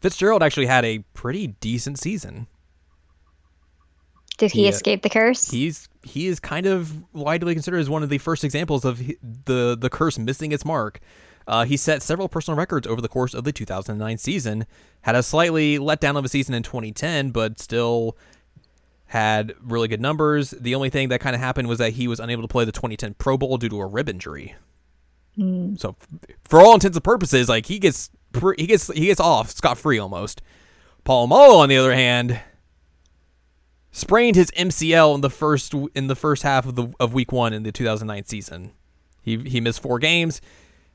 Fitzgerald 0.00 0.42
actually 0.42 0.66
had 0.66 0.84
a 0.84 0.98
pretty 1.14 1.48
decent 1.48 1.98
season. 1.98 2.46
Did 4.38 4.52
he 4.52 4.64
Yeah. 4.64 4.70
escape 4.70 5.02
the 5.02 5.10
curse? 5.10 5.50
He's 5.50 5.88
he 6.02 6.26
is 6.26 6.40
kind 6.40 6.66
of 6.66 7.04
widely 7.12 7.54
considered 7.54 7.78
as 7.78 7.88
one 7.88 8.02
of 8.02 8.08
the 8.08 8.18
first 8.18 8.42
examples 8.44 8.84
of 8.84 8.98
the 8.98 9.76
the 9.78 9.90
curse 9.90 10.18
missing 10.18 10.52
its 10.52 10.64
mark. 10.64 11.00
Uh, 11.46 11.64
he 11.64 11.76
set 11.76 12.02
several 12.02 12.28
personal 12.28 12.56
records 12.56 12.86
over 12.86 13.00
the 13.00 13.08
course 13.08 13.34
of 13.34 13.44
the 13.44 13.52
2009 13.52 14.18
season. 14.18 14.66
Had 15.02 15.14
a 15.14 15.22
slightly 15.22 15.78
letdown 15.78 16.16
of 16.16 16.24
a 16.24 16.28
season 16.28 16.54
in 16.54 16.62
2010, 16.62 17.30
but 17.30 17.58
still 17.58 18.16
had 19.06 19.54
really 19.60 19.88
good 19.88 20.00
numbers. 20.00 20.50
The 20.52 20.74
only 20.74 20.88
thing 20.90 21.08
that 21.10 21.20
kind 21.20 21.34
of 21.34 21.40
happened 21.40 21.68
was 21.68 21.78
that 21.78 21.92
he 21.92 22.08
was 22.08 22.18
unable 22.20 22.42
to 22.42 22.48
play 22.48 22.64
the 22.64 22.72
2010 22.72 23.14
Pro 23.14 23.36
Bowl 23.36 23.58
due 23.58 23.68
to 23.68 23.80
a 23.80 23.86
rib 23.86 24.08
injury. 24.08 24.54
So, 25.76 25.96
for 26.44 26.60
all 26.60 26.74
intents 26.74 26.96
and 26.96 27.04
purposes, 27.04 27.48
like 27.48 27.66
he 27.66 27.78
gets 27.78 28.10
he 28.56 28.66
gets 28.66 28.88
he 28.88 29.06
gets 29.06 29.20
off 29.20 29.50
scot 29.50 29.78
free 29.78 29.98
almost. 29.98 30.42
Polamalu, 31.04 31.56
on 31.56 31.68
the 31.68 31.76
other 31.76 31.94
hand, 31.94 32.40
sprained 33.90 34.36
his 34.36 34.50
MCL 34.52 35.14
in 35.14 35.20
the 35.20 35.30
first 35.30 35.74
in 35.94 36.06
the 36.06 36.14
first 36.16 36.42
half 36.42 36.66
of 36.66 36.74
the 36.74 36.92
of 37.00 37.14
week 37.14 37.32
one 37.32 37.52
in 37.52 37.62
the 37.62 37.72
2009 37.72 38.24
season. 38.26 38.72
He 39.22 39.38
he 39.38 39.60
missed 39.60 39.80
four 39.80 39.98
games. 39.98 40.40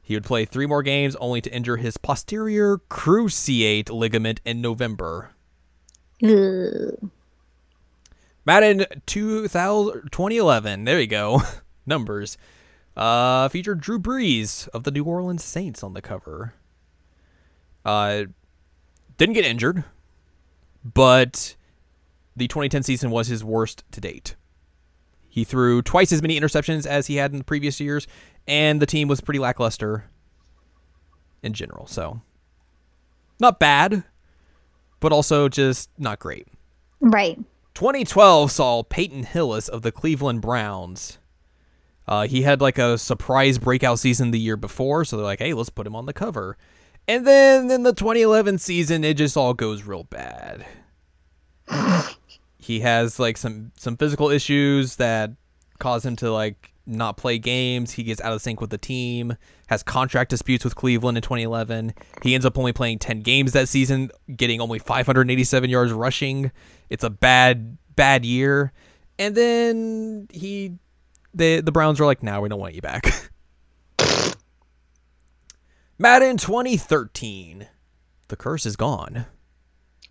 He 0.08 0.14
would 0.14 0.24
play 0.24 0.46
three 0.46 0.66
more 0.66 0.84
games, 0.84 1.18
only 1.18 1.42
to 1.42 1.54
injure 1.54 1.76
his 1.76 1.98
posterior 1.98 2.78
cruciate 2.90 3.90
ligament 3.90 4.40
in 4.46 4.62
November. 4.62 5.32
Ugh. 6.24 7.12
Madden 8.46 8.86
2000, 9.06 10.10
2011. 10.10 10.86
There 10.86 11.02
you 11.02 11.08
go. 11.08 11.42
Numbers. 11.86 12.38
Uh, 12.96 13.50
featured 13.50 13.82
Drew 13.82 14.00
Brees 14.00 14.70
of 14.70 14.86
the 14.86 14.92
New 14.92 15.04
Orleans 15.04 15.44
Saints 15.44 15.84
on 15.84 15.94
the 15.94 16.02
cover. 16.02 16.54
Uh, 17.84 18.28
didn't 19.18 19.36
get 19.36 19.44
injured, 19.44 19.84
but 20.86 21.58
the 22.34 22.48
2010 22.48 22.84
season 22.84 23.12
was 23.12 23.28
his 23.28 23.44
worst 23.44 23.84
to 23.92 24.00
date. 24.00 24.38
He 25.28 25.44
threw 25.44 25.82
twice 25.82 26.14
as 26.14 26.22
many 26.22 26.40
interceptions 26.40 26.86
as 26.86 27.08
he 27.08 27.18
had 27.18 27.34
in 27.34 27.40
the 27.40 27.44
previous 27.44 27.82
years, 27.82 28.08
and 28.48 28.82
the 28.82 28.86
team 28.86 29.08
was 29.08 29.22
pretty 29.22 29.40
lackluster 29.40 30.06
in 31.44 31.54
general. 31.54 31.88
So, 31.88 32.22
not 33.40 33.60
bad, 33.60 34.04
but 35.00 35.12
also 35.12 35.50
just 35.50 35.90
not 35.98 36.20
great. 36.20 36.48
Right. 37.00 37.38
2012 37.76 38.52
saw 38.52 38.84
Peyton 38.84 39.24
Hillis 39.24 39.68
of 39.68 39.84
the 39.84 39.92
Cleveland 39.92 40.42
Browns. 40.42 41.20
Uh, 42.08 42.26
he 42.26 42.42
had 42.42 42.62
like 42.62 42.78
a 42.78 42.98
surprise 42.98 43.58
breakout 43.58 44.00
season 44.00 44.32
the 44.32 44.40
year 44.40 44.58
before, 44.58 45.04
so 45.06 45.18
they're 45.18 45.26
like, 45.26 45.40
hey, 45.40 45.54
let's 45.54 45.70
put 45.70 45.86
him 45.86 45.96
on 45.96 46.06
the 46.06 46.14
cover. 46.14 46.58
And 47.08 47.28
then 47.28 47.70
in 47.70 47.84
the 47.84 47.94
2011 47.94 48.58
season, 48.58 49.04
it 49.04 49.16
just 49.16 49.38
all 49.38 49.54
goes 49.54 49.84
real 49.84 50.04
bad. 50.06 50.66
he 52.58 52.80
has 52.80 53.20
like 53.20 53.38
some 53.38 53.72
some 53.78 53.98
physical 53.98 54.30
issues 54.30 54.96
that 54.96 55.32
cause 55.80 56.06
him 56.06 56.16
to 56.18 56.32
like 56.32 56.74
not 56.88 57.18
play 57.18 57.38
games. 57.38 57.92
He 57.92 58.04
gets 58.04 58.22
out 58.22 58.34
of 58.34 58.42
sync 58.42 58.62
with 58.62 58.70
the 58.70 58.78
team. 58.78 59.36
Has 59.68 59.84
contract 59.84 60.30
disputes 60.30 60.64
with 60.64 60.76
Cleveland 60.76 61.18
in 61.18 61.22
2011. 61.22 61.94
He 62.24 62.34
ends 62.34 62.46
up 62.46 62.58
only 62.58 62.74
playing 62.74 63.00
10 63.00 63.22
games 63.22 63.52
that 63.52 63.68
season, 63.70 64.10
getting 64.36 64.62
only 64.62 64.80
587 64.80 65.70
yards 65.70 65.92
rushing. 65.92 66.52
It's 66.90 67.04
a 67.04 67.10
bad 67.10 67.78
bad 67.96 68.24
year. 68.26 68.72
And 69.20 69.36
then 69.36 70.28
he 70.32 70.78
the 71.34 71.62
the 71.62 71.72
Browns 71.72 72.00
are 72.00 72.06
like, 72.06 72.24
"Now 72.24 72.42
we 72.42 72.50
don't 72.50 72.60
want 72.60 72.76
you 72.76 72.82
back." 72.82 73.30
Madden 76.00 76.38
2013. 76.38 77.68
The 78.28 78.36
curse 78.36 78.66
is 78.66 78.76
gone. 78.76 79.26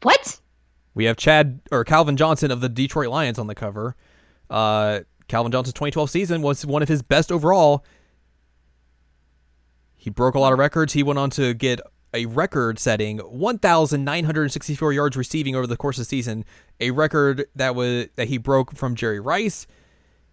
What? 0.03 0.41
We 0.95 1.05
have 1.05 1.17
Chad 1.17 1.61
or 1.71 1.85
Calvin 1.85 2.17
Johnson 2.17 2.51
of 2.51 2.61
the 2.61 2.69
Detroit 2.69 3.09
Lions 3.09 3.39
on 3.39 3.47
the 3.47 3.55
cover. 3.55 3.95
Uh, 4.49 5.01
Calvin 5.29 5.53
Johnson's 5.53 5.75
2012 5.75 6.11
season 6.11 6.43
was 6.43 6.65
one 6.65 6.83
of 6.83 6.89
his 6.89 7.03
best 7.03 7.33
overall. 7.33 7.85
He 9.95 10.11
broke 10.11 10.35
a 10.35 10.39
lot 10.39 10.53
of 10.53 10.59
records. 10.59 10.93
He 10.93 11.03
went 11.03 11.19
on 11.19 11.31
to 11.31 11.53
get 11.53 11.81
a 12.15 12.27
record 12.27 12.79
setting 12.79 13.19
1964 13.19 14.93
yards 14.93 15.17
receiving 15.17 15.57
over 15.57 15.67
the 15.67 15.77
course 15.77 15.99
of 15.99 16.03
the 16.03 16.07
season, 16.07 16.45
a 16.81 16.93
record 16.93 17.47
that 17.57 17.75
was 17.75 18.07
that 18.15 18.29
he 18.29 18.39
broke 18.39 18.75
from 18.77 18.95
Jerry 18.95 19.21
Rice. 19.21 19.67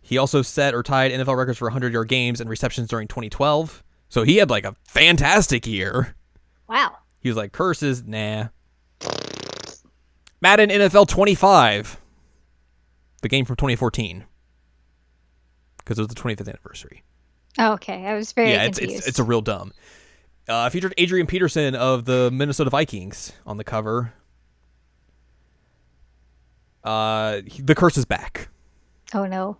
He 0.01 0.17
also 0.17 0.41
set 0.41 0.75
or 0.75 0.83
tied 0.83 1.11
NFL 1.11 1.37
records 1.37 1.57
for 1.57 1.71
100-yard 1.71 2.07
games 2.07 2.39
and 2.39 2.49
receptions 2.49 2.89
during 2.89 3.07
2012. 3.07 3.83
So 4.09 4.23
he 4.23 4.37
had 4.37 4.49
like 4.49 4.65
a 4.65 4.75
fantastic 4.83 5.65
year. 5.65 6.15
Wow. 6.67 6.97
He 7.19 7.29
was 7.29 7.37
like 7.37 7.51
curses, 7.51 8.03
nah. 8.03 8.49
Madden 10.41 10.69
NFL 10.69 11.07
25. 11.07 11.99
The 13.21 13.29
game 13.29 13.45
from 13.45 13.55
2014. 13.55 14.25
Because 15.83 15.97
it 15.99 16.01
was 16.01 16.07
the 16.07 16.15
25th 16.15 16.47
anniversary. 16.47 17.03
Okay, 17.59 18.05
I 18.05 18.13
was 18.15 18.31
very 18.31 18.51
yeah, 18.51 18.63
it's, 18.63 18.79
it's 18.79 19.07
it's 19.07 19.19
a 19.19 19.23
real 19.23 19.41
dumb. 19.41 19.73
Uh, 20.49 20.69
featured 20.69 20.93
Adrian 20.97 21.27
Peterson 21.27 21.75
of 21.75 22.05
the 22.05 22.29
Minnesota 22.31 22.69
Vikings 22.69 23.31
on 23.45 23.57
the 23.57 23.63
cover. 23.63 24.13
Uh, 26.83 27.41
he- 27.45 27.61
the 27.61 27.75
curse 27.75 27.97
is 27.97 28.05
back. 28.05 28.49
oh 29.13 29.25
no. 29.25 29.57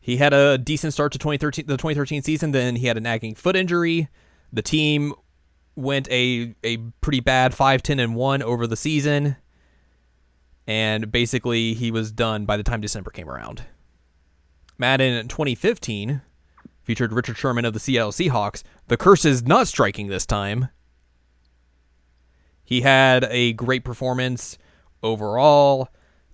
He 0.00 0.18
had 0.18 0.32
a 0.32 0.56
decent 0.56 0.92
start 0.92 1.10
to 1.12 1.18
2013, 1.18 1.66
the 1.66 1.76
2013 1.76 2.22
season. 2.22 2.52
Then 2.52 2.76
he 2.76 2.86
had 2.86 2.96
a 2.96 3.00
nagging 3.00 3.34
foot 3.34 3.56
injury. 3.56 4.08
The 4.52 4.62
team 4.62 5.14
went 5.74 6.08
a 6.10 6.54
a 6.62 6.76
pretty 7.00 7.18
bad 7.20 7.54
5 7.54 7.82
10 7.82 7.98
and 7.98 8.14
1 8.14 8.42
over 8.42 8.66
the 8.68 8.76
season. 8.76 9.36
And 10.68 11.10
basically, 11.10 11.74
he 11.74 11.90
was 11.90 12.12
done 12.12 12.46
by 12.46 12.56
the 12.56 12.62
time 12.62 12.80
December 12.80 13.10
came 13.10 13.28
around. 13.28 13.64
Madden 14.78 15.28
2015 15.28 16.22
featured 16.82 17.12
Richard 17.12 17.36
Sherman 17.36 17.64
of 17.64 17.72
the 17.74 17.80
Seattle 17.80 18.12
Seahawks. 18.12 18.62
The 18.88 18.96
curse 18.96 19.24
is 19.24 19.44
not 19.44 19.68
striking 19.68 20.06
this 20.06 20.26
time. 20.26 20.68
He 22.64 22.80
had 22.82 23.24
a 23.30 23.52
great 23.54 23.84
performance 23.84 24.58
overall, 25.02 25.88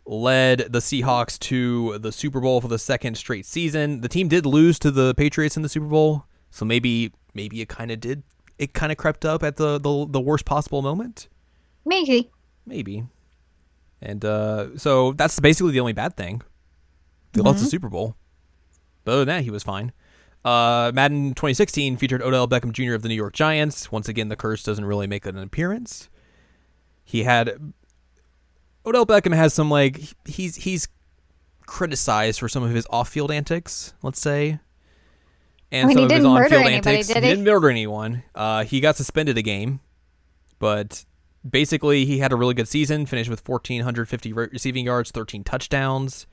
led 0.07 0.73
the 0.73 0.81
Seahawks 0.81 1.39
to 1.41 1.99
the 1.99 2.11
Super 2.11 2.41
Bowl 2.41 2.61
for 2.61 2.69
the 2.69 2.79
second 2.79 3.17
straight 3.17 3.47
season. 3.47 4.01
The 4.01 4.09
team 4.09 4.29
did 4.29 4.47
lose 4.47 4.79
to 4.81 4.91
the 4.91 5.15
Patriots 5.15 5.57
in 5.57 5.63
the 5.63 5.69
Super 5.69 5.87
Bowl, 5.87 6.25
so 6.51 6.65
maybe 6.65 7.13
maybe 7.35 7.61
it 7.61 7.69
kind 7.69 7.91
of 7.91 8.01
did 8.01 8.23
it 8.59 8.73
kind 8.75 8.93
of 8.93 8.99
crept 8.99 9.25
up 9.25 9.43
at 9.43 9.57
the, 9.57 9.79
the 9.79 10.07
the 10.09 10.21
worst 10.21 10.45
possible 10.45 10.83
moment. 10.83 11.29
Maybe. 11.85 12.31
Maybe. 12.67 13.05
And 14.01 14.25
uh, 14.25 14.77
so 14.79 15.13
that's 15.13 15.39
basically 15.39 15.73
the 15.73 15.81
only 15.81 15.93
bad 15.93 16.17
thing. 16.17 16.43
They 17.33 17.41
lost 17.41 17.61
the 17.61 17.67
Super 17.67 17.89
Bowl. 17.89 18.17
But 19.05 19.13
other 19.13 19.25
than 19.25 19.37
that, 19.39 19.45
he 19.45 19.51
was 19.51 19.63
fine. 19.63 19.93
Uh, 20.45 20.91
Madden 20.95 21.31
2016 21.35 21.97
featured 21.97 22.21
Odell 22.23 22.49
Beckham 22.49 22.73
Jr. 22.73 22.95
of 22.95 23.03
the 23.03 23.09
New 23.09 23.15
York 23.15 23.33
Giants. 23.33 23.93
Once 23.93 24.09
again, 24.09 24.29
the 24.29 24.37
curse 24.37 24.63
doesn't 24.63 24.85
really 24.85 25.07
make 25.07 25.25
an 25.25 25.39
appearance. 25.39 26.09
He 27.05 27.23
had 27.25 27.73
Odell 28.85 29.07
Beckham 29.07 29.35
has 29.35 29.55
some 29.55 29.71
like 29.71 30.01
he's 30.25 30.57
he's 30.57 30.89
criticized 31.67 32.41
for 32.41 32.49
some 32.49 32.63
of 32.63 32.71
his 32.73 32.87
off-field 32.91 33.31
antics, 33.31 33.95
let's 34.03 34.21
say. 34.21 34.59
And 35.71 35.89
mean, 35.89 35.97
some 35.97 36.05
of 36.05 36.11
his 36.11 36.25
on-field 36.25 36.53
anybody, 36.67 36.75
antics. 36.97 37.07
did 37.09 37.17
he 37.19 37.23
he? 37.23 37.29
didn't 37.31 37.45
murder 37.45 37.71
anyone. 37.71 38.25
Uh, 38.35 38.65
he 38.65 38.81
got 38.81 38.97
suspended 38.97 39.39
a 39.39 39.43
game, 39.43 39.81
but 40.59 41.05
basically 41.49 42.05
he 42.05 42.19
had 42.19 42.33
a 42.33 42.37
really 42.37 42.55
good 42.55 42.69
season. 42.69 43.07
Finished 43.07 43.31
with 43.31 43.49
1,450 43.49 44.33
re- 44.33 44.49
receiving 44.53 44.85
yards, 44.85 45.11
13 45.13 45.45
touchdowns. 45.45 46.27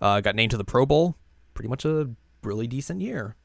Uh, 0.00 0.20
got 0.20 0.34
named 0.34 0.52
to 0.52 0.56
the 0.56 0.64
Pro 0.64 0.86
Bowl. 0.86 1.16
Pretty 1.60 1.68
much 1.68 1.84
a 1.84 2.08
really 2.42 2.66
decent 2.66 3.02
year. 3.02 3.36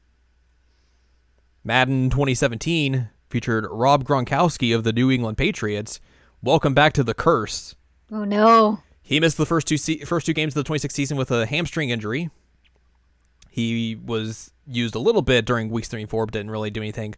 Madden 1.62 2.08
2017 2.08 3.10
featured 3.28 3.66
Rob 3.70 4.04
Gronkowski 4.04 4.74
of 4.74 4.84
the 4.84 4.92
New 4.94 5.10
England 5.10 5.36
Patriots. 5.36 6.00
Welcome 6.42 6.72
back 6.72 6.94
to 6.94 7.04
the 7.04 7.12
curse. 7.12 7.74
Oh 8.10 8.24
no. 8.24 8.80
He 9.02 9.20
missed 9.20 9.36
the 9.36 9.44
first 9.44 9.66
two 9.66 9.76
se- 9.76 10.06
first 10.06 10.24
two 10.24 10.32
games 10.32 10.52
of 10.52 10.64
the 10.64 10.66
26 10.66 10.94
season 10.94 11.18
with 11.18 11.30
a 11.30 11.44
hamstring 11.44 11.90
injury. 11.90 12.30
He 13.50 13.96
was 13.96 14.50
used 14.66 14.94
a 14.94 14.98
little 14.98 15.20
bit 15.20 15.44
during 15.44 15.68
weeks 15.68 15.88
three 15.88 16.00
and 16.00 16.08
four, 16.08 16.24
but 16.24 16.32
didn't 16.32 16.50
really 16.50 16.70
do 16.70 16.80
anything. 16.80 17.16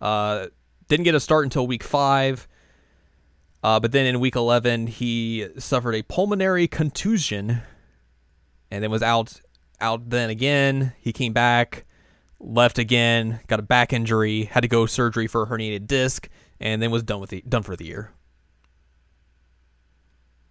Uh, 0.00 0.48
didn't 0.88 1.04
get 1.04 1.14
a 1.14 1.20
start 1.20 1.44
until 1.44 1.68
week 1.68 1.84
five. 1.84 2.48
Uh, 3.62 3.78
but 3.78 3.92
then 3.92 4.04
in 4.04 4.18
week 4.18 4.34
11, 4.34 4.88
he 4.88 5.46
suffered 5.58 5.94
a 5.94 6.02
pulmonary 6.02 6.66
contusion, 6.66 7.62
and 8.68 8.82
then 8.82 8.90
was 8.90 9.00
out 9.00 9.42
out 9.80 10.10
then 10.10 10.30
again. 10.30 10.92
He 11.00 11.12
came 11.12 11.32
back, 11.32 11.84
left 12.38 12.78
again, 12.78 13.40
got 13.46 13.60
a 13.60 13.62
back 13.62 13.92
injury, 13.92 14.44
had 14.44 14.60
to 14.60 14.68
go 14.68 14.86
surgery 14.86 15.26
for 15.26 15.42
a 15.42 15.46
herniated 15.46 15.86
disc, 15.86 16.28
and 16.58 16.80
then 16.80 16.90
was 16.90 17.02
done 17.02 17.20
with 17.20 17.30
the 17.30 17.42
done 17.48 17.62
for 17.62 17.76
the 17.76 17.86
year. 17.86 18.12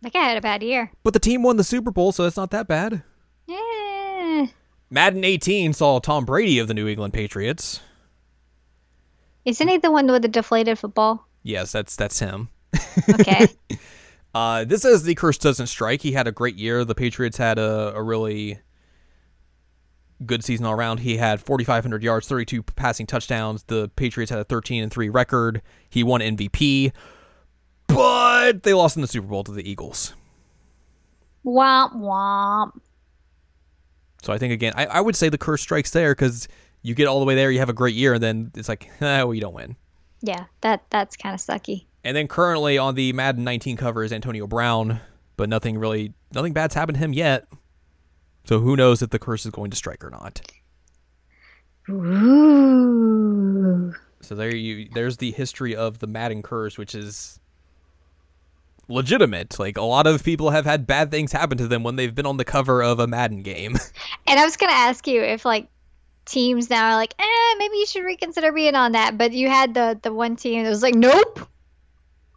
That 0.02 0.14
guy 0.14 0.24
had 0.24 0.38
a 0.38 0.42
bad 0.42 0.64
year. 0.64 0.92
But 1.04 1.14
the 1.14 1.20
team 1.20 1.44
won 1.44 1.58
the 1.58 1.64
Super 1.64 1.92
Bowl, 1.92 2.12
so 2.12 2.26
it's 2.26 2.38
not 2.38 2.52
that 2.52 2.68
bad. 2.68 3.04
Yeah. 3.48 4.48
Madden 4.90 5.24
18 5.24 5.74
saw 5.74 6.00
Tom 6.00 6.26
Brady 6.26 6.60
of 6.60 6.68
the 6.68 6.74
New 6.74 6.88
England 6.88 7.14
Patriots. 7.14 7.82
Isn't 9.46 9.68
he 9.68 9.78
the 9.78 9.92
one 9.92 10.08
with 10.08 10.22
the 10.22 10.28
deflated 10.28 10.80
football? 10.80 11.28
Yes, 11.44 11.72
that's 11.72 11.96
that's 11.96 12.20
him. 12.20 12.50
Okay. 13.10 13.48
Uh, 14.34 14.64
this 14.64 14.86
is 14.86 15.04
the 15.04 15.16
curse 15.16 15.38
doesn't 15.40 15.68
strike. 15.68 16.04
He 16.04 16.12
had 16.12 16.28
a 16.28 16.32
great 16.32 16.56
year. 16.56 16.86
The 16.86 16.94
Patriots 16.94 17.38
had 17.38 17.58
a, 17.58 17.94
a 17.96 18.04
really 18.04 18.60
good 20.26 20.44
season 20.44 20.66
all 20.66 20.74
around. 20.74 21.00
He 21.00 21.18
had 21.18 21.42
4,500 21.42 22.04
yards, 22.04 22.28
32 22.28 22.64
passing 22.64 23.06
touchdowns. 23.08 23.64
The 23.64 23.90
Patriots 23.96 24.30
had 24.30 24.40
a 24.40 24.44
13 24.44 24.84
and 24.84 24.92
three 24.92 25.10
record. 25.10 25.62
He 25.90 26.04
won 26.04 26.22
MVP, 26.22 26.92
but 27.88 28.64
they 28.64 28.74
lost 28.74 28.96
in 28.98 29.02
the 29.02 29.08
Super 29.08 29.28
Bowl 29.28 29.44
to 29.44 29.52
the 29.52 29.70
Eagles. 29.70 30.14
womp 31.46 31.96
womp. 31.96 32.72
So 34.22 34.34
I 34.34 34.38
think 34.38 34.52
again, 34.54 34.74
I, 34.76 34.86
I 34.86 35.02
would 35.02 35.16
say 35.16 35.30
the 35.30 35.38
curse 35.38 35.62
strikes 35.62 35.92
there 35.92 36.14
because 36.14 36.48
you 36.82 36.94
get 36.94 37.08
all 37.08 37.20
the 37.20 37.26
way 37.26 37.36
there, 37.36 37.52
you 37.52 37.60
have 37.60 37.70
a 37.70 37.74
great 37.74 37.96
year, 37.96 38.14
and 38.16 38.24
then 38.24 38.52
it's 38.56 38.70
like, 38.70 38.90
eh, 39.02 39.24
well, 39.24 39.34
you 39.34 39.42
don't 39.42 39.54
win. 39.54 39.76
Yeah, 40.22 40.46
that 40.62 40.84
that's 40.90 41.16
kind 41.16 41.34
of 41.34 41.40
sucky. 41.40 41.86
And 42.04 42.16
then 42.16 42.28
currently 42.28 42.78
on 42.78 42.96
the 42.96 43.14
Madden 43.14 43.44
19 43.44 43.78
cover 43.78 44.04
is 44.04 44.12
Antonio 44.14 44.48
Brown, 44.48 45.00
but 45.38 45.50
nothing 45.50 45.78
really, 45.78 46.14
nothing 46.34 46.54
bad's 46.54 46.76
happened 46.76 46.98
to 46.98 47.04
him 47.04 47.14
yet. 47.14 47.48
So 48.50 48.60
who 48.60 48.76
knows 48.76 49.04
if 49.04 49.12
the 49.12 49.20
curse 49.20 49.46
is 49.46 49.52
going 49.52 49.70
to 49.70 49.78
strike 49.78 50.04
or 50.04 50.10
not. 50.10 50.42
Ooh. 51.88 53.94
So 54.22 54.34
there 54.34 54.56
you, 54.56 54.90
there's 54.92 55.18
the 55.18 55.30
history 55.30 55.76
of 55.76 56.00
the 56.00 56.08
Madden 56.08 56.42
curse, 56.42 56.76
which 56.76 56.96
is 56.96 57.40
legitimate. 58.88 59.60
Like 59.60 59.78
a 59.78 59.84
lot 59.84 60.08
of 60.08 60.24
people 60.24 60.50
have 60.50 60.66
had 60.66 60.88
bad 60.88 61.12
things 61.12 61.32
happen 61.32 61.60
to 61.60 61.68
them 61.68 61.84
when 61.84 61.96
they've 61.96 62.16
been 62.16 62.26
on 62.26 62.38
the 62.38 62.44
cover 62.44 62.82
of 62.82 63.00
a 63.00 63.06
Madden 63.06 63.44
game. 63.44 63.78
And 64.26 64.40
I 64.40 64.46
was 64.46 64.58
gonna 64.58 64.74
ask 64.74 65.06
you 65.06 65.22
if 65.22 65.46
like 65.46 65.68
teams 66.26 66.72
now 66.72 66.94
are 66.94 66.96
like, 66.96 67.14
eh, 67.20 67.56
maybe 67.60 67.78
you 67.78 67.86
should 67.86 68.04
reconsider 68.04 68.52
being 68.52 68.74
on 68.74 68.94
that. 68.94 69.16
But 69.16 69.32
you 69.32 69.48
had 69.48 69.76
the 69.76 70.00
the 70.02 70.12
one 70.12 70.36
team 70.36 70.64
that 70.64 70.72
was 70.72 70.82
like, 70.82 70.96
nope, 70.96 71.48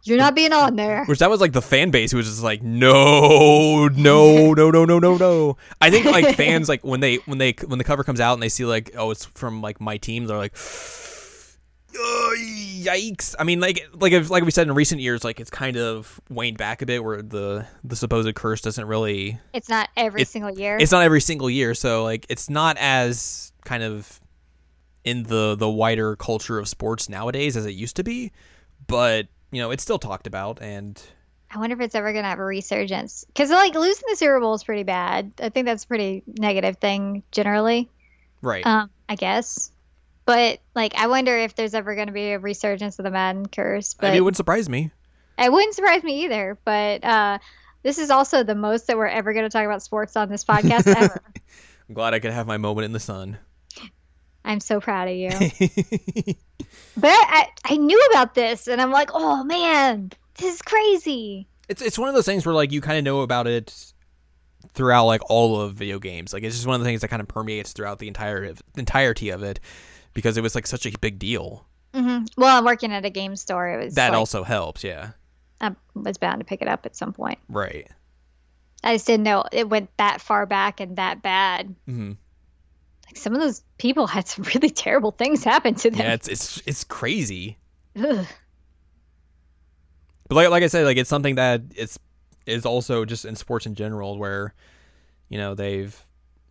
you're 0.03 0.17
not 0.17 0.35
being 0.35 0.53
on 0.53 0.75
there. 0.75 1.05
Which 1.05 1.19
that 1.19 1.29
was 1.29 1.39
like 1.41 1.53
the 1.53 1.61
fan 1.61 1.91
base 1.91 2.11
who 2.11 2.17
was 2.17 2.27
just 2.27 2.43
like, 2.43 2.61
no, 2.61 3.87
no, 3.87 4.53
no, 4.53 4.69
no, 4.71 4.85
no, 4.85 4.99
no, 4.99 5.17
no. 5.17 5.57
I 5.81 5.89
think 5.89 6.05
like 6.05 6.35
fans 6.35 6.67
like 6.69 6.83
when 6.83 6.99
they 6.99 7.15
when 7.25 7.37
they 7.37 7.53
when 7.67 7.77
the 7.77 7.83
cover 7.85 8.03
comes 8.03 8.19
out 8.19 8.33
and 8.33 8.43
they 8.43 8.49
see 8.49 8.65
like 8.65 8.91
oh 8.97 9.11
it's 9.11 9.25
from 9.25 9.61
like 9.61 9.79
my 9.81 9.97
team, 9.97 10.25
they're 10.25 10.37
like, 10.37 10.53
"Uh, 10.55 12.31
yikes. 12.81 13.35
I 13.39 13.43
mean 13.43 13.59
like 13.59 13.87
like 13.93 14.11
if, 14.13 14.29
like 14.29 14.43
we 14.43 14.51
said 14.51 14.67
in 14.67 14.73
recent 14.73 15.01
years, 15.01 15.23
like 15.23 15.39
it's 15.39 15.49
kind 15.49 15.77
of 15.77 16.19
waned 16.29 16.57
back 16.57 16.81
a 16.81 16.85
bit 16.85 17.03
where 17.03 17.21
the 17.21 17.65
the 17.83 17.95
supposed 17.95 18.33
curse 18.35 18.61
doesn't 18.61 18.85
really 18.85 19.39
It's 19.53 19.69
not 19.69 19.89
every 19.95 20.21
It- 20.23 20.27
single 20.27 20.51
year. 20.51 20.77
it's 20.79 20.91
not 20.91 21.03
every 21.03 21.21
single 21.21 21.49
year, 21.49 21.73
so 21.73 22.03
like 22.03 22.25
it's 22.29 22.49
not 22.49 22.77
as 22.79 23.51
kind 23.63 23.83
of 23.83 24.19
in 25.05 25.23
the 25.23 25.55
the 25.55 25.69
wider 25.69 26.15
culture 26.15 26.57
of 26.59 26.67
sports 26.67 27.09
nowadays 27.09 27.55
as 27.57 27.65
it 27.65 27.71
used 27.71 27.95
to 27.97 28.03
be, 28.03 28.31
but 28.87 29.27
you 29.53 29.61
know 29.61 29.71
it's 29.71 29.83
still 29.83 29.99
talked 29.99 30.27
about 30.27 30.61
and. 30.61 31.01
I 31.55 31.59
wonder 31.59 31.75
if 31.75 31.81
it's 31.81 31.93
ever 31.93 32.11
gonna 32.13 32.27
have 32.27 32.39
a 32.39 32.43
resurgence 32.43 33.25
because 33.25 33.51
like 33.51 33.75
losing 33.75 34.05
the 34.09 34.15
Super 34.15 34.39
Bowl 34.39 34.55
is 34.55 34.63
pretty 34.63 34.81
bad. 34.81 35.33
I 35.39 35.49
think 35.49 35.67
that's 35.67 35.83
a 35.83 35.87
pretty 35.87 36.23
negative 36.39 36.77
thing 36.77 37.21
generally. 37.31 37.91
Right. 38.41 38.65
Um, 38.65 38.89
I 39.07 39.15
guess. 39.15 39.71
But 40.25 40.59
like, 40.73 40.95
I 40.95 41.07
wonder 41.07 41.37
if 41.37 41.55
there's 41.55 41.73
ever 41.73 41.95
going 41.95 42.07
to 42.07 42.13
be 42.13 42.31
a 42.31 42.39
resurgence 42.39 42.97
of 42.97 43.03
the 43.03 43.11
Madden 43.11 43.45
curse. 43.45 43.93
But 43.93 44.07
I 44.07 44.09
mean, 44.09 44.17
it 44.17 44.21
wouldn't 44.21 44.37
surprise 44.37 44.69
me. 44.69 44.91
It 45.37 45.51
wouldn't 45.51 45.75
surprise 45.75 46.03
me 46.03 46.25
either. 46.25 46.57
But 46.65 47.03
uh, 47.03 47.39
this 47.83 47.97
is 47.97 48.09
also 48.09 48.43
the 48.43 48.55
most 48.55 48.87
that 48.87 48.97
we're 48.97 49.07
ever 49.07 49.33
going 49.33 49.45
to 49.45 49.49
talk 49.49 49.65
about 49.65 49.81
sports 49.81 50.15
on 50.15 50.29
this 50.29 50.45
podcast 50.45 50.87
ever. 50.95 51.21
I'm 51.89 51.95
glad 51.95 52.13
I 52.13 52.19
could 52.19 52.31
have 52.31 52.47
my 52.47 52.57
moment 52.57 52.85
in 52.85 52.93
the 52.93 52.99
sun. 52.99 53.37
I'm 54.45 54.59
so 54.59 54.79
proud 54.79 55.07
of 55.09 55.15
you. 55.15 55.29
But 56.95 57.09
I, 57.09 57.47
I 57.65 57.77
knew 57.77 57.99
about 58.11 58.35
this, 58.35 58.67
and 58.67 58.79
I'm 58.81 58.91
like, 58.91 59.09
oh 59.13 59.43
man, 59.43 60.11
this 60.37 60.55
is 60.55 60.61
crazy. 60.61 61.47
it's 61.69 61.81
it's 61.81 61.97
one 61.97 62.07
of 62.09 62.15
those 62.15 62.25
things 62.25 62.45
where 62.45 62.53
like 62.55 62.71
you 62.71 62.81
kind 62.81 62.97
of 62.97 63.03
know 63.03 63.21
about 63.21 63.47
it 63.47 63.93
throughout 64.73 65.05
like 65.05 65.21
all 65.29 65.59
of 65.61 65.73
video 65.75 65.99
games. 65.99 66.33
Like 66.33 66.43
it's 66.43 66.55
just 66.55 66.67
one 66.67 66.75
of 66.75 66.81
the 66.81 66.85
things 66.85 67.01
that 67.01 67.07
kind 67.09 67.21
of 67.21 67.27
permeates 67.27 67.73
throughout 67.73 67.99
the 67.99 68.07
entire 68.07 68.53
entirety 68.77 69.29
of 69.29 69.43
it 69.43 69.59
because 70.13 70.37
it 70.37 70.41
was 70.41 70.55
like 70.55 70.65
such 70.67 70.85
a 70.85 70.91
big 70.99 71.19
deal. 71.19 71.65
hmm 71.93 72.19
Well, 72.37 72.57
I'm 72.57 72.65
working 72.65 72.91
at 72.91 73.05
a 73.05 73.09
game 73.09 73.35
store. 73.35 73.67
It 73.69 73.83
was 73.85 73.95
That 73.95 74.09
like, 74.09 74.17
also 74.19 74.43
helps, 74.43 74.83
yeah. 74.83 75.11
I 75.61 75.75
was 75.95 76.17
bound 76.17 76.39
to 76.41 76.45
pick 76.45 76.61
it 76.61 76.67
up 76.67 76.85
at 76.85 76.95
some 76.95 77.13
point. 77.13 77.39
Right. 77.49 77.87
I 78.83 78.95
just 78.95 79.07
didn't 79.07 79.23
know 79.23 79.45
it 79.51 79.69
went 79.69 79.95
that 79.97 80.21
far 80.21 80.45
back 80.45 80.79
and 80.79 80.95
that 80.97 81.21
bad. 81.21 81.73
hmm 81.85 82.09
Like 82.09 82.17
some 83.15 83.33
of 83.33 83.41
those 83.41 83.63
people 83.77 84.07
had 84.07 84.27
some 84.27 84.43
really 84.55 84.69
terrible 84.69 85.11
things 85.11 85.43
happen 85.43 85.75
to 85.75 85.89
them. 85.89 85.99
Yeah, 85.99 86.13
it's 86.13 86.27
it's 86.27 86.61
it's 86.65 86.83
crazy. 86.83 87.57
Ugh. 87.95 88.25
But 90.27 90.35
like 90.35 90.49
like 90.49 90.63
I 90.63 90.67
said, 90.67 90.85
like 90.85 90.97
it's 90.97 91.09
something 91.09 91.35
that 91.35 91.61
it's 91.75 91.99
is 92.45 92.65
also 92.65 93.05
just 93.05 93.25
in 93.25 93.35
sports 93.35 93.65
in 93.65 93.75
general 93.75 94.17
where 94.17 94.53
you 95.29 95.37
know 95.37 95.55
they've 95.55 95.99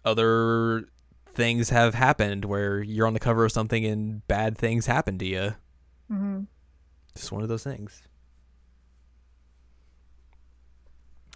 other 0.05 0.89
things 1.35 1.71
have 1.71 1.95
happened 1.95 2.45
where 2.45 2.83
you're 2.83 3.07
on 3.07 3.15
the 3.15 3.21
cover 3.21 3.45
of 3.45 3.53
something 3.53 3.85
and 3.85 4.27
bad 4.29 4.57
things 4.59 4.87
happen 4.87 5.19
to 5.19 5.25
you. 5.25 5.55
Mm-hmm. 6.11 6.43
Just 7.15 7.33
one 7.33 7.43
of 7.43 7.49
those 7.49 7.65
things. 7.65 8.03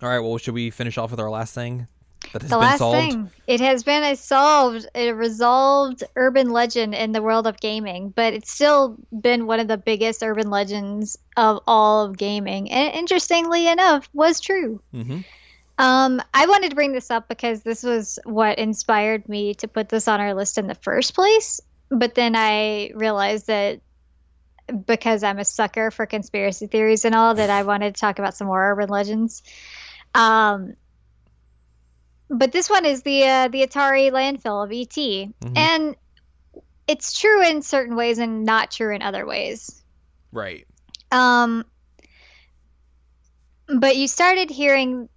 All 0.02 0.10
right, 0.10 0.18
well, 0.18 0.36
should 0.36 0.52
we 0.52 0.68
finish 0.68 0.98
off 0.98 1.10
with 1.10 1.20
our 1.20 1.30
last 1.30 1.54
thing 1.54 1.88
that 2.32 2.42
has 2.42 2.50
The 2.50 2.56
been 2.56 2.60
last 2.60 2.78
solved? 2.78 2.98
thing, 2.98 3.30
it 3.46 3.60
has 3.60 3.82
been 3.82 4.02
a 4.02 4.16
solved, 4.16 4.86
a 4.94 5.12
resolved 5.12 6.04
urban 6.14 6.50
legend 6.50 6.94
in 6.94 7.12
the 7.12 7.22
world 7.22 7.46
of 7.46 7.60
gaming, 7.60 8.10
but 8.10 8.32
it's 8.34 8.50
still 8.50 8.96
been 9.12 9.46
one 9.46 9.60
of 9.60 9.68
the 9.68 9.76
biggest 9.76 10.22
urban 10.22 10.50
legends 10.50 11.18
of 11.36 11.60
all 11.66 12.06
of 12.06 12.16
gaming. 12.16 12.70
And 12.70 12.94
interestingly 12.94 13.68
enough, 13.68 14.08
was 14.12 14.40
true. 14.40 14.80
Mm-hmm. 14.94 15.20
Um, 15.78 16.22
I 16.32 16.46
wanted 16.46 16.70
to 16.70 16.74
bring 16.74 16.92
this 16.92 17.10
up 17.10 17.28
because 17.28 17.62
this 17.62 17.82
was 17.82 18.18
what 18.24 18.58
inspired 18.58 19.28
me 19.28 19.54
to 19.56 19.68
put 19.68 19.88
this 19.88 20.08
on 20.08 20.20
our 20.20 20.34
list 20.34 20.56
in 20.56 20.66
the 20.66 20.74
first 20.74 21.14
place. 21.14 21.60
But 21.90 22.14
then 22.14 22.34
I 22.34 22.92
realized 22.94 23.46
that 23.48 23.80
because 24.86 25.22
I'm 25.22 25.38
a 25.38 25.44
sucker 25.44 25.90
for 25.90 26.06
conspiracy 26.06 26.66
theories 26.66 27.04
and 27.04 27.14
all, 27.14 27.34
that 27.34 27.50
I 27.50 27.62
wanted 27.62 27.94
to 27.94 28.00
talk 28.00 28.18
about 28.18 28.34
some 28.34 28.48
more 28.48 28.72
urban 28.72 28.88
legends. 28.88 29.42
Um, 30.14 30.74
but 32.28 32.52
this 32.52 32.68
one 32.68 32.84
is 32.84 33.02
the 33.02 33.24
uh, 33.24 33.48
the 33.48 33.62
Atari 33.66 34.10
landfill 34.10 34.64
of 34.64 34.72
ET, 34.72 34.96
Mhm. 34.96 35.56
and 35.56 35.96
it's 36.88 37.18
true 37.18 37.42
in 37.42 37.62
certain 37.62 37.96
ways 37.96 38.18
and 38.18 38.44
not 38.44 38.70
true 38.70 38.94
in 38.94 39.02
other 39.02 39.26
ways. 39.26 39.82
Right. 40.32 40.66
Um, 41.10 41.64
but 43.68 43.96
you 43.96 44.06
started 44.08 44.50
hearing 44.50 45.08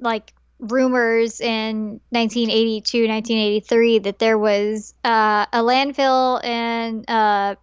like 0.00 0.32
rumors 0.58 1.40
in 1.40 2.00
1982, 2.10 3.06
1983 3.06 3.98
that 4.00 4.18
there 4.18 4.38
was 4.38 4.94
uh, 5.04 5.46
a 5.52 5.58
landfill 5.62 6.42
in 6.44 7.04
uh, 7.06 7.54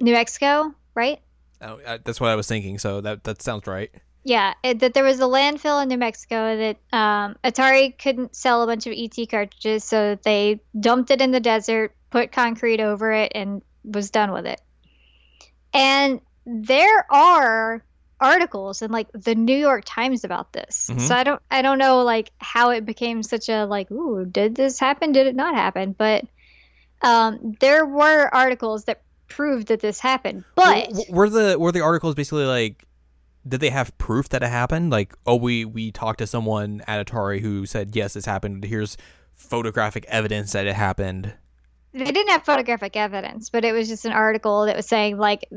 New 0.00 0.12
Mexico, 0.12 0.74
right? 0.94 1.20
Oh, 1.60 1.80
uh, 1.86 1.98
that's 2.04 2.20
what 2.20 2.30
I 2.30 2.34
was 2.34 2.46
thinking. 2.46 2.78
So 2.78 3.00
that 3.00 3.24
that 3.24 3.42
sounds 3.42 3.66
right. 3.66 3.90
Yeah, 4.26 4.54
it, 4.64 4.80
that 4.80 4.92
there 4.92 5.04
was 5.04 5.20
a 5.20 5.24
landfill 5.24 5.80
in 5.80 5.88
New 5.88 5.98
Mexico 5.98 6.56
that 6.56 6.78
um, 6.92 7.36
Atari 7.44 7.96
couldn't 7.96 8.34
sell 8.34 8.64
a 8.64 8.66
bunch 8.66 8.88
of 8.88 8.92
ET 8.92 9.14
cartridges, 9.30 9.84
so 9.84 10.18
they 10.24 10.60
dumped 10.78 11.12
it 11.12 11.20
in 11.20 11.30
the 11.30 11.38
desert, 11.38 11.94
put 12.10 12.32
concrete 12.32 12.80
over 12.80 13.12
it, 13.12 13.30
and 13.36 13.62
was 13.84 14.10
done 14.10 14.32
with 14.32 14.44
it. 14.46 14.60
And 15.72 16.20
there 16.44 17.06
are 17.08 17.84
articles 18.20 18.82
in 18.82 18.90
like 18.90 19.06
the 19.12 19.36
New 19.36 19.56
York 19.56 19.84
Times 19.86 20.24
about 20.24 20.52
this. 20.52 20.90
Mhm. 20.90 21.00
So 21.02 21.14
I 21.14 21.22
don't 21.22 21.42
I 21.48 21.62
don't 21.62 21.78
know 21.78 22.02
like 22.02 22.32
how 22.38 22.70
it 22.70 22.84
became 22.84 23.22
such 23.22 23.48
a 23.48 23.64
like 23.64 23.92
ooh 23.92 24.24
did 24.24 24.56
this 24.56 24.80
happen 24.80 25.12
did 25.12 25.26
it 25.26 25.36
not 25.36 25.54
happen 25.54 25.94
but 25.96 26.24
um, 27.02 27.54
there 27.60 27.84
were 27.84 28.34
articles 28.34 28.86
that 28.86 29.02
proved 29.28 29.68
that 29.68 29.80
this 29.80 30.00
happened 30.00 30.44
but 30.54 30.88
w- 30.88 31.12
were 31.12 31.28
the 31.28 31.58
were 31.58 31.72
the 31.72 31.82
articles 31.82 32.14
basically 32.14 32.46
like 32.46 32.85
did 33.46 33.60
they 33.60 33.70
have 33.70 33.96
proof 33.98 34.28
that 34.30 34.42
it 34.42 34.48
happened 34.48 34.90
like 34.90 35.14
oh 35.26 35.36
we 35.36 35.64
we 35.64 35.90
talked 35.92 36.18
to 36.18 36.26
someone 36.26 36.82
at 36.86 37.06
atari 37.06 37.40
who 37.40 37.66
said 37.66 37.94
yes 37.94 38.14
this 38.14 38.24
happened 38.24 38.64
here's 38.64 38.96
photographic 39.34 40.04
evidence 40.08 40.52
that 40.52 40.66
it 40.66 40.74
happened 40.74 41.32
they 41.92 42.04
didn't 42.04 42.28
have 42.28 42.44
photographic 42.44 42.94
evidence, 42.94 43.48
but 43.48 43.64
it 43.64 43.72
was 43.72 43.88
just 43.88 44.04
an 44.04 44.12
article 44.12 44.66
that 44.66 44.76
was 44.76 44.86
saying 44.86 45.16
like 45.16 45.48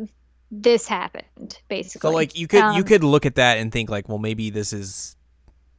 this 0.51 0.87
happened 0.87 1.59
basically. 1.67 2.07
so 2.07 2.13
like 2.13 2.37
you 2.37 2.47
could 2.47 2.59
you 2.75 2.81
Um, 2.81 2.83
could 2.83 3.03
look 3.03 3.25
at 3.25 3.35
that 3.35 3.57
and 3.57 3.71
think 3.71 3.89
like 3.89 4.07
well 4.07 4.19
maybe 4.19 4.49
this 4.49 4.71
is 4.71 5.17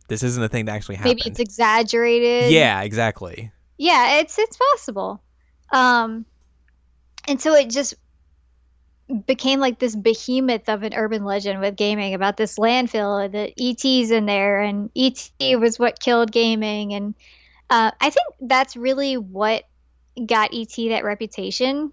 this 0.08 0.22
isn't 0.22 0.42
a 0.42 0.48
thing 0.48 0.66
that 0.66 0.72
actually 0.72 0.96
happened 0.96 1.20
maybe 1.24 1.30
it's 1.30 1.40
exaggerated. 1.40 2.50
yeah 2.52 2.82
exactly 2.82 3.52
yeah, 3.82 4.18
it's 4.18 4.38
it's 4.38 4.58
possible. 4.58 5.22
Um, 5.72 6.26
and 7.26 7.40
so 7.40 7.54
it 7.54 7.70
just 7.70 7.94
became 9.26 9.60
like 9.60 9.78
this 9.78 9.96
behemoth 9.96 10.68
of 10.68 10.82
an 10.82 10.94
urban 10.94 11.24
legend 11.24 11.60
with 11.60 11.76
gaming 11.76 12.14
about 12.14 12.36
this 12.36 12.58
landfill 12.58 13.24
and 13.24 13.34
the 13.34 13.52
ET's 13.58 14.10
in 14.10 14.26
there, 14.26 14.60
and 14.60 14.90
ET 14.96 15.30
was 15.58 15.78
what 15.78 16.00
killed 16.00 16.32
gaming, 16.32 16.94
and 16.94 17.14
uh, 17.68 17.90
I 18.00 18.10
think 18.10 18.26
that's 18.40 18.76
really 18.76 19.16
what 19.16 19.64
got 20.26 20.54
ET 20.54 20.74
that 20.76 21.04
reputation 21.04 21.92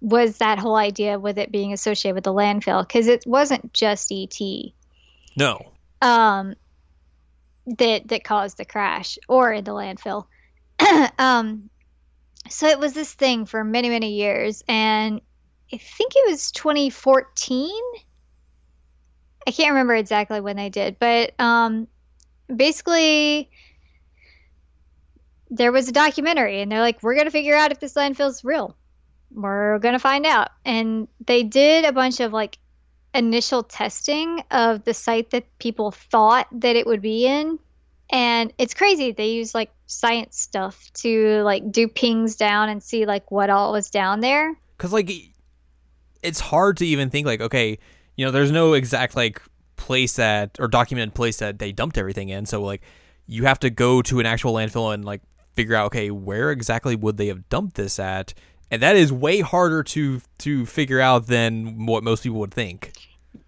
was 0.00 0.38
that 0.38 0.58
whole 0.58 0.76
idea 0.76 1.18
with 1.18 1.38
it 1.38 1.50
being 1.50 1.72
associated 1.72 2.14
with 2.14 2.24
the 2.24 2.32
landfill 2.32 2.86
because 2.86 3.06
it 3.08 3.26
wasn't 3.26 3.72
just 3.72 4.12
ET 4.12 4.38
no 5.36 5.72
um, 6.02 6.54
that 7.66 8.08
that 8.08 8.24
caused 8.24 8.56
the 8.56 8.64
crash 8.64 9.18
or 9.28 9.52
in 9.52 9.64
the 9.64 9.72
landfill. 9.72 10.26
um, 11.18 11.70
so 12.48 12.68
it 12.68 12.78
was 12.78 12.92
this 12.92 13.12
thing 13.12 13.46
for 13.46 13.64
many 13.64 13.88
many 13.88 14.12
years, 14.12 14.62
and 14.68 15.20
I 15.72 15.78
think 15.78 16.12
it 16.14 16.30
was 16.30 16.50
2014. 16.52 17.70
I 19.46 19.50
can't 19.50 19.70
remember 19.70 19.94
exactly 19.94 20.40
when 20.40 20.56
they 20.56 20.68
did, 20.68 20.98
but 20.98 21.38
um, 21.40 21.86
basically 22.54 23.50
there 25.50 25.72
was 25.72 25.88
a 25.88 25.92
documentary, 25.92 26.60
and 26.60 26.70
they're 26.70 26.80
like, 26.80 27.02
"We're 27.02 27.14
gonna 27.14 27.30
figure 27.30 27.54
out 27.54 27.72
if 27.72 27.80
this 27.80 27.94
landfill's 27.94 28.44
real. 28.44 28.76
We're 29.30 29.78
gonna 29.78 29.98
find 29.98 30.26
out." 30.26 30.48
And 30.64 31.08
they 31.24 31.42
did 31.42 31.84
a 31.84 31.92
bunch 31.92 32.20
of 32.20 32.32
like 32.32 32.58
initial 33.14 33.62
testing 33.62 34.42
of 34.50 34.84
the 34.84 34.94
site 34.94 35.30
that 35.30 35.58
people 35.58 35.90
thought 35.90 36.48
that 36.52 36.76
it 36.76 36.86
would 36.86 37.00
be 37.00 37.26
in 37.26 37.58
and 38.10 38.52
it's 38.58 38.74
crazy 38.74 39.10
they 39.10 39.30
use 39.30 39.54
like 39.54 39.70
science 39.86 40.38
stuff 40.38 40.92
to 40.92 41.42
like 41.42 41.72
do 41.72 41.88
pings 41.88 42.36
down 42.36 42.68
and 42.68 42.82
see 42.82 43.06
like 43.06 43.30
what 43.30 43.48
all 43.50 43.72
was 43.72 43.90
down 43.90 44.20
there 44.20 44.54
because 44.76 44.92
like 44.92 45.10
it's 46.26 46.40
hard 46.40 46.76
to 46.76 46.86
even 46.86 47.08
think 47.08 47.26
like 47.26 47.40
okay 47.40 47.78
you 48.16 48.24
know 48.24 48.30
there's 48.30 48.50
no 48.50 48.72
exact 48.74 49.14
like 49.16 49.40
place 49.76 50.14
that 50.14 50.56
or 50.58 50.68
documented 50.68 51.14
place 51.14 51.36
that 51.38 51.58
they 51.58 51.72
dumped 51.72 51.98
everything 51.98 52.28
in. 52.30 52.46
So 52.46 52.62
like 52.62 52.82
you 53.26 53.44
have 53.44 53.60
to 53.60 53.70
go 53.70 54.02
to 54.02 54.20
an 54.20 54.26
actual 54.26 54.54
landfill 54.54 54.92
and 54.92 55.04
like 55.04 55.22
figure 55.54 55.74
out 55.74 55.86
okay 55.86 56.10
where 56.10 56.50
exactly 56.50 56.96
would 56.96 57.16
they 57.16 57.28
have 57.28 57.48
dumped 57.48 57.76
this 57.76 57.98
at? 57.98 58.34
And 58.70 58.82
that 58.82 58.96
is 58.96 59.12
way 59.12 59.40
harder 59.40 59.82
to 59.84 60.20
to 60.38 60.66
figure 60.66 61.00
out 61.00 61.26
than 61.26 61.86
what 61.86 62.02
most 62.02 62.24
people 62.24 62.40
would 62.40 62.54
think 62.54 62.92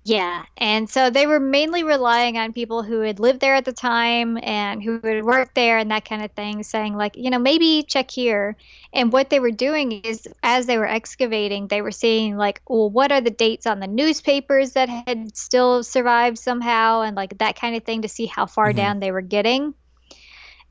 yeah 0.09 0.45
and 0.57 0.89
so 0.89 1.11
they 1.11 1.27
were 1.27 1.41
mainly 1.41 1.83
relying 1.85 2.39
on 2.39 2.53
people 2.53 2.83
who 2.83 3.01
had 3.01 3.21
lived 3.21 3.41
there 3.41 3.55
at 3.55 3.65
the 3.65 3.73
time 3.73 4.39
and 4.43 4.83
who 4.83 5.01
had 5.03 5.25
worked 5.25 5.55
there 5.55 5.79
and 5.79 5.91
that 5.91 6.05
kind 6.05 6.25
of 6.25 6.33
thing 6.33 6.63
saying 6.63 6.95
like 6.95 7.17
you 7.17 7.31
know 7.31 7.39
maybe 7.39 7.85
check 7.89 8.11
here. 8.11 8.57
And 8.93 9.13
what 9.13 9.31
they 9.31 9.41
were 9.41 9.51
doing 9.53 9.93
is 9.93 10.27
as 10.43 10.67
they 10.67 10.79
were 10.79 10.87
excavating 10.87 11.69
they 11.69 11.83
were 11.83 11.93
seeing 11.93 12.37
like 12.37 12.63
well 12.69 12.91
what 12.91 13.13
are 13.13 13.21
the 13.21 13.31
dates 13.31 13.67
on 13.67 13.81
the 13.81 13.87
newspapers 13.89 14.73
that 14.73 14.89
had 14.89 15.37
still 15.37 15.83
survived 15.85 16.39
somehow 16.39 17.03
and 17.03 17.17
like 17.17 17.39
that 17.39 17.61
kind 17.61 17.77
of 17.77 17.85
thing 17.85 18.03
to 18.03 18.09
see 18.09 18.27
how 18.27 18.47
far 18.47 18.73
Mhm. 18.73 18.75
down 18.75 19.01
they 19.01 19.13
were 19.13 19.23
getting. 19.23 19.75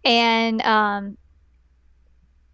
And 0.05 0.61
um 0.61 1.17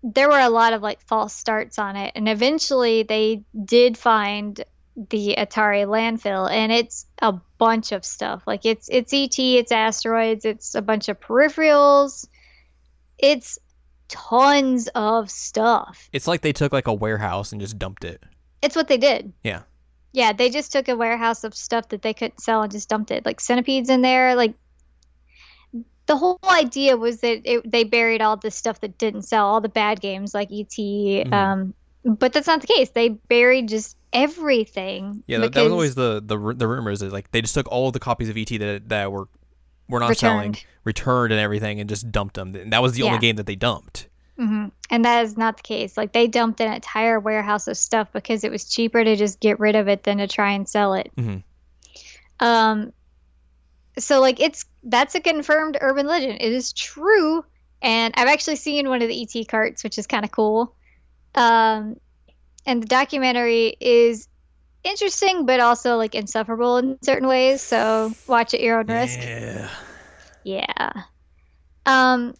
there 0.03 0.30
were 0.30 0.39
a 0.39 0.49
lot 0.49 0.73
of 0.73 0.81
like 0.81 1.01
false 1.01 1.34
starts 1.34 1.80
on 1.80 1.95
it. 1.95 2.11
And 2.15 2.27
eventually 2.27 3.03
they 3.03 3.43
did 3.65 3.97
find 3.97 4.61
the 4.95 5.36
Atari 5.38 5.86
landfill 5.86 6.49
and 6.49 6.72
it's 6.72 7.06
a 7.20 7.34
bunch 7.57 7.91
of 7.91 8.06
stuff. 8.06 8.44
Like 8.45 8.65
it's 8.65 8.88
it's 8.90 9.14
ET, 9.14 9.38
it's 9.40 9.72
asteroids, 9.72 10.45
it's 10.45 10.76
a 10.76 10.82
bunch 10.82 11.10
of 11.10 11.20
peripherals. 11.20 12.28
It's 13.18 13.57
tons 14.10 14.90
of 14.94 15.32
stuff. 15.32 16.10
it's 16.11 16.28
like 16.28 16.41
they 16.41 16.53
took 16.53 16.72
like 16.74 16.88
a 16.88 16.94
warehouse 16.94 17.52
and 17.52 17.60
just 17.61 17.80
dumped 17.80 18.03
it 18.03 18.24
It's 18.61 18.76
what 18.76 18.88
they 18.88 18.98
did. 18.98 19.34
Yeah. 19.44 19.61
Yeah, 20.11 20.34
they 20.34 20.52
just 20.52 20.72
took 20.72 20.88
a 20.90 20.95
warehouse 20.95 21.44
of 21.44 21.56
stuff 21.56 21.90
that 21.90 22.03
they 22.03 22.14
couldn't 22.14 22.40
sell 22.40 22.61
and 22.61 22.72
just 22.72 22.88
dumped 22.90 23.10
it. 23.10 23.26
Like 23.26 23.40
centipedes 23.40 23.90
in 23.90 24.02
there, 24.02 24.36
like 24.36 24.53
the 26.06 26.15
whole 26.15 26.38
idea 26.48 26.98
was 26.98 27.22
that 27.22 27.41
it, 27.45 27.72
they 27.72 27.84
buried 27.84 28.22
all 28.22 28.38
the 28.38 28.52
stuff 28.52 28.82
that 28.82 28.99
didn't 28.99 29.24
sell, 29.24 29.48
all 29.48 29.61
the 29.61 29.70
bad 29.70 30.02
games 30.02 30.34
like 30.34 30.49
ET. 30.52 31.34
Um, 31.34 31.74
but 32.03 32.34
that's 32.34 32.45
not 32.45 32.61
the 32.61 32.68
case. 32.68 32.90
They 32.90 33.10
buried 33.10 33.70
just 33.70 33.98
everything. 34.14 35.23
yeah 35.27 35.40
that, 35.40 35.53
that 35.53 35.64
was 35.64 35.72
always 35.72 35.95
the 35.95 36.22
the 36.26 36.38
the 36.56 36.68
rumors 36.68 37.02
is 37.02 37.11
like 37.11 37.31
they 37.31 37.41
just 37.41 37.53
took 37.53 37.68
all 37.72 37.91
the 37.91 37.99
copies 37.99 38.30
of 38.30 38.38
et 38.38 38.48
that 38.60 38.84
that 38.90 39.11
were 39.11 39.27
we're 39.90 39.99
not 39.99 40.15
selling, 40.15 40.52
Returned. 40.52 40.65
returned 40.85 41.34
and 41.34 41.41
everything, 41.41 41.80
and 41.81 41.90
just 41.90 42.10
dumped 42.11 42.35
them. 42.35 42.56
And 42.56 42.72
that 42.72 42.81
was 42.81 42.94
the 42.94 43.03
only 43.03 43.19
game 43.19 43.35
that 43.35 43.45
they 43.45 43.56
dumped. 43.56 44.07
hmm 44.38 44.68
And 44.90 45.03
that 45.03 45.26
is 45.26 45.35
not 45.38 45.57
the 45.57 45.64
case. 45.64 45.98
Like 45.98 46.14
they 46.14 46.26
dumped 46.27 46.61
an 46.61 46.72
entire 46.73 47.19
warehouse 47.19 47.68
of 47.68 47.76
stuff 47.77 48.07
because 48.14 48.44
it 48.45 48.52
was 48.52 48.64
cheaper 48.69 49.03
to 49.03 49.15
just 49.18 49.41
get 49.41 49.60
rid 49.60 49.76
of 49.76 49.90
it 49.90 50.03
than 50.03 50.19
to 50.19 50.27
try 50.27 50.52
and 50.53 50.68
sell 50.69 50.94
it. 50.94 51.11
Mhm. 51.18 51.44
Um, 52.40 52.94
so 53.99 54.19
like 54.22 54.40
it's 54.40 54.65
that's 54.84 55.15
a 55.15 55.19
confirmed 55.19 55.77
urban 55.81 56.07
legend. 56.07 56.38
It 56.41 56.52
is 56.53 56.73
true, 56.73 57.44
and 57.81 58.14
I've 58.18 58.27
actually 58.30 58.56
seen 58.56 58.88
one 58.90 59.02
of 59.02 59.10
the 59.10 59.22
ET 59.22 59.48
carts, 59.48 59.84
which 59.84 59.98
is 59.98 60.07
kind 60.07 60.23
of 60.26 60.31
cool. 60.31 60.76
Um, 61.35 61.98
and 62.65 62.81
the 62.81 62.88
documentary 62.88 63.76
is 63.80 64.27
interesting, 64.84 65.45
but 65.45 65.60
also 65.60 65.95
like 65.98 66.15
insufferable 66.15 66.77
in 66.77 66.98
certain 67.03 67.27
ways. 67.27 67.61
So 67.61 68.15
watch 68.27 68.53
at 68.53 68.61
your 68.61 68.80
own 68.80 68.88
risk. 68.88 69.19
Yeah. 69.19 69.69
Yeah. 70.44 70.91
Um 71.85 72.34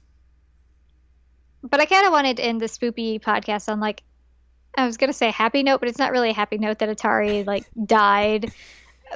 but 1.64 1.80
I 1.80 1.86
kind 1.86 2.06
of 2.06 2.12
wanted 2.12 2.38
to 2.38 2.44
end 2.44 2.62
the 2.62 2.66
spoopy 2.66 3.22
podcast 3.22 3.72
on 3.72 3.80
like 3.80 4.04
I 4.76 4.86
was 4.86 4.98
going 4.98 5.10
to 5.10 5.14
say 5.18 5.30
happy 5.30 5.62
note, 5.64 5.80
but 5.80 5.88
it's 5.90 6.00
not 6.00 6.12
really 6.12 6.32
a 6.32 6.34
happy 6.34 6.58
note 6.58 6.80
that 6.80 6.90
Atari 6.90 7.46
like 7.46 7.66
died. 7.86 8.52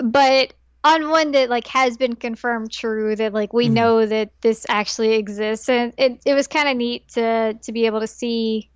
But 0.01 0.53
on 0.83 1.09
one 1.09 1.31
that 1.31 1.49
like 1.49 1.67
has 1.67 1.97
been 1.97 2.15
confirmed 2.15 2.71
true 2.71 3.15
that 3.15 3.33
like 3.33 3.51
we 3.53 3.67
Mhm. 3.67 3.73
know 3.73 4.05
that 4.05 4.31
this 4.41 4.65
actually 4.69 5.13
exists 5.13 5.67
and 5.67 5.93
it 5.97 6.21
it 6.25 6.33
was 6.33 6.47
kind 6.47 6.69
of 6.69 6.77
neat 6.77 7.07
to 7.09 7.55
to 7.63 7.71
be 7.71 7.85
able 7.87 7.99
to 7.99 8.07
see 8.07 8.69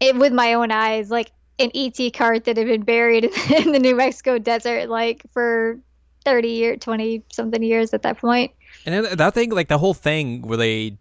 it 0.00 0.16
with 0.16 0.32
my 0.32 0.54
own 0.54 0.70
eyes 0.70 1.10
like 1.10 1.32
an 1.58 1.70
ET 1.74 1.98
cart 2.14 2.44
that 2.44 2.56
had 2.56 2.66
been 2.66 2.82
buried 2.82 3.24
in 3.50 3.72
the 3.72 3.78
New 3.78 3.96
Mexico 3.96 4.38
desert 4.38 4.88
like 4.88 5.22
for 5.32 5.78
30 6.24 6.48
year 6.48 6.76
20 6.76 7.24
something 7.32 7.62
years 7.62 7.94
at 7.94 8.02
that 8.02 8.18
point. 8.18 8.52
And 8.86 8.94
then 8.94 9.16
that 9.16 9.34
thing, 9.34 9.50
like 9.50 9.68
the 9.68 9.78
whole 9.78 9.94
thing 9.94 10.42
where 10.42 10.58
they 10.58 10.98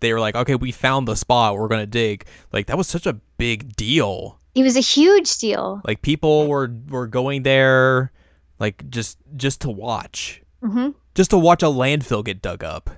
they 0.00 0.12
were 0.12 0.20
like, 0.20 0.34
okay, 0.34 0.54
we 0.54 0.72
found 0.72 1.08
the 1.08 1.16
spot 1.16 1.56
we're 1.56 1.68
gonna 1.68 1.86
dig. 1.86 2.26
Like 2.52 2.66
that 2.66 2.76
was 2.76 2.88
such 2.88 3.06
a 3.06 3.14
big 3.38 3.74
deal. 3.76 4.38
It 4.54 4.62
was 4.62 4.76
a 4.76 4.80
huge 4.80 5.38
deal. 5.38 5.80
Like 5.84 6.02
people 6.02 6.48
were 6.48 6.70
were 6.88 7.06
going 7.06 7.42
there, 7.42 8.12
like 8.58 8.88
just 8.90 9.18
just 9.36 9.62
to 9.62 9.70
watch, 9.70 10.42
hmm 10.60 10.90
just 11.14 11.30
to 11.30 11.38
watch 11.38 11.62
a 11.62 11.66
landfill 11.66 12.24
get 12.24 12.42
dug 12.42 12.64
up. 12.64 12.90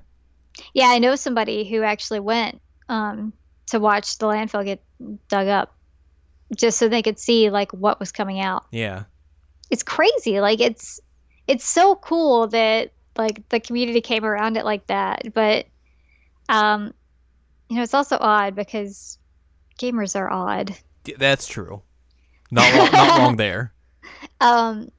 Yeah, 0.73 0.87
I 0.87 0.99
know 0.99 1.17
somebody 1.17 1.69
who 1.69 1.83
actually 1.83 2.21
went 2.21 2.61
um, 2.89 3.35
to 3.69 3.81
watch 3.81 4.19
the 4.19 4.27
landfill 4.27 4.65
get 4.65 4.83
dug 5.29 5.49
up, 5.49 5.75
just 6.55 6.79
so 6.79 6.89
they 6.89 7.03
could 7.03 7.19
see 7.19 7.51
like 7.51 7.73
what 7.73 8.01
was 8.01 8.13
coming 8.13 8.41
out. 8.41 8.65
Yeah. 8.71 9.05
It's 9.71 9.83
crazy. 9.83 10.41
Like 10.41 10.61
it's 10.61 11.01
it's 11.47 11.65
so 11.65 11.97
cool 11.97 12.49
that 12.49 12.93
like 13.17 13.49
the 13.49 13.61
community 13.61 14.01
came 14.01 14.25
around 14.25 14.57
it 14.57 14.65
like 14.65 14.87
that. 14.87 15.33
But 15.35 15.67
um, 16.49 16.95
you 17.69 17.77
know, 17.77 17.83
it's 17.83 17.95
also 17.95 18.17
odd 18.21 18.55
because 18.55 19.19
gamers 19.79 20.17
are 20.17 20.31
odd. 20.31 20.77
That's 21.19 21.47
true. 21.47 21.83
Not 22.51 22.73
wrong, 22.75 22.93
not 22.93 23.19
wrong 23.19 23.37
there. 23.37 23.73
Um, 24.41 24.91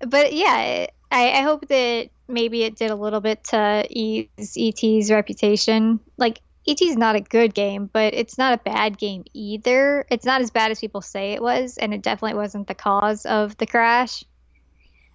but 0.00 0.32
yeah, 0.32 0.86
I, 1.10 1.30
I 1.30 1.40
hope 1.42 1.68
that 1.68 2.10
maybe 2.28 2.62
it 2.62 2.76
did 2.76 2.90
a 2.90 2.94
little 2.96 3.20
bit 3.20 3.44
to 3.44 3.86
ease 3.88 4.56
ET's 4.58 5.10
reputation. 5.10 6.00
Like 6.16 6.40
ET's 6.68 6.96
not 6.96 7.16
a 7.16 7.20
good 7.20 7.54
game, 7.54 7.88
but 7.92 8.12
it's 8.14 8.38
not 8.38 8.54
a 8.54 8.62
bad 8.62 8.98
game 8.98 9.24
either. 9.32 10.04
It's 10.10 10.24
not 10.24 10.40
as 10.40 10.50
bad 10.50 10.70
as 10.70 10.80
people 10.80 11.00
say 11.00 11.32
it 11.32 11.42
was, 11.42 11.76
and 11.76 11.94
it 11.94 12.02
definitely 12.02 12.36
wasn't 12.36 12.66
the 12.66 12.74
cause 12.74 13.24
of 13.24 13.56
the 13.58 13.66
crash. 13.66 14.24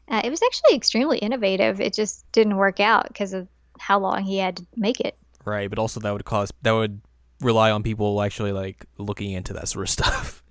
Uh, 0.08 0.22
it 0.24 0.30
was 0.30 0.42
actually 0.42 0.76
extremely 0.76 1.18
innovative. 1.20 1.80
It 1.82 1.94
just 1.94 2.30
didn't 2.32 2.58
work 2.58 2.80
out 2.80 3.08
because 3.08 3.34
of 3.34 3.48
how 3.80 4.00
long 4.00 4.24
he 4.24 4.38
had 4.38 4.58
to 4.58 4.66
make 4.76 5.00
it. 5.00 5.18
Right, 5.46 5.70
but 5.70 5.80
also 5.80 6.00
that 6.00 6.12
would 6.12 6.26
cause 6.26 6.52
that 6.62 6.72
would 6.72 7.02
rely 7.42 7.72
on 7.72 7.82
people 7.84 8.22
actually 8.22 8.52
like 8.52 8.86
looking 8.98 9.32
into 9.32 9.54
that 9.54 9.68
sort 9.68 9.84
of 9.84 9.90
stuff. 9.92 10.44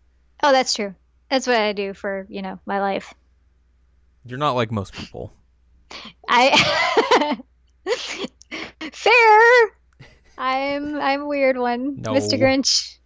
Oh, 0.42 0.52
that's 0.52 0.74
true. 0.74 0.94
That's 1.30 1.46
what 1.46 1.56
I 1.56 1.72
do 1.72 1.94
for 1.94 2.26
you 2.28 2.42
know 2.42 2.58
my 2.66 2.80
life. 2.80 3.14
You're 4.24 4.38
not 4.38 4.52
like 4.52 4.70
most 4.70 4.92
people. 4.92 5.32
I 6.28 7.38
fair. 8.92 9.79
I'm 10.40 10.98
I'm 10.98 11.20
a 11.20 11.26
weird 11.26 11.58
one, 11.58 12.00
No. 12.00 12.12
Mr. 12.12 12.38
Grinch. 12.40 12.96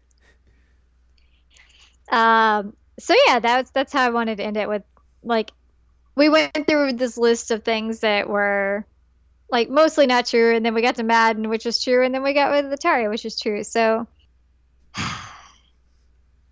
Um. 2.08 2.76
So 3.00 3.14
yeah, 3.26 3.40
that's 3.40 3.72
that's 3.72 3.92
how 3.92 4.06
I 4.06 4.10
wanted 4.10 4.36
to 4.36 4.44
end 4.44 4.56
it 4.56 4.68
with 4.68 4.84
like 5.24 5.50
we 6.14 6.28
went 6.28 6.68
through 6.68 6.92
this 6.92 7.18
list 7.18 7.50
of 7.50 7.64
things 7.64 8.00
that 8.00 8.28
were 8.28 8.86
like 9.50 9.68
mostly 9.68 10.06
not 10.06 10.26
true, 10.26 10.54
and 10.54 10.64
then 10.64 10.74
we 10.74 10.82
got 10.82 10.94
to 10.96 11.02
Madden, 11.02 11.48
which 11.48 11.64
was 11.64 11.82
true, 11.82 12.04
and 12.04 12.14
then 12.14 12.22
we 12.22 12.34
got 12.34 12.52
with 12.52 12.78
Atari, 12.78 13.10
which 13.10 13.24
is 13.24 13.38
true. 13.38 13.64
So. 13.64 14.06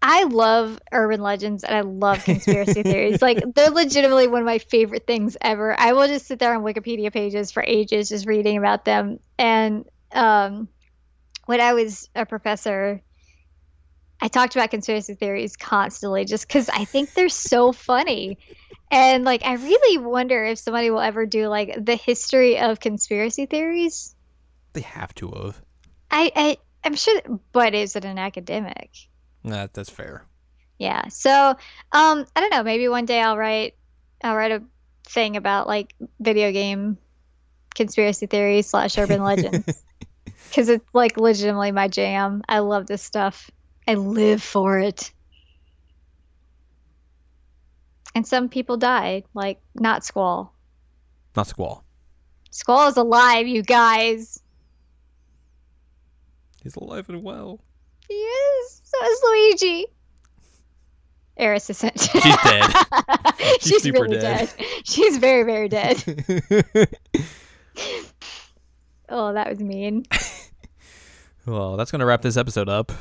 I 0.05 0.25
love 0.25 0.81
urban 0.91 1.21
legends 1.21 1.63
and 1.63 1.77
I 1.77 1.83
love 1.83 2.25
conspiracy 2.25 2.83
theories. 2.83 3.23
Like 3.23 3.41
they're 3.55 3.71
legitimately 3.71 4.27
one 4.27 4.41
of 4.41 4.47
my 4.47 4.59
favorite 4.59 5.07
things 5.07 5.37
ever. 5.41 5.79
I 5.79 5.93
will 5.93 6.09
just 6.09 6.27
sit 6.27 6.41
there 6.41 6.53
on 6.57 6.65
Wikipedia 6.65 7.13
pages 7.13 7.53
for 7.53 7.63
ages 7.65 8.09
just 8.09 8.27
reading 8.27 8.59
about 8.59 8.85
them. 8.85 9.21
And 9.39 9.85
um, 10.15 10.69
when 11.47 11.61
I 11.61 11.73
was 11.73 12.09
a 12.15 12.27
professor, 12.27 13.03
I 14.21 14.29
talked 14.29 14.55
about 14.55 14.71
conspiracy 14.71 15.15
theories 15.15 15.57
constantly 15.57 16.25
just 16.25 16.47
because 16.47 16.69
I 16.69 16.85
think 16.85 17.13
they're 17.15 17.29
so 17.29 17.73
funny. 17.73 18.39
And 18.91 19.25
like 19.25 19.45
I 19.45 19.55
really 19.55 19.99
wonder 19.99 20.45
if 20.45 20.59
somebody 20.59 20.91
will 20.91 21.01
ever 21.01 21.27
do 21.27 21.49
like 21.49 21.85
the 21.85 21.97
history 21.97 22.59
of 22.59 22.79
conspiracy 22.79 23.47
theories. 23.47 24.15
They 24.75 24.83
have 24.83 25.15
to 25.17 25.29
have. 25.31 25.61
I, 26.11 26.31
I 26.37 26.57
I'm 26.85 26.95
sure, 26.95 27.21
but 27.53 27.75
is 27.75 27.97
it 27.97 28.05
an 28.05 28.19
academic? 28.19 28.91
Nah, 29.43 29.67
that's 29.73 29.91
fair. 29.91 30.27
Yeah. 30.79 31.09
So, 31.09 31.31
um, 31.31 31.57
I 31.93 32.41
don't 32.41 32.51
know. 32.51 32.63
Maybe 32.63 32.89
one 32.89 33.07
day 33.07 33.21
I'll 33.21 33.37
write, 33.37 33.75
I'll 34.23 34.37
write 34.37 34.53
a 34.53 34.63
thing 35.05 35.37
about 35.37 35.67
like 35.67 35.95
video 36.21 36.53
game 36.53 36.99
conspiracy 37.75 38.27
theories 38.27 38.69
slash 38.69 38.99
urban 38.99 39.23
legends 39.23 39.83
because 40.53 40.69
it's 40.69 40.85
like 40.93 41.17
legitimately 41.17 41.73
my 41.73 41.89
jam. 41.89 42.43
I 42.47 42.59
love 42.59 42.87
this 42.87 43.03
stuff. 43.03 43.51
I 43.89 43.95
live 43.95 44.43
for 44.43 44.79
it. 44.79 45.11
And 48.15 48.27
some 48.27 48.51
people 48.51 48.77
died, 48.77 49.25
like 49.33 49.61
not 49.75 50.05
Squall. 50.05 50.55
Not 51.35 51.47
Squall. 51.47 51.85
Squall 52.51 52.89
is 52.89 52.99
alive, 52.99 53.47
you 53.47 53.63
guys. 53.63 54.43
He's 56.63 56.77
alive 56.77 57.09
and 57.09 57.23
well. 57.23 57.59
He 58.07 58.15
is. 58.15 58.83
So 58.85 59.07
is 59.07 59.21
Luigi. 59.25 59.87
Aeris 61.39 61.71
isn't. 61.71 61.99
She's 61.99 62.37
dead. 62.45 62.71
She's, 63.39 63.63
She's 63.63 63.83
super 63.85 64.03
really 64.03 64.19
dead. 64.19 64.53
dead. 64.55 64.67
She's 64.85 65.17
very, 65.17 65.45
very 65.45 65.71
dead. 65.71 66.05
Oh, 69.13 69.35
that 69.35 69.49
was 69.49 69.61
mean. 69.61 70.07
well, 71.47 71.77
that's 71.77 71.91
gonna 71.91 72.07
wrap 72.07 72.23
this 72.23 72.37
episode 72.37 72.69
up. 72.69 72.93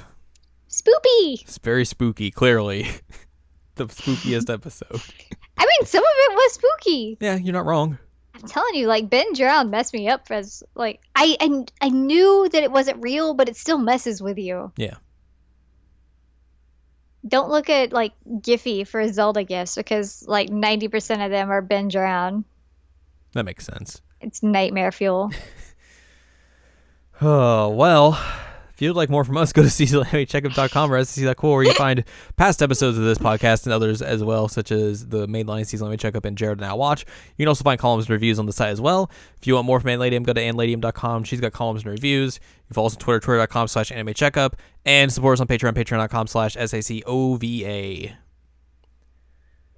Spooky. 0.68 1.42
It's 1.42 1.58
very 1.58 1.86
spooky. 1.86 2.32
Clearly, 2.32 2.88
the 3.76 3.88
spookiest 3.88 4.52
episode. 4.54 5.02
I 5.58 5.66
mean, 5.66 5.86
some 5.86 6.04
of 6.04 6.10
it 6.14 6.34
was 6.34 6.54
spooky. 6.54 7.18
Yeah, 7.20 7.36
you're 7.36 7.54
not 7.54 7.66
wrong. 7.66 7.98
I'm 8.34 8.42
telling 8.48 8.76
you, 8.76 8.88
like 8.88 9.10
Ben 9.10 9.34
Drowned 9.34 9.70
messed 9.70 9.94
me 9.94 10.08
up 10.08 10.28
as 10.32 10.64
like 10.76 11.02
I, 11.16 11.36
I 11.40 11.66
I 11.82 11.90
knew 11.90 12.48
that 12.52 12.64
it 12.64 12.72
wasn't 12.72 13.04
real, 13.04 13.34
but 13.34 13.50
it 13.50 13.56
still 13.56 13.78
messes 13.78 14.22
with 14.22 14.38
you. 14.38 14.72
Yeah. 14.78 14.96
Don't 17.28 17.50
look 17.50 17.70
at 17.70 17.94
like 17.94 18.14
Giphy 18.28 18.88
for 18.88 19.08
Zelda 19.12 19.44
gifts 19.44 19.76
because 19.76 20.26
like 20.28 20.50
90% 20.50 21.24
of 21.24 21.30
them 21.30 21.52
are 21.52 21.62
Ben 21.62 21.88
Drowned. 21.88 22.46
That 23.34 23.46
makes 23.46 23.66
sense. 23.66 24.02
It's 24.22 24.42
nightmare 24.42 24.92
fuel. 24.92 25.32
Oh, 27.24 27.70
well, 27.70 28.20
if 28.74 28.82
you'd 28.82 28.96
like 28.96 29.12
more 29.12 29.24
from 29.24 29.38
us, 29.38 29.54
go 29.54 29.62
to 29.62 29.68
seasonalcheckup.com 29.68 30.92
or 30.92 31.00
scc.cool 31.00 31.52
where 31.52 31.64
you 31.64 31.74
find 31.76 32.04
past 32.36 32.64
episodes 32.64 32.98
of 32.98 33.04
this 33.04 33.20
podcast 33.20 33.66
and 33.66 33.74
others 33.74 34.02
as 34.02 34.24
well, 34.24 34.48
such 34.48 34.72
as 34.72 35.08
the 35.08 35.28
Mainline 35.28 35.68
Season 35.68 35.88
Late 35.88 36.00
Checkup 36.00 36.26
and 36.26 36.36
Jared 36.36 36.60
Now 36.60 36.76
Watch. 36.76 37.02
You 37.38 37.44
can 37.44 37.48
also 37.48 37.64
find 37.64 37.80
columns 37.80 38.06
and 38.06 38.10
reviews 38.10 38.40
on 38.40 38.48
the 38.48 38.54
site 38.54 38.70
as 38.70 38.82
well. 38.82 39.12
If 39.40 39.46
you 39.46 39.54
want 39.54 39.68
more 39.68 39.80
from 39.80 39.92
Anladium, 39.92 40.24
go 40.24 40.34
to 40.34 40.42
anladium.com. 40.42 41.24
She's 41.26 41.40
got 41.40 41.54
columns 41.54 41.84
and 41.84 41.92
reviews. 41.92 42.40
You 42.70 42.74
follow 42.74 42.88
us 42.88 42.96
on 42.96 43.00
Twitter, 43.00 43.20
twitter.com 43.20 43.68
slash 43.68 43.92
anime 43.92 44.16
checkup, 44.16 44.56
and 44.84 45.14
support 45.14 45.34
us 45.34 45.42
on 45.42 45.48
Patreon, 45.48 45.74
patreon.com 45.74 46.26
slash 46.26 46.56
SACOVA. 46.56 48.16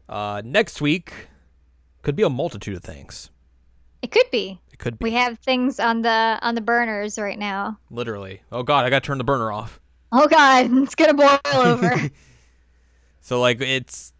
Uh, 0.07 0.41
next 0.45 0.79
week 0.79 1.27
could 2.03 2.15
be 2.15 2.23
a 2.23 2.29
multitude 2.29 2.77
of 2.77 2.83
things. 2.83 3.31
It 4.01 4.11
could 4.11 4.29
be. 4.31 4.61
Could 4.83 4.99
be. 4.99 5.05
We 5.05 5.11
have 5.13 5.39
things 5.39 5.79
on 5.79 6.01
the 6.01 6.37
on 6.41 6.55
the 6.55 6.61
burners 6.61 7.17
right 7.17 7.39
now. 7.39 7.79
Literally. 7.89 8.41
Oh, 8.51 8.63
God, 8.63 8.83
I 8.85 8.89
got 8.89 9.01
to 9.01 9.07
turn 9.07 9.17
the 9.17 9.23
burner 9.23 9.49
off. 9.51 9.79
Oh 10.11 10.27
god, 10.27 10.69
it's 10.83 10.93
gonna 10.93 11.13
boil 11.15 11.39
over. 11.55 11.95
So 13.21 13.39
like 13.39 13.61
it's 13.61 14.11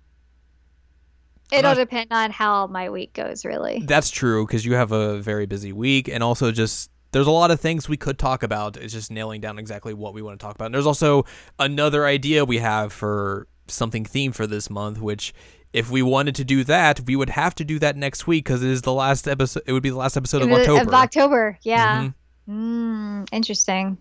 It'll 1.51 1.71
not- 1.71 1.77
depend 1.77 2.07
on 2.11 2.31
how 2.31 2.67
my 2.67 2.89
week 2.89 3.11
goes, 3.13 3.43
really. 3.43 3.83
That's 3.85 4.09
true 4.09 4.47
because 4.47 4.65
you 4.65 4.75
have 4.75 4.93
a 4.93 5.19
very 5.19 5.45
busy 5.45 5.73
week, 5.73 6.07
and 6.07 6.23
also 6.23 6.51
just 6.53 6.89
there's 7.11 7.27
a 7.27 7.31
lot 7.31 7.51
of 7.51 7.59
things 7.59 7.89
we 7.89 7.97
could 7.97 8.17
talk 8.17 8.41
about. 8.43 8.77
It's 8.77 8.93
just 8.93 9.11
nailing 9.11 9.41
down 9.41 9.59
exactly 9.59 9.93
what 9.93 10.13
we 10.13 10.21
want 10.21 10.39
to 10.39 10.43
talk 10.43 10.55
about. 10.55 10.65
And 10.67 10.73
there's 10.73 10.87
also 10.87 11.25
another 11.59 12.05
idea 12.05 12.45
we 12.45 12.59
have 12.59 12.91
for 12.93 13.47
something 13.67 14.05
themed 14.05 14.35
for 14.35 14.47
this 14.47 14.69
month, 14.69 14.99
which 15.01 15.33
if 15.73 15.89
we 15.89 16.01
wanted 16.01 16.35
to 16.35 16.43
do 16.43 16.63
that, 16.65 17.01
we 17.01 17.15
would 17.15 17.31
have 17.31 17.55
to 17.55 17.65
do 17.65 17.79
that 17.79 17.97
next 17.97 18.27
week 18.27 18.45
because 18.45 18.63
it 18.63 18.69
is 18.69 18.83
the 18.83 18.93
last 18.93 19.27
episode. 19.27 19.63
It 19.65 19.73
would 19.73 19.83
be 19.83 19.89
the 19.89 19.97
last 19.97 20.15
episode 20.15 20.43
of 20.43 20.51
October. 20.51 20.81
Of 20.81 20.93
October, 20.93 21.59
yeah. 21.63 22.03
Mhm. 22.03 22.13
Mm, 22.49 23.27
interesting. 23.31 23.97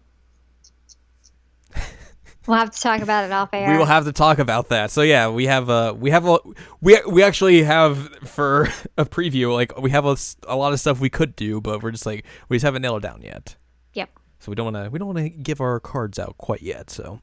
we'll 2.47 2.59
have 2.59 2.71
to 2.71 2.81
talk 2.81 3.01
about 3.01 3.25
it 3.25 3.33
off 3.33 3.51
air. 3.53 3.71
We 3.71 3.79
will 3.79 3.85
have 3.87 4.05
to 4.05 4.13
talk 4.13 4.39
about 4.39 4.69
that. 4.69 4.91
So 4.91 5.03
yeah, 5.03 5.29
we 5.29 5.47
have 5.47 5.71
uh 5.71 5.95
we 5.97 6.11
have 6.11 6.27
a 6.27 6.39
we 6.81 7.01
we 7.09 7.23
actually 7.23 7.63
have 7.63 7.99
for 8.29 8.69
a 8.99 9.05
preview 9.05 9.53
like 9.53 9.79
we 9.81 9.91
have 9.91 10.05
a, 10.05 10.17
a 10.47 10.57
lot 10.57 10.73
of 10.73 10.81
stuff 10.81 11.01
we 11.01 11.11
could 11.11 11.37
do, 11.37 11.61
but 11.61 11.83
we're 11.83 11.93
just 11.93 12.07
like 12.07 12.25
we 12.49 12.57
just 12.57 12.65
haven't 12.65 12.83
nailed 12.83 13.05
it 13.05 13.07
down 13.07 13.23
yet. 13.23 13.57
Yep. 13.95 14.11
So 14.41 14.51
we 14.51 14.57
don't 14.57 14.73
want 14.73 14.85
to 14.85 14.91
we 14.91 14.99
don't 14.99 15.15
want 15.15 15.19
to 15.19 15.29
give 15.29 15.61
our 15.61 15.79
cards 15.81 16.19
out 16.19 16.37
quite 16.37 16.63
yet. 16.63 16.91
So, 16.91 17.21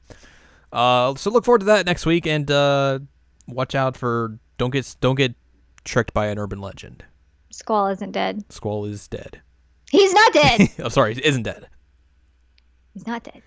uh, 0.72 1.16
so 1.16 1.30
look 1.30 1.44
forward 1.46 1.60
to 1.60 1.66
that 1.66 1.86
next 1.86 2.06
week, 2.06 2.26
and 2.26 2.50
uh, 2.50 3.00
watch 3.52 3.76
out 3.76 3.98
for 3.98 4.40
don't 4.58 4.72
get 4.72 4.96
don't 5.02 5.16
get 5.16 5.36
tricked 5.84 6.14
by 6.14 6.28
an 6.28 6.38
urban 6.40 6.60
legend. 6.60 7.04
Squall 7.52 7.88
isn't 7.88 8.12
dead. 8.12 8.44
Squall 8.50 8.86
is 8.86 9.08
dead. 9.08 9.42
He's 9.90 10.14
not 10.14 10.34
dead. 10.34 10.62
I'm 10.80 10.90
sorry, 10.90 11.16
he 11.16 11.26
isn't 11.26 11.44
dead. 11.44 11.68
He's 12.94 13.08
not 13.08 13.24
dead. 13.24 13.42